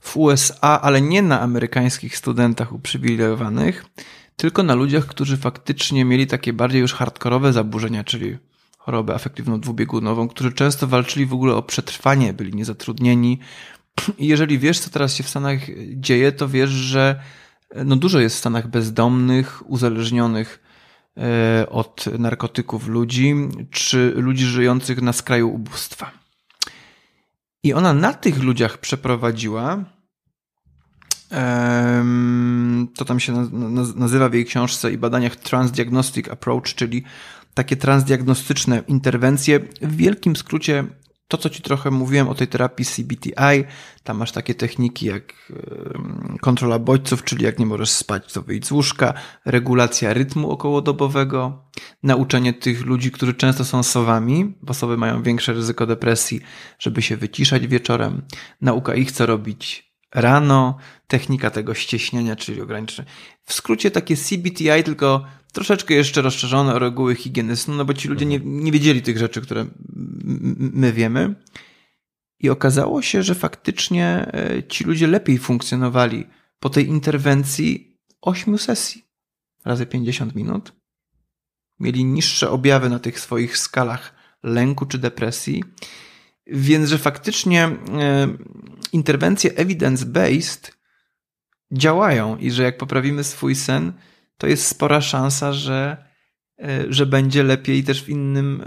w 0.01 0.17
USA, 0.17 0.81
ale 0.81 1.01
nie 1.01 1.23
na 1.23 1.41
amerykańskich 1.41 2.17
studentach 2.17 2.73
uprzywilejowanych, 2.73 3.85
tylko 4.41 4.63
na 4.63 4.75
ludziach, 4.75 5.07
którzy 5.07 5.37
faktycznie 5.37 6.05
mieli 6.05 6.27
takie 6.27 6.53
bardziej 6.53 6.81
już 6.81 6.95
hardkorowe 6.95 7.53
zaburzenia, 7.53 8.05
czyli 8.05 8.39
chorobę 8.79 9.15
afektywną 9.15 9.61
dwubiegunową, 9.61 10.29
którzy 10.29 10.53
często 10.53 10.87
walczyli 10.87 11.27
w 11.27 11.35
ogóle 11.35 11.55
o 11.55 11.63
przetrwanie, 11.63 12.33
byli 12.33 12.55
niezatrudnieni. 12.55 13.39
I 14.19 14.27
jeżeli 14.27 14.59
wiesz, 14.59 14.79
co 14.79 14.91
teraz 14.91 15.15
się 15.15 15.23
w 15.25 15.29
Stanach 15.29 15.59
dzieje, 15.95 16.33
to 16.33 16.49
wiesz, 16.49 16.71
że 16.71 17.21
no 17.85 17.97
dużo 17.97 18.21
jest 18.21 18.37
w 18.37 18.39
Stanach 18.39 18.69
bezdomnych, 18.69 19.71
uzależnionych 19.71 20.63
e, 21.17 21.67
od 21.71 22.05
narkotyków 22.19 22.89
ludzi, 22.89 23.35
czy 23.71 24.13
ludzi 24.17 24.45
żyjących 24.45 25.03
na 25.03 25.13
skraju 25.13 25.55
ubóstwa. 25.55 26.11
I 27.63 27.73
ona 27.73 27.93
na 27.93 28.13
tych 28.13 28.43
ludziach 28.43 28.79
przeprowadziła 28.79 29.85
to 32.95 33.05
tam 33.05 33.21
się 33.21 33.33
nazywa 33.97 34.29
w 34.29 34.35
jej 34.35 34.45
książce 34.45 34.93
i 34.93 34.99
badaniach 34.99 35.37
Transdiagnostic 35.37 36.29
Approach, 36.29 36.75
czyli 36.75 37.05
takie 37.55 37.77
transdiagnostyczne 37.77 38.83
interwencje. 38.89 39.61
W 39.83 39.97
wielkim 39.97 40.37
skrócie 40.37 40.85
to, 41.29 41.39
co 41.39 41.51
ci 41.51 41.63
trochę 41.63 41.91
mówiłem 41.91 42.29
o 42.29 42.35
tej 42.35 42.49
terapii 42.49 42.85
CBTI, 42.85 43.65
tam 44.05 44.17
masz 44.17 44.33
takie 44.33 44.55
techniki 44.55 45.07
jak 45.07 45.53
kontrola 46.41 46.79
bodźców, 46.79 47.25
czyli 47.25 47.45
jak 47.45 47.59
nie 47.59 47.67
możesz 47.67 47.91
spać, 47.91 48.33
to 48.33 48.43
wyjdź 48.43 48.67
z 48.67 48.71
łóżka, 48.71 49.15
regulacja 49.45 50.15
rytmu 50.15 50.51
okołodobowego, 50.51 51.65
nauczenie 52.03 52.53
tych 52.53 52.87
ludzi, 52.87 53.11
którzy 53.11 53.35
często 53.35 53.65
są 53.65 53.83
sowami, 53.83 54.55
bo 54.63 54.75
sowy 54.75 54.97
mają 54.97 55.23
większe 55.23 55.53
ryzyko 55.53 55.87
depresji, 55.87 56.41
żeby 56.79 57.03
się 57.03 57.17
wyciszać 57.17 57.67
wieczorem, 57.67 58.23
nauka 58.61 58.95
ich, 58.95 59.13
co 59.13 59.27
robić 59.27 59.90
rano, 60.15 60.77
technika 61.07 61.51
tego 61.51 61.75
ścieśnienia, 61.75 62.37
czyli 62.37 62.61
ograniczenia. 62.61 63.09
W 63.45 63.53
skrócie 63.53 63.91
takie 63.91 64.17
CBTI, 64.17 64.85
tylko 64.85 65.25
troszeczkę 65.53 65.95
jeszcze 65.95 66.23
rozszerzone 66.23 66.75
o 66.75 66.79
reguły 66.79 67.15
higieny 67.15 67.57
snu, 67.57 67.75
no 67.75 67.85
bo 67.85 67.95
ci 67.95 68.09
ludzie 68.09 68.27
nie, 68.27 68.37
mhm. 68.37 68.65
nie 68.65 68.73
wiedzieli 68.73 69.03
tych 69.03 69.19
rzeczy, 69.19 69.41
które 69.41 69.67
my 70.57 70.93
wiemy. 70.93 71.35
I 72.41 72.51
okazało 72.51 73.03
się, 73.03 73.23
że 73.23 73.35
faktycznie 73.35 74.31
e, 74.33 74.63
ci 74.69 74.85
ludzie 74.85 75.07
lepiej 75.07 75.39
funkcjonowali 75.39 76.27
po 76.61 76.71
tej 76.71 76.87
interwencji 76.87 77.99
8 78.21 78.59
sesji 78.59 79.05
razy 79.65 79.87
50 79.87 80.35
minut. 80.35 80.73
Mieli 81.81 82.05
niższe 82.05 82.51
objawy 82.51 82.89
na 82.89 82.99
tych 82.99 83.21
swoich 83.21 83.59
skalach 83.59 84.15
lęku 84.43 84.87
czy 84.87 84.99
depresji 84.99 85.65
więc, 86.51 86.89
że 86.89 86.99
faktycznie 86.99 87.65
e, 87.65 87.77
interwencje 88.93 89.51
evidence-based 89.51 90.73
działają 91.73 92.37
i 92.37 92.51
że 92.51 92.63
jak 92.63 92.79
poprawimy 92.79 93.25
swój 93.25 93.55
sen, 93.55 93.93
to 94.39 94.47
jest 94.47 94.67
spora 94.67 95.01
szansa, 95.01 95.53
że, 95.53 96.05
e, 96.59 96.85
że 96.89 97.07
będzie 97.07 97.43
lepiej 97.43 97.85
też 97.85 98.03
w 98.03 98.09
innym 98.09 98.63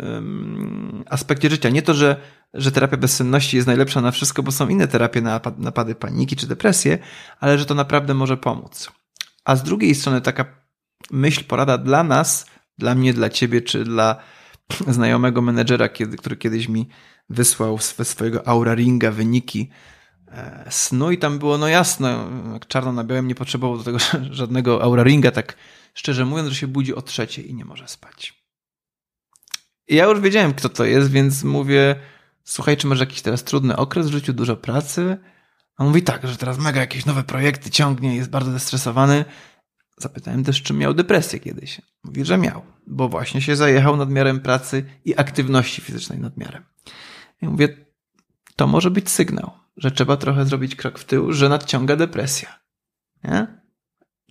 aspekcie 1.10 1.50
życia. 1.50 1.70
Nie 1.70 1.82
to, 1.82 1.94
że, 1.94 2.16
że 2.54 2.72
terapia 2.72 2.98
bezsenności 2.98 3.56
jest 3.56 3.68
najlepsza 3.68 4.02
na 4.02 4.12
wszystko, 4.12 4.44
bo 4.44 4.52
są 4.52 4.68
inne 4.68 4.88
terapie 4.88 5.22
na 5.22 5.42
napady 5.58 5.96
paniki 5.96 6.36
czy 6.36 6.48
depresję, 6.48 6.98
ale 7.40 7.58
że 7.58 7.66
to 7.66 7.76
naprawdę 7.76 8.14
może 8.14 8.38
pomóc. 8.38 8.92
A 9.46 9.56
z 9.56 9.64
drugiej 9.64 9.96
strony 9.96 10.22
taka 10.22 10.46
myśl, 11.12 11.44
porada 11.44 11.78
dla 11.78 12.04
nas, 12.04 12.46
dla 12.78 12.96
mnie, 12.96 13.14
dla 13.14 13.30
ciebie, 13.30 13.62
czy 13.62 13.84
dla 13.84 14.16
znajomego 14.88 15.42
menedżera, 15.42 15.90
który 15.90 16.38
kiedyś 16.38 16.70
mi 16.70 16.90
wysłał 17.30 17.78
ze 17.78 18.06
swojego 18.06 18.48
Aura 18.48 18.76
Ringa 18.76 19.12
wyniki 19.12 19.70
e, 20.28 20.66
snu 20.70 21.12
i 21.12 21.18
tam 21.18 21.40
było 21.40 21.58
no 21.58 21.68
jasno, 21.68 22.30
jak 22.54 22.68
czarno 22.68 22.92
na 22.92 23.04
białym 23.04 23.28
nie 23.28 23.36
potrzebował 23.36 23.78
do 23.78 23.84
tego 23.84 23.98
żadnego 24.32 24.84
Aura 24.84 25.04
Ringa, 25.04 25.32
tak 25.32 25.56
szczerze 25.94 26.26
mówiąc, 26.26 26.50
że 26.50 26.56
się 26.56 26.68
budzi 26.68 26.96
o 26.96 27.02
trzeciej 27.02 27.50
i 27.50 27.56
nie 27.56 27.66
może 27.66 27.88
spać. 27.88 28.44
I 29.88 29.96
ja 29.96 30.06
już 30.06 30.20
wiedziałem, 30.20 30.54
kto 30.54 30.70
to 30.70 30.86
jest, 30.86 31.12
więc 31.12 31.44
mówię, 31.44 31.96
słuchaj, 32.44 32.78
czy 32.78 32.88
masz 32.88 33.00
jakiś 33.00 33.22
teraz 33.22 33.44
trudny 33.44 33.76
okres 33.76 34.08
w 34.08 34.12
życiu, 34.12 34.34
dużo 34.34 34.58
pracy? 34.58 35.18
A 35.78 35.84
on 35.84 35.88
mówi 35.88 36.02
tak, 36.02 36.28
że 36.28 36.38
teraz 36.38 36.58
mega 36.58 36.82
jakieś 36.82 37.06
nowe 37.06 37.24
projekty 37.24 37.70
ciągnie, 37.70 38.16
jest 38.16 38.30
bardzo 38.30 38.52
zestresowany. 38.52 39.26
Zapytałem 39.98 40.44
też, 40.44 40.62
czy 40.62 40.74
miał 40.74 40.94
depresję 40.94 41.40
kiedyś. 41.40 41.82
Mówi, 42.04 42.26
że 42.26 42.38
miał, 42.38 42.62
bo 42.88 43.10
właśnie 43.10 43.42
się 43.42 43.56
zajechał 43.56 43.98
nadmiarem 43.98 44.40
pracy 44.40 44.86
i 45.06 45.18
aktywności 45.18 45.82
fizycznej 45.82 46.20
nadmiarem. 46.20 46.64
I 47.44 47.48
mówię, 47.48 47.86
to 48.56 48.68
może 48.68 48.92
być 48.92 49.10
sygnał, 49.10 49.52
że 49.78 49.92
trzeba 49.92 50.18
trochę 50.18 50.46
zrobić 50.46 50.76
krok 50.76 51.00
w 51.00 51.06
tył, 51.06 51.34
że 51.34 51.50
nadciąga 51.50 51.96
depresja. 51.96 52.60
Nie? 53.24 53.48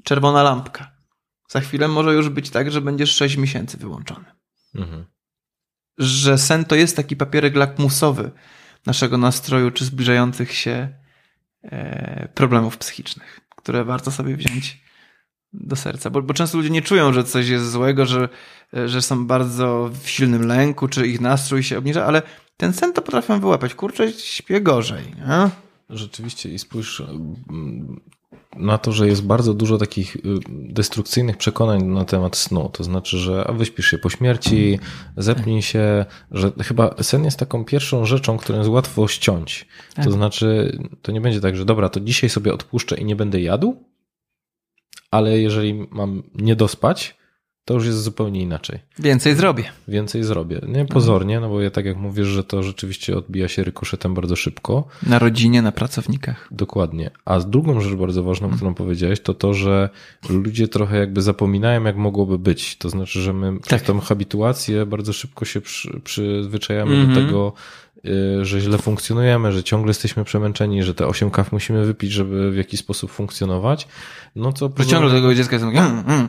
Czerwona 0.05 0.43
lampka. 0.43 0.91
Za 1.49 1.61
chwilę 1.61 1.89
może 1.89 2.15
już 2.15 2.29
być 2.29 2.51
tak, 2.51 2.71
że 2.71 2.81
będziesz 2.81 3.15
6 3.17 3.37
miesięcy 3.37 3.77
wyłączony. 3.77 4.25
Mhm. 4.75 5.07
Że 5.99 6.39
sen 6.39 6.65
to 6.65 6.75
jest 6.75 6.97
taki 6.97 7.17
papierek 7.17 7.57
lakmusowy 7.57 8.31
naszego 8.87 9.19
nastroju 9.19 9.71
czy 9.71 9.85
zbliżających 9.85 10.55
się 10.55 10.89
e, 11.63 12.29
problemów 12.35 12.79
psychicznych, 12.79 13.41
które 13.57 13.85
warto 13.85 14.11
sobie 14.11 14.37
wziąć 14.37 14.83
do 15.53 15.77
serca. 15.77 16.11
Bo, 16.11 16.23
bo 16.23 16.35
często 16.35 16.59
ludzie 16.59 16.71
nie 16.71 16.83
czują, 16.83 17.13
że 17.13 17.25
coś 17.25 17.49
jest 17.49 17.71
złego, 17.71 18.07
że, 18.07 18.29
że 18.87 19.03
są 19.03 19.27
bardzo 19.27 19.91
w 20.03 20.09
silnym 20.09 20.47
lęku, 20.47 20.89
czy 20.89 21.07
ich 21.07 21.21
nastrój 21.21 21.63
się 21.63 21.79
obniża, 21.79 22.05
ale 22.07 22.23
ten 22.63 22.73
sen 22.73 22.93
to 22.93 23.03
potrafią 23.03 23.41
wyłapać. 23.41 23.75
Kurczę, 23.75 24.13
śpię 24.13 24.61
gorzej. 24.61 25.05
Nie? 25.19 25.51
Rzeczywiście 25.91 26.49
i 26.49 26.59
spójrz 26.59 27.01
mm, 27.01 28.01
na 28.57 28.79
to, 28.79 28.93
że 28.93 29.07
jest 29.07 29.23
bardzo 29.23 29.55
dużo 29.55 29.79
takich 29.79 30.17
y, 30.17 30.21
destrukcyjnych 30.49 31.37
przekonań 31.37 31.85
na 31.85 32.05
temat 32.05 32.37
snu. 32.37 32.71
To 32.73 32.85
znaczy, 32.85 33.19
że 33.19 33.45
a 33.47 33.53
wyśpisz 33.53 33.87
się 33.87 33.99
po 33.99 34.11
śmierci, 34.11 34.79
zepnij 35.17 35.63
się, 35.63 36.05
że 36.31 36.53
chyba 36.65 36.95
sen 37.03 37.25
jest 37.25 37.39
taką 37.39 37.65
pierwszą 37.65 38.05
rzeczą, 38.05 38.39
którą 38.39 38.59
jest 38.59 38.71
łatwo 38.71 39.09
ściąć. 39.09 39.67
To 39.95 40.03
tak. 40.03 40.13
znaczy, 40.13 40.79
to 41.03 41.13
nie 41.13 41.21
będzie 41.21 41.41
tak, 41.41 41.57
że 41.57 41.65
dobra, 41.65 41.89
to 41.89 42.01
dzisiaj 42.01 42.31
sobie 42.31 42.55
odpuszczę 42.55 42.97
i 42.97 43.05
nie 43.05 43.17
będę 43.17 43.41
jadł, 43.41 43.77
ale 45.11 45.39
jeżeli 45.39 45.87
mam 45.91 46.23
nie 46.35 46.57
dospać, 46.57 47.17
to 47.65 47.75
już 47.75 47.87
jest 47.87 48.03
zupełnie 48.03 48.41
inaczej. 48.41 48.79
Więcej 48.99 49.35
zrobię. 49.35 49.65
Więcej 49.89 50.25
zrobię. 50.25 50.61
Nie 50.69 50.85
pozornie, 50.85 51.41
no 51.41 51.49
bo 51.49 51.61
ja 51.61 51.71
tak 51.71 51.85
jak 51.85 51.97
mówisz, 51.97 52.27
że 52.27 52.45
to 52.45 52.63
rzeczywiście 52.63 53.17
odbija 53.17 53.49
się 53.49 53.65
rykoszetem 53.65 54.15
bardzo 54.15 54.37
szybko. 54.37 54.85
Na 55.07 55.19
rodzinie, 55.19 55.63
na 55.63 55.73
pracownikach. 55.73 56.49
Dokładnie. 56.51 57.11
A 57.25 57.41
drugą 57.41 57.81
rzecz 57.81 57.95
bardzo 57.95 58.23
ważną, 58.23 58.45
Mhm. 58.47 58.57
którą 58.57 58.75
powiedziałeś, 58.75 59.21
to 59.21 59.35
to, 59.35 59.55
że 59.55 59.89
ludzie 60.29 60.69
trochę 60.69 60.99
jakby 60.99 61.23
zapominają, 61.23 61.85
jak 61.85 61.97
mogłoby 61.97 62.39
być. 62.39 62.77
To 62.77 62.89
znaczy, 62.89 63.21
że 63.23 63.33
my 63.33 63.61
przez 63.61 63.71
Tak. 63.71 63.83
tą 63.83 64.01
habituację 64.01 64.87
bardzo 64.87 65.13
szybko 65.13 65.45
się 65.45 65.61
przy, 65.61 66.01
przyzwyczajamy 66.05 66.95
Mhm. 66.95 67.15
do 67.15 67.21
tego, 67.27 67.53
y, 68.41 68.45
że 68.45 68.61
źle 68.61 68.79
funkcjonujemy, 68.79 69.53
że 69.53 69.63
ciągle 69.65 69.91
jesteśmy 69.91 70.25
przemęczeni, 70.25 70.83
że 70.83 70.95
te 70.95 71.07
8 71.07 71.31
kaw 71.31 71.53
musimy 71.53 71.87
wypić, 71.87 72.13
żeby 72.13 72.51
w 72.51 72.57
jakiś 72.57 72.81
sposób 72.81 73.11
funkcjonować. 73.11 73.89
No 74.37 74.53
co 74.53 74.71
Że 74.79 74.87
ciągle 74.87 75.11
tego 75.11 75.35
dziecka 75.35 75.57
jest 75.57 75.65
mm, 75.65 76.05
mm, 76.07 76.29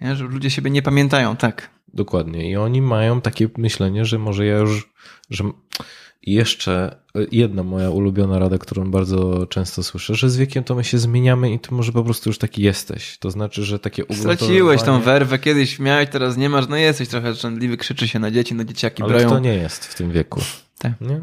nie? 0.00 0.16
że 0.16 0.24
ludzie 0.24 0.50
siebie 0.50 0.70
nie 0.70 0.82
pamiętają, 0.82 1.36
tak. 1.36 1.70
Dokładnie. 1.94 2.50
I 2.50 2.56
oni 2.56 2.82
mają 2.82 3.20
takie 3.20 3.48
myślenie, 3.58 4.04
że 4.04 4.18
może 4.18 4.46
ja 4.46 4.58
już, 4.58 4.92
że 5.30 5.44
jeszcze 6.22 6.96
jedna 7.32 7.62
moja 7.62 7.90
ulubiona 7.90 8.38
rada, 8.38 8.58
którą 8.58 8.90
bardzo 8.90 9.46
często 9.46 9.82
słyszę, 9.82 10.14
że 10.14 10.30
z 10.30 10.36
wiekiem 10.36 10.64
to 10.64 10.74
my 10.74 10.84
się 10.84 10.98
zmieniamy 10.98 11.52
i 11.52 11.58
ty 11.58 11.74
może 11.74 11.92
po 11.92 12.04
prostu 12.04 12.30
już 12.30 12.38
taki 12.38 12.62
jesteś. 12.62 13.18
To 13.18 13.30
znaczy, 13.30 13.64
że 13.64 13.78
takie 13.78 14.04
Straciłeś 14.12 14.82
tą 14.82 15.00
werwę, 15.00 15.38
kiedyś 15.38 15.78
miałeś, 15.78 16.08
teraz 16.10 16.36
nie 16.36 16.48
masz, 16.48 16.68
no 16.68 16.76
jesteś 16.76 17.08
trochę 17.08 17.34
żądliwy, 17.34 17.76
krzyczy 17.76 18.08
się 18.08 18.18
na 18.18 18.30
dzieci, 18.30 18.54
no 18.54 18.64
dzieciaki 18.64 19.02
Ale 19.02 19.12
broją. 19.12 19.28
to 19.28 19.38
nie 19.38 19.54
jest 19.54 19.86
w 19.86 19.94
tym 19.94 20.12
wieku. 20.12 20.40
Tak. 20.78 20.92
Nie? 21.00 21.20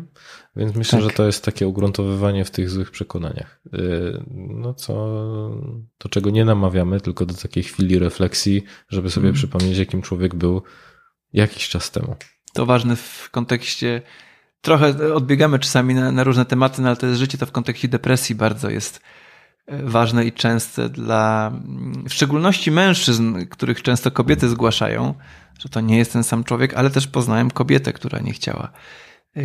Więc 0.58 0.76
myślę, 0.76 1.00
Tak. 1.00 1.10
że 1.10 1.16
to 1.16 1.26
jest 1.26 1.46
takie 1.46 1.68
ugruntowywanie 1.68 2.46
w 2.46 2.52
tych 2.52 2.70
złych 2.70 2.92
przekonaniach. 2.92 3.60
Yy, 3.74 4.24
No 4.32 4.74
co, 4.74 4.94
do 6.00 6.10
czego 6.10 6.30
nie 6.30 6.46
namawiamy, 6.46 7.02
tylko 7.02 7.26
do 7.26 7.34
takiej 7.34 7.64
chwili 7.64 8.00
refleksji, 8.00 8.64
żeby 8.90 9.10
sobie 9.10 9.28
Mm. 9.28 9.36
przypomnieć, 9.36 9.78
jakim 9.78 10.02
człowiek 10.02 10.36
był 10.36 10.62
jakiś 11.34 11.70
czas 11.70 11.92
temu. 11.92 12.16
To 12.54 12.66
ważne 12.66 12.96
w 12.96 13.30
kontekście, 13.32 14.02
trochę 14.62 15.14
odbiegamy 15.14 15.60
czasami 15.60 15.94
na, 15.94 16.12
na 16.12 16.24
różne 16.24 16.46
tematy, 16.46 16.82
no 16.82 16.88
ale 16.88 16.98
to 16.98 17.08
jest 17.08 17.20
życie, 17.20 17.38
to 17.38 17.46
w 17.46 17.52
kontekście 17.52 17.88
depresji 17.88 18.36
bardzo 18.36 18.70
jest 18.70 19.02
e, 19.68 19.84
ważne 19.84 20.26
i 20.26 20.32
częste 20.32 20.90
dla, 20.90 21.52
w 22.10 22.14
szczególności 22.14 22.72
mężczyzn, 22.72 23.46
których 23.50 23.82
często 23.82 24.12
kobiety 24.12 24.50
zgłaszają, 24.50 25.14
że 25.60 25.70
to 25.70 25.82
nie 25.82 25.98
jest 25.98 26.14
ten 26.14 26.24
sam 26.24 26.44
człowiek, 26.44 26.74
ale 26.74 26.90
też 26.90 27.08
poznałem 27.08 27.52
kobietę, 27.52 27.94
która 27.94 28.20
nie 28.20 28.34
chciała 28.34 28.72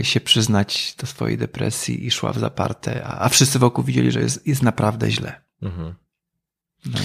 się 0.03 0.21
przyznać 0.21 0.95
do 1.01 1.07
swojej 1.07 1.39
depresji 1.39 2.07
i 2.07 2.11
szła 2.11 2.33
w 2.33 2.39
zaparte, 2.39 3.05
a, 3.05 3.25
a 3.25 3.29
wszyscy 3.29 3.59
wokół 3.59 3.85
widzieli, 3.85 4.13
że 4.13 4.21
jest, 4.21 4.47
jest 4.47 4.63
naprawdę 4.63 5.11
źle. 5.11 5.43
Mhm. 5.63 5.95
No. 6.87 6.99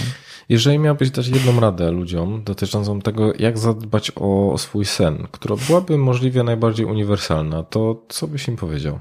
Jeżeli 0.48 0.78
miałbyś 0.78 1.10
dać 1.10 1.28
jedną 1.28 1.60
radę 1.60 1.90
ludziom 1.90 2.44
dotyczącą 2.44 3.00
tego, 3.00 3.32
jak 3.38 3.58
zadbać 3.58 4.12
o 4.14 4.58
swój 4.58 4.84
sen, 4.84 5.26
która 5.30 5.56
byłaby 5.56 5.98
możliwie 5.98 6.42
najbardziej 6.42 6.86
uniwersalna, 6.86 7.62
to 7.62 8.06
co 8.08 8.28
byś 8.28 8.48
im 8.48 8.56
powiedział? 8.56 9.00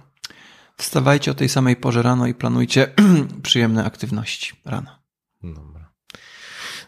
Wstawajcie 0.77 1.31
o 1.31 1.34
tej 1.34 1.49
samej 1.49 1.76
porze 1.76 2.01
rano 2.01 2.27
i 2.27 2.34
planujcie 2.34 2.93
przyjemne 3.43 3.85
aktywności 3.85 4.53
rano. 4.65 4.91
Dobra. 5.43 5.91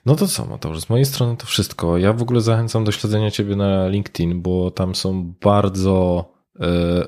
No 0.06 0.16
to 0.16 0.28
co, 0.28 0.46
Mateusz, 0.46 0.80
z 0.80 0.90
mojej 0.90 1.06
strony 1.06 1.38
to 1.38 1.46
wszystko. 1.46 1.98
Ja 1.98 2.14
w 2.14 2.22
ogóle 2.22 2.42
zachęcam 2.42 2.84
do 2.84 2.92
śledzenia 2.92 3.32
Ciebie 3.32 3.56
na 3.56 3.88
LinkedIn, 3.88 4.42
bo 4.42 4.72
tam 4.72 4.96
są 4.96 5.34
bardzo 5.42 6.26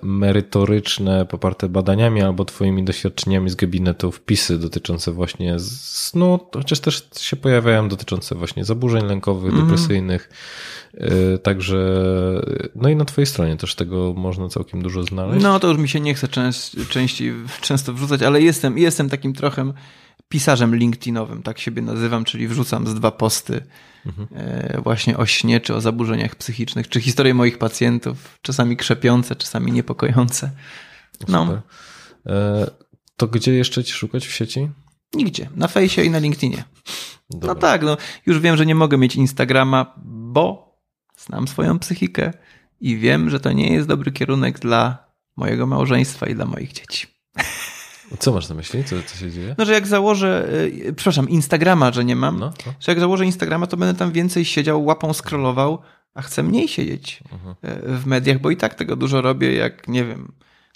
merytoryczne, 0.04 1.26
poparte 1.26 1.70
badaniami 1.70 2.22
albo 2.22 2.46
Twoimi 2.46 2.84
doświadczeniami 2.84 3.50
z 3.50 3.56
gabinetu 3.56 4.12
wpisy 4.12 4.58
dotyczące 4.60 5.12
właśnie 5.12 5.60
snu, 5.60 6.40
chociaż 6.54 6.80
też 6.80 7.08
się 7.20 7.36
pojawiają 7.36 7.90
dotyczące 7.90 8.36
właśnie 8.36 8.66
zaburzeń 8.66 9.06
lękowych, 9.06 9.52
Mhm. 9.52 9.68
depresyjnych. 9.70 10.30
E, 10.98 11.38
Także, 11.38 11.78
no 12.76 12.90
i 12.90 12.96
na 12.96 13.06
Twojej 13.06 13.26
stronie 13.26 13.58
też 13.58 13.76
tego 13.76 14.14
można 14.18 14.50
całkiem 14.50 14.82
dużo 14.82 15.04
znaleźć. 15.04 15.44
No 15.44 15.60
to 15.60 15.68
już 15.68 15.78
mi 15.78 15.90
się 15.90 16.00
nie 16.00 16.14
chce 16.14 16.28
częst, 16.28 16.76
częściej, 16.90 17.34
często 17.62 17.94
wrzucać, 17.94 18.22
ale 18.22 18.42
jestem, 18.42 18.78
jestem 18.78 19.10
takim 19.10 19.34
trochę 19.34 19.74
pisarzem 20.32 20.76
LinkedInowym, 20.76 21.44
tak 21.44 21.60
siebie 21.60 21.82
nazywam, 21.82 22.24
czyli 22.26 22.48
wrzucam 22.48 22.88
z 22.88 22.94
dwa 22.96 23.12
posty 23.12 23.64
Mhm. 24.06 24.28
e, 24.36 24.82
właśnie 24.82 25.18
o 25.18 25.26
śnie, 25.26 25.60
czy 25.62 25.76
o 25.76 25.82
zaburzeniach 25.82 26.36
psychicznych, 26.36 26.90
czy 26.90 27.02
historie 27.02 27.34
moich 27.34 27.58
pacjentów, 27.58 28.38
czasami 28.42 28.78
krzepiące, 28.78 29.36
czasami 29.36 29.72
niepokojące. 29.72 30.52
No, 31.28 31.46
Super. 31.46 31.62
E, 32.26 32.72
To 33.18 33.28
gdzie 33.28 33.54
jeszcze 33.54 33.84
Ci 33.84 33.94
szukać 33.94 34.28
w 34.28 34.32
sieci? 34.34 34.70
nigdzie, 35.14 35.50
na 35.56 35.68
fejsie 35.68 36.04
i 36.04 36.10
na 36.10 36.20
LinkedInie. 36.20 36.64
No 37.30 37.40
Dobra. 37.40 37.56
tak, 37.56 37.82
no 37.84 37.98
już 38.26 38.40
wiem, 38.40 38.58
że 38.58 38.66
nie 38.66 38.76
mogę 38.76 38.98
mieć 38.98 39.16
Instagrama, 39.16 39.94
bo 40.06 40.76
znam 41.18 41.48
swoją 41.48 41.80
psychikę 41.80 42.34
i 42.80 42.98
wiem, 42.98 43.30
że 43.30 43.40
to 43.40 43.52
nie 43.52 43.74
jest 43.74 43.88
dobry 43.88 44.12
kierunek 44.12 44.60
dla 44.60 44.98
mojego 45.36 45.68
małżeństwa 45.68 46.26
i 46.28 46.36
dla 46.36 46.46
moich 46.46 46.74
dzieci. 46.74 47.08
Co 48.20 48.32
masz 48.32 48.50
na 48.50 48.56
myśli? 48.56 48.84
Co, 48.84 48.96
co 49.06 49.16
się 49.18 49.32
dzieje? 49.32 49.56
No, 49.58 49.66
że 49.66 49.74
jak 49.74 49.88
założę, 49.88 50.48
y, 50.88 50.94
przepraszam, 50.96 51.30
Instagrama, 51.30 51.92
że 51.92 52.06
nie 52.06 52.16
mam, 52.16 52.40
No, 52.40 52.54
no. 52.66 52.74
że 52.80 52.92
jak 52.92 53.00
założę 53.00 53.26
Instagrama, 53.26 53.68
to 53.68 53.78
będę 53.78 54.00
tam 54.00 54.12
więcej 54.12 54.46
siedział, 54.46 54.86
łapą 54.86 55.14
scrollował, 55.14 55.80
a 56.14 56.22
chcę 56.22 56.44
mniej 56.44 56.68
siedzieć 56.68 57.24
Mhm. 57.32 57.56
y, 57.96 57.98
w 57.98 58.06
mediach, 58.06 58.40
bo 58.42 58.52
i 58.52 58.58
tak 58.58 58.74
tego 58.76 58.96
dużo 58.96 59.22
robię, 59.22 59.54
jak 59.56 59.88
nie 59.88 60.06
wiem, 60.06 60.32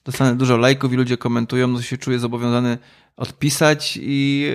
dostanę 0.05 0.35
dużo 0.35 0.57
lajków 0.57 0.93
i 0.93 0.95
ludzie 0.95 1.17
komentują, 1.17 1.67
no 1.67 1.77
to 1.77 1.83
się 1.83 1.97
czuję 1.97 2.19
zobowiązany 2.19 2.77
odpisać 3.17 3.99
i, 4.01 4.47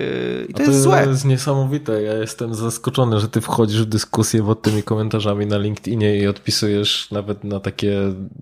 y, 0.43 0.45
i 0.49 0.53
to, 0.53 0.63
A 0.63 0.65
jest 0.65 0.81
złe. 0.81 1.05
jest 1.07 1.25
niesamowite. 1.25 2.01
Ja 2.01 2.13
jestem 2.13 2.55
zaskoczony, 2.55 3.19
że 3.19 3.29
ty 3.29 3.41
wchodzisz 3.41 3.81
w 3.81 3.85
dyskusję 3.85 4.43
pod 4.43 4.61
tymi 4.61 4.83
komentarzami 4.83 5.45
na 5.45 5.57
LinkedInie 5.57 6.17
i 6.19 6.27
odpisujesz 6.27 7.11
nawet 7.11 7.43
na 7.43 7.59
takie 7.59 7.97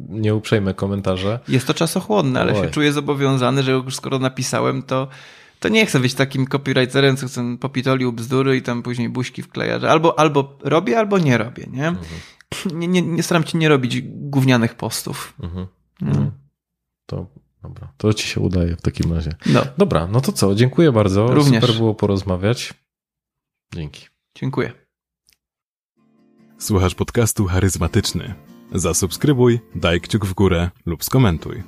nieuprzejme 0.10 0.74
komentarze. 0.74 1.40
Jest 1.48 1.68
to 1.68 1.74
czasochłonne, 1.74 2.42
ale 2.42 2.54
Oj. 2.54 2.62
się 2.66 2.72
czuję 2.72 2.94
zobowiązany, 2.94 3.64
że 3.64 3.72
już 3.72 3.96
skoro 3.96 4.20
napisałem, 4.20 4.84
to, 4.84 5.08
to 5.60 5.70
nie 5.70 5.86
chcę 5.86 6.00
być 6.00 6.14
takim 6.14 6.48
copywriterem, 6.48 7.18
co 7.18 7.28
chcę 7.28 7.58
popitolił 7.58 8.14
bzdury 8.14 8.58
i 8.58 8.62
tam 8.62 8.84
później 8.84 9.10
buźki 9.10 9.42
wkleja, 9.42 9.80
że 9.80 9.92
albo, 9.92 10.20
albo 10.20 10.58
robię, 10.62 11.00
albo 11.00 11.18
nie 11.18 11.38
robię, 11.38 11.68
nie? 11.72 11.88
Mhm. 11.88 12.06
Nie, 12.80 12.88
nie, 12.88 13.02
nie 13.02 13.24
staram 13.24 13.46
się 13.46 13.58
nie 13.58 13.70
robić 13.70 14.02
gównianych 14.06 14.76
postów. 14.76 15.34
Mhm. 15.44 15.68
No. 16.02 16.32
To 17.10 17.26
dobra, 17.64 17.94
to 17.98 18.14
ci 18.14 18.28
się 18.28 18.42
udaje 18.42 18.76
w 18.76 18.82
takim 18.82 19.14
razie. 19.14 19.36
no, 19.46 19.62
Dobra, 19.78 20.08
no 20.08 20.22
to 20.22 20.32
co? 20.32 20.56
Dziękuję 20.56 20.92
bardzo. 20.92 21.28
Również. 21.28 21.62
Super 21.64 21.78
było 21.78 21.96
porozmawiać. 21.96 22.74
Dzięki. 23.74 24.08
dziękuję. 24.36 24.72
Słuchasz 26.58 26.96
podcastu 26.96 27.46
charyzmatyczny. 27.46 28.34
Zasubskrybuj, 28.74 29.60
daj 29.76 30.02
kciuk 30.02 30.26
w 30.26 30.34
górę 30.34 30.70
lub 30.86 31.04
skomentuj. 31.04 31.64